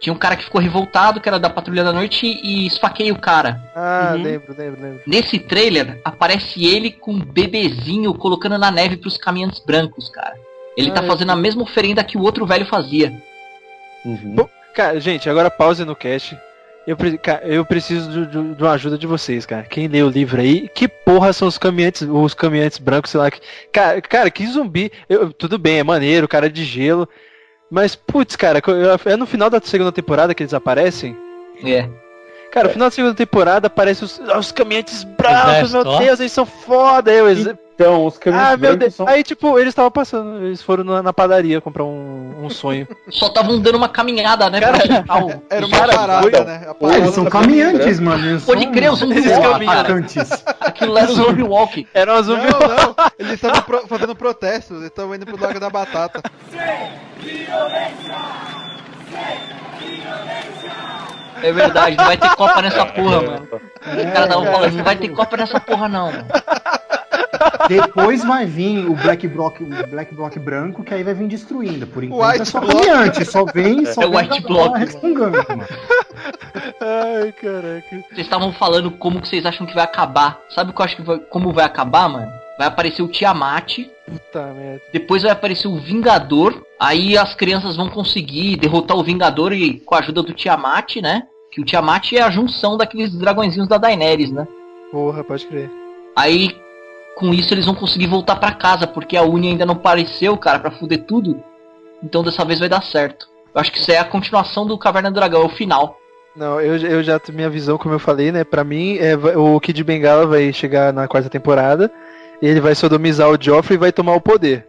Tinha 0.00 0.12
um 0.12 0.18
cara 0.18 0.36
que 0.36 0.44
ficou 0.44 0.60
revoltado, 0.60 1.20
que 1.20 1.28
era 1.28 1.38
da 1.38 1.48
Patrulha 1.48 1.82
da 1.82 1.92
Noite, 1.92 2.26
e 2.26 2.66
esfaqueia 2.66 3.12
o 3.12 3.18
cara. 3.18 3.60
Ah, 3.74 4.12
Uhum. 4.14 4.22
lembro, 4.22 4.54
lembro, 4.56 4.82
lembro. 4.82 5.00
Nesse 5.06 5.38
trailer, 5.38 6.00
aparece 6.04 6.64
ele 6.64 6.90
com 6.90 7.12
um 7.12 7.18
bebezinho 7.24 8.12
colocando 8.14 8.58
na 8.58 8.70
neve 8.70 8.96
pros 8.98 9.16
caminhantes 9.16 9.58
brancos, 9.64 10.08
cara. 10.10 10.34
Ele 10.76 10.90
tá 10.90 11.00
Ah, 11.00 11.06
fazendo 11.06 11.32
a 11.32 11.36
mesma 11.36 11.62
oferenda 11.62 12.04
que 12.04 12.18
o 12.18 12.22
outro 12.22 12.44
velho 12.46 12.66
fazia. 12.66 13.12
uhum. 14.04 14.34
Bom, 14.34 14.48
Cara, 14.74 15.00
gente, 15.00 15.26
agora 15.30 15.50
pause 15.50 15.86
no 15.86 15.96
cast. 15.96 16.36
Eu, 16.86 16.98
eu 17.44 17.64
preciso 17.64 18.10
de, 18.10 18.26
de- 18.26 18.54
de 18.56 18.62
uma 18.62 18.72
ajuda 18.72 18.98
de 18.98 19.06
vocês, 19.06 19.46
cara. 19.46 19.62
Quem 19.62 19.88
lê 19.88 20.02
o 20.02 20.10
livro 20.10 20.38
aí, 20.38 20.68
que 20.68 20.86
porra 20.86 21.32
são 21.32 21.48
os 21.48 21.56
caminhantes, 21.56 22.02
os 22.02 22.34
caminhantes 22.34 22.76
brancos, 22.78 23.10
sei 23.10 23.18
lá. 23.18 23.30
Que, 23.30 23.40
cara, 23.72 24.02
cara, 24.02 24.30
que 24.30 24.46
zumbi. 24.46 24.92
Eu- 25.08 25.32
tudo 25.32 25.56
bem, 25.58 25.78
é 25.78 25.82
maneiro, 25.82 26.28
cara 26.28 26.50
de 26.50 26.62
gelo. 26.62 27.08
Mas, 27.70 27.96
putz, 27.96 28.36
cara, 28.36 28.60
é 29.04 29.16
no 29.16 29.26
final 29.26 29.50
da 29.50 29.60
segunda 29.62 29.90
temporada 29.92 30.34
que 30.34 30.42
eles 30.42 30.54
aparecem? 30.54 31.16
É. 31.64 31.88
Cara, 32.52 32.68
no 32.68 32.72
final 32.72 32.88
da 32.88 32.94
segunda 32.94 33.14
temporada 33.14 33.66
aparecem 33.66 34.04
os, 34.04 34.18
os 34.20 34.52
caminhantes 34.52 35.02
brancos, 35.04 35.70
Exército, 35.74 35.84
meu 35.84 35.92
ó. 35.92 35.98
Deus, 35.98 36.20
eles 36.20 36.32
são 36.32 36.46
foda. 36.46 37.12
Eu, 37.12 37.28
ex- 37.28 37.54
Então, 37.78 38.06
os 38.06 38.16
caminhantes 38.16 38.52
ah, 38.54 38.56
meu 38.56 38.74
Deus. 38.74 38.94
são. 38.94 39.06
Aí, 39.06 39.22
tipo, 39.22 39.58
eles 39.58 39.68
estavam 39.72 39.90
passando, 39.90 40.46
eles 40.46 40.62
foram 40.62 40.82
na, 40.82 41.02
na 41.02 41.12
padaria 41.12 41.60
comprar 41.60 41.84
um, 41.84 42.44
um 42.46 42.48
sonho. 42.48 42.88
Só 43.10 43.26
estavam 43.26 43.60
dando 43.60 43.76
uma 43.76 43.88
caminhada, 43.90 44.48
né? 44.48 44.60
Cara, 44.60 44.78
o- 45.22 45.42
Era 45.50 45.66
uma 45.66 45.78
Cara, 45.78 45.92
parada, 45.94 46.44
né? 46.44 46.66
A 46.70 46.74
parada 46.74 46.98
eles 47.00 47.14
são 47.14 47.24
da- 47.24 47.30
caminhantes, 47.30 48.00
mano. 48.00 48.24
Eles 48.30 48.44
Pode 48.46 48.66
crer, 48.68 48.90
os 48.90 48.98
zumbis 49.00 49.26
atacantes. 49.30 50.42
Aquilo 50.58 50.94
lá 50.94 51.00
era 51.02 51.10
o 51.10 51.14
Zombie 51.14 51.42
Walk. 51.42 51.86
Era 51.92 52.14
uma 52.14 52.22
zumbi. 52.22 52.46
Não, 52.46 52.58
não. 52.60 52.94
Eles 53.18 53.32
estavam 53.34 53.60
pro- 53.60 53.86
fazendo 53.86 54.16
protestos. 54.16 54.78
Eles 54.78 54.88
estavam 54.88 55.14
indo 55.14 55.26
pro 55.26 55.38
Lago 55.38 55.60
da 55.60 55.68
Batata. 55.68 56.22
É 61.42 61.52
verdade, 61.52 61.96
não 61.96 62.04
vai 62.06 62.16
ter 62.16 62.34
Copa 62.34 62.62
nessa 62.62 62.86
porra, 62.86 63.22
mano. 63.22 63.48
Os 63.52 64.12
caras 64.12 64.24
estavam 64.24 64.46
falando, 64.46 64.72
não 64.76 64.84
vai 64.84 64.96
ter 64.96 65.08
Copa 65.10 65.36
nessa 65.36 65.60
porra, 65.60 65.88
não. 65.88 66.06
mano. 66.10 66.24
Depois 67.68 68.24
vai 68.24 68.46
vir 68.46 68.86
o 68.88 68.94
Black 68.94 69.26
Block, 69.28 69.62
o 69.62 69.66
Black 69.88 70.14
Block 70.14 70.38
branco, 70.38 70.82
que 70.82 70.94
aí 70.94 71.02
vai 71.02 71.14
vir 71.14 71.28
destruindo. 71.28 71.86
Por 71.86 72.04
enquanto 72.04 72.28
White 72.30 72.42
é 72.42 72.44
só 72.44 72.60
Block. 72.60 72.86
caminhante, 72.86 73.24
só 73.24 73.44
vem, 73.44 73.86
só 73.86 74.02
É 74.02 74.06
vem 74.08 74.16
White 74.16 74.42
Block. 74.42 74.80
Ai, 76.80 77.32
caraca. 77.32 77.90
Vocês 77.90 78.18
estavam 78.26 78.52
falando 78.52 78.90
como 78.90 79.20
que 79.20 79.28
vocês 79.28 79.44
acham 79.46 79.66
que 79.66 79.74
vai 79.74 79.84
acabar. 79.84 80.40
Sabe 80.50 80.70
o 80.70 80.74
que 80.74 80.80
eu 80.80 80.84
acho 80.84 80.96
que 80.96 81.02
vai, 81.02 81.18
como 81.18 81.52
vai 81.52 81.64
acabar, 81.64 82.08
mano? 82.08 82.30
Vai 82.58 82.68
aparecer 82.68 83.02
o 83.02 83.08
Tiamat, 83.08 83.80
Puta 84.06 84.46
merda. 84.54 84.80
depois 84.92 85.22
vai 85.22 85.32
aparecer 85.32 85.68
o 85.68 85.76
Vingador, 85.78 86.62
aí 86.80 87.16
as 87.18 87.34
crianças 87.34 87.76
vão 87.76 87.90
conseguir 87.90 88.56
derrotar 88.56 88.96
o 88.96 89.04
Vingador 89.04 89.52
e 89.52 89.78
com 89.80 89.94
a 89.94 89.98
ajuda 89.98 90.22
do 90.22 90.32
Tiamat, 90.32 90.96
né? 91.02 91.24
Que 91.52 91.60
o 91.60 91.64
Tiamat 91.64 92.12
é 92.12 92.22
a 92.22 92.30
junção 92.30 92.76
daqueles 92.78 93.14
dragõezinhos 93.14 93.68
da 93.68 93.76
Daenerys, 93.76 94.30
né? 94.32 94.46
Porra, 94.90 95.22
pode 95.22 95.46
crer. 95.46 95.70
Aí 96.14 96.56
com 97.16 97.32
isso 97.32 97.52
eles 97.54 97.64
vão 97.64 97.74
conseguir 97.74 98.06
voltar 98.06 98.36
pra 98.36 98.52
casa, 98.52 98.86
porque 98.86 99.16
a 99.16 99.22
Uni 99.22 99.48
ainda 99.48 99.64
não 99.64 99.74
apareceu, 99.74 100.36
cara, 100.36 100.58
pra 100.58 100.70
fuder 100.70 101.02
tudo. 101.04 101.42
Então 102.04 102.22
dessa 102.22 102.44
vez 102.44 102.60
vai 102.60 102.68
dar 102.68 102.82
certo. 102.82 103.26
Eu 103.54 103.60
acho 103.60 103.72
que 103.72 103.78
isso 103.78 103.90
é 103.90 103.98
a 103.98 104.04
continuação 104.04 104.66
do 104.66 104.76
Caverna 104.76 105.10
do 105.10 105.14
Dragão, 105.14 105.40
é 105.40 105.44
o 105.46 105.48
final. 105.48 105.98
Não, 106.36 106.60
eu, 106.60 106.76
eu 106.76 107.02
já 107.02 107.18
minha 107.32 107.48
visão, 107.48 107.78
como 107.78 107.94
eu 107.94 107.98
falei, 107.98 108.30
né? 108.30 108.44
Pra 108.44 108.62
mim, 108.62 108.98
é, 108.98 109.16
o 109.16 109.58
Kid 109.58 109.82
Bengala 109.82 110.26
vai 110.26 110.52
chegar 110.52 110.92
na 110.92 111.08
quarta 111.08 111.30
temporada, 111.30 111.90
ele 112.42 112.60
vai 112.60 112.74
sodomizar 112.74 113.30
o 113.30 113.38
Joffrey 113.40 113.76
e 113.76 113.80
vai 113.80 113.90
tomar 113.90 114.14
o 114.14 114.20
poder. 114.20 114.66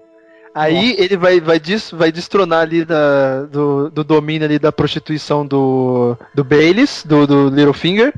Aí 0.56 0.92
Nossa. 0.92 1.02
ele 1.02 1.18
vai, 1.18 1.42
vai, 1.42 1.60
dis, 1.60 1.92
vai 1.92 2.12
destronar 2.14 2.62
ali 2.62 2.86
da, 2.86 3.44
do, 3.44 3.92
do 3.92 4.04
domínio 4.06 4.46
ali 4.46 4.58
da 4.58 4.72
prostituição 4.72 5.46
do, 5.46 6.18
do 6.34 6.44
Baelish, 6.46 7.04
do, 7.06 7.28
do 7.28 7.50
Littlefinger. 7.50 8.14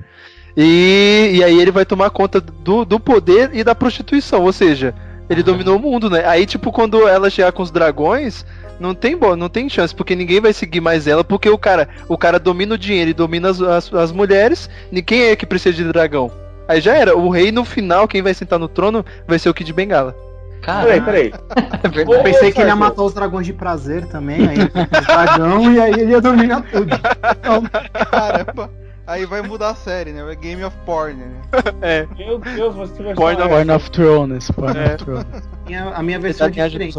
E, 0.56 1.32
e 1.36 1.44
aí 1.44 1.60
ele 1.60 1.72
vai 1.72 1.86
tomar 1.86 2.10
conta 2.10 2.42
do, 2.42 2.84
do 2.84 3.00
poder 3.00 3.52
e 3.54 3.64
da 3.64 3.76
prostituição, 3.76 4.44
ou 4.44 4.52
seja, 4.52 4.94
ele 5.30 5.44
dominou 5.44 5.78
o 5.78 5.80
mundo, 5.80 6.10
né? 6.10 6.26
Aí, 6.26 6.46
tipo, 6.46 6.72
quando 6.72 7.08
ela 7.08 7.30
chegar 7.30 7.52
com 7.52 7.62
os 7.62 7.72
dragões, 7.72 8.46
não 8.80 8.96
tem 8.96 9.16
bo 9.16 9.36
não 9.36 9.50
tem 9.50 9.70
chance, 9.70 9.94
porque 9.94 10.16
ninguém 10.16 10.42
vai 10.42 10.54
seguir 10.54 10.82
mais 10.82 11.08
ela, 11.08 11.24
porque 11.24 11.50
o 11.50 11.58
cara, 11.58 11.88
o 12.08 12.18
cara 12.18 12.40
domina 12.40 12.76
o 12.76 12.78
dinheiro 12.78 13.12
e 13.12 13.14
domina 13.14 13.50
as, 13.50 13.62
as, 13.62 13.94
as 13.94 14.12
mulheres, 14.12 14.70
ninguém 14.92 15.24
é 15.24 15.36
que 15.36 15.46
precisa 15.46 15.76
de 15.76 15.84
dragão. 15.84 16.32
Aí 16.68 16.82
já 16.82 16.96
era, 16.96 17.16
o 17.16 17.30
rei 17.30 17.52
no 17.52 17.66
final, 17.66 18.08
quem 18.08 18.22
vai 18.22 18.34
sentar 18.34 18.60
no 18.60 18.68
trono, 18.68 19.06
vai 19.28 19.38
ser 19.38 19.50
o 19.50 19.54
Kid 19.54 19.72
Bengala. 19.74 20.16
Peraí, 20.62 21.00
Cara, 21.00 21.02
peraí. 21.02 21.34
é 22.12 22.16
Eu 22.16 22.24
pensei 22.24 22.52
que 22.52 22.60
ele 22.60 22.70
ia 22.70 22.76
matar 22.76 23.04
os 23.04 23.14
dragões 23.14 23.46
de 23.46 23.54
prazer 23.54 24.06
também, 24.08 24.48
aí 24.48 24.58
o 24.60 25.06
dragão 25.06 25.74
e 25.74 25.80
aí 25.80 25.94
ele 25.94 26.12
ia 26.12 26.22
dominar 26.22 26.64
tudo. 26.72 26.90
Então, 26.94 27.64
Caramba. 28.12 28.70
Aí 29.10 29.26
vai 29.26 29.41
mudar 29.41 29.69
a 29.72 29.76
série, 29.76 30.11
né? 30.11 30.23
É 30.31 30.36
Game 30.36 30.64
of 30.64 30.76
Porn, 30.86 31.15
né? 31.15 31.27
É, 31.81 32.07
Meu 32.18 32.38
Deus, 32.38 32.76
você 32.76 33.02
vai 33.02 33.15
Porn 33.15 33.36
falar 33.38 33.49
Porn 33.49 33.72
of 33.72 33.91
Thrones. 33.91 34.52
Porn 34.52 34.77
É. 34.80 34.86
of 34.95 34.98
Thrones. 35.03 35.26
minha- 35.65 35.90
a 35.90 36.03
minha 36.03 36.19
versão 36.19 36.48
é 36.48 36.49
diferente. 36.49 36.94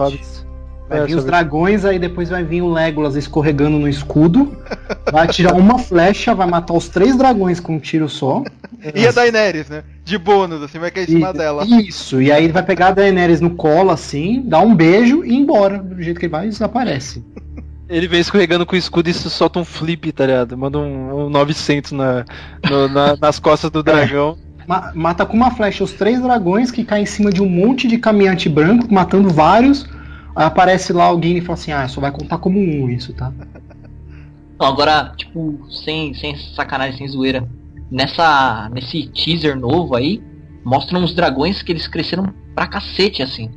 Vai 0.89 0.99
É, 1.03 1.07
vir 1.07 1.15
os 1.15 1.25
dragões, 1.25 1.85
aí 1.85 2.01
depois 2.01 2.31
vai 2.31 2.43
vir 2.43 2.63
o 2.63 2.73
Legolas 2.73 3.15
escorregando 3.15 3.79
no 3.79 3.89
escudo. 3.89 4.57
Vai 5.13 5.25
atirar 5.27 5.55
uma 5.55 5.79
flecha, 5.79 6.35
vai 6.35 6.49
matar 6.49 6.75
os 6.75 6.89
três 6.89 7.17
dragões 7.17 7.61
com 7.61 7.75
um 7.75 7.79
tiro 7.79 8.09
só. 8.09 8.43
E 8.93 9.07
a 9.07 9.13
Daenerys, 9.13 9.69
né? 9.69 9.85
De 10.05 10.19
bônus, 10.19 10.61
assim, 10.65 10.81
vai 10.81 10.91
cair 10.91 11.05
em 11.05 11.07
cima 11.13 11.33
dela. 11.33 11.65
Isso, 11.65 12.21
e 12.21 12.33
aí 12.33 12.43
ele 12.43 12.53
vai 12.53 12.65
pegar 12.65 12.89
a 12.89 12.91
Daenerys 12.91 13.41
no 13.41 13.51
colo 13.51 13.91
assim, 13.93 14.43
dar 14.45 14.61
um 14.63 14.75
beijo 14.75 15.25
e 15.25 15.29
ir 15.31 15.37
embora. 15.37 15.79
Do 15.79 16.03
jeito 16.03 16.19
que 16.19 16.27
ele 16.27 16.33
vai, 16.33 16.49
desaparece. 16.49 17.25
Ele 17.91 18.07
vem 18.07 18.21
escorregando 18.21 18.65
com 18.65 18.75
o 18.77 18.79
escudo 18.79 19.09
e 19.11 19.13
solta 19.13 19.59
um 19.59 19.65
flip, 19.65 20.13
tá 20.13 20.25
ligado? 20.25 20.57
Manda 20.57 20.79
um, 20.79 21.27
um 21.27 21.29
900 21.31 21.91
na, 21.93 22.25
no- 22.71 22.89
na- 22.89 23.17
nas 23.21 23.39
costas 23.41 23.71
do 23.71 23.83
dragão. 23.83 24.39
Ma- 24.67 24.93
mata 24.95 25.27
com 25.27 25.37
uma 25.37 25.51
flecha 25.51 25.83
os 25.83 25.93
três 25.93 26.23
dragões 26.23 26.71
que 26.71 26.85
caem 26.85 27.03
em 27.03 27.07
cima 27.07 27.31
de 27.33 27.43
um 27.43 27.49
monte 27.49 27.89
de 27.89 27.99
caminhante 27.99 28.49
branco, 28.49 28.87
matando 28.93 29.29
vários. 29.29 29.85
Aí 30.37 30.45
aparece 30.45 30.93
lá 30.93 31.05
alguém 31.05 31.39
e 31.39 31.41
fala 31.41 31.55
assim: 31.55 31.73
Ah, 31.73 31.89
só 31.89 32.01
vai 32.01 32.13
contar 32.13 32.39
como 32.39 32.61
um 32.61 32.89
isso, 32.89 33.13
tá? 33.13 33.33
Não, 34.59 34.67
agora, 34.69 35.13
tipo, 35.17 35.59
sem, 35.85 36.15
sem 36.15 36.37
sacanagem, 36.55 36.99
sem 36.99 37.09
zoeira. 37.09 37.49
Nessa, 37.91 38.71
nesse 38.73 39.09
teaser 39.09 39.59
novo 39.59 39.97
aí, 39.97 40.23
mostram 40.65 41.03
os 41.03 41.13
dragões 41.13 41.61
que 41.61 41.73
eles 41.73 41.89
cresceram 41.89 42.33
pra 42.55 42.69
cacete, 42.69 43.21
assim. 43.23 43.51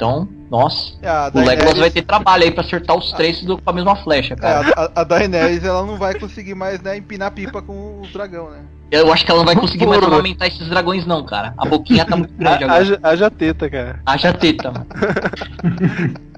Então, 0.00 0.26
nossa, 0.50 0.94
É, 1.02 1.10
o 1.38 1.44
Legolas 1.44 1.76
vai 1.78 1.90
ter 1.90 2.00
trabalho 2.00 2.44
aí 2.44 2.50
pra 2.50 2.64
acertar 2.64 2.96
os 2.96 3.12
três 3.12 3.42
do- 3.42 3.60
com 3.60 3.68
a 3.68 3.72
mesma 3.74 3.94
flecha, 3.96 4.32
É, 4.32 4.36
cara. 4.38 4.72
a, 4.74 4.84
a- 4.84 4.90
a 5.02 5.04
Daenerys 5.04 5.62
ela 5.62 5.84
não 5.84 5.98
vai 5.98 6.14
conseguir 6.18 6.54
mais 6.54 6.80
né, 6.80 6.96
empinar 6.96 7.30
pipa 7.32 7.60
com 7.60 8.00
o 8.00 8.06
dragão, 8.10 8.48
né? 8.48 8.60
Eu 8.90 9.12
acho 9.12 9.26
que 9.26 9.30
ela 9.30 9.40
não 9.40 9.46
vai 9.46 9.54
conseguir 9.54 9.86
mais 9.86 10.00
Porra. 10.00 10.14
amamentar 10.14 10.48
esses 10.48 10.66
dragões, 10.70 11.04
não, 11.04 11.22
cara. 11.26 11.52
A 11.58 11.66
boquinha 11.66 12.06
tá 12.06 12.16
muito 12.16 12.32
grande 12.32 12.64
agora. 12.64 12.80
Haja, 12.80 12.98
haja 13.02 13.30
teta, 13.30 13.68
cara. 13.68 14.00
Haja 14.06 14.32
teta, 14.32 14.72
mano. 14.72 14.86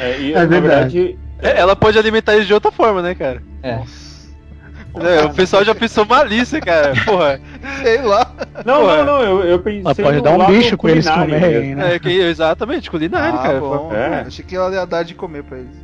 É, 0.00 0.20
e, 0.20 0.32
É 0.32 0.34
na 0.40 0.44
verdade. 0.46 0.98
verdade, 0.98 1.18
É, 1.40 1.60
Ela 1.60 1.76
pode 1.76 1.96
alimentar 1.96 2.34
eles 2.34 2.48
de 2.48 2.52
outra 2.54 2.72
forma, 2.72 3.00
né, 3.00 3.14
cara? 3.14 3.40
É. 3.62 3.80
É, 5.00 5.24
o 5.24 5.34
pessoal 5.34 5.64
já 5.64 5.74
pensou 5.74 6.04
malícia, 6.04 6.60
cara. 6.60 6.92
Porra. 7.04 7.40
Sei 7.82 8.00
lá. 8.00 8.30
Não, 8.64 8.80
Pô, 8.82 8.86
não, 8.86 9.04
não, 9.04 9.22
eu, 9.22 9.44
eu 9.44 9.58
pensei. 9.58 10.04
Pode 10.04 10.18
no 10.18 10.22
dar 10.22 10.38
um 10.38 10.46
bicho 10.46 10.78
pra 10.78 10.90
eles 10.92 11.08
comerem, 11.08 11.74
né? 11.74 11.94
É, 11.94 11.98
que, 11.98 12.10
exatamente, 12.10 12.90
culinário, 12.90 13.38
ah, 13.38 13.42
cara. 13.42 13.60
bom. 13.60 13.92
É. 13.92 14.24
Achei 14.26 14.44
que 14.44 14.54
ela 14.54 14.72
ia 14.72 14.86
dar 14.86 15.02
de 15.02 15.14
comer 15.14 15.42
pra 15.42 15.58
eles. 15.58 15.76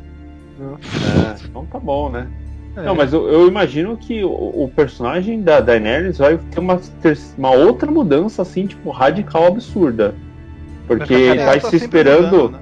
É, 0.61 1.45
então 1.45 1.67
tá 1.67 1.79
bom, 1.79 2.11
né? 2.11 2.29
É. 2.77 2.83
Não, 2.83 2.95
mas 2.95 3.13
eu, 3.13 3.29
eu 3.29 3.49
imagino 3.49 3.97
que 3.97 4.23
o, 4.23 4.31
o 4.31 4.73
personagem 4.75 5.43
da 5.43 5.59
Daenerys 5.61 6.19
vai 6.19 6.39
ter 6.39 6.61
uma, 6.61 6.81
ter 7.03 7.19
uma 7.37 7.51
outra 7.51 7.91
mudança, 7.91 8.43
assim, 8.43 8.67
tipo, 8.67 8.91
radical 8.91 9.47
absurda. 9.47 10.15
Porque 10.87 11.35
tá 11.35 11.43
Ela 11.43 11.61
se 11.61 11.77
esperando. 11.77 12.25
mudando, 12.25 12.53
né? 12.53 12.59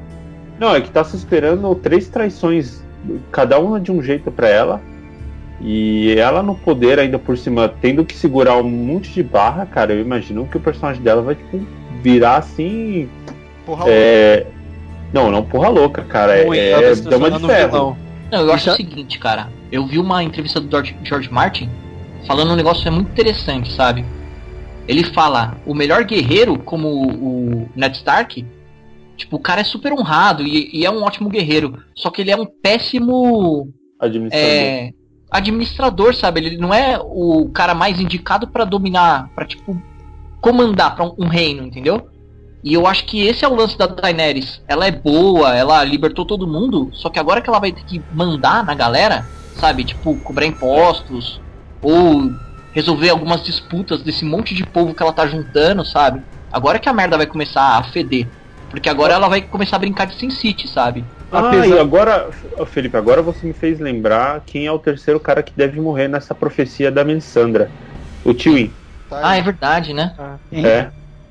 Não, 0.58 0.74
é 0.74 0.80
que 0.80 0.90
tá 0.90 1.04
se 1.04 1.16
esperando 1.16 1.72
três 1.76 2.08
traições, 2.08 2.82
cada 3.30 3.58
uma 3.58 3.80
de 3.80 3.92
um 3.92 4.02
jeito 4.02 4.30
pra 4.30 4.48
ela. 4.48 4.80
E 5.60 6.14
ela 6.16 6.42
no 6.42 6.54
poder, 6.54 6.98
ainda 6.98 7.18
por 7.18 7.36
cima, 7.36 7.68
tendo 7.68 8.04
que 8.04 8.14
segurar 8.14 8.56
um 8.56 8.70
monte 8.70 9.10
de 9.12 9.22
barra, 9.22 9.66
cara, 9.66 9.92
eu 9.92 10.00
imagino 10.00 10.46
que 10.46 10.56
o 10.56 10.60
personagem 10.60 11.02
dela 11.02 11.20
vai, 11.20 11.34
tipo, 11.34 11.60
virar 12.02 12.36
assim. 12.36 13.08
Porra, 13.66 13.84
É... 13.88 14.46
Não, 15.12 15.30
não 15.30 15.42
porra 15.42 15.68
louca, 15.68 16.02
cara. 16.02 16.44
Ruim, 16.44 16.58
É, 16.58 16.70
é 16.72 16.94
se 16.94 17.02
dama 17.02 17.30
de 17.30 17.44
ferro. 17.46 17.96
Não, 18.30 18.40
eu 18.42 18.52
acho 18.52 18.70
o 18.70 18.74
seguinte, 18.74 19.18
cara. 19.18 19.48
Eu 19.72 19.86
vi 19.86 19.98
uma 19.98 20.22
entrevista 20.22 20.60
do 20.60 20.70
George, 20.70 20.96
George 21.02 21.32
Martin 21.32 21.68
falando 22.26 22.52
um 22.52 22.56
negócio 22.56 22.82
que 22.82 22.88
é 22.88 22.92
muito 22.92 23.10
interessante, 23.10 23.72
sabe? 23.72 24.04
Ele 24.86 25.04
fala, 25.04 25.56
o 25.66 25.74
melhor 25.74 26.04
guerreiro, 26.04 26.58
como 26.58 26.88
o 26.88 27.68
Ned 27.74 27.96
Stark, 27.96 28.44
tipo, 29.16 29.36
o 29.36 29.40
cara 29.40 29.60
é 29.60 29.64
super 29.64 29.92
honrado 29.92 30.42
e, 30.42 30.70
e 30.72 30.84
é 30.84 30.90
um 30.90 31.02
ótimo 31.02 31.28
guerreiro. 31.28 31.82
Só 31.94 32.10
que 32.10 32.22
ele 32.22 32.30
é 32.30 32.36
um 32.36 32.46
péssimo 32.46 33.72
Administrador. 33.98 34.46
é, 34.48 34.92
administrador, 35.30 36.14
sabe? 36.14 36.40
Ele 36.40 36.56
não 36.56 36.72
é 36.72 36.98
o 36.98 37.50
cara 37.50 37.74
mais 37.74 38.00
indicado 38.00 38.48
pra 38.48 38.64
dominar, 38.64 39.28
pra 39.34 39.46
tipo 39.46 39.80
comandar 40.40 40.94
pra 40.94 41.04
um, 41.04 41.14
um 41.18 41.26
reino, 41.26 41.64
entendeu? 41.64 42.08
E 42.62 42.74
eu 42.74 42.86
acho 42.86 43.04
que 43.04 43.20
esse 43.26 43.44
é 43.44 43.48
o 43.48 43.54
lance 43.54 43.76
da 43.78 43.86
Daenerys. 43.86 44.60
Ela 44.66 44.86
é 44.86 44.90
boa, 44.90 45.54
ela 45.54 45.84
libertou 45.84 46.24
todo 46.24 46.46
mundo, 46.46 46.90
só 46.92 47.08
que 47.08 47.18
agora 47.18 47.40
que 47.40 47.48
ela 47.48 47.60
vai 47.60 47.72
ter 47.72 47.84
que 47.84 48.02
mandar 48.12 48.64
na 48.64 48.74
galera, 48.74 49.26
sabe? 49.54 49.84
Tipo, 49.84 50.16
cobrar 50.16 50.46
impostos 50.46 51.40
ou 51.82 52.32
resolver 52.72 53.10
algumas 53.10 53.44
disputas 53.44 54.02
desse 54.02 54.24
monte 54.24 54.54
de 54.54 54.64
povo 54.64 54.94
que 54.94 55.02
ela 55.02 55.12
tá 55.12 55.26
juntando, 55.26 55.84
sabe? 55.84 56.22
Agora 56.52 56.78
que 56.78 56.88
a 56.88 56.92
merda 56.92 57.16
vai 57.16 57.26
começar 57.26 57.78
a 57.78 57.82
feder. 57.84 58.28
Porque 58.70 58.88
agora 58.88 59.14
ela 59.14 59.28
vai 59.28 59.40
começar 59.40 59.76
a 59.76 59.80
brincar 59.80 60.06
de 60.06 60.14
Sin 60.14 60.30
City, 60.30 60.68
sabe? 60.68 61.04
Ah, 61.30 61.48
Apesar- 61.48 61.66
e 61.66 61.78
agora, 61.78 62.30
Felipe, 62.66 62.96
agora 62.96 63.22
você 63.22 63.46
me 63.46 63.52
fez 63.52 63.78
lembrar 63.78 64.42
quem 64.46 64.66
é 64.66 64.72
o 64.72 64.78
terceiro 64.78 65.20
cara 65.20 65.42
que 65.42 65.52
deve 65.54 65.80
morrer 65.80 66.08
nessa 66.08 66.34
profecia 66.34 66.90
da 66.90 67.04
Melisandra. 67.04 67.70
O 68.24 68.32
Tywin. 68.34 68.74
tá 69.08 69.20
Ah, 69.28 69.36
é 69.36 69.42
verdade, 69.42 69.92
né? 69.92 70.14
É. 70.52 70.90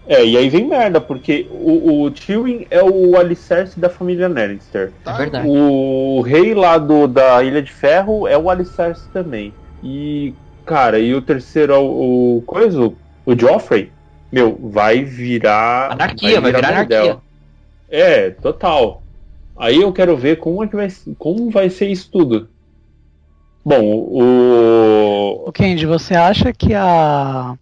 É, 0.09 0.25
e 0.25 0.37
aí 0.37 0.47
vem 0.47 0.65
merda, 0.69 1.01
porque 1.01 1.47
o, 1.51 2.03
o 2.03 2.11
Tywin 2.11 2.65
é 2.69 2.81
o 2.81 3.17
alicerce 3.17 3.77
da 3.77 3.89
família 3.89 4.29
Lannister. 4.29 4.93
É 5.05 5.11
verdade. 5.11 5.49
O 5.49 6.21
rei 6.21 6.53
lá 6.53 6.77
do, 6.77 7.07
da 7.07 7.43
Ilha 7.43 7.61
de 7.61 7.71
Ferro 7.71 8.25
é 8.25 8.37
o 8.37 8.49
alicerce 8.49 9.09
também. 9.11 9.53
E, 9.83 10.33
cara, 10.65 10.97
e 10.97 11.13
o 11.13 11.21
terceiro 11.21 11.73
é 11.73 11.77
o, 11.77 12.37
o 12.37 12.41
coisa, 12.43 12.79
o 12.81 13.35
Joffrey, 13.37 13.91
meu, 14.31 14.55
vai 14.69 15.03
virar. 15.03 15.91
Anarquia, 15.91 16.39
vai 16.39 16.53
virar 16.53 16.73
bordel. 16.73 17.03
anarquia. 17.05 17.21
É, 17.89 18.29
total. 18.31 19.03
Aí 19.57 19.81
eu 19.81 19.91
quero 19.91 20.15
ver 20.15 20.37
como 20.37 20.63
é 20.63 20.67
que 20.67 20.75
vai, 20.75 20.87
como 21.17 21.49
vai 21.49 21.69
ser 21.69 21.87
isso 21.89 22.09
tudo. 22.11 22.49
Bom, 23.65 23.81
o. 23.83 25.43
O 25.47 25.51
Kendi, 25.51 25.85
você 25.85 26.13
acha 26.13 26.53
que 26.53 26.73
a, 26.73 27.55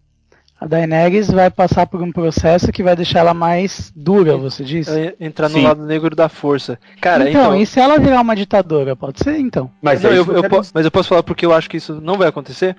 a 0.59 0.67
Daenerys 0.67 1.31
vai 1.31 1.49
passar 1.49 1.87
por 1.87 2.01
um 2.01 2.11
processo 2.11 2.71
que 2.71 2.83
vai 2.83 2.95
deixar 2.95 3.19
ela 3.19 3.33
mais 3.33 3.91
dura, 3.95 4.37
você 4.37 4.63
disse? 4.63 5.15
Entrar 5.19 5.49
no 5.49 5.55
Sim. 5.55 5.63
lado 5.63 5.85
negro 5.85 6.15
da 6.15 6.29
força. 6.29 6.79
Cara, 7.01 7.29
então, 7.29 7.45
então. 7.45 7.55
e 7.61 7.65
se 7.65 7.79
ela 7.79 7.97
virar 7.97 8.21
uma 8.21 8.35
ditadora? 8.35 8.95
Pode 8.95 9.23
ser, 9.23 9.39
então. 9.39 9.71
Mas 9.81 10.03
Não, 10.03 10.11
é 10.11 10.17
eu, 10.19 10.25
eu 10.31 10.43
po- 10.49 10.61
mas 10.73 10.85
eu 10.85 10.91
posso 10.91 11.09
falar 11.09 11.23
porque 11.23 11.45
eu 11.45 11.53
acho 11.53 11.69
que 11.69 11.77
isso 11.77 11.99
não 12.01 12.17
vai 12.17 12.27
acontecer? 12.27 12.75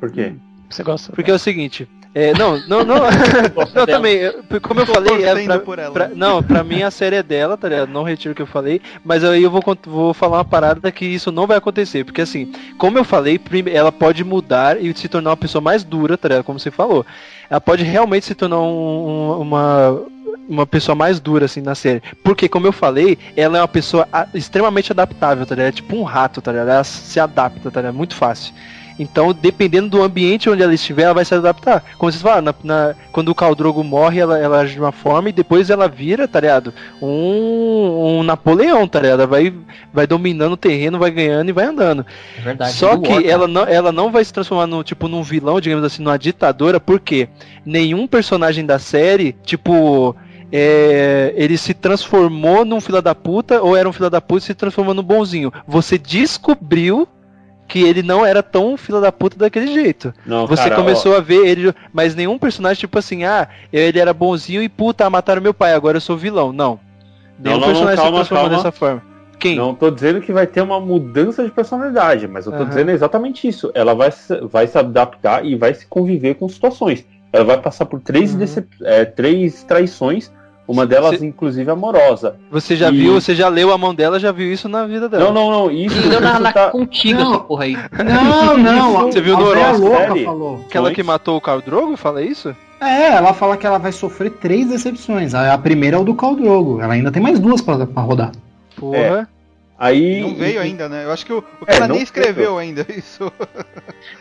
Por 0.00 0.10
quê? 0.10 0.32
Você 0.68 0.82
gosta? 0.82 1.12
Porque 1.12 1.30
é 1.30 1.34
o 1.34 1.38
seguinte. 1.38 1.88
É, 2.14 2.32
não, 2.38 2.56
não, 2.68 2.84
não. 2.84 2.96
Não, 3.74 3.86
também, 3.86 4.16
eu- 4.18 4.44
como 4.62 4.80
eu 4.80 4.86
Tô 4.86 4.94
falei, 4.94 5.24
é 5.24 5.34
pra, 5.46 5.58
pra- 5.90 6.08
não, 6.14 6.42
pra 6.42 6.62
mim 6.62 6.82
a 6.82 6.90
série 6.90 7.16
é 7.16 7.22
dela, 7.24 7.56
tá 7.56 7.68
ligado? 7.68 7.88
Não 7.90 8.04
retiro 8.04 8.30
o 8.32 8.34
que 8.36 8.42
eu 8.42 8.46
falei, 8.46 8.80
mas 9.04 9.24
aí 9.24 9.42
eu 9.42 9.50
vou, 9.50 9.62
vou 9.84 10.14
falar 10.14 10.38
uma 10.38 10.44
parada 10.44 10.92
que 10.92 11.04
isso 11.04 11.32
não 11.32 11.46
vai 11.46 11.56
acontecer, 11.56 12.04
porque 12.04 12.20
assim, 12.20 12.52
como 12.78 12.98
eu 12.98 13.04
falei, 13.04 13.40
ela 13.72 13.90
pode 13.90 14.22
mudar 14.22 14.80
e 14.80 14.94
se 14.96 15.08
tornar 15.08 15.30
uma 15.30 15.36
pessoa 15.36 15.60
mais 15.60 15.82
dura, 15.82 16.16
tá 16.16 16.28
ligado? 16.28 16.44
Como 16.44 16.58
você 16.60 16.70
falou. 16.70 17.04
Ela 17.50 17.60
pode 17.60 17.82
realmente 17.82 18.26
se 18.26 18.34
tornar 18.34 18.60
um- 18.60 18.68
um- 19.08 19.40
uma 19.40 20.00
uma 20.46 20.66
pessoa 20.66 20.94
mais 20.94 21.18
dura 21.20 21.46
assim 21.46 21.62
na 21.62 21.74
série. 21.74 22.02
Porque 22.22 22.48
como 22.50 22.66
eu 22.66 22.72
falei, 22.72 23.18
ela 23.34 23.56
é 23.56 23.60
uma 23.62 23.68
pessoa 23.68 24.06
extremamente 24.34 24.92
adaptável, 24.92 25.46
tá 25.46 25.54
ligado? 25.54 25.68
É 25.68 25.72
tipo 25.72 25.96
um 25.96 26.02
rato, 26.02 26.42
tá 26.42 26.52
ligado? 26.52 26.68
Ela 26.68 26.84
se 26.84 27.18
adapta, 27.18 27.70
tá 27.70 27.80
ligado? 27.80 27.94
Muito 27.94 28.14
fácil. 28.14 28.52
Então, 28.98 29.32
dependendo 29.32 29.88
do 29.88 30.02
ambiente 30.02 30.48
onde 30.48 30.62
ela 30.62 30.72
estiver, 30.74 31.02
ela 31.04 31.14
vai 31.14 31.24
se 31.24 31.34
adaptar. 31.34 31.82
Como 31.98 32.10
vocês 32.12 32.22
falaram, 32.22 32.42
na, 32.42 32.54
na- 32.62 32.94
quando 33.12 33.28
o 33.30 33.34
Caldrogo 33.34 33.82
morre, 33.82 34.20
ela, 34.20 34.38
ela 34.38 34.60
age 34.60 34.74
de 34.74 34.80
uma 34.80 34.92
forma 34.92 35.28
e 35.28 35.32
depois 35.32 35.68
ela 35.70 35.88
vira, 35.88 36.28
tá 36.28 36.40
ligado? 36.40 36.72
Um, 37.02 38.18
um 38.18 38.22
Napoleão, 38.22 38.86
tá 38.86 39.00
ligado? 39.00 39.20
Ela 39.22 39.26
vai, 39.26 39.52
vai 39.92 40.06
dominando 40.06 40.52
o 40.52 40.56
terreno, 40.56 40.98
vai 40.98 41.10
ganhando 41.10 41.48
e 41.48 41.52
vai 41.52 41.64
andando. 41.64 42.04
É 42.38 42.40
verdade. 42.40 42.72
Só 42.72 42.96
que 42.96 43.10
War, 43.12 43.22
ela 43.24 43.48
não, 43.48 43.62
ela 43.66 43.90
não 43.92 44.12
vai 44.12 44.24
se 44.24 44.32
transformar 44.32 44.66
no, 44.66 44.82
tipo, 44.84 45.08
num 45.08 45.22
vilão, 45.22 45.60
digamos 45.60 45.84
assim, 45.84 46.02
numa 46.02 46.18
ditadora, 46.18 46.78
porque 46.78 47.28
nenhum 47.64 48.06
personagem 48.06 48.64
da 48.64 48.78
série, 48.78 49.34
tipo. 49.44 50.14
é, 50.52 51.32
ele 51.36 51.56
se 51.58 51.74
transformou 51.74 52.64
num 52.64 52.80
fila 52.80 53.02
da 53.02 53.14
puta 53.14 53.60
ou 53.60 53.76
era 53.76 53.88
um 53.88 53.92
fila 53.92 54.08
da 54.08 54.20
puta 54.20 54.44
e 54.44 54.46
se 54.46 54.54
transformou 54.54 54.94
num 54.94 55.02
bonzinho. 55.02 55.52
Você 55.66 55.98
descobriu 55.98 57.08
que 57.66 57.82
ele 57.82 58.02
não 58.02 58.24
era 58.24 58.42
tão 58.42 58.76
fila 58.76 59.00
da 59.00 59.10
puta 59.10 59.36
daquele 59.38 59.68
jeito. 59.72 60.12
Não, 60.26 60.46
Você 60.46 60.64
cara, 60.64 60.74
ó, 60.74 60.78
começou 60.82 61.16
a 61.16 61.20
ver 61.20 61.46
ele, 61.46 61.74
mas 61.92 62.14
nenhum 62.14 62.38
personagem 62.38 62.80
tipo 62.80 62.98
assim, 62.98 63.24
ah, 63.24 63.48
ele 63.72 63.98
era 63.98 64.12
bonzinho 64.12 64.62
e 64.62 64.68
puta, 64.68 65.08
mataram 65.08 65.40
meu 65.42 65.54
pai, 65.54 65.72
agora 65.74 65.96
eu 65.96 66.00
sou 66.00 66.16
vilão. 66.16 66.52
Não. 66.52 66.78
Nenhum 67.38 67.54
não, 67.58 67.60
não, 67.60 67.66
personagem 67.68 67.96
calma, 67.96 68.10
se 68.10 68.28
transformou 68.28 68.44
calma. 68.50 68.56
dessa 68.56 68.72
forma. 68.72 69.02
Quem? 69.38 69.56
Não 69.56 69.74
tô 69.74 69.90
dizendo 69.90 70.20
que 70.20 70.32
vai 70.32 70.46
ter 70.46 70.60
uma 70.62 70.80
mudança 70.80 71.44
de 71.44 71.50
personalidade, 71.50 72.26
mas 72.28 72.46
eu 72.46 72.52
tô 72.52 72.58
Aham. 72.58 72.68
dizendo 72.68 72.90
exatamente 72.92 73.46
isso. 73.48 73.70
Ela 73.74 73.94
vai 73.94 74.10
se, 74.10 74.40
vai 74.42 74.66
se 74.66 74.78
adaptar 74.78 75.44
e 75.44 75.54
vai 75.56 75.74
se 75.74 75.86
conviver 75.86 76.34
com 76.34 76.48
situações. 76.48 77.04
Ela 77.32 77.44
vai 77.44 77.60
passar 77.60 77.84
por 77.86 78.00
três, 78.00 78.34
Uhum. 78.34 78.64
é, 78.84 79.04
três 79.04 79.64
traições, 79.64 80.30
uma 80.66 80.86
delas 80.86 81.18
Cê- 81.18 81.26
inclusive 81.26 81.70
amorosa. 81.70 82.36
Você 82.50 82.74
já 82.76 82.90
E- 82.90 82.96
viu, 82.96 83.14
você 83.14 83.34
já 83.34 83.48
leu 83.48 83.72
a 83.72 83.78
mão 83.78 83.94
dela, 83.94 84.18
já 84.18 84.32
viu 84.32 84.52
isso 84.52 84.68
na 84.68 84.86
vida 84.86 85.08
dela. 85.08 85.24
Não, 85.24 85.32
não, 85.32 85.50
não. 85.50 85.70
Isso, 85.70 85.96
Ele 85.98 86.08
deu 86.08 86.20
na, 86.20 86.38
na 86.40 86.52
tá- 86.52 86.70
contigo 86.70 87.20
Não. 87.20 87.30
essa 87.34 87.40
porra 87.40 87.64
aí. 87.64 87.76
Não, 88.04 88.56
não. 88.56 89.02
Você 89.12 89.20
viu 89.20 89.36
no 89.38 89.44
horóscopo, 89.46 89.88
louca 89.88 90.24
falou. 90.24 90.64
Aquela 90.66 90.86
Foi? 90.86 90.94
que 90.94 91.02
matou 91.02 91.36
o 91.36 91.40
Khal 91.40 91.60
Drogo, 91.60 91.96
fala 91.96 92.22
isso? 92.22 92.54
É, 92.80 93.12
ela 93.14 93.32
fala 93.32 93.56
que 93.56 93.66
ela 93.66 93.78
vai 93.78 93.92
sofrer 93.92 94.30
três 94.32 94.68
decepções. 94.68 95.34
A 95.34 95.54
a 95.54 95.58
primeira 95.58 95.96
é 95.96 96.00
o 96.00 96.04
do 96.04 96.14
Khal 96.14 96.34
Drogo. 96.36 96.80
Ela 96.80 96.94
ainda 96.94 97.10
tem 97.12 97.22
mais 97.22 97.38
duas 97.38 97.60
pra, 97.60 97.86
pra 97.86 98.02
rodar. 98.02 98.32
Porra. 98.76 99.28
Aí 99.78 100.20
Não 100.20 100.34
veio 100.36 100.60
ainda, 100.60 100.88
né? 100.88 101.04
Eu 101.04 101.10
acho 101.12 101.26
que 101.26 101.32
o, 101.32 101.38
o 101.38 101.44
É, 101.66 101.72
cara 101.72 101.88
não 101.88 101.94
nem 101.96 102.04
escreveu 102.04 102.56
ainda 102.58 102.86
isso. 102.96 103.30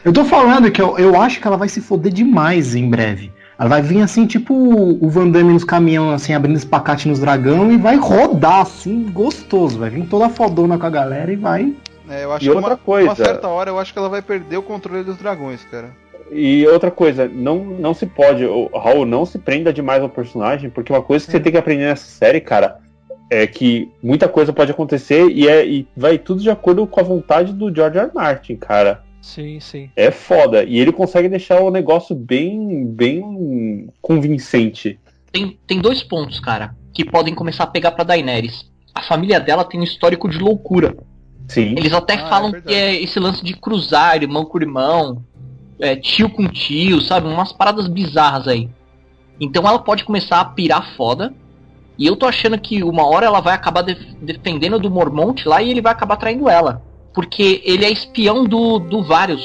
Eu 0.03 0.11
tô 0.11 0.25
falando 0.25 0.69
que 0.71 0.81
eu, 0.81 0.97
eu 0.97 1.19
acho 1.21 1.39
que 1.39 1.47
ela 1.47 1.57
vai 1.57 1.69
se 1.69 1.79
foder 1.79 2.11
demais 2.11 2.75
em 2.75 2.89
breve. 2.89 3.31
Ela 3.57 3.69
vai 3.69 3.81
vir 3.81 4.01
assim, 4.01 4.25
tipo 4.25 4.53
o 4.53 5.09
Van 5.09 5.29
Damme 5.29 5.53
nos 5.53 5.63
caminhão, 5.63 6.11
assim, 6.11 6.33
abrindo 6.33 6.57
espacate 6.57 7.07
nos 7.07 7.19
dragão 7.19 7.71
e 7.71 7.77
vai 7.77 7.95
rodar, 7.95 8.61
assim, 8.61 9.03
gostoso. 9.11 9.77
Vai 9.79 9.89
vir 9.89 10.05
toda 10.07 10.29
fodona 10.29 10.77
com 10.77 10.85
a 10.85 10.89
galera 10.89 11.31
e 11.31 11.35
vai. 11.35 11.73
É, 12.09 12.23
eu 12.23 12.33
acho 12.33 12.43
E 12.45 12.49
que 12.49 12.55
outra 12.55 12.71
uma, 12.71 12.77
coisa- 12.77 13.09
uma 13.09 13.15
certa 13.15 13.47
hora 13.47 13.69
eu 13.69 13.79
acho 13.79 13.93
que 13.93 13.99
ela 13.99 14.09
vai 14.09 14.21
perder 14.21 14.57
o 14.57 14.63
controle 14.63 15.03
dos 15.03 15.17
dragões, 15.17 15.63
cara. 15.69 15.91
E 16.31 16.65
outra 16.67 16.89
coisa, 16.89 17.27
não, 17.31 17.63
não 17.63 17.93
se 17.93 18.05
pode, 18.07 18.43
o 18.43 18.69
Raul, 18.75 19.05
não 19.05 19.25
se 19.25 19.37
prenda 19.37 19.71
demais 19.71 20.01
ao 20.01 20.09
personagem, 20.09 20.69
porque 20.69 20.91
uma 20.91 21.01
coisa 21.01 21.25
que 21.25 21.31
você 21.31 21.39
tem 21.39 21.51
que 21.51 21.57
aprender 21.57 21.83
nessa 21.85 22.05
série, 22.05 22.41
cara, 22.41 22.79
é 23.29 23.45
que 23.45 23.91
muita 24.01 24.27
coisa 24.27 24.51
pode 24.51 24.71
acontecer 24.71 25.29
e, 25.29 25.47
é, 25.47 25.65
e 25.65 25.87
vai 25.95 26.17
tudo 26.17 26.41
de 26.41 26.49
acordo 26.49 26.87
com 26.87 26.99
a 26.99 27.03
vontade 27.03 27.53
do 27.53 27.73
George 27.73 27.97
R. 27.99 28.05
R. 28.07 28.11
Martin, 28.15 28.55
cara. 28.55 29.03
Sim, 29.23 29.57
sim. 29.61 29.89
É 29.95 30.11
foda. 30.11 30.65
E 30.65 30.77
ele 30.77 30.91
consegue 30.91 31.29
deixar 31.29 31.61
o 31.61 31.71
negócio 31.71 32.13
bem, 32.13 32.85
bem 32.85 33.87
convincente. 34.01 34.99
Tem, 35.31 35.57
tem 35.65 35.79
dois 35.79 36.03
pontos, 36.03 36.39
cara. 36.41 36.75
que 36.93 37.03
podem 37.05 37.33
começar 37.33 37.63
a 37.63 37.67
pegar 37.67 37.91
pra 37.91 38.03
Daenerys. 38.03 38.69
A 38.93 39.01
família 39.01 39.39
dela 39.39 39.63
tem 39.63 39.79
um 39.79 39.83
histórico 39.83 40.29
de 40.29 40.37
loucura. 40.37 40.95
Sim. 41.47 41.73
Eles 41.77 41.91
até 41.93 42.13
Ah, 42.15 42.29
falam 42.29 42.51
é 42.55 42.61
que 42.61 42.73
é 42.73 43.01
esse 43.01 43.17
lance 43.19 43.43
de 43.43 43.53
cruzar, 43.55 44.21
irmão 44.21 44.45
com 44.45 44.59
irmão, 44.59 45.23
é, 45.79 45.95
tio 45.95 46.29
com 46.29 46.47
tio, 46.47 47.01
sabe? 47.01 47.27
Umas 47.27 47.51
paradas 47.51 47.87
bizarras 47.87 48.47
aí. 48.47 48.69
Então 49.41 49.67
ela 49.67 49.79
pode 49.79 50.03
começar 50.03 50.39
a 50.41 50.45
pirar 50.45 50.95
foda. 50.95 51.33
E 51.97 52.05
eu 52.05 52.15
tô 52.15 52.25
achando 52.27 52.59
que 52.59 52.83
uma 52.83 53.07
hora 53.07 53.25
ela 53.25 53.39
vai 53.39 53.55
acabar 53.55 53.81
def- 53.81 54.13
defendendo 54.21 54.77
do 54.79 54.91
Mormont 54.91 55.47
lá 55.47 55.61
e 55.63 55.71
ele 55.71 55.81
vai 55.81 55.91
acabar 55.93 56.17
traindo 56.17 56.47
ela. 56.49 56.81
Porque 57.13 57.61
ele 57.65 57.85
é 57.85 57.91
espião 57.91 58.43
do, 58.45 58.79
do 58.79 59.03
Varys. 59.03 59.41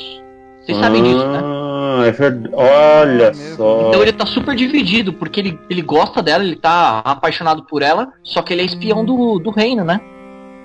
Vocês 0.65 0.79
sabem 0.79 1.03
disso, 1.03 1.27
né? 1.27 1.41
Ah, 1.43 2.03
é 2.07 2.11
verdade. 2.11 2.55
Olha 2.55 3.25
É 3.29 3.33
só. 3.35 3.89
Então 3.89 4.03
ele 4.03 4.13
tá 4.13 4.27
super 4.27 4.55
dividido, 4.55 5.13
porque 5.15 5.41
ele, 5.41 5.59
ele 5.71 5.81
gosta 5.83 6.23
dela, 6.23 6.45
ele 6.45 6.57
tá 6.57 7.01
apaixonado 7.05 7.65
por 7.65 7.83
ela, 7.83 8.09
só 8.23 8.43
que 8.43 8.53
ele 8.53 8.63
é 8.63 8.65
espião 8.67 9.05
do, 9.05 9.39
do 9.39 9.51
reino, 9.51 9.83
né? 9.85 10.01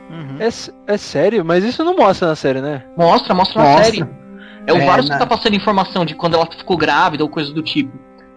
Uhum. 0.09 0.37
É, 0.39 0.93
é 0.93 0.97
sério? 0.97 1.43
Mas 1.45 1.63
isso 1.63 1.83
não 1.83 1.95
mostra 1.95 2.27
na 2.27 2.35
série, 2.35 2.61
né? 2.61 2.83
Mostra, 2.97 3.33
mostra 3.33 3.61
na 3.63 3.69
Mostra. 3.69 3.85
série. 3.85 4.05
É 4.67 4.73
o 4.73 4.77
É, 4.77 4.85
Varys 4.85 5.07
na- 5.09 5.15
que 5.15 5.19
tá 5.19 5.25
passando 5.25 5.55
informação 5.55 6.05
de 6.05 6.15
quando 6.15 6.35
ela 6.35 6.45
ficou 6.45 6.77
grávida 6.77 7.23
ou 7.23 7.29
coisa 7.29 7.53
do 7.53 7.61
tipo. 7.63 7.91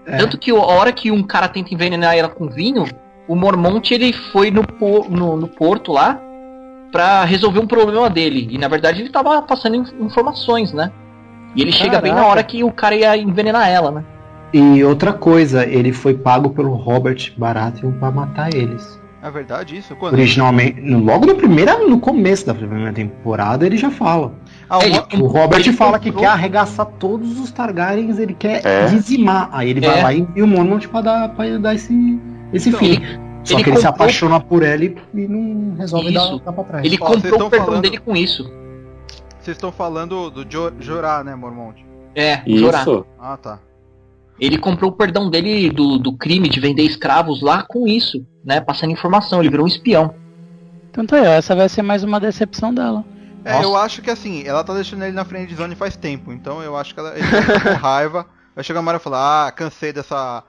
É. 0.06 0.16
Tanto 0.18 0.38
que 0.38 0.50
a 0.52 0.54
hora 0.54 0.92
que 0.92 1.10
um 1.10 1.22
cara 1.22 1.48
tenta 1.48 1.74
envenenar 1.74 2.16
ela 2.16 2.28
com 2.28 2.48
vinho, 2.48 2.84
o 3.28 3.34
Mormont 3.34 3.92
ele 3.92 4.12
foi 4.12 4.50
no, 4.52 4.62
po- 4.64 5.06
no, 5.10 5.36
no 5.36 5.48
porto 5.48 5.92
lá 5.92 6.20
pra 6.92 7.24
resolver 7.24 7.60
um 7.60 7.66
problema 7.66 8.08
dele. 8.10 8.48
E 8.50 8.58
na 8.58 8.68
verdade 8.68 9.00
ele 9.02 9.10
tava 9.10 9.40
passando 9.42 9.76
in- 9.76 10.04
informações, 10.04 10.72
né? 10.72 10.90
E 11.54 11.62
ele 11.62 11.72
chega 11.72 12.00
bem 12.00 12.10
na 12.12 12.16
Caraca. 12.18 12.30
hora 12.32 12.42
que 12.42 12.62
o 12.64 12.70
cara 12.70 12.94
ia 12.94 13.16
envenenar 13.16 13.68
ela, 13.68 13.90
né? 13.90 14.04
E 14.52 14.82
outra 14.84 15.12
coisa, 15.12 15.66
ele 15.66 15.92
foi 15.92 16.14
pago 16.14 16.50
pelo 16.50 16.74
Robert 16.74 17.32
Baratheon 17.36 17.92
pra 17.92 18.10
matar 18.10 18.54
eles. 18.54 19.00
É 19.22 19.30
verdade 19.30 19.76
isso? 19.76 19.96
Quando? 19.96 20.12
Originalmente, 20.14 20.80
no- 20.80 21.00
logo 21.02 21.26
no 21.26 21.34
primeiro, 21.34 21.88
no 21.88 21.98
começo 21.98 22.46
da 22.46 22.54
primeira 22.54 22.92
temporada, 22.92 23.66
ele 23.66 23.76
já 23.76 23.90
fala. 23.90 24.32
Ah, 24.70 24.78
Ele- 24.84 25.22
O 25.22 25.26
Robert 25.26 25.60
Ele 25.60 25.72
fala 25.72 25.98
que 25.98 26.10
comprou- 26.10 26.24
quer 26.24 26.30
arregaçar 26.32 26.86
todos 26.98 27.40
os 27.40 27.50
Targaryens, 27.50 28.18
ele 28.20 28.34
quer 28.34 28.64
É. 28.64 28.86
dizimar. 28.86 29.48
Aí 29.52 29.70
ele 29.70 29.80
vai 29.80 29.98
É. 29.98 30.02
lá 30.02 30.12
e 30.12 30.20
envia 30.20 30.44
o 30.44 30.46
Mormont 30.46 30.86
pra 30.88 31.00
dar, 31.00 31.28
pra 31.30 31.58
dar 31.58 31.74
esse, 31.74 32.20
esse 32.52 32.68
Então, 32.68 32.78
fim. 32.78 33.00
Só 33.46 33.54
ele 33.54 33.64
que 33.64 33.70
ele 33.70 33.76
se 33.78 33.86
comprou- 33.86 34.04
apaixona 34.04 34.40
por 34.40 34.62
ela 34.62 34.84
e, 34.84 34.96
e 35.14 35.28
não 35.28 35.76
resolve 35.76 36.12
Isso. 36.14 36.38
dar 36.44 36.52
pra 36.52 36.64
trás. 36.64 36.84
Ele 36.84 36.98
Ó, 37.00 37.06
comprou 37.06 37.46
o 37.46 37.50
perdão 37.50 37.66
falando- 37.66 37.82
dele 37.82 37.98
com 37.98 38.16
isso. 38.16 38.44
Vocês 39.40 39.56
estão 39.56 39.70
falando 39.70 40.30
do 40.30 40.44
Jo- 40.44 40.72
Jorah, 40.80 41.22
né, 41.22 41.34
Mormont? 41.34 41.84
É, 42.14 42.42
chorar. 42.58 42.80
Isso. 42.82 43.06
Ah, 43.18 43.36
tá. 43.36 43.58
Ele 44.40 44.58
comprou 44.58 44.90
o 44.90 44.94
perdão 44.94 45.30
dele 45.30 45.70
do, 45.70 45.98
do 45.98 46.12
crime 46.16 46.48
de 46.48 46.60
vender 46.60 46.82
escravos 46.82 47.40
lá 47.40 47.62
com 47.62 47.86
isso, 47.86 48.26
né? 48.44 48.60
Passando 48.60 48.90
informação, 48.92 49.40
ele 49.40 49.48
virou 49.48 49.64
um 49.64 49.68
espião. 49.68 50.14
Tanto 50.92 51.14
é, 51.14 51.36
essa 51.36 51.54
vai 51.54 51.68
ser 51.68 51.82
mais 51.82 52.02
uma 52.02 52.18
decepção 52.20 52.74
dela. 52.74 53.04
É, 53.44 53.52
Nossa. 53.52 53.64
eu 53.64 53.76
acho 53.76 54.02
que 54.02 54.10
assim, 54.10 54.42
ela 54.44 54.64
tá 54.64 54.74
deixando 54.74 55.04
ele 55.04 55.12
na 55.12 55.24
frente 55.24 55.48
de 55.50 55.54
zone 55.54 55.74
faz 55.76 55.96
tempo, 55.96 56.32
então 56.32 56.60
eu 56.62 56.76
acho 56.76 56.92
que 56.92 57.00
ela, 57.00 57.12
ele 57.16 57.22
vai 57.26 57.42
ficar 57.42 57.60
com 57.60 57.74
raiva. 57.80 58.26
Vai 58.54 58.64
chegar 58.64 58.80
uma 58.80 58.90
hora 58.90 58.98
e 58.98 59.02
falar, 59.02 59.46
ah, 59.46 59.52
cansei 59.52 59.92
dessa. 59.92 60.42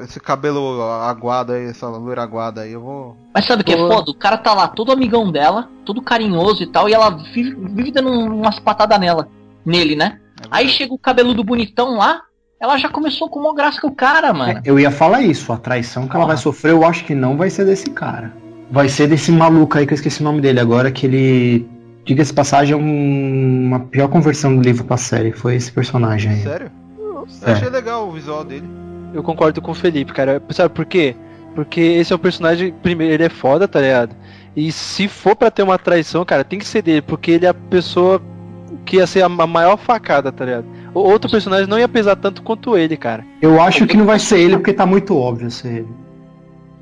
Esse 0.00 0.18
cabelo 0.18 0.80
aguado 0.82 1.52
aí, 1.52 1.66
essa 1.66 1.86
loira 1.86 2.22
aguada 2.22 2.62
aí, 2.62 2.72
eu 2.72 2.80
vou. 2.80 3.16
Mas 3.34 3.44
sabe 3.46 3.60
o 3.60 3.64
que 3.64 3.74
é 3.74 3.76
foda? 3.76 4.10
O 4.10 4.14
cara 4.14 4.38
tá 4.38 4.54
lá, 4.54 4.66
todo 4.66 4.90
amigão 4.90 5.30
dela, 5.30 5.68
todo 5.84 6.00
carinhoso 6.00 6.62
e 6.62 6.66
tal, 6.66 6.88
e 6.88 6.94
ela 6.94 7.10
vive, 7.10 7.54
vive 7.54 7.90
dando 7.92 8.08
umas 8.08 8.58
patadas 8.58 8.98
nela, 8.98 9.28
nele, 9.64 9.94
né? 9.94 10.18
É 10.42 10.46
Aí 10.50 10.68
chega 10.70 10.94
o 10.94 10.98
cabeludo 10.98 11.44
bonitão 11.44 11.98
lá, 11.98 12.22
ela 12.58 12.78
já 12.78 12.88
começou 12.88 13.28
com 13.28 13.38
uma 13.40 13.54
graça 13.54 13.78
com 13.78 13.88
o 13.88 13.94
cara, 13.94 14.32
mano. 14.32 14.52
É, 14.52 14.62
eu 14.64 14.80
ia 14.80 14.90
falar 14.90 15.20
isso, 15.20 15.52
a 15.52 15.58
traição 15.58 16.08
que 16.08 16.16
ela 16.16 16.24
vai 16.24 16.36
Porra. 16.36 16.42
sofrer, 16.42 16.72
eu 16.72 16.82
acho 16.84 17.04
que 17.04 17.14
não 17.14 17.36
vai 17.36 17.50
ser 17.50 17.66
desse 17.66 17.90
cara. 17.90 18.32
Vai 18.70 18.88
ser 18.88 19.06
desse 19.06 19.30
maluco 19.30 19.76
aí 19.76 19.86
que 19.86 19.92
eu 19.92 19.96
esqueci 19.96 20.22
o 20.22 20.24
nome 20.24 20.40
dele 20.40 20.60
agora, 20.60 20.90
que 20.90 21.04
ele. 21.06 21.68
Diga-se 22.06 22.32
passagem, 22.32 22.72
é 22.74 22.76
um- 22.76 23.66
uma 23.66 23.80
pior 23.80 24.08
conversão 24.08 24.54
do 24.56 24.62
livro 24.62 24.84
pra 24.84 24.96
série. 24.96 25.32
Foi 25.32 25.54
esse 25.54 25.70
personagem 25.70 26.32
aí. 26.32 26.42
Sério? 26.42 26.70
Eu 26.98 27.26
É. 27.46 27.52
achei 27.52 27.68
legal 27.68 28.08
o 28.08 28.12
visual 28.12 28.44
dele. 28.44 28.68
Eu 29.14 29.22
concordo 29.22 29.62
com 29.62 29.70
o 29.70 29.74
Felipe, 29.74 30.12
cara. 30.12 30.42
Sabe 30.50 30.74
por 30.74 30.84
quê? 30.84 31.14
Porque 31.54 31.80
esse 31.80 32.12
é 32.12 32.16
o 32.16 32.18
personagem, 32.18 32.72
primeiro, 32.82 33.14
ele 33.14 33.24
é 33.24 33.28
foda, 33.28 33.68
tá 33.68 33.80
ligado? 33.80 34.14
E 34.56 34.70
se 34.72 35.06
for 35.08 35.36
pra 35.36 35.50
ter 35.50 35.62
uma 35.62 35.78
traição, 35.78 36.24
cara, 36.24 36.42
tem 36.44 36.58
que 36.58 36.66
ser 36.66 36.82
dele, 36.82 37.00
porque 37.02 37.30
ele 37.30 37.46
é 37.46 37.48
a 37.48 37.54
pessoa 37.54 38.20
que 38.84 38.96
ia 38.96 39.06
ser 39.06 39.22
a 39.22 39.28
ma- 39.28 39.46
maior 39.46 39.76
facada, 39.76 40.32
tá 40.32 40.44
ligado? 40.44 40.66
O 40.92 41.00
outro 41.00 41.30
personagem 41.30 41.66
não 41.68 41.78
ia 41.78 41.88
pesar 41.88 42.16
tanto 42.16 42.42
quanto 42.42 42.76
ele, 42.76 42.96
cara. 42.96 43.24
Eu 43.40 43.60
acho 43.62 43.86
que 43.86 43.96
não 43.96 44.04
vai 44.04 44.18
ser 44.18 44.40
ele, 44.40 44.56
porque 44.56 44.72
tá 44.72 44.84
muito 44.84 45.16
óbvio 45.16 45.50
ser 45.50 45.68
ele. 45.78 45.88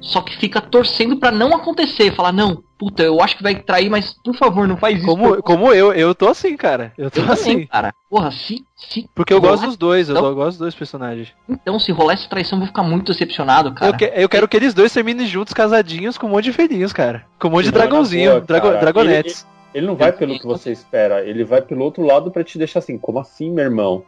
Só 0.00 0.20
que 0.22 0.36
fica 0.38 0.60
torcendo 0.60 1.16
pra 1.18 1.30
não 1.30 1.54
acontecer. 1.54 2.14
Falar, 2.14 2.32
não, 2.32 2.62
puta, 2.82 3.00
eu 3.04 3.22
acho 3.22 3.36
que 3.36 3.44
vai 3.44 3.54
trair, 3.54 3.88
mas 3.88 4.12
por 4.24 4.34
favor, 4.34 4.66
não 4.66 4.76
faz 4.76 4.96
isso. 4.98 5.06
Como, 5.06 5.40
como 5.40 5.72
eu, 5.72 5.92
eu 5.92 6.12
tô 6.16 6.26
assim, 6.28 6.56
cara. 6.56 6.92
Eu 6.98 7.12
tô 7.12 7.20
eu 7.20 7.26
também, 7.26 7.32
assim. 7.40 7.66
cara. 7.66 7.94
Porra, 8.10 8.32
se, 8.32 8.64
se 8.76 9.08
Porque 9.14 9.32
eu 9.32 9.38
rolar- 9.38 9.52
gosto 9.52 9.66
dos 9.66 9.76
dois, 9.76 10.08
eu 10.08 10.16
Então- 10.16 10.34
gosto 10.34 10.48
dos 10.48 10.58
dois 10.58 10.74
personagens. 10.74 11.32
Então, 11.48 11.78
se 11.78 11.92
rolar 11.92 12.14
essa 12.14 12.28
traição, 12.28 12.56
eu 12.56 12.60
vou 12.60 12.66
ficar 12.66 12.82
muito 12.82 13.12
decepcionado, 13.12 13.72
cara. 13.72 13.92
Eu, 13.92 13.96
que- 13.96 14.12
eu 14.16 14.28
quero 14.28 14.48
que 14.48 14.56
eles 14.56 14.74
dois 14.74 14.92
terminem 14.92 15.26
juntos, 15.26 15.54
casadinhos, 15.54 16.18
com 16.18 16.26
um 16.26 16.30
monte 16.30 16.44
de 16.46 16.50
velhinhos, 16.50 16.92
cara. 16.92 17.24
Com 17.38 17.46
um 17.46 17.50
monte 17.52 17.66
de 17.66 17.72
Não, 17.72 17.88
boa, 17.88 18.40
drago- 18.40 18.66
cara. 18.68 18.80
dragonetes. 18.80 19.46
Ele 19.72 19.86
não 19.86 19.94
vai 19.94 20.10
pelo 20.12 20.36
que 20.38 20.44
você 20.44 20.72
espera, 20.72 21.24
ele 21.24 21.44
vai 21.44 21.62
pelo 21.62 21.84
outro 21.84 22.02
lado 22.04 22.32
pra 22.32 22.42
te 22.42 22.58
deixar 22.58 22.80
assim, 22.80 22.98
como 22.98 23.20
assim, 23.20 23.50
meu 23.52 23.64
irmão? 23.64 24.02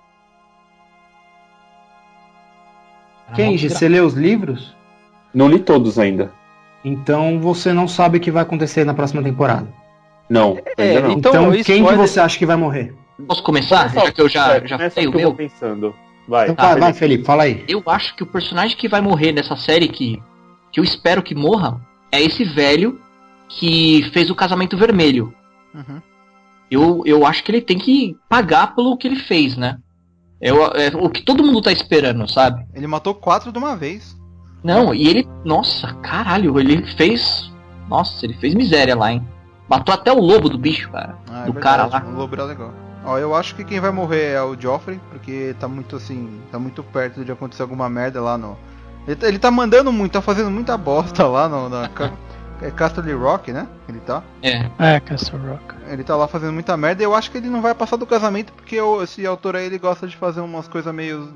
Kenji, 3.34 3.70
você 3.70 3.88
lê 3.88 4.01
os 4.01 4.14
livros? 4.14 4.74
Não 5.32 5.48
li 5.48 5.59
todos 5.59 5.98
ainda. 5.98 6.32
Então 6.85 7.40
você 7.40 7.73
não 7.73 7.89
sabe 7.89 8.19
o 8.19 8.20
que 8.20 8.31
vai 8.31 8.43
acontecer 8.43 8.85
na 8.85 8.94
próxima 8.94 9.23
temporada. 9.23 9.66
Não, 10.28 10.59
É, 10.77 11.01
não. 11.01 11.11
Então, 11.12 11.32
Então, 11.32 11.51
quem 11.52 11.62
que 11.62 11.73
spoiler- 11.73 11.97
você 11.98 12.20
acha 12.20 12.39
que 12.39 12.47
vai 12.47 12.56
morrer? 12.56 12.94
Posso 13.27 13.43
começar? 13.43 13.89
Já 13.89 14.11
que 14.11 14.20
eu 14.20 14.28
já, 14.28 14.56
É, 14.56 14.66
já 14.66 14.77
começa 14.77 14.94
falei 14.94 15.09
o 15.09 15.11
que 15.12 15.16
eu 15.16 15.20
meu. 15.20 15.28
vou 15.31 15.36
pensando. 15.36 15.94
Vai, 16.27 16.44
Então 16.44 16.55
tá, 16.56 16.70
vai, 16.73 16.81
vai, 16.81 16.93
Felipe. 16.93 16.98
Felipe, 16.98 17.24
fala 17.27 17.43
aí. 17.44 17.65
Eu 17.69 17.82
acho 17.86 18.15
que 18.16 18.23
o 18.23 18.27
personagem 18.27 18.77
que 18.77 18.89
vai 18.89 19.01
morrer 19.01 19.32
nessa 19.32 19.56
série 19.56 19.89
que, 19.89 20.23
que 20.73 20.81
eu 20.81 20.85
espero 20.85 21.23
que 21.23 21.35
morra 21.35 21.81
é 22.11 22.20
esse 22.23 22.44
velho 22.44 22.98
que 23.48 24.09
fez 24.12 24.31
o 24.31 24.35
casamento 24.35 24.77
vermelho. 24.77 25.32
Uhum. 25.74 26.01
Eu, 26.70 27.02
eu 27.05 27.27
acho 27.27 27.44
que 27.44 27.51
ele 27.52 27.61
tem 27.61 27.78
que 27.78 28.16
pagar 28.28 28.74
pelo 28.74 28.97
que 28.97 29.06
ele 29.06 29.16
fez, 29.20 29.56
né? 29.56 29.77
É 30.40 30.52
o, 30.52 30.65
é 30.69 30.90
o 30.94 31.09
que 31.11 31.23
todo 31.23 31.44
mundo 31.44 31.61
tá 31.62 31.70
esperando, 31.70 32.28
sabe? 32.31 32.65
Ele 32.74 32.86
matou 32.86 33.15
quatro 33.15 33.52
de 33.52 33.59
uma 33.59 33.77
vez. 33.77 34.16
Não, 34.65 34.95
e 34.95 35.07
ele. 35.07 35.28
Nossa, 35.45 35.93
caralho, 36.03 36.59
ele 36.59 36.85
fez. 36.97 37.53
Nossa, 37.89 38.24
ele 38.24 38.35
fez 38.35 38.55
miséria 38.55 38.97
lá, 38.97 39.12
hein? 39.12 39.27
Matou 39.69 39.95
até 39.95 40.11
o 40.11 40.19
lobo 40.19 40.49
do 40.49 40.57
bicho, 40.59 40.91
cara. 40.91 41.16
Ah, 41.31 41.43
é 41.43 41.47
do 41.47 41.53
verdade, 41.53 41.61
cara 41.61 41.86
lá. 41.86 42.11
O 42.11 42.16
lobo 42.16 42.35
era 42.35 42.45
legal. 42.45 42.73
Ó, 43.05 43.19
eu 43.19 43.35
acho 43.35 43.55
que 43.55 43.65
quem 43.65 43.78
vai 43.78 43.91
morrer 43.91 44.32
é 44.32 44.43
o 44.43 44.59
Joffrey, 44.59 44.99
porque 45.11 45.55
tá 45.61 45.69
muito 45.69 45.97
assim, 45.97 46.41
tá 46.51 46.59
muito 46.59 46.82
perto 46.82 47.23
de 47.23 47.31
acontecer 47.31 47.61
alguma 47.62 47.89
merda 47.89 48.23
lá 48.23 48.39
no. 48.39 48.57
Ele, 49.07 49.16
tá- 49.16 49.28
ele 49.28 49.39
tá 49.39 49.51
mandando 49.51 49.93
muito, 49.93 50.12
tá 50.12 50.23
fazendo 50.23 50.51
muita 50.51 50.78
bosta 50.78 51.27
lá 51.27 51.47
no, 51.47 51.69
na 51.69 51.91
é 52.62 52.70
Castle 52.70 53.12
Rock, 53.15 53.53
né? 53.53 53.69
Ele 53.86 54.01
tá. 54.01 54.23
É. 54.43 54.70
É, 54.78 55.01
Castle 55.01 55.39
Rock. 55.39 55.74
Ele 55.89 56.03
tá 56.03 56.16
lá 56.16 56.27
fazendo 56.27 56.53
muita 56.55 56.77
merda 56.77 57.03
e 57.03 57.05
eu 57.05 57.15
acho 57.15 57.31
que 57.31 57.36
ele 57.36 57.51
não 57.51 57.61
vai 57.61 57.74
passar 57.74 57.97
do 57.97 58.07
casamento 58.07 58.53
porque 58.55 58.77
esse 59.03 59.27
autor 59.27 59.57
aí 59.57 59.66
ele 59.66 59.78
gosta 59.78 60.07
de 60.07 60.16
fazer 60.16 60.41
umas 60.41 60.66
coisas 60.66 60.95
meio 60.95 61.28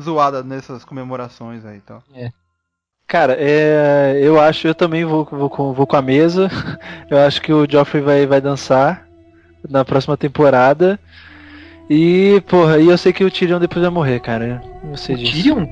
zoadas 0.00 0.44
nessas 0.44 0.84
comemorações 0.84 1.64
aí 1.64 1.78
então. 1.78 2.00
Cara, 3.06 3.36
é, 3.38 4.18
eu 4.20 4.40
acho, 4.40 4.66
eu 4.66 4.74
também 4.74 5.04
vou, 5.04 5.24
vou, 5.24 5.48
com, 5.48 5.72
vou 5.72 5.86
com 5.86 5.96
a 5.96 6.02
mesa. 6.02 6.50
Eu 7.08 7.18
acho 7.18 7.40
que 7.40 7.52
o 7.52 7.64
Joffrey 7.70 8.02
vai, 8.02 8.26
vai 8.26 8.40
dançar 8.40 9.06
na 9.68 9.84
próxima 9.84 10.16
temporada. 10.16 10.98
E, 11.88 12.42
porra, 12.48 12.78
e 12.80 12.88
eu 12.88 12.98
sei 12.98 13.12
que 13.12 13.22
o 13.22 13.30
Tyrion 13.30 13.60
depois 13.60 13.80
vai 13.80 13.90
morrer, 13.92 14.18
cara. 14.18 14.60
Eu 14.90 14.96
sei 14.96 15.14
O 15.14 15.18
disso. 15.18 15.32
Tyrion? 15.34 15.66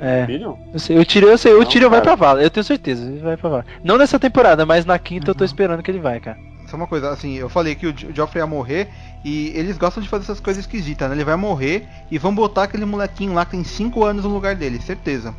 É. 0.00 0.26
Tyrion? 0.26 0.54
Eu 0.72 0.78
sei, 0.80 0.98
o 0.98 1.06
Tyrion, 1.06 1.28
eu 1.28 1.38
sei, 1.38 1.52
o 1.54 1.60
Não, 1.60 1.64
Tyrion 1.66 1.88
vai 1.88 2.00
cara. 2.02 2.16
pra 2.16 2.26
vala, 2.26 2.42
eu 2.42 2.50
tenho 2.50 2.64
certeza, 2.64 3.04
ele 3.06 3.20
vai 3.20 3.36
pra 3.36 3.48
vala. 3.48 3.66
Não 3.84 3.96
nessa 3.96 4.18
temporada, 4.18 4.66
mas 4.66 4.84
na 4.84 4.98
quinta 4.98 5.30
eu 5.30 5.34
tô 5.36 5.44
esperando 5.44 5.84
que 5.84 5.90
ele 5.92 6.00
vai, 6.00 6.18
cara. 6.18 6.36
Só 6.66 6.76
uma 6.76 6.88
coisa, 6.88 7.10
assim, 7.10 7.34
eu 7.36 7.48
falei 7.48 7.76
que 7.76 7.86
o 7.86 7.92
Jo- 7.92 8.08
Joffrey 8.12 8.42
ia 8.42 8.46
morrer 8.46 8.88
e 9.24 9.52
eles 9.54 9.78
gostam 9.78 10.02
de 10.02 10.08
fazer 10.08 10.24
essas 10.24 10.40
coisas 10.40 10.64
esquisitas, 10.64 11.08
né? 11.08 11.14
Ele 11.14 11.22
vai 11.24 11.36
morrer 11.36 11.86
e 12.10 12.18
vão 12.18 12.34
botar 12.34 12.64
aquele 12.64 12.84
molequinho 12.84 13.34
lá 13.34 13.44
que 13.44 13.52
tem 13.52 13.62
5 13.62 14.04
anos 14.04 14.24
no 14.24 14.30
lugar 14.34 14.56
dele, 14.56 14.80
certeza. 14.80 15.32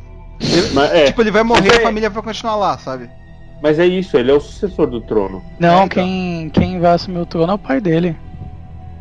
Mas 0.72 0.92
é, 0.92 1.04
Tipo, 1.06 1.22
ele 1.22 1.30
vai 1.30 1.42
morrer 1.42 1.68
e 1.68 1.76
é- 1.76 1.76
a 1.78 1.82
família 1.82 2.10
vai 2.10 2.22
continuar 2.22 2.56
lá, 2.56 2.78
sabe? 2.78 3.08
mas 3.62 3.78
é 3.78 3.86
isso, 3.86 4.16
ele 4.18 4.30
é 4.30 4.34
o 4.34 4.40
sucessor 4.40 4.86
do 4.86 5.00
trono. 5.00 5.42
Não, 5.58 5.68
É, 5.82 5.84
então. 5.84 5.88
quem, 5.88 6.50
quem 6.50 6.80
vai 6.80 6.92
assumir 6.92 7.18
o 7.20 7.24
trono 7.26 7.52
é 7.52 7.54
o 7.54 7.58
pai 7.58 7.80
dele. 7.80 8.14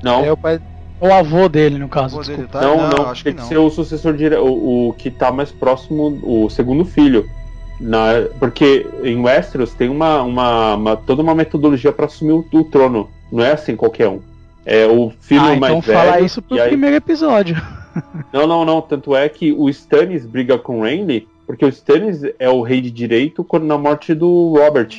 Não, 0.02 0.24
É 0.24 0.32
o 0.32 0.38
pai. 0.38 0.60
O 1.02 1.12
avô 1.12 1.50
dele, 1.50 1.78
no 1.78 1.90
caso, 1.90 2.22
dele, 2.22 2.48
tá? 2.50 2.62
não, 2.62 2.88
não, 2.90 3.10
acho 3.10 3.24
tem 3.26 3.34
que 3.34 3.38
que, 3.38 3.42
não. 3.42 3.50
ser 3.50 3.58
o 3.58 3.70
sucessor 3.70 4.14
dire... 4.14 4.36
o, 4.38 4.88
o 4.90 4.94
que 4.94 5.12
tá 5.12 5.32
mais 5.34 5.52
próximo, 5.52 6.18
o 6.24 6.50
segundo 6.50 6.86
filho. 6.86 7.30
Na, 7.80 8.14
porque 8.40 8.88
em 9.04 9.20
Westeros 9.20 9.74
tem 9.74 9.90
uma, 9.90 10.22
uma, 10.22 10.76
uma- 10.76 10.96
toda 10.96 11.22
uma 11.22 11.36
metodologia 11.36 11.92
pra 11.92 12.06
assumir 12.06 12.32
o, 12.32 12.46
o 12.54 12.64
trono. 12.64 13.10
Não 13.30 13.44
é 13.44 13.52
assim 13.52 13.76
qualquer 13.76 14.08
um. 14.08 14.22
É 14.66 14.86
o 14.86 15.12
filho 15.20 15.42
ah, 15.42 15.56
mais 15.58 15.74
então 15.74 15.82
velho. 15.82 16.00
fala 16.00 16.22
isso 16.22 16.42
pro 16.42 16.62
aí- 16.62 16.70
primeiro 16.70 16.96
episódio. 16.96 17.62
Não, 18.34 18.48
não, 18.48 18.66
não. 18.66 18.82
Tanto 18.82 19.16
é 19.16 19.28
que 19.30 19.52
o 19.52 19.70
Stannis 19.70 20.26
briga 20.26 20.58
com 20.58 20.80
o 20.80 20.84
Renly 20.84 21.28
porque 21.46 21.66
o 21.66 21.70
Stannis 21.70 22.22
é 22.40 22.50
o 22.50 22.62
rei 22.62 22.80
de 22.82 22.90
direito 22.90 23.44
quando 23.44 23.66
na 23.66 23.78
morte 23.78 24.14
do 24.16 24.54
Robert. 24.58 24.90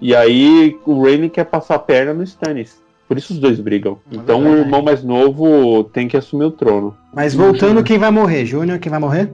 E 0.00 0.14
aí 0.14 0.78
o 0.84 1.02
Rhaenys 1.02 1.32
quer 1.32 1.44
passar 1.46 1.76
a 1.76 1.78
perna 1.78 2.12
no 2.12 2.22
Stannis. 2.22 2.82
Por 3.08 3.16
isso 3.16 3.32
os 3.32 3.38
dois 3.38 3.58
brigam. 3.58 3.98
Então 4.12 4.42
o 4.44 4.56
irmão 4.58 4.82
mais 4.82 5.02
novo 5.02 5.84
tem 5.84 6.06
que 6.06 6.16
assumir 6.16 6.44
o 6.44 6.50
trono. 6.50 6.94
Mas 7.14 7.34
voltando, 7.34 7.82
quem 7.82 7.98
vai 7.98 8.10
morrer? 8.10 8.44
Júnior, 8.44 8.78
quem 8.78 8.90
vai 8.90 9.00
morrer? 9.00 9.32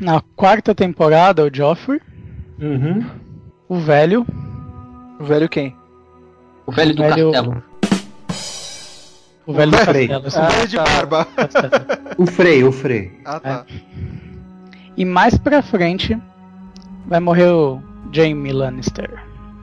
Na 0.00 0.20
quarta 0.34 0.74
temporada, 0.74 1.44
o 1.44 1.50
Joffrey, 1.54 2.00
Uhum. 2.60 3.04
o 3.68 3.76
velho, 3.76 4.26
O 5.20 5.24
velho 5.24 5.48
quem? 5.48 5.74
O 6.66 6.72
velho 6.72 6.94
do 6.94 7.02
Velho- 7.02 7.30
castelo. 7.32 7.62
O 9.46 9.52
velho 9.52 9.70
do 9.72 9.78
Frey. 9.78 10.08
castelo. 10.08 10.26
esse 10.28 10.38
Ah, 10.38 10.48
velho 10.48 10.68
de 10.68 10.76
tá. 10.76 10.84
barba. 10.84 11.24
do 11.24 11.34
castelo. 11.36 11.72
O 12.18 12.26
Frey, 12.26 12.64
o 12.64 12.72
Frey. 12.72 13.12
Ah, 13.24 13.40
tá. 13.40 13.66
E 14.96 15.04
mais 15.04 15.36
pra 15.38 15.62
frente 15.62 16.16
vai 17.06 17.20
morrer 17.20 17.48
o 17.50 17.80
Jaime 18.12 18.52
Lannister. 18.52 19.10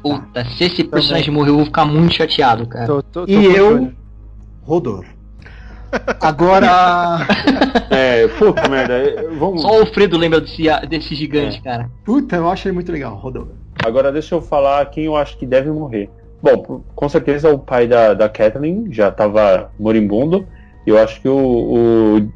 Puta, 0.04 0.44
se 0.46 0.64
esse 0.66 0.84
personagem 0.84 1.32
morrer, 1.34 1.52
eu 1.52 1.56
vou 1.58 1.66
ficar 1.66 1.86
muito 1.86 2.14
chateado, 2.16 2.66
cara. 2.68 2.88
Tô, 2.88 3.02
tô, 3.04 3.26
tô 3.26 3.32
E 3.32 3.38
o 3.48 3.52
eu, 3.56 3.72
Júnior. 3.74 3.94
Rodor. 4.64 5.06
Agora. 6.22 7.20
É, 7.94 8.26
puta 8.30 8.70
merda. 8.70 8.94
é, 8.94 9.28
Vamos. 9.38 9.62
Só 9.62 9.70
o 9.70 9.80
Alfredo 9.82 10.18
lembra 10.18 10.40
desse, 10.40 10.64
desse 10.88 11.14
gigante, 11.14 11.62
cara. 11.62 11.90
Puta, 12.06 12.38
eu 12.38 12.50
acho 12.50 12.66
ele 12.68 12.74
muito 12.74 12.90
legal, 12.90 13.16
Rodor. 13.18 13.50
Agora 13.86 14.14
deixa 14.14 14.34
eu 14.34 14.42
falar 14.42 14.86
quem 14.86 15.06
eu 15.06 15.16
acho 15.18 15.38
que 15.38 15.46
deve 15.46 15.70
morrer. 15.70 16.10
Bom, 16.42 16.82
com 16.96 17.10
certeza 17.10 17.50
o 17.54 17.60
pai 17.60 17.88
da, 17.88 18.14
da 18.14 18.28
Kathleen 18.30 18.88
já 18.92 19.12
tava 19.12 19.72
moribundo. 19.80 20.48
E 20.86 20.90
eu 20.90 20.98
acho 20.98 21.22
que 21.22 21.30
o, 21.30 21.38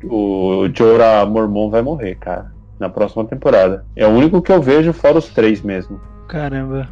o, 0.03 0.63
o 0.63 0.69
Jorah 0.75 1.25
Mormon 1.25 1.69
vai 1.69 1.81
morrer, 1.81 2.15
cara. 2.15 2.53
Na 2.79 2.89
próxima 2.89 3.25
temporada. 3.25 3.85
É 3.95 4.05
o 4.05 4.11
único 4.11 4.41
que 4.41 4.51
eu 4.51 4.61
vejo 4.61 4.93
fora 4.93 5.17
os 5.17 5.29
três 5.29 5.61
mesmo. 5.61 5.99
Caramba. 6.27 6.87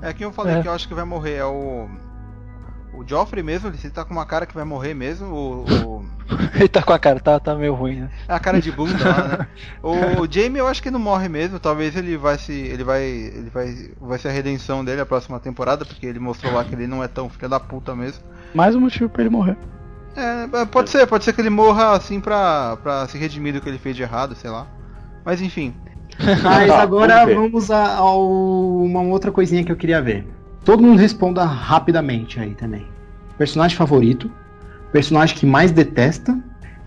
É 0.00 0.12
quem 0.12 0.24
eu 0.26 0.32
falei 0.32 0.56
É. 0.56 0.62
que 0.62 0.68
eu 0.68 0.72
acho 0.72 0.86
que 0.88 0.94
vai 0.94 1.04
morrer 1.04 1.34
é 1.36 1.44
o. 1.44 1.86
O 2.96 3.04
Joffrey 3.06 3.42
mesmo, 3.42 3.68
ele 3.68 3.90
tá 3.90 4.04
com 4.04 4.12
uma 4.14 4.24
cara 4.24 4.46
que 4.46 4.54
vai 4.54 4.64
morrer 4.64 4.94
mesmo. 4.94 5.26
O, 5.26 5.64
o- 5.64 6.04
Ele 6.54 6.68
tá 6.68 6.82
com 6.82 6.92
a 6.92 6.98
cara, 6.98 7.20
tá, 7.20 7.38
tá 7.38 7.54
meio 7.54 7.74
ruim, 7.74 8.00
né? 8.02 8.10
a 8.28 8.38
cara 8.38 8.60
de 8.60 8.70
bunda 8.72 8.96
lá, 9.06 9.28
né? 9.38 9.48
O 9.82 10.26
Jamie 10.30 10.58
eu 10.58 10.66
acho 10.68 10.82
que 10.82 10.90
não 10.90 10.98
morre 10.98 11.28
mesmo. 11.28 11.58
Talvez 11.60 11.94
ele 11.96 12.16
vai 12.16 12.38
se. 12.38 12.52
ele 12.52 12.82
vai. 12.84 13.02
ele 13.02 13.50
vai. 13.52 13.90
vai 14.00 14.18
ser 14.18 14.28
a 14.28 14.32
redenção 14.32 14.84
dele 14.84 15.00
a 15.00 15.06
próxima 15.06 15.38
temporada, 15.40 15.84
porque 15.84 16.06
ele 16.06 16.18
mostrou 16.18 16.52
lá 16.54 16.64
que 16.64 16.74
ele 16.74 16.86
não 16.86 17.02
é 17.04 17.08
tão 17.08 17.28
filho 17.28 17.48
da 17.48 17.60
puta 17.60 17.94
mesmo. 17.94 18.22
Mais 18.54 18.74
um 18.74 18.80
motivo 18.80 19.08
pra 19.10 19.22
ele 19.22 19.30
morrer. 19.30 19.56
É, 20.16 20.64
pode 20.66 20.88
ser, 20.90 21.06
pode 21.06 21.24
ser 21.24 21.32
que 21.32 21.40
ele 21.40 21.50
morra 21.50 21.92
assim 21.96 22.20
pra, 22.20 22.76
pra 22.82 23.06
se 23.08 23.18
redimir 23.18 23.52
do 23.52 23.60
que 23.60 23.68
ele 23.68 23.78
fez 23.78 23.96
de 23.96 24.02
errado, 24.02 24.34
sei 24.36 24.48
lá. 24.48 24.66
Mas 25.24 25.42
enfim. 25.42 25.74
Mas 26.42 26.68
Tá, 26.68 26.78
agora 26.80 27.26
vamos 27.26 27.34
vamos 27.34 27.70
a, 27.70 27.96
a 27.96 28.14
uma 28.16 29.00
outra 29.02 29.32
coisinha 29.32 29.64
que 29.64 29.72
eu 29.72 29.76
queria 29.76 30.00
ver. 30.00 30.26
Todo 30.64 30.82
mundo 30.82 30.98
responda 30.98 31.44
rapidamente 31.44 32.40
aí 32.40 32.54
também. 32.54 32.86
Personagem 33.36 33.76
favorito, 33.76 34.30
personagem 34.92 35.36
que 35.36 35.44
mais 35.44 35.70
detesta 35.70 36.38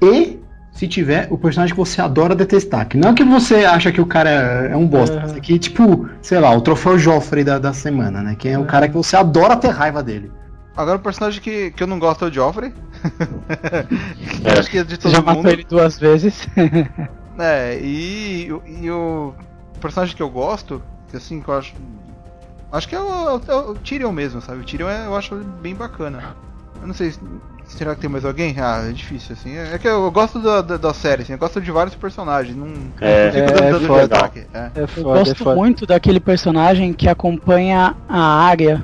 e, 0.02 0.40
se 0.72 0.88
tiver, 0.88 1.28
o 1.30 1.38
personagem 1.38 1.76
que 1.76 1.80
você 1.80 2.02
adora 2.02 2.36
detestar. 2.36 2.88
Que 2.88 2.98
não 2.98 3.10
é 3.10 3.14
que 3.14 3.24
você 3.24 3.66
acha 3.66 3.91
que 3.91 4.02
o 4.02 4.06
cara 4.06 4.30
é 4.30 4.76
um 4.76 4.88
bosta. 4.88 5.22
Esse 5.26 5.36
aqui, 5.38 5.60
tipo, 5.60 6.10
sei 6.22 6.40
lá, 6.40 6.56
o 6.56 6.62
troféu 6.62 6.98
Joffrey 6.98 7.44
da, 7.44 7.60
da 7.60 7.74
semana, 7.74 8.22
né? 8.24 8.36
Que 8.38 8.49
é 8.49 8.58
o 8.58 8.66
cara 8.66 8.88
que 8.88 8.95
você 8.95 9.16
adora 9.16 9.56
ter 9.56 9.70
raiva 9.70 10.02
dele. 10.02 10.32
Agora 10.76 10.98
o 10.98 11.02
personagem 11.02 11.41
que, 11.41 11.72
que 11.72 11.82
eu 11.82 11.88
não 11.88 11.98
gosto 11.98 12.26
é 12.26 12.28
o 12.30 12.34
Joffrey. 12.34 12.74
É. 14.44 14.60
Acho 14.60 14.70
que 14.70 14.78
é 14.78 14.84
de 14.84 14.98
todo 14.98 15.12
já 15.12 15.18
mundo. 15.20 15.38
matou 15.38 15.52
ele 15.52 15.66
duas 15.68 15.99
vezes. 15.99 16.48
É, 17.38 17.78
e, 17.82 18.48
e 18.48 18.90
o 18.90 19.34
personagem 19.80 20.16
que 20.16 20.24
eu 20.24 20.30
gosto, 20.30 20.82
que 21.10 21.18
assim, 21.18 21.41
que 21.41 21.48
eu 21.49 21.54
acho. 21.58 21.74
Acho 22.72 22.88
que 22.88 22.95
é 22.95 22.99
o, 22.99 23.41
é 23.48 23.56
o 23.56 23.76
Tyrion 23.76 24.11
mesmo, 24.11 24.41
sabe? 24.41 24.60
O 24.61 24.64
Tyrion 24.65 24.89
é, 24.89 25.06
eu 25.06 25.15
acho 25.15 25.35
bem 25.61 25.73
bacana. 25.76 26.35
Eu 26.81 26.88
não 26.88 26.94
sei, 26.94 27.11
se- 27.11 27.19
será 27.65 27.95
que 27.95 28.02
tem 28.02 28.10
mais 28.10 28.26
alguém? 28.26 28.56
Ah, 28.60 28.85
é 28.88 28.91
difícil, 28.91 29.34
assim. 29.39 29.56
É, 29.56 29.73
é 29.73 29.77
que 29.77 29.88
eu 29.88 30.10
gosto 30.11 30.39
da, 30.39 30.61
da, 30.61 30.77
da 30.77 30.94
série, 30.94 31.22
assim, 31.23 31.34
eu 31.34 31.39
gosto 31.39 31.61
de 31.61 31.72
vários 31.72 31.95
personagens. 31.95 32.56
Não, 32.56 32.68
É, 33.02 33.31
não 33.31 33.39
é 33.39 33.41
dando 33.52 33.72
tanto 33.72 33.88
foda. 33.88 34.07
destaque. 34.07 34.45
É. 34.53 34.60
É 34.76 34.81
Eu 34.84 34.88
foda, 34.88 35.19
é 35.19 35.23
gosto 35.23 35.44
foda. 35.44 35.56
muito 35.56 35.85
daquele 35.85 36.19
personagem 36.19 36.94
que 36.94 37.07
acompanha 37.07 37.95
a 38.07 38.22
área. 38.44 38.84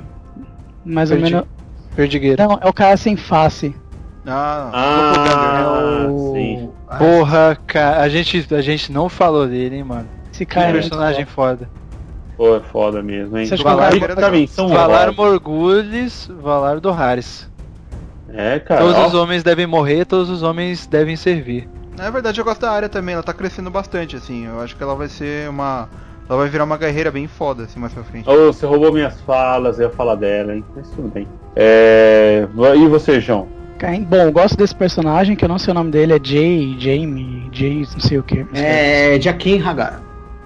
Mais 0.84 1.10
ou 1.10 1.16
Perdi- 1.18 1.32
menos. 1.34 1.48
Perdigueiro. 1.94 2.42
Não, 2.42 2.58
é 2.60 2.68
o 2.68 2.72
cara 2.72 2.96
sem 2.96 3.16
face. 3.16 3.74
Ah, 4.26 4.70
Ah, 4.72 6.06
o- 6.10 6.32
sim. 6.34 6.70
Porra, 6.98 7.58
cara, 7.66 8.00
a 8.02 8.08
gente, 8.08 8.46
a 8.54 8.60
gente 8.60 8.90
não 8.90 9.08
falou 9.08 9.46
dele, 9.46 9.76
hein, 9.76 9.84
mano. 9.84 10.08
Esse 10.32 10.44
Que 10.46 10.54
cara 10.54 10.68
é 10.68 10.72
muito 10.72 10.82
personagem 10.88 11.24
foda. 11.26 11.68
Pô, 12.36 12.56
é 12.56 12.60
foda 12.60 13.02
mesmo, 13.02 13.38
hein? 13.38 13.46
Você 13.46 13.54
acha 13.54 13.62
que 13.62 13.68
o 13.68 13.72
Valar 13.72 14.16
também 14.16 14.46
são 14.46 14.68
Valar 14.68 15.06
rosa. 15.06 15.12
Morgulhos, 15.12 16.30
Valar 16.40 16.80
do 16.80 16.90
Harris. 16.90 17.48
É, 18.32 18.58
cara. 18.58 18.80
Todos 18.80 18.96
ó, 18.96 19.06
os 19.06 19.14
homens 19.14 19.42
devem 19.42 19.66
morrer, 19.66 20.04
todos 20.04 20.28
os 20.28 20.42
homens 20.42 20.86
devem 20.86 21.14
servir. 21.14 21.68
Na 21.96 22.10
verdade, 22.10 22.40
eu 22.40 22.44
gosto 22.44 22.62
da 22.62 22.72
área 22.72 22.88
também, 22.88 23.14
ela 23.14 23.22
tá 23.22 23.32
crescendo 23.32 23.70
bastante, 23.70 24.16
assim. 24.16 24.46
Eu 24.46 24.60
acho 24.60 24.76
que 24.76 24.82
ela 24.82 24.96
vai 24.96 25.08
ser 25.08 25.48
uma. 25.48 25.88
Ela 26.28 26.38
vai 26.38 26.48
virar 26.48 26.64
uma 26.64 26.76
guerreira 26.76 27.12
bem 27.12 27.28
foda, 27.28 27.64
assim, 27.64 27.78
mais 27.78 27.92
pra 27.92 28.02
frente. 28.02 28.28
Ô, 28.28 28.52
você 28.52 28.66
roubou 28.66 28.92
minhas 28.92 29.20
falas, 29.20 29.78
eu 29.78 29.88
ia 29.88 29.94
falar 29.94 30.16
dela, 30.16 30.54
hein? 30.54 30.64
Mas 30.74 30.88
tudo 30.90 31.08
bem. 31.08 31.28
É... 31.54 32.48
E 32.76 32.88
você, 32.88 33.20
João? 33.20 33.46
Bom, 34.08 34.16
eu 34.16 34.32
gosto 34.32 34.56
desse 34.56 34.74
personagem, 34.74 35.36
que 35.36 35.44
eu 35.44 35.48
não 35.48 35.58
sei 35.58 35.72
o 35.72 35.74
nome 35.74 35.90
dele, 35.90 36.14
é 36.14 36.20
Jay, 36.20 36.74
Jamie, 36.78 37.50
Jay, 37.52 37.86
não 37.92 38.00
sei 38.00 38.18
o 38.18 38.22
que. 38.22 38.46
É. 38.54 39.20
Jaquim 39.20 39.60
Hagar. 39.60 40.00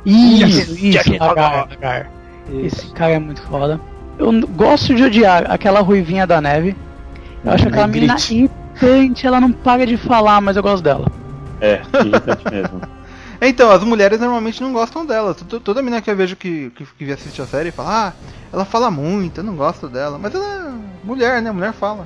Isso, 0.09 0.87
isso, 0.87 1.23
Hagar, 1.23 1.69
Hagar. 1.71 2.11
Esse 2.51 2.87
cara 2.93 3.13
é 3.13 3.19
muito 3.19 3.43
foda. 3.43 3.79
Eu 4.19 4.33
gosto 4.49 4.95
de 4.95 5.05
odiar 5.05 5.51
aquela 5.51 5.81
ruivinha 5.81 6.27
da 6.27 6.41
neve. 6.41 6.75
Eu 7.45 7.53
acho 7.53 7.69
aquela 7.69 7.87
menina 7.87 8.17
irritante, 8.31 9.27
ela 9.27 9.41
não 9.41 9.53
para 9.53 9.87
de 9.87 9.97
falar, 9.97 10.41
mas 10.41 10.57
eu 10.57 10.63
gosto 10.63 10.83
dela. 10.83 11.07
É, 11.61 11.81
irritante 12.05 12.45
mesmo. 12.51 12.81
Então, 13.41 13.71
as 13.71 13.85
mulheres 13.85 14.19
normalmente 14.19 14.61
não 14.61 14.73
gostam 14.73 15.07
dela. 15.07 15.33
Toda 15.33 15.81
menina 15.81 16.03
que 16.03 16.11
eu 16.11 16.17
vejo 16.17 16.35
que, 16.35 16.71
que, 16.71 16.85
que 16.85 17.13
assiste 17.13 17.41
a 17.41 17.47
série 17.47 17.71
fala, 17.71 18.09
ah, 18.09 18.13
ela 18.53 18.65
fala 18.65 18.91
muito, 18.91 19.39
eu 19.39 19.45
não 19.45 19.55
gosto 19.55 19.89
dela. 19.89 20.19
Mas 20.19 20.35
ela 20.35 20.45
é 20.45 21.07
mulher, 21.07 21.41
né? 21.41 21.53
Mulher 21.53 21.73
fala. 21.73 22.05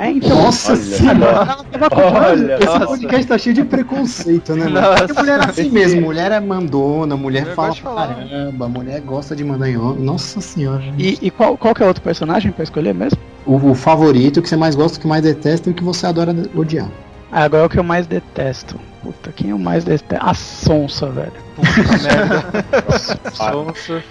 É, 0.00 0.10
então. 0.10 0.30
Nossa 0.30 0.72
Olha 0.72 0.80
senhora. 0.82 1.18
só. 1.18 1.26
Ela 1.26 1.64
tava 1.64 1.90
com 1.90 2.00
Olha, 2.00 2.54
Esse 2.54 2.86
podcast 2.86 3.26
tá 3.26 3.36
cheio 3.38 3.54
de 3.54 3.64
preconceito, 3.64 4.54
né, 4.54 4.64
mano? 4.64 4.80
Nossa. 4.80 5.06
Porque 5.06 5.20
mulher 5.20 5.40
é 5.40 5.44
assim 5.44 5.70
mesmo, 5.70 6.00
mulher 6.00 6.32
é 6.32 6.40
mandona, 6.40 7.16
mulher 7.18 7.42
Mulher 7.42 7.54
fala 7.54 7.74
caramba, 7.74 8.66
mulher 8.66 9.00
gosta 9.02 9.36
de 9.36 9.44
mandar 9.44 9.68
em 9.68 9.76
homem. 9.76 10.02
Nossa 10.02 10.40
senhora. 10.40 10.82
E, 10.96 11.18
e 11.20 11.30
qual, 11.30 11.54
qual 11.58 11.74
que 11.74 11.82
é 11.82 11.86
outro 11.86 12.02
personagem 12.02 12.50
pra 12.50 12.62
escolher 12.64 12.94
mesmo? 12.94 13.18
O, 13.44 13.56
o 13.56 13.74
favorito, 13.74 14.38
o 14.38 14.42
que 14.42 14.48
você 14.48 14.56
mais 14.56 14.74
gosta, 14.74 14.96
o 14.96 15.00
que 15.02 15.06
mais 15.06 15.22
detesta 15.22 15.68
e 15.68 15.72
o 15.72 15.74
que 15.74 15.84
você 15.84 16.06
adora 16.06 16.34
odiar. 16.54 16.88
Ah, 17.30 17.44
agora 17.44 17.64
é 17.64 17.66
o 17.66 17.68
que 17.68 17.78
eu 17.78 17.84
mais 17.84 18.06
detesto. 18.06 18.80
Puta, 19.02 19.30
quem 19.32 19.50
eu 19.50 19.58
mais 19.58 19.84
detesto? 19.84 20.26
A 20.26 20.32
Sonsa, 20.32 21.10
velho. 21.10 21.32
Puta 21.56 21.68
merda. 22.02 23.30
Sonsa. 23.34 24.02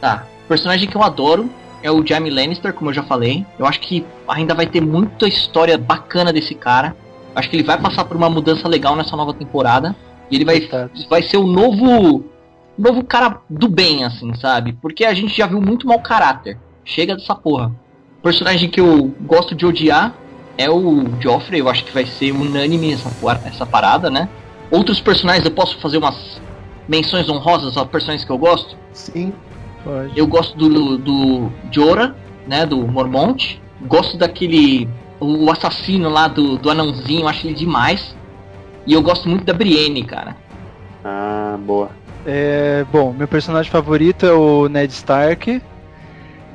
Tá. 0.00 0.24
Personagem 0.48 0.88
que 0.88 0.96
eu 0.96 1.02
adoro 1.02 1.50
é 1.82 1.90
o 1.90 2.04
Jaime 2.06 2.30
Lannister, 2.30 2.72
como 2.72 2.90
eu 2.90 2.94
já 2.94 3.02
falei. 3.02 3.46
Eu 3.58 3.66
acho 3.66 3.80
que 3.80 4.04
ainda 4.26 4.54
vai 4.54 4.66
ter 4.66 4.80
muita 4.80 5.28
história 5.28 5.78
bacana 5.78 6.32
desse 6.32 6.54
cara. 6.54 6.96
Acho 7.34 7.48
que 7.48 7.56
ele 7.56 7.62
vai 7.62 7.78
passar 7.78 8.04
por 8.04 8.16
uma 8.16 8.28
mudança 8.28 8.66
legal 8.68 8.96
nessa 8.96 9.16
nova 9.16 9.32
temporada. 9.32 9.94
E 10.30 10.36
ele 10.36 10.44
vai, 10.44 10.68
vai 11.08 11.22
ser 11.22 11.36
o 11.36 11.46
novo. 11.46 12.24
Novo 12.76 13.02
cara 13.04 13.40
do 13.48 13.68
bem, 13.68 14.04
assim, 14.04 14.34
sabe? 14.34 14.72
Porque 14.80 15.04
a 15.04 15.14
gente 15.14 15.36
já 15.36 15.46
viu 15.46 15.60
muito 15.60 15.86
mau 15.86 16.00
caráter. 16.00 16.58
Chega 16.84 17.16
dessa 17.16 17.34
porra. 17.34 17.72
O 18.18 18.22
personagem 18.22 18.68
que 18.68 18.80
eu 18.80 19.12
gosto 19.22 19.54
de 19.54 19.66
odiar 19.66 20.14
é 20.56 20.70
o 20.70 21.04
Joffrey. 21.20 21.60
Eu 21.60 21.68
acho 21.68 21.84
que 21.84 21.92
vai 21.92 22.06
ser 22.06 22.32
unânime 22.32 22.92
essa, 22.92 23.10
essa 23.44 23.66
parada, 23.66 24.10
né? 24.10 24.28
Outros 24.70 25.00
personagens 25.00 25.44
eu 25.44 25.50
posso 25.50 25.78
fazer 25.78 25.98
umas 25.98 26.40
menções 26.88 27.28
honrosas 27.28 27.76
a 27.76 27.84
personagens 27.84 28.24
que 28.24 28.32
eu 28.32 28.38
gosto. 28.38 28.76
Sim. 28.92 29.32
Pode. 29.84 30.18
Eu 30.18 30.26
gosto 30.26 30.56
do, 30.56 30.98
do 30.98 31.50
Jorah, 31.70 32.14
né, 32.46 32.66
do 32.66 32.86
Mormont. 32.86 33.60
Gosto 33.86 34.16
daquele. 34.16 34.88
O 35.20 35.50
assassino 35.50 36.08
lá 36.08 36.28
do, 36.28 36.56
do 36.56 36.70
anãozinho, 36.70 37.26
acho 37.26 37.46
ele 37.46 37.54
demais. 37.54 38.16
E 38.86 38.92
eu 38.92 39.02
gosto 39.02 39.28
muito 39.28 39.44
da 39.44 39.52
Brienne, 39.52 40.04
cara. 40.04 40.36
Ah, 41.04 41.58
boa. 41.58 41.90
É, 42.26 42.84
bom, 42.92 43.12
meu 43.12 43.26
personagem 43.26 43.70
favorito 43.70 44.26
é 44.26 44.32
o 44.32 44.68
Ned 44.68 44.92
Stark. 44.92 45.60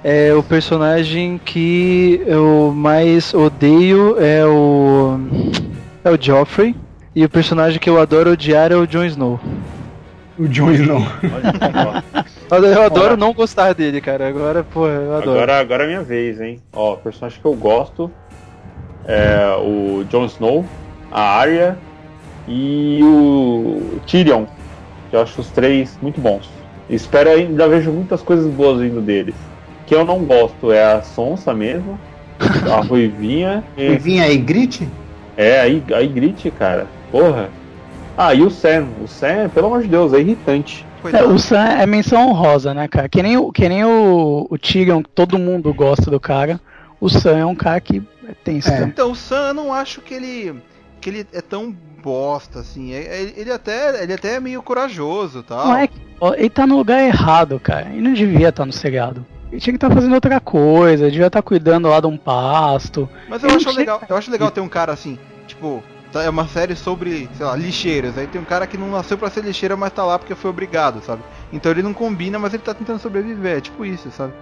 É 0.04 0.34
o 0.34 0.44
personagem 0.44 1.40
que 1.44 2.22
eu 2.26 2.74
mais 2.76 3.34
odeio 3.34 4.20
é 4.20 4.46
o 4.46 5.18
é 6.04 6.10
o 6.10 6.22
Joffrey 6.22 6.76
e 7.16 7.24
o 7.24 7.30
personagem 7.30 7.80
que 7.80 7.90
eu 7.90 7.98
adoro 8.02 8.32
odiar 8.32 8.72
é 8.72 8.76
o 8.76 8.86
Jon 8.86 9.06
Snow. 9.06 9.40
O 10.38 10.46
Jon 10.48 10.72
Snow. 10.72 11.02
Eu, 12.58 12.64
eu 12.66 12.84
adoro 12.84 13.18
não 13.18 13.34
gostar 13.34 13.74
dele, 13.74 14.00
cara. 14.02 14.28
Agora, 14.28 14.64
pô, 14.64 14.88
eu 14.88 15.16
adoro. 15.16 15.32
Agora, 15.32 15.60
agora 15.60 15.84
é 15.84 15.88
minha 15.88 16.02
vez, 16.04 16.40
hein? 16.40 16.62
Ó, 16.74 16.94
o 16.94 16.98
personagem 16.98 17.40
que 17.40 17.46
eu 17.46 17.54
gosto 17.54 18.12
é 19.06 19.56
o 19.62 20.04
Jon 20.10 20.26
Snow, 20.26 20.66
a 21.12 21.22
Arya 21.22 21.78
e 22.48 23.00
o 23.04 24.00
Tyrion. 24.06 24.46
Eu 25.12 25.22
acho 25.22 25.42
os 25.42 25.50
três 25.50 25.98
muito 26.02 26.20
bons. 26.20 26.50
Espero 26.90 27.30
ainda 27.30 27.68
vejo 27.68 27.92
muitas 27.92 28.22
coisas 28.22 28.52
boas 28.52 28.82
vindo 28.82 29.02
deles. 29.02 29.36
Que 29.86 29.96
eu 29.96 30.06
não 30.06 30.20
gosto 30.20 30.72
é 30.72 30.84
a 30.94 31.02
Sonsa 31.02 31.54
mesmo, 31.54 32.00
a 32.72 32.82
Ruivinha. 32.82 33.64
E 33.78 33.92
E, 33.92 33.98
vinha 33.98 34.24
aí, 34.24 34.38
grite? 34.38 34.88
é, 35.38 35.60
a, 35.62 35.68
I- 35.68 35.84
a 35.94 36.00
Ygritte, 36.00 36.52
cara. 36.52 36.88
Porra. 37.12 37.50
Ah, 38.18 38.34
e 38.34 38.42
o 38.44 38.50
Sam. 38.50 38.88
O 39.04 39.08
Sam, 39.08 39.50
pelo 39.54 39.68
amor 39.68 39.82
de 39.82 39.88
Deus, 39.88 40.14
é 40.14 40.20
irritante. 40.20 40.86
É, 41.00 41.02
Coitado. 41.02 41.34
o 41.34 41.40
Sam 41.40 41.66
é 41.66 41.86
menção 41.86 42.28
honrosa, 42.30 42.74
né, 42.74 42.88
cara? 42.88 43.10
Que 43.10 43.22
nem, 43.24 43.38
o- 43.38 43.52
que 43.52 43.68
nem 43.68 43.84
o, 43.84 44.48
o 44.50 44.58
Tyrion, 44.58 45.02
todo 45.16 45.38
mundo 45.40 45.74
gosta 45.74 46.10
do 46.10 46.20
cara. 46.20 46.60
O 47.02 47.10
Sam 47.10 47.38
é 47.40 47.46
um 47.46 47.56
cara 47.56 47.82
que 47.82 48.02
é 48.28 48.34
tenso. 48.44 48.70
É. 48.70 48.74
também. 48.76 48.88
Então, 48.90 49.12
o 49.12 49.16
Sam, 49.16 49.48
eu 49.50 49.54
não 49.54 49.74
acho 49.74 50.02
que 50.02 50.14
ele 50.14 50.56
que 51.02 51.10
ele 51.10 51.28
é 51.34 51.42
tão 51.42 51.76
bosta 52.02 52.60
assim. 52.60 52.94
É- 52.94 53.00
é- 53.24 53.34
Ele 53.36 53.52
até 53.52 54.02
ele 54.04 54.14
até 54.14 54.36
é 54.36 54.40
meio 54.40 54.62
corajoso, 54.64 55.40
e 55.40 55.44
tal. 55.44 55.66
Não 55.68 55.76
é 55.76 55.90
ele 56.38 56.50
tá 56.50 56.66
no 56.66 56.78
lugar 56.78 57.02
errado, 57.04 57.60
cara. 57.60 57.88
Ele 57.92 58.02
não 58.02 58.14
devia 58.14 58.48
estar 58.50 58.66
no 58.66 58.72
seriado. 58.72 59.26
Ele 59.52 59.60
tinha 59.60 59.74
que 59.78 59.84
estar 59.86 59.94
fazendo 59.94 60.14
outra 60.16 60.40
coisa, 60.40 61.04
ele 61.04 61.12
devia 61.12 61.28
estar 61.28 61.42
cuidando 61.42 61.90
lá 61.90 62.00
de 62.00 62.08
um 62.08 62.16
pasto. 62.16 63.10
Mas 63.28 63.44
eu 63.44 63.50
Ele 63.50 63.58
acho 63.58 63.66
tinha- 63.66 63.78
legal, 63.80 64.02
eu 64.08 64.16
acho 64.16 64.32
legal 64.32 64.50
ter 64.50 64.62
um 64.62 64.70
cara 64.70 64.94
assim, 64.94 65.20
tipo, 65.46 65.84
tá- 65.84 65.93
é 66.22 66.30
uma 66.30 66.48
série 66.48 66.76
sobre, 66.76 67.30
sei 67.36 67.46
lá, 67.46 67.56
lixeiras. 67.56 68.18
Aí 68.18 68.28
tem 68.28 68.40
um 68.42 68.46
cara 68.46 68.68
que 68.68 68.78
não 68.78 68.90
nasceu 68.92 69.18
pra 69.18 69.30
ser 69.30 69.44
lixeira, 69.44 69.76
mas 69.76 69.92
tá 69.94 70.04
lá 70.04 70.20
porque 70.20 70.36
foi 70.36 70.50
obrigado, 70.50 71.02
sabe? 71.04 71.22
Então 71.52 71.72
ele 71.72 71.82
não 71.84 71.94
combina, 71.94 72.38
mas 72.38 72.54
ele 72.54 72.64
tá 72.64 72.74
tentando 72.74 73.00
sobreviver, 73.00 73.58
é 73.58 73.62
tipo 73.62 73.86
isso, 73.86 74.12
sabe? 74.12 74.34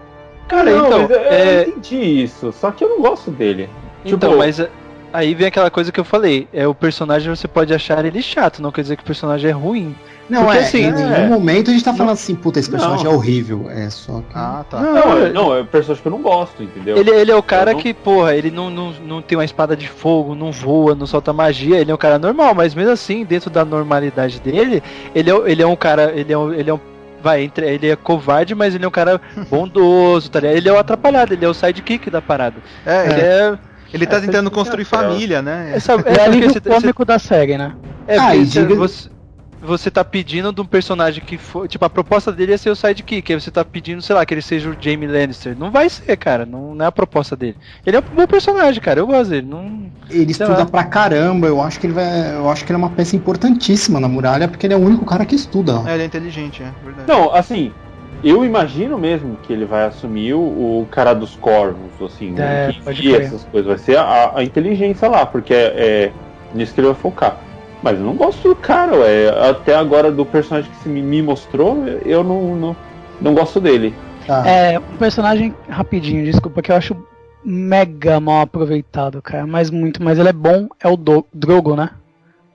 Cara, 0.47 0.69
Não, 0.71 0.87
então, 0.87 1.01
mas 1.03 1.09
eu, 1.11 1.17
eu 1.17 1.31
é, 1.31 1.61
entendi 1.67 2.23
isso, 2.23 2.51
só 2.51 2.71
que 2.71 2.83
eu 2.83 2.89
não 2.89 3.01
gosto 3.01 3.31
dele. 3.31 3.69
então, 4.03 4.19
Tipo, 4.31 4.37
mas 4.37 4.59
é, 4.59 4.69
aí 5.13 5.33
vem 5.33 5.47
aquela 5.47 5.69
coisa 5.69 5.91
que 5.91 5.99
eu 5.99 6.03
falei, 6.05 6.47
é 6.53 6.67
o 6.67 6.73
personagem 6.75 7.29
você 7.33 7.47
pode 7.47 7.73
achar 7.73 8.03
ele 8.05 8.21
chato, 8.21 8.61
não 8.61 8.71
quer 8.71 8.81
dizer 8.81 8.95
que 8.97 9.03
o 9.03 9.05
personagem 9.05 9.49
é 9.49 9.53
ruim. 9.53 9.95
Não, 10.29 10.45
Porque 10.45 10.59
é, 10.59 10.61
assim, 10.61 10.77
em 10.83 10.91
nenhum 10.93 11.13
é. 11.13 11.27
momento 11.27 11.69
a 11.69 11.73
gente 11.73 11.83
tá 11.83 11.93
falando 11.93 12.13
assim, 12.13 12.35
puta, 12.35 12.57
esse 12.57 12.69
personagem 12.69 13.03
Não. 13.03 13.11
é 13.11 13.15
horrível. 13.15 13.65
É 13.69 13.89
só 13.89 14.19
que. 14.19 14.25
Ah, 14.33 14.63
tá. 14.69 14.79
Não, 14.79 15.17
é, 15.17 15.29
não, 15.33 15.53
é 15.53 15.61
um 15.61 15.65
personagem 15.65 16.01
que 16.01 16.07
eu 16.07 16.11
não 16.11 16.21
gosto, 16.21 16.63
entendeu? 16.63 16.95
Ele, 16.95 17.09
ele 17.09 17.31
é 17.31 17.35
o 17.35 17.43
cara 17.43 17.73
não- 17.73 17.79
que, 17.79 17.93
porra, 17.93 18.33
ele 18.33 18.49
não, 18.49 18.69
não, 18.69 18.93
não 19.05 19.21
tem 19.21 19.37
uma 19.37 19.43
espada 19.43 19.75
de 19.75 19.89
fogo, 19.89 20.33
não 20.33 20.49
voa, 20.49 20.95
não 20.95 21.05
solta 21.05 21.33
magia, 21.33 21.79
ele 21.79 21.91
é 21.91 21.93
um 21.93 21.97
cara 21.97 22.17
normal, 22.17 22.55
mas 22.55 22.73
mesmo 22.73 22.91
assim, 22.93 23.25
dentro 23.25 23.49
da 23.49 23.65
normalidade 23.65 24.39
dele, 24.39 24.81
ele 25.13 25.29
é, 25.29 25.51
ele 25.51 25.61
é 25.61 25.67
um 25.67 25.75
cara, 25.75 26.13
ele 26.15 26.31
é 26.31 26.37
um, 26.37 26.53
ele 26.53 26.69
é 26.69 26.73
um 26.73 26.79
vai, 27.21 27.43
entre, 27.43 27.65
ele 27.69 27.89
é 27.89 27.95
covarde, 27.95 28.55
mas 28.55 28.73
ele 28.73 28.85
é 28.85 28.87
um 28.87 28.91
cara 28.91 29.19
bondoso, 29.49 30.31
tá 30.31 30.39
ligado? 30.39 30.55
Ele 30.57 30.69
é 30.69 30.71
o 30.73 30.77
atrapalhado, 30.79 31.33
ele 31.33 31.45
é 31.45 31.47
o 31.47 31.53
sidekick 31.53 32.09
da 32.09 32.21
parada. 32.21 32.55
É, 32.85 33.03
Ele 33.05 33.13
ele, 33.13 33.21
é, 33.21 33.57
ele 33.93 34.05
tá 34.05 34.17
é, 34.17 34.21
tentando 34.21 34.49
você- 34.49 34.55
construir 34.55 34.81
é, 34.81 34.85
família, 34.85 35.41
né? 35.41 35.73
é, 35.75 35.79
sabe, 35.79 36.03
É, 36.05 36.11
é 36.11 36.13
porque 36.13 36.21
alívio 36.21 36.49
você- 36.49 36.59
você- 36.59 36.69
cômico 36.69 37.05
da 37.05 37.19
série, 37.19 37.57
né? 37.57 37.73
É, 38.07 38.17
Ah, 38.17 38.35
e 38.35 38.45
diga- 38.45 38.75
você, 38.75 39.09
você 39.61 39.91
tá 39.91 40.03
pedindo 40.03 40.51
de 40.51 40.59
um 40.59 40.65
personagem 40.65 41.21
que 41.23 41.37
for. 41.37 41.67
Tipo, 41.67 41.85
a 41.85 41.89
proposta 41.89 42.31
dele 42.31 42.53
é 42.53 42.57
ser 42.57 42.71
o 42.71 42.75
sidekick. 42.75 43.31
Aí 43.31 43.39
você 43.39 43.51
tá 43.51 43.63
pedindo, 43.63 44.01
sei 44.01 44.15
lá, 44.15 44.25
que 44.25 44.33
ele 44.33 44.41
seja 44.41 44.69
o 44.69 44.75
Jamie 44.79 45.07
Lannister. 45.07 45.55
Não 45.57 45.69
vai 45.69 45.87
ser, 45.87 46.17
cara. 46.17 46.45
Não, 46.47 46.73
não 46.73 46.83
é 46.83 46.87
a 46.87 46.91
proposta 46.91 47.35
dele. 47.35 47.55
Ele 47.85 47.95
é 47.95 47.99
um 47.99 48.15
bom 48.15 48.25
personagem, 48.25 48.81
cara. 48.81 48.99
Eu 48.99 49.05
gosto 49.07 49.29
dele. 49.29 49.45
Não... 49.47 49.91
Ele 50.09 50.31
estuda 50.31 50.57
lá. 50.57 50.65
pra 50.65 50.83
caramba, 50.83 51.45
eu 51.47 51.61
acho 51.61 51.79
que 51.79 51.85
ele 51.85 51.93
vai. 51.93 52.33
Eu 52.35 52.49
acho 52.49 52.65
que 52.65 52.71
ele 52.71 52.75
é 52.77 52.83
uma 52.83 52.89
peça 52.89 53.15
importantíssima 53.15 53.99
na 53.99 54.07
muralha, 54.07 54.47
porque 54.47 54.65
ele 54.65 54.73
é 54.73 54.77
o 54.77 54.81
único 54.81 55.05
cara 55.05 55.25
que 55.25 55.35
estuda. 55.35 55.83
É, 55.85 55.93
ele 55.93 56.03
é 56.03 56.05
inteligente, 56.07 56.63
é 56.63 56.71
verdade. 56.83 57.07
Não, 57.07 57.31
assim, 57.33 57.71
eu 58.23 58.45
imagino 58.45 58.97
mesmo 58.97 59.37
que 59.43 59.51
ele 59.53 59.65
vai 59.65 59.85
assumir 59.85 60.33
o, 60.33 60.39
o 60.39 60.87
cara 60.91 61.13
dos 61.13 61.35
corvos, 61.35 61.91
assim, 62.01 62.33
É, 62.37 62.71
pode 62.83 63.01
guia 63.01 63.15
crer. 63.17 63.27
essas 63.27 63.43
coisas. 63.45 63.67
Vai 63.67 63.77
ser 63.77 63.97
a, 63.97 64.33
a 64.35 64.43
inteligência 64.43 65.07
lá, 65.07 65.25
porque 65.25 65.53
é, 65.53 65.57
é 65.75 66.11
nisso 66.53 66.73
que 66.73 66.81
ele 66.81 66.87
vai 66.87 66.95
focar. 66.95 67.37
Mas 67.83 67.97
eu 67.97 68.05
não 68.05 68.13
gosto 68.15 68.47
do 68.49 68.55
cara, 68.55 68.95
ué. 68.95 69.29
Até 69.49 69.75
agora, 69.75 70.11
do 70.11 70.23
personagem 70.25 70.69
que 70.69 70.77
se 70.77 70.89
me, 70.89 71.21
mostrou, 71.21 71.83
eu 72.05 72.23
não, 72.23 72.55
não, 72.55 72.75
não 73.19 73.33
gosto 73.33 73.59
dele. 73.59 73.93
Tá. 74.27 74.47
É 74.47 74.77
um 74.77 74.97
personagem 74.97 75.55
rapidinho, 75.67 76.23
desculpa, 76.23 76.61
que 76.61 76.71
eu 76.71 76.75
acho 76.75 76.95
mega 77.43 78.19
mal 78.19 78.41
aproveitado, 78.41 79.19
cara. 79.21 79.47
Mas 79.47 79.71
muito, 79.71 80.03
mas 80.03 80.19
ele 80.19 80.29
é 80.29 80.33
bom, 80.33 80.67
é 80.79 80.87
o 80.87 80.95
Do 80.95 81.25
Drogo, 81.33 81.75
né? 81.75 81.89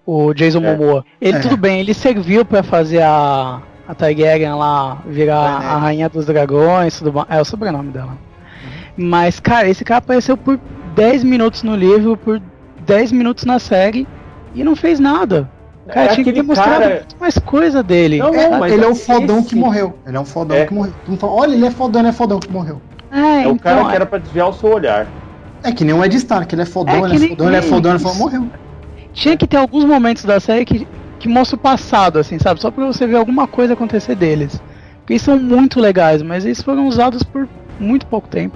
O 0.06 0.32
Jason 0.32 0.62
É. 0.62 0.76
Momoa. 0.76 1.04
Ele 1.20 1.38
É. 1.38 1.40
tudo 1.40 1.56
bem, 1.56 1.80
ele 1.80 1.92
serviu 1.92 2.44
pra 2.44 2.62
fazer 2.62 3.02
a 3.02 3.60
a 3.88 3.94
Targaryen 3.94 4.54
lá 4.54 4.98
virar 5.06 5.42
Daenerys. 5.42 5.66
a 5.72 5.78
rainha 5.78 6.08
dos 6.08 6.26
dragões, 6.26 6.98
tudo 6.98 7.12
mais. 7.12 7.26
É 7.30 7.40
o 7.40 7.44
sobrenome 7.44 7.90
dela. 7.92 8.16
Mas, 8.96 9.38
cara, 9.40 9.68
esse 9.68 9.84
cara 9.84 9.98
apareceu 9.98 10.36
por 10.36 10.58
10 10.94 11.22
minutos 11.24 11.62
no 11.62 11.74
livro, 11.76 12.16
por 12.16 12.40
10 12.86 13.12
minutos 13.12 13.44
na 13.44 13.58
série 13.58 14.06
e 14.54 14.64
não 14.64 14.74
fez 14.74 14.98
nada. 14.98 15.48
Cara, 15.88 16.06
É 16.06 16.14
tinha 16.14 16.24
que 16.24 16.32
ter 16.32 16.42
mostrado 16.42 16.80
cara- 16.80 16.94
muito 16.96 17.16
mais 17.20 17.38
coisa 17.38 17.82
dele. 17.82 18.18
Não, 18.18 18.34
É, 18.34 18.48
não, 18.50 18.58
mas 18.58 18.72
ele 18.72 18.84
é 18.84 18.88
o 18.88 18.92
esse- 18.92 19.04
fodão 19.06 19.42
que 19.42 19.54
morreu. 19.54 19.96
Ele 20.06 20.16
é 20.16 20.20
um 20.20 20.24
fodão 20.24 20.56
É. 20.56 20.66
que 20.66 20.74
morreu. 20.74 20.92
Fala, 21.18 21.32
Olha, 21.32 21.54
ele 21.54 21.66
é 21.66 21.70
fodão, 21.70 22.00
ele 22.00 22.08
é 22.08 22.12
fodão 22.12 22.40
que 22.40 22.50
morreu. 22.50 22.80
É, 23.12 23.18
É 23.44 23.46
o 23.46 23.52
então, 23.52 23.58
cara 23.58 23.84
que 23.84 23.94
era 23.94 24.06
pra 24.06 24.18
desviar 24.18 24.48
o 24.48 24.52
seu 24.52 24.72
olhar. 24.72 25.06
É 25.62 25.70
que 25.70 25.84
nem 25.84 25.94
o 25.94 26.04
Ed 26.04 26.16
Stark, 26.16 26.52
ele 26.52 26.62
é 26.62 26.66
fodão, 26.66 26.94
É 26.94 26.98
ele 26.98 27.24
é 27.26 27.28
fodão, 27.28 27.46
ele 27.48 27.56
é 27.56 27.62
fodão, 27.62 27.90
ele 27.92 27.96
é 27.96 28.00
fodão, 28.02 28.18
morreu. 28.18 28.46
Tinha 29.12 29.36
que 29.36 29.46
ter 29.46 29.56
alguns 29.58 29.84
momentos 29.84 30.24
da 30.24 30.40
série 30.40 30.64
que, 30.64 30.86
que 31.18 31.28
mostra 31.28 31.56
o 31.56 31.60
passado, 31.60 32.18
assim, 32.18 32.38
sabe? 32.38 32.60
Só 32.60 32.70
pra 32.70 32.86
você 32.86 33.06
ver 33.06 33.16
alguma 33.16 33.46
coisa 33.46 33.72
acontecer 33.74 34.14
deles. 34.14 34.60
Porque 35.00 35.14
eles 35.14 35.22
são 35.22 35.38
muito 35.38 35.80
legais, 35.80 36.22
mas 36.22 36.44
eles 36.44 36.60
foram 36.62 36.86
usados 36.88 37.22
por 37.22 37.48
muito 37.78 38.06
pouco 38.06 38.28
tempo. 38.28 38.54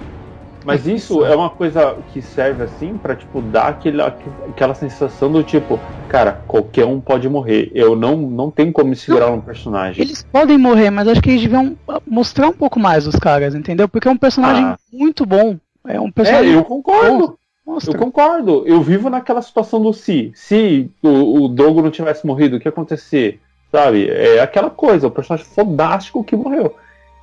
Mas 0.63 0.85
isso 0.85 1.25
é 1.25 1.35
uma 1.35 1.49
coisa 1.49 1.95
que 2.13 2.21
serve 2.21 2.63
assim 2.63 2.95
pra 2.95 3.15
tipo 3.15 3.41
dar 3.41 3.67
aquele, 3.69 3.99
aquela 4.01 4.75
sensação 4.75 5.31
do 5.31 5.43
tipo, 5.43 5.79
cara, 6.07 6.33
qualquer 6.33 6.85
um 6.85 7.01
pode 7.01 7.27
morrer. 7.27 7.71
Eu 7.73 7.95
não 7.95 8.15
não 8.17 8.51
tenho 8.51 8.71
como 8.71 8.89
me 8.89 8.95
segurar 8.95 9.31
um 9.31 9.41
personagem. 9.41 10.03
Eles 10.03 10.23
podem 10.31 10.59
morrer, 10.59 10.91
mas 10.91 11.07
acho 11.07 11.21
que 11.21 11.31
eles 11.31 11.41
deviam 11.41 11.75
ah, 11.89 11.99
mostrar 12.07 12.47
um 12.47 12.53
pouco 12.53 12.79
mais 12.79 13.07
os 13.07 13.15
caras, 13.15 13.55
entendeu? 13.55 13.89
Porque 13.89 14.07
é 14.07 14.11
um 14.11 14.17
personagem 14.17 14.63
Ah. 14.65 14.77
muito 14.93 15.25
bom. 15.25 15.57
É 15.87 15.99
um 15.99 16.09
É, 16.09 16.11
personagem 16.11 16.53
eu 16.53 16.63
concordo. 16.63 17.39
Mostra. 17.65 17.93
Eu 17.93 17.99
concordo. 17.99 18.63
Eu 18.65 18.81
vivo 18.81 19.09
naquela 19.09 19.41
situação 19.41 19.81
do 19.81 19.93
se. 19.93 20.31
Se 20.35 20.89
o, 21.01 21.43
o 21.43 21.47
Drogo 21.47 21.81
não 21.81 21.91
tivesse 21.91 22.25
morrido, 22.25 22.57
o 22.57 22.59
que 22.59 22.67
ia 22.67 22.71
acontecer? 22.71 23.39
Sabe? 23.71 24.09
É 24.09 24.41
aquela 24.41 24.69
coisa, 24.69 25.07
o 25.07 25.11
personagem 25.11 25.45
fodástico 25.45 26.23
que 26.23 26.35
morreu. 26.35 26.75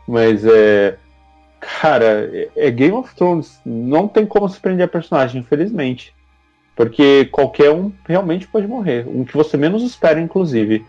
Mas 0.07 0.45
é. 0.45 0.97
Cara, 1.61 2.31
é- 2.33 2.49
é 2.57 2.71
Game 2.71 2.95
of 2.97 3.15
Thrones. 3.15 3.61
Não 3.67 4.07
tem 4.09 4.25
como 4.25 4.49
se 4.49 4.61
prender 4.61 4.85
a 4.85 4.89
personagem, 4.89 5.41
infelizmente. 5.41 6.15
Porque 6.77 7.25
qualquer 7.33 7.73
um 7.73 7.93
realmente 8.07 8.47
pode 8.47 8.67
morrer. 8.69 9.05
Um 9.09 9.25
que 9.25 9.37
você 9.37 9.57
menos 9.57 9.83
espera, 9.83 10.21
inclusive. 10.21 10.87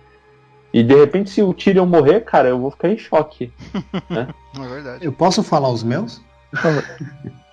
E 0.71 0.84
de 0.84 0.93
repente, 0.95 1.31
se 1.31 1.41
o 1.41 1.51
Tyrion 1.51 1.88
morrer, 1.88 2.21
cara, 2.21 2.49
eu 2.49 2.59
vou 2.59 2.69
ficar 2.69 2.89
em 2.89 2.97
choque. 2.97 3.51
É 4.61 4.67
verdade. 4.67 5.05
Eu 5.05 5.11
posso 5.11 5.41
falar 5.43 5.69
os 5.69 5.84
meus? 5.84 6.21
Por 6.51 6.59
favor. 6.59 6.84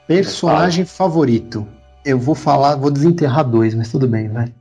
Personagem 0.07 0.85
favorito. 0.85 1.67
Eu 2.07 2.19
vou 2.19 2.35
falar, 2.37 2.77
vou 2.77 2.91
desenterrar 2.91 3.45
dois, 3.45 3.75
mas 3.75 3.91
tudo 3.91 4.07
bem, 4.07 4.29
vai. 4.29 4.53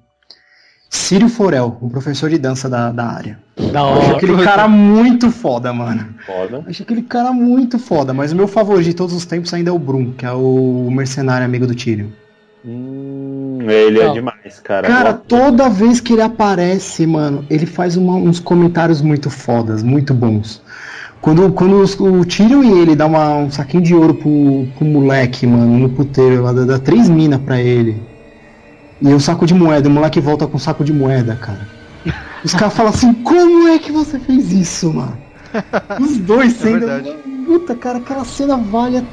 Círio 0.89 1.29
Forel, 1.29 1.77
um 1.81 1.89
professor 1.89 2.29
de 2.29 2.37
dança 2.37 2.67
da, 2.69 2.91
da 2.91 3.05
área. 3.05 3.39
Da 3.71 3.81
Eu 3.81 3.85
acho 3.93 4.07
hora. 4.07 4.17
aquele 4.17 4.43
cara 4.43 4.67
muito 4.67 5.29
foda, 5.29 5.71
mano. 5.71 6.07
Foda. 6.25 6.63
Acho 6.67 6.83
aquele 6.83 7.01
cara 7.03 7.31
muito 7.31 7.77
foda, 7.77 8.13
mas 8.13 8.31
o 8.31 8.35
meu 8.35 8.47
favorito 8.47 8.85
de 8.85 8.93
todos 8.95 9.13
os 9.13 9.25
tempos 9.25 9.53
ainda 9.53 9.69
é 9.69 9.73
o 9.73 9.77
Brum, 9.79 10.13
que 10.13 10.25
é 10.25 10.31
o 10.31 10.89
mercenário 10.91 11.45
amigo 11.45 11.67
do 11.67 11.75
Tyrion. 11.75 12.07
Hum, 12.65 13.59
ele 13.69 13.99
é 13.99 14.05
Não. 14.07 14.13
demais, 14.13 14.59
cara. 14.63 14.87
Cara, 14.87 15.11
Gosto. 15.11 15.25
toda 15.27 15.69
vez 15.69 15.99
que 15.99 16.13
ele 16.13 16.21
aparece, 16.23 17.05
mano, 17.05 17.45
ele 17.49 17.65
faz 17.67 17.95
uma- 17.95 18.15
uns 18.15 18.39
comentários 18.39 19.01
muito 19.01 19.29
fodas, 19.29 19.83
muito 19.83 20.13
bons. 20.13 20.63
Quando, 21.25 21.51
quando 21.53 21.81
os- 21.81 21.99
o 21.99 22.23
Tyrion 22.23 22.63
e 22.63 22.79
ele 22.81 22.95
dá 22.95 23.07
uma- 23.07 23.37
um 23.37 23.49
saquinho 23.49 23.81
de 23.81 23.95
ouro 23.95 24.13
pro, 24.13 24.67
pro 24.75 24.85
moleque, 24.85 25.47
mano, 25.47 25.79
no 25.79 25.89
puteiro, 25.89 26.43
lá 26.43 26.53
dá, 26.53 26.65
dá 26.65 26.77
três 26.77 27.09
minas 27.09 27.41
pra 27.41 27.59
ele. 27.59 27.99
E 29.01 29.07
um 29.11 29.19
saco 29.19 29.43
de 29.47 29.55
moeda, 29.55 29.89
o 29.89 29.91
moleque 29.91 30.19
volta 30.21 30.45
com 30.45 30.57
um 30.57 30.59
saco 30.59 30.83
de 30.83 30.93
moeda, 30.93 31.35
cara. 31.35 31.67
Os 32.43 32.53
caras 32.53 32.75
falam 32.75 32.91
assim, 32.93 33.11
como 33.11 33.67
é 33.69 33.79
que 33.79 33.91
você 33.91 34.19
fez 34.19 34.51
isso, 34.51 34.93
mano? 34.93 35.17
Os 35.99 36.15
dois 36.19 36.53
sendo. 36.53 36.85
verdade. 36.85 37.17
Puta, 37.43 37.73
cara, 37.73 37.97
aquela 37.97 38.23
cena 38.23 38.55
vale 38.57 39.03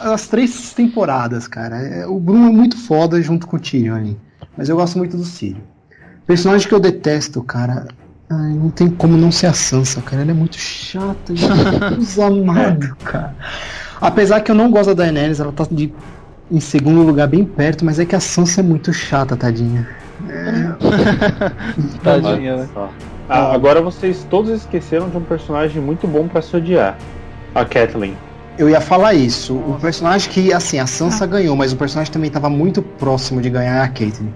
as 0.00 0.26
três 0.26 0.72
temporadas, 0.72 1.46
cara. 1.46 1.76
É, 1.82 2.06
O 2.06 2.18
Bruno 2.18 2.46
é 2.48 2.50
muito 2.50 2.78
foda 2.78 3.20
junto 3.20 3.46
com 3.46 3.58
o 3.58 3.60
Tyrion 3.60 3.94
ali. 3.94 4.16
Mas 4.56 4.70
eu 4.70 4.76
gosto 4.76 4.96
muito 4.96 5.18
do 5.18 5.24
Círio. 5.24 5.62
Personagem 6.26 6.66
que 6.66 6.74
eu 6.74 6.80
detesto, 6.80 7.42
cara. 7.42 7.88
Ai, 8.30 8.52
não 8.52 8.68
tem 8.70 8.90
como 8.90 9.16
não 9.16 9.32
ser 9.32 9.46
a 9.46 9.52
Sansa, 9.54 10.02
cara. 10.02 10.22
Ela 10.22 10.32
é 10.32 10.34
muito 10.34 10.58
chata, 10.58 11.34
Jesus 11.34 12.18
amado, 12.18 12.94
cara. 13.04 13.34
Apesar 14.00 14.40
que 14.40 14.50
eu 14.50 14.54
não 14.54 14.70
gosto 14.70 14.94
da 14.94 15.04
Daenerys, 15.04 15.40
ela 15.40 15.50
tá 15.50 15.66
de, 15.70 15.92
em 16.50 16.60
segundo 16.60 17.02
lugar 17.02 17.26
bem 17.26 17.44
perto, 17.44 17.84
mas 17.84 17.98
é 17.98 18.04
que 18.04 18.14
a 18.14 18.20
Sansa 18.20 18.60
é 18.60 18.62
muito 18.62 18.92
chata, 18.92 19.36
tadinha. 19.36 19.88
Tadinha, 22.02 22.56
né? 22.56 22.68
Só. 22.74 22.90
Ah, 23.28 23.52
agora 23.52 23.80
vocês 23.80 24.26
todos 24.28 24.50
esqueceram 24.50 25.08
de 25.08 25.16
um 25.16 25.22
personagem 25.22 25.80
muito 25.80 26.06
bom 26.06 26.26
pra 26.26 26.42
se 26.42 26.56
odiar. 26.56 26.98
A 27.54 27.64
Kathleen. 27.64 28.16
Eu 28.58 28.68
ia 28.68 28.80
falar 28.80 29.14
isso. 29.14 29.54
O 29.54 29.78
personagem 29.80 30.28
que, 30.30 30.52
assim, 30.52 30.80
a 30.80 30.86
Sansa 30.86 31.24
ganhou, 31.26 31.54
mas 31.54 31.72
o 31.72 31.76
personagem 31.76 32.12
também 32.12 32.28
tava 32.28 32.50
muito 32.50 32.82
próximo 32.82 33.40
de 33.40 33.48
ganhar 33.48 33.76
é 33.76 33.80
a 33.82 33.88
Caitlyn. 33.88 34.32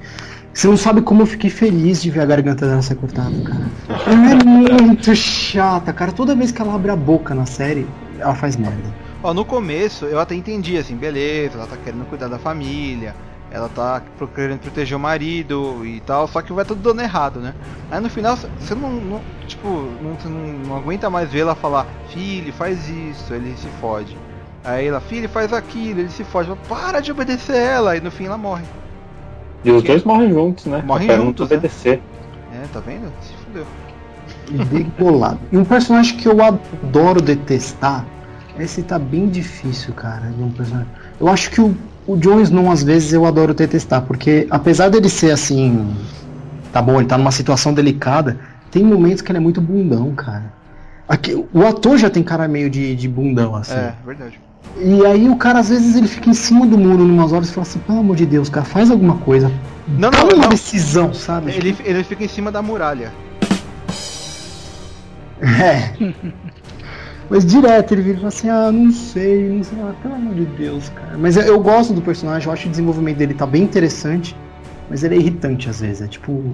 Você 0.55 0.67
não 0.67 0.77
sabe 0.77 1.01
como 1.01 1.23
eu 1.23 1.27
fiquei 1.27 1.49
feliz 1.49 2.03
de 2.03 2.11
ver 2.11 2.21
a 2.21 2.27
garganta 2.27 2.67
dela 2.67 2.83
ser 2.83 2.95
cortada, 2.97 3.31
cara. 3.43 3.71
Ela 4.07 4.31
é 4.31 4.83
muito 4.83 5.15
chata, 5.17 5.93
cara. 5.93 6.13
Toda 6.13 6.35
vez 6.35 6.53
que 6.53 6.61
ela 6.61 6.75
abre 6.75 6.91
a 6.91 6.97
boca 6.97 7.35
na 7.35 7.47
série, 7.47 7.87
ela 8.19 8.35
faz 8.35 8.57
merda. 8.57 8.93
Ó, 9.23 9.33
no 9.33 9.45
começo 9.45 10.05
eu 10.05 10.19
até 10.21 10.35
entendi 10.35 10.77
assim, 10.77 10.97
beleza, 10.97 11.57
ela 11.57 11.67
tá 11.67 11.77
querendo 11.77 12.05
cuidar 12.07 12.29
da 12.29 12.39
família, 12.39 13.15
ela 13.51 13.69
tá 13.69 14.03
querendo 14.35 14.59
proteger 14.59 14.97
o 14.97 15.01
marido 15.01 15.87
e 15.87 16.01
tal, 16.01 16.27
só 16.29 16.43
que 16.43 16.53
vai 16.53 16.65
tudo 16.65 16.83
dando 16.83 17.01
errado, 17.03 17.41
né? 17.41 17.55
Aí 17.91 18.01
no 18.01 18.11
final 18.11 18.37
você 18.37 18.75
não, 18.75 18.91
não- 18.91 19.21
tipo, 19.47 19.69
não, 19.69 20.31
não, 20.31 20.53
não 20.67 20.77
aguenta 20.77 21.09
mais 21.09 21.31
ver 21.31 21.41
ela 21.41 21.55
falar, 21.55 21.87
filho, 22.09 22.53
faz 22.53 22.89
isso, 22.89 23.33
ele 23.33 23.55
se 23.57 23.69
fode. 23.81 24.17
Aí 24.65 24.87
ela, 24.87 25.01
filho, 25.01 25.29
faz 25.29 25.53
aquilo, 25.53 26.01
ele 26.01 26.11
se 26.11 26.25
fode. 26.25 26.51
Para 26.69 27.01
de 27.01 27.11
obedecer 27.11 27.57
ela, 27.57 27.97
e 27.97 28.01
no 28.01 28.11
fim 28.11 28.27
ela 28.27 28.39
morre. 28.39 28.65
E 29.65 29.71
os 29.71 29.83
dois 29.83 30.05
morrem 30.05 30.33
juntos, 30.33 30.67
né? 30.67 30.83
Morrem 30.85 31.09
não 31.09 31.27
juntos, 31.27 31.49
né? 31.49 31.57
É, 32.53 32.67
tá 32.73 32.81
vendo? 32.81 33.13
Se 33.21 33.33
fudeu. 33.45 33.67
Degolado. 34.69 35.41
E 35.51 35.57
um 35.57 35.65
personagem 35.65 36.17
que 36.17 36.27
eu 36.27 36.43
adoro 36.43 37.21
detestar, 37.21 38.05
esse 38.59 38.83
tá 38.83 38.99
bem 38.99 39.29
difícil, 39.29 39.95
cara, 39.95 40.27
de 40.27 40.43
um 40.43 40.51
personagem. 40.51 40.89
Eu 41.19 41.29
acho 41.29 41.51
que 41.51 41.61
o, 41.61 41.75
o 42.07 42.17
Jon 42.17 42.41
Snow, 42.41 42.71
às 42.71 42.83
vezes, 42.83 43.13
eu 43.13 43.25
adoro 43.25 43.55
detestar, 43.55 44.03
porque 44.03 44.47
apesar 44.51 44.89
dele 44.89 45.09
ser 45.09 45.31
assim. 45.31 45.95
Tá 46.73 46.81
bom, 46.81 46.99
ele 46.99 47.09
tá 47.09 47.19
numa 47.19 47.31
situação 47.31 47.75
delicada, 47.75 48.39
tem 48.71 48.83
momentos 48.83 49.21
que 49.21 49.31
ele 49.31 49.39
é 49.39 49.41
muito 49.41 49.61
bundão, 49.61 50.15
cara. 50.15 50.53
Aqui, 51.07 51.35
o 51.53 51.67
ator 51.67 51.99
já 51.99 52.09
tem 52.09 52.23
cara 52.23 52.49
meio 52.49 52.71
de, 52.71 52.97
de 52.97 53.07
bundão, 53.07 53.55
assim. 53.55 53.75
É, 53.75 53.95
verdade. 54.05 54.41
E 54.79 55.05
aí 55.07 55.29
o 55.29 55.37
cara, 55.37 55.61
às 55.61 55.69
vezes, 55.69 55.95
ele 55.97 56.09
fica 56.09 56.29
em 56.31 56.35
cima 56.35 56.67
do 56.67 56.77
muro 56.79 57.05
numas 57.05 57.33
horas 57.33 57.49
e 57.49 57.53
fala 57.53 57.67
assim, 57.67 57.79
pelo 57.81 57.99
amor 58.01 58.17
de 58.17 58.27
Deus, 58.27 58.49
cara, 58.49 58.65
faz 58.65 58.91
alguma 58.91 59.17
coisa. 59.19 59.51
Não, 59.87 60.11
Toma 60.11 60.25
não, 60.25 60.37
uma 60.37 60.43
não. 60.45 60.49
decisão, 60.49 61.13
sabe? 61.13 61.53
Ele, 61.53 61.77
ele 61.85 62.05
fica 62.05 62.25
em 62.25 62.29
cima 62.29 62.51
da 62.51 62.63
muralha. 62.63 63.13
É. 65.43 65.95
Mas 67.29 67.45
direto 67.45 67.95
ele 67.95 68.03
vira 68.03 68.15
e 68.15 68.17
fala 68.19 68.29
assim, 68.29 68.49
ah, 68.49 68.71
não 68.71 68.93
sei, 68.93 69.49
não 69.49 69.65
sei, 69.65 69.79
ah, 69.81 69.93
pelo 70.03 70.15
amor 70.15 70.35
de 70.35 70.45
Deus, 70.45 70.89
cara. 70.91 71.17
Mas 71.19 71.37
eu, 71.37 71.43
eu 71.43 71.61
gosto 71.61 71.93
do 71.93 72.03
personagem, 72.03 72.47
eu 72.47 72.53
acho 72.53 72.69
o 72.69 72.71
desenvolvimento 72.71 73.17
dele 73.17 73.35
tá 73.35 73.47
bem 73.47 73.63
interessante, 73.63 74.37
mas 74.89 75.03
ele 75.03 75.15
é 75.15 75.19
irritante 75.19 75.69
às 75.69 75.81
vezes, 75.81 76.03
é 76.03 76.07
tipo. 76.07 76.45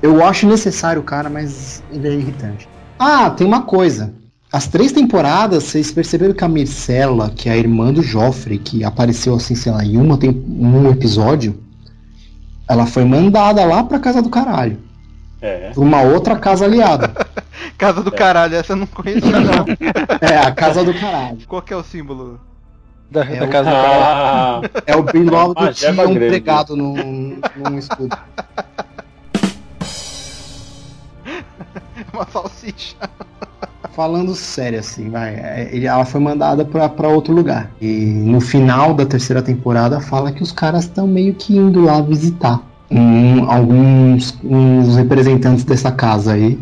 Eu 0.00 0.24
acho 0.24 0.46
necessário 0.46 1.02
o 1.02 1.04
cara, 1.04 1.28
mas 1.28 1.82
ele 1.90 2.08
é 2.08 2.12
irritante. 2.12 2.68
Ah, 2.98 3.30
tem 3.30 3.46
uma 3.46 3.62
coisa. 3.62 4.14
As 4.52 4.66
três 4.66 4.90
temporadas, 4.90 5.62
vocês 5.64 5.92
perceberam 5.92 6.34
que 6.34 6.44
a 6.44 6.48
Mircella, 6.48 7.30
que 7.30 7.48
é 7.48 7.52
a 7.52 7.56
irmã 7.56 7.92
do 7.92 8.02
Joffrey, 8.02 8.58
que 8.58 8.82
apareceu 8.82 9.34
assim, 9.34 9.54
sei 9.54 9.70
lá, 9.70 9.84
em 9.84 9.96
uma 9.96 10.16
tem 10.18 10.30
um 10.30 10.90
episódio, 10.90 11.62
ela 12.68 12.84
foi 12.84 13.04
mandada 13.04 13.64
lá 13.64 13.84
pra 13.84 14.00
casa 14.00 14.20
do 14.20 14.28
caralho. 14.28 14.78
É. 15.40 15.70
Pra 15.70 15.80
uma 15.80 16.02
outra 16.02 16.36
casa 16.36 16.64
aliada. 16.64 17.12
Casa 17.78 18.02
do 18.02 18.10
caralho, 18.12 18.54
essa 18.56 18.72
eu 18.74 18.76
não 18.76 18.86
conhecia 18.86 19.40
não. 19.40 19.64
É, 20.20 20.36
a 20.36 20.50
casa 20.52 20.84
do 20.84 20.92
caralho. 20.92 21.38
Qual 21.48 21.62
que 21.62 21.72
é 21.72 21.76
o 21.76 21.82
símbolo? 21.82 22.38
Da, 23.10 23.22
É 23.24 23.38
da 23.38 23.46
o- 23.46 23.48
casa 23.48 23.70
do 23.70 23.76
Ah, 23.76 24.60
É 24.86 24.96
o 24.96 25.02
Brilov 25.02 25.54
Ah, 25.56 25.64
do 25.66 25.74
Tion 25.74 25.88
Jeba 25.88 26.04
grande. 26.04 26.18
pregado 26.18 26.76
num, 26.76 27.40
num 27.56 27.78
escudo. 27.78 28.16
Uma 32.12 32.26
salsicha. 32.30 32.96
Falando 34.00 34.34
sério, 34.34 34.78
assim, 34.80 35.10
vai. 35.10 35.34
é, 35.34 35.68
ele- 35.72 35.84
ela 35.84 36.06
foi 36.06 36.22
mandada 36.22 36.64
pra, 36.64 36.88
pra 36.88 37.06
outro 37.08 37.34
lugar. 37.34 37.70
E 37.82 37.86
no 38.06 38.40
final 38.40 38.94
da 38.94 39.04
terceira 39.04 39.42
temporada 39.42 40.00
fala 40.00 40.32
que 40.32 40.42
os 40.42 40.50
caras 40.50 40.84
estão 40.84 41.06
meio 41.06 41.34
que 41.34 41.54
indo 41.54 41.82
lá 41.84 42.00
visitar 42.00 42.62
um- 42.90 43.44
alguns 43.50 44.34
uns 44.42 44.96
representantes 44.96 45.64
dessa 45.64 45.92
casa 45.92 46.32
aí. 46.32 46.58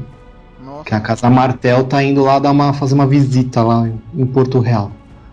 Nossa. 0.66 0.82
Que 0.84 0.94
a 0.96 0.98
casa 1.00 1.30
Martel 1.30 1.84
tá 1.84 2.02
indo 2.02 2.24
lá 2.24 2.40
dar 2.40 2.50
uma, 2.50 2.72
fazer 2.72 2.94
uma 2.96 3.06
visita 3.06 3.62
lá 3.62 3.88
em- 4.16 4.26
Porto 4.26 4.58
Real. 4.58 4.90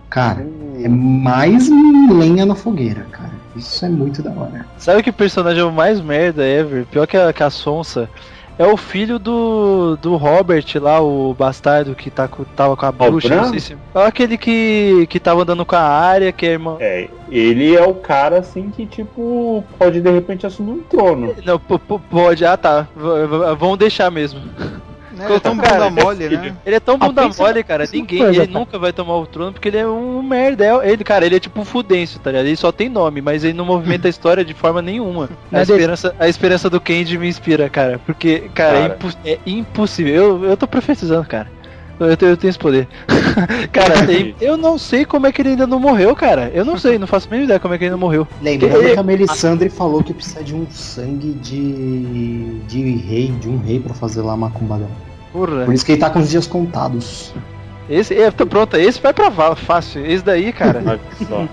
Cara, 0.07 0.45
é 0.80 0.88
mais 0.88 1.68
lenha 2.11 2.45
na 2.45 2.53
fogueira, 2.53 3.03
cara. 3.10 3.32
Isso 3.56 3.84
é 3.84 3.90
muito 3.90 4.22
da 4.22 4.30
hora. 4.30 4.64
Sabe 4.77 5.02
que 5.02 5.11
personagem 5.11 5.61
é 5.61 5.65
o 5.65 5.72
mais 5.72 5.99
merda 5.99 6.45
ever? 6.45 6.86
Pior 6.86 7.07
que 7.07 7.18
a, 7.18 7.34
que 7.34 7.41
a 7.41 7.49
Sonsa. 7.49 8.07
É 8.57 8.65
o 8.65 8.77
filho 8.77 9.19
do, 9.19 9.98
do 10.02 10.15
Robert 10.15 10.65
lá, 10.76 11.02
o 11.02 11.34
bastardo 11.34 11.94
que 11.94 12.10
tá, 12.10 12.26
com- 12.27 12.45
tava 12.56 12.77
com 12.77 12.86
a 12.86 12.91
bruxa. 12.91 13.36
Não 13.36 13.49
sei 13.49 13.60
se... 13.60 13.77
É 13.94 14.06
aquele 14.06 14.38
que, 14.38 15.06
que 15.10 15.19
tava 15.19 15.41
andando 15.41 15.65
com 15.65 15.76
a 15.76 15.82
área, 15.82 16.32
que 16.32 16.45
é 16.45 16.52
irmão. 16.52 16.77
é, 16.80 17.10
ele 17.30 17.76
é 17.76 17.84
o 17.86 17.94
cara 17.94 18.40
assim 18.40 18.69
que, 18.69 18.86
tipo, 18.86 19.61
pode 19.77 19.99
de 19.99 20.10
repente 20.10 20.45
assumir 20.45 20.72
um 20.72 20.84
trono. 20.84 21.36
Não, 21.44 21.60
pode. 21.60 22.45
Ah 22.45 22.56
tá. 22.56 22.88
V- 22.95 23.56
Vão 23.57 23.76
deixar 23.76 24.10
mesmo. 24.10 24.40
Né, 25.16 25.26
ele 25.26 25.36
é 25.36 25.40
tão 25.40 25.58
Cara, 25.58 25.90
bunda 25.90 26.04
mole, 26.04 26.30
né? 26.30 26.56
Ele 26.66 26.76
é 26.76 26.80
tão 26.80 26.98
bunda 26.98 27.24
pensa- 27.24 27.44
mole, 27.44 27.64
cara. 27.64 27.84
uma 27.86 27.90
Ninguém, 27.94 28.20
coisa, 28.20 28.32
ele 28.44 28.48
cara. 28.48 28.60
nunca 28.60 28.78
vai 28.80 28.92
tomar 28.94 29.16
o 29.18 29.26
trono 29.26 29.54
porque 29.54 29.68
ele 29.70 29.78
é 29.78 29.88
um 29.88 30.22
merda. 30.22 30.66
É- 30.66 30.92
Ele, 30.92 31.04
cara, 31.04 31.26
ele 31.26 31.36
é 31.36 31.40
tipo 31.40 31.60
um 31.62 31.66
fudêncio, 31.66 32.20
tá 32.20 32.32
ligado? 32.32 32.46
Ele 32.48 32.56
só 32.56 32.72
tem 32.72 32.90
nome, 32.90 33.22
mas 33.22 33.44
ele 33.44 33.54
não 33.54 33.66
movimenta 33.66 34.08
a 34.08 34.10
história 34.10 34.44
de 34.44 34.54
forma 34.54 34.82
nenhuma. 34.82 35.26
A 35.52 35.60
Mas 35.60 35.70
esperança, 35.70 36.16
a 36.20 36.28
esperança 36.28 36.70
do 36.70 36.82
Candy 36.82 37.18
me 37.18 37.28
inspira, 37.28 37.70
cara. 37.70 38.00
Porque, 38.06 38.50
cara, 38.54 38.78
É, 38.78 38.82
Cara. 38.90 38.96
impo- 38.96 39.18
é 39.26 39.40
impossível. 39.46 40.14
Eu, 40.16 40.44
eu 40.52 40.58
tô 40.58 40.68
profetizando, 40.68 41.26
cara. 41.28 41.48
Eu 41.99 42.17
tenho, 42.17 42.31
eu 42.31 42.38
tenho 42.38 42.49
esse 42.49 42.59
poder. 42.59 42.88
cara, 43.72 44.05
tem- 44.05 44.35
eu 44.41 44.57
não 44.57 44.77
sei 44.77 45.05
como 45.05 45.27
é 45.27 45.31
que 45.31 45.41
ele 45.41 45.49
ainda 45.49 45.65
não 45.65 45.80
morreu, 45.80 46.15
cara. 46.15 46.51
Eu 46.53 46.65
não 46.65 46.77
sei, 46.77 46.97
não 46.99 47.07
faço 47.07 47.27
a 47.27 47.31
mínima 47.31 47.45
ideia 47.45 47.59
como 47.59 47.73
é 47.73 47.77
que 47.77 47.85
ele 47.85 47.91
não 47.91 47.97
morreu. 47.97 48.27
Lembrando 48.41 48.80
Que- 48.81 48.93
que 48.93 48.99
a 48.99 49.03
Melisandre 49.03 49.69
falou 49.69 50.03
que 50.03 50.13
precisa 50.13 50.43
de 50.43 50.53
um 50.53 50.65
sangue 50.69 51.31
de. 51.34 52.59
de 52.67 52.95
rei, 52.97 53.27
de 53.39 53.47
um 53.49 53.57
rei 53.57 53.80
pra 53.80 53.93
fazer 53.93 54.22
lá 54.22 54.34
a 54.34 54.38
macumba 54.38 54.76
dela. 54.77 54.91
Porra. 55.31 55.65
Por 55.65 55.73
isso 55.73 55.85
que 55.85 55.93
ele 55.93 56.01
tá 56.01 56.09
com 56.09 56.19
os 56.19 56.30
dias 56.30 56.47
contados. 56.47 57.34
Esse, 57.89 58.13
é, 58.19 58.31
tá 58.31 58.45
pronto, 58.45 58.76
esse 58.77 58.99
vai 59.01 59.13
pra 59.13 59.30
vala, 59.30 59.55
fácil. 59.55 60.05
Esse 60.05 60.23
daí, 60.23 60.51
cara. 60.51 60.81
Olha 60.85 60.99
só. 61.27 61.45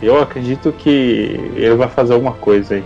Eu 0.00 0.20
acredito 0.20 0.72
que 0.72 1.38
ele 1.54 1.74
vai 1.74 1.88
fazer 1.88 2.12
alguma 2.14 2.32
coisa 2.32 2.74
aí. 2.74 2.84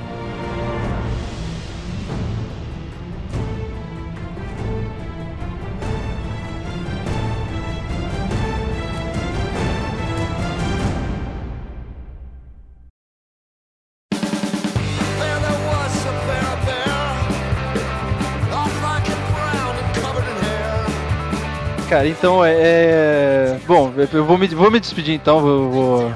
Cara, 21.97 22.09
então 22.09 22.44
é. 22.44 22.52
é- 22.55 23.56
Bom, 23.66 23.90
eu 24.12 24.23
vou 24.23 24.36
me, 24.36 24.47
vou 24.48 24.70
me 24.70 24.78
despedir 24.78 25.14
então, 25.14 25.40
vou, 25.40 25.70
vou- 25.70 26.12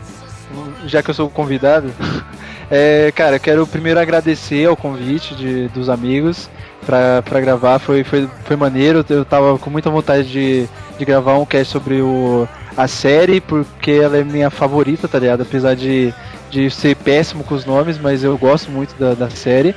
já 0.86 1.02
que 1.02 1.08
eu 1.08 1.14
sou 1.14 1.30
convidado. 1.30 1.90
É, 2.72 3.10
cara, 3.16 3.34
eu 3.34 3.40
quero 3.40 3.66
primeiro 3.66 3.98
agradecer 3.98 4.64
ao 4.64 4.76
convite 4.76 5.34
de, 5.34 5.66
dos 5.70 5.88
amigos 5.88 6.48
pra, 6.86 7.20
pra 7.20 7.40
gravar, 7.40 7.80
foi, 7.80 8.04
foi, 8.04 8.28
foi 8.44 8.54
maneiro, 8.54 9.04
eu 9.08 9.24
tava 9.24 9.58
com 9.58 9.68
muita 9.68 9.90
vontade 9.90 10.30
de, 10.30 10.68
de 10.96 11.04
gravar 11.04 11.36
um 11.36 11.44
cast 11.44 11.72
sobre 11.72 12.00
o, 12.00 12.46
a 12.76 12.86
série, 12.86 13.40
porque 13.40 13.90
ela 13.90 14.18
é 14.18 14.22
minha 14.22 14.50
favorita, 14.50 15.08
tá 15.08 15.18
ligado? 15.18 15.40
Apesar 15.42 15.74
de, 15.74 16.14
de 16.48 16.70
ser 16.70 16.94
péssimo 16.94 17.42
com 17.42 17.56
os 17.56 17.64
nomes, 17.64 17.98
mas 17.98 18.22
eu 18.22 18.38
gosto 18.38 18.70
muito 18.70 18.94
da, 18.96 19.14
da 19.14 19.28
série. 19.30 19.74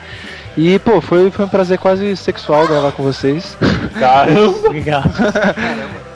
E, 0.57 0.77
pô, 0.79 1.01
foi, 1.01 1.31
foi 1.31 1.45
um 1.45 1.49
prazer 1.49 1.77
quase 1.79 2.15
sexual 2.15 2.67
gravar 2.67 2.91
com 2.91 3.03
vocês. 3.03 3.57
Cara, 3.99 4.31
Obrigado. 4.65 5.11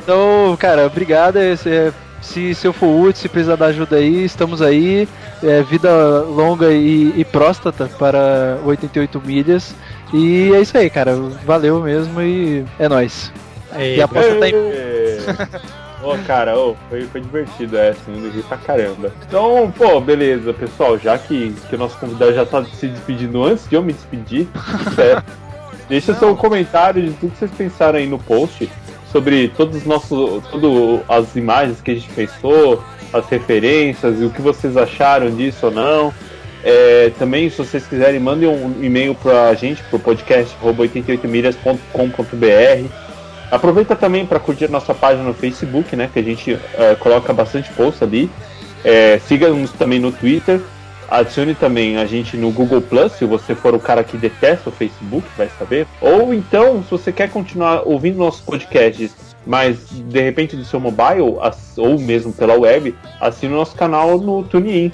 Então, 0.03 0.55
cara, 0.59 0.85
obrigado. 0.85 1.37
é, 1.37 1.55
se- 1.55 1.91
Se, 2.21 2.53
se 2.55 2.67
eu 2.67 2.73
for 2.73 2.87
útil, 2.87 3.21
se 3.21 3.29
precisar 3.29 3.55
da 3.55 3.67
ajuda 3.67 3.97
aí, 3.97 4.23
estamos 4.25 4.61
aí. 4.61 5.07
É, 5.43 5.61
vida 5.63 5.89
longa 6.21 6.71
e, 6.71 7.13
e 7.15 7.23
próstata 7.25 7.89
para 7.99 8.57
88 8.65 9.21
milhas. 9.25 9.75
E 10.13 10.51
é 10.53 10.61
isso 10.61 10.77
aí, 10.77 10.89
cara. 10.89 11.15
Valeu 11.45 11.81
mesmo 11.81 12.21
e 12.21 12.65
é 12.79 12.87
nóis. 12.89 13.31
E 13.97 14.01
a 14.01 14.05
aposta 14.05 14.35
tá 14.35 14.47
em. 14.49 14.53
Ô, 16.07 16.17
cara, 16.25 16.57
ô, 16.57 16.73
foi, 16.89 17.03
foi 17.03 17.19
divertido 17.19 17.77
essa, 17.77 18.09
eu 18.09 18.31
ri 18.31 18.41
pra 18.43 18.57
caramba. 18.57 19.11
Então, 19.27 19.73
pô, 19.77 19.99
beleza, 19.99 20.53
pessoal, 20.53 20.97
já 20.97 21.17
que, 21.17 21.53
que 21.69 21.75
o 21.75 21.77
nosso 21.77 21.97
convidado 21.97 22.33
já 22.33 22.45
tá 22.45 22.63
se 22.63 22.87
despedindo 22.87 23.43
antes 23.43 23.67
de 23.67 23.75
eu 23.75 23.83
me 23.83 23.91
despedir, 23.91 24.47
é, 24.97 25.21
deixa 25.89 26.13
seu 26.13 26.33
comentário 26.35 27.03
de 27.03 27.11
tudo 27.11 27.31
que 27.31 27.39
vocês 27.39 27.51
pensaram 27.51 27.99
aí 27.99 28.07
no 28.07 28.19
post 28.19 28.69
sobre 29.11 29.49
todos 29.49 29.75
os 29.77 29.85
nossos. 29.85 30.41
Todas 30.49 31.01
as 31.09 31.35
imagens 31.35 31.81
que 31.81 31.91
a 31.91 31.95
gente 31.95 32.07
pensou, 32.09 32.81
as 33.11 33.27
referências 33.27 34.21
e 34.21 34.25
o 34.25 34.29
que 34.29 34.41
vocês 34.41 34.77
acharam 34.77 35.29
disso 35.29 35.65
ou 35.65 35.71
não. 35.71 36.13
É, 36.63 37.11
também, 37.17 37.49
se 37.49 37.57
vocês 37.57 37.85
quiserem, 37.85 38.19
mandem 38.19 38.49
um 38.49 38.83
e-mail 38.83 39.15
pra 39.15 39.53
gente, 39.53 39.81
pro 39.83 39.99
podcast 39.99 40.55
88milhas.com.br. 40.63 43.06
Aproveita 43.49 43.95
também 43.95 44.25
para 44.25 44.39
curtir 44.39 44.69
nossa 44.69 44.93
página 44.93 45.23
no 45.23 45.33
Facebook, 45.33 45.95
né? 45.95 46.09
Que 46.11 46.19
a 46.19 46.23
gente 46.23 46.59
é, 46.73 46.95
coloca 46.95 47.31
bastante 47.33 47.71
post 47.73 48.03
ali. 48.03 48.29
É, 48.83 49.19
Siga-nos 49.19 49.71
também 49.71 49.99
no 49.99 50.11
Twitter. 50.11 50.61
Adicione 51.09 51.55
também 51.55 51.97
a 51.97 52.05
gente 52.05 52.35
no 52.35 52.51
Google 52.51 52.81
Plus, 52.81 53.13
se 53.13 53.23
você 53.23 53.55
for 53.55 53.73
o 53.73 53.79
cara 53.79 54.03
que 54.03 54.17
detesta 54.17 54.69
o 54.69 54.73
Facebook, 54.73 55.25
vai 55.37 55.49
saber. 55.57 55.87
Ou 56.01 56.33
então, 56.33 56.83
se 56.83 56.91
você 56.91 57.13
quer 57.13 57.29
continuar 57.29 57.83
ouvindo 57.85 58.17
nossos 58.17 58.41
podcasts, 58.41 59.15
mas 59.45 59.77
de 59.89 60.21
repente 60.21 60.57
do 60.57 60.65
seu 60.65 60.81
mobile, 60.81 61.37
ou 61.77 61.97
mesmo 61.97 62.33
pela 62.33 62.55
web, 62.55 62.93
assine 63.21 63.53
o 63.53 63.57
nosso 63.57 63.73
canal 63.73 64.19
no 64.19 64.43
TuneIn. 64.43 64.91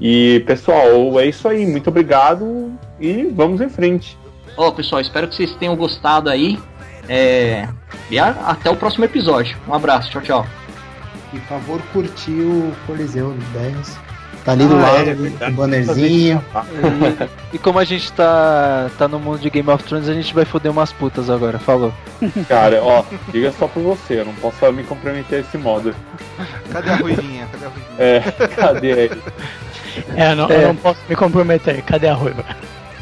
E 0.00 0.42
pessoal, 0.46 1.20
é 1.20 1.26
isso 1.26 1.46
aí. 1.46 1.66
Muito 1.66 1.90
obrigado 1.90 2.72
e 2.98 3.24
vamos 3.24 3.60
em 3.60 3.68
frente. 3.68 4.16
Ó, 4.56 4.70
pessoal, 4.70 5.02
espero 5.02 5.28
que 5.28 5.34
vocês 5.34 5.54
tenham 5.56 5.76
gostado 5.76 6.30
aí. 6.30 6.58
É... 7.06 7.68
E 8.10 8.18
a- 8.18 8.34
até 8.46 8.70
o 8.70 8.76
próximo 8.76 9.04
episódio. 9.04 9.56
Um 9.68 9.74
abraço, 9.74 10.10
tchau, 10.10 10.22
tchau. 10.22 10.46
E 11.32 11.38
por 11.38 11.48
favor, 11.48 11.80
curtir 11.92 12.32
o 12.40 12.72
Coliseu 12.86 13.34
10. 13.52 13.98
Tá 14.44 14.52
ali 14.52 14.64
do 14.66 14.74
Ah, 14.76 14.78
lado, 14.92 15.32
é 15.38 15.50
bannerzinho. 15.50 16.42
E, 17.52 17.56
e 17.56 17.58
como 17.58 17.78
a 17.78 17.84
gente 17.84 18.10
tá, 18.12 18.90
tá 18.96 19.06
no 19.06 19.20
mundo 19.20 19.38
de 19.38 19.50
Game 19.50 19.68
of 19.68 19.84
Thrones, 19.84 20.08
a 20.08 20.14
gente 20.14 20.32
vai 20.34 20.46
foder 20.46 20.72
umas 20.72 20.90
putas 20.92 21.28
agora. 21.28 21.58
Falou. 21.58 21.92
Cara, 22.48 22.82
ó, 22.82 23.04
diga 23.30 23.52
só 23.52 23.68
por 23.68 23.82
você, 23.82 24.20
eu 24.20 24.24
não 24.24 24.32
posso 24.34 24.72
me 24.72 24.82
comprometer 24.82 25.40
esse 25.40 25.58
modo. 25.58 25.94
Cadê 26.72 26.88
a 26.90 26.96
ruivinha? 26.96 27.46
Cadê 27.52 27.66
a 27.66 27.68
ruivinha? 27.68 27.96
É, 27.98 28.20
cadê 28.56 28.88
ele? 28.88 29.22
É, 30.16 30.32
eu 30.32 30.36
não, 30.36 30.48
eu 30.48 30.68
não 30.68 30.76
posso 30.76 31.00
me 31.06 31.14
comprometer. 31.14 31.82
Cadê 31.82 32.08
a 32.08 32.14
ruiva? 32.14 32.44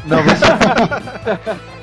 Não, 0.05 0.21
você... 0.23 0.45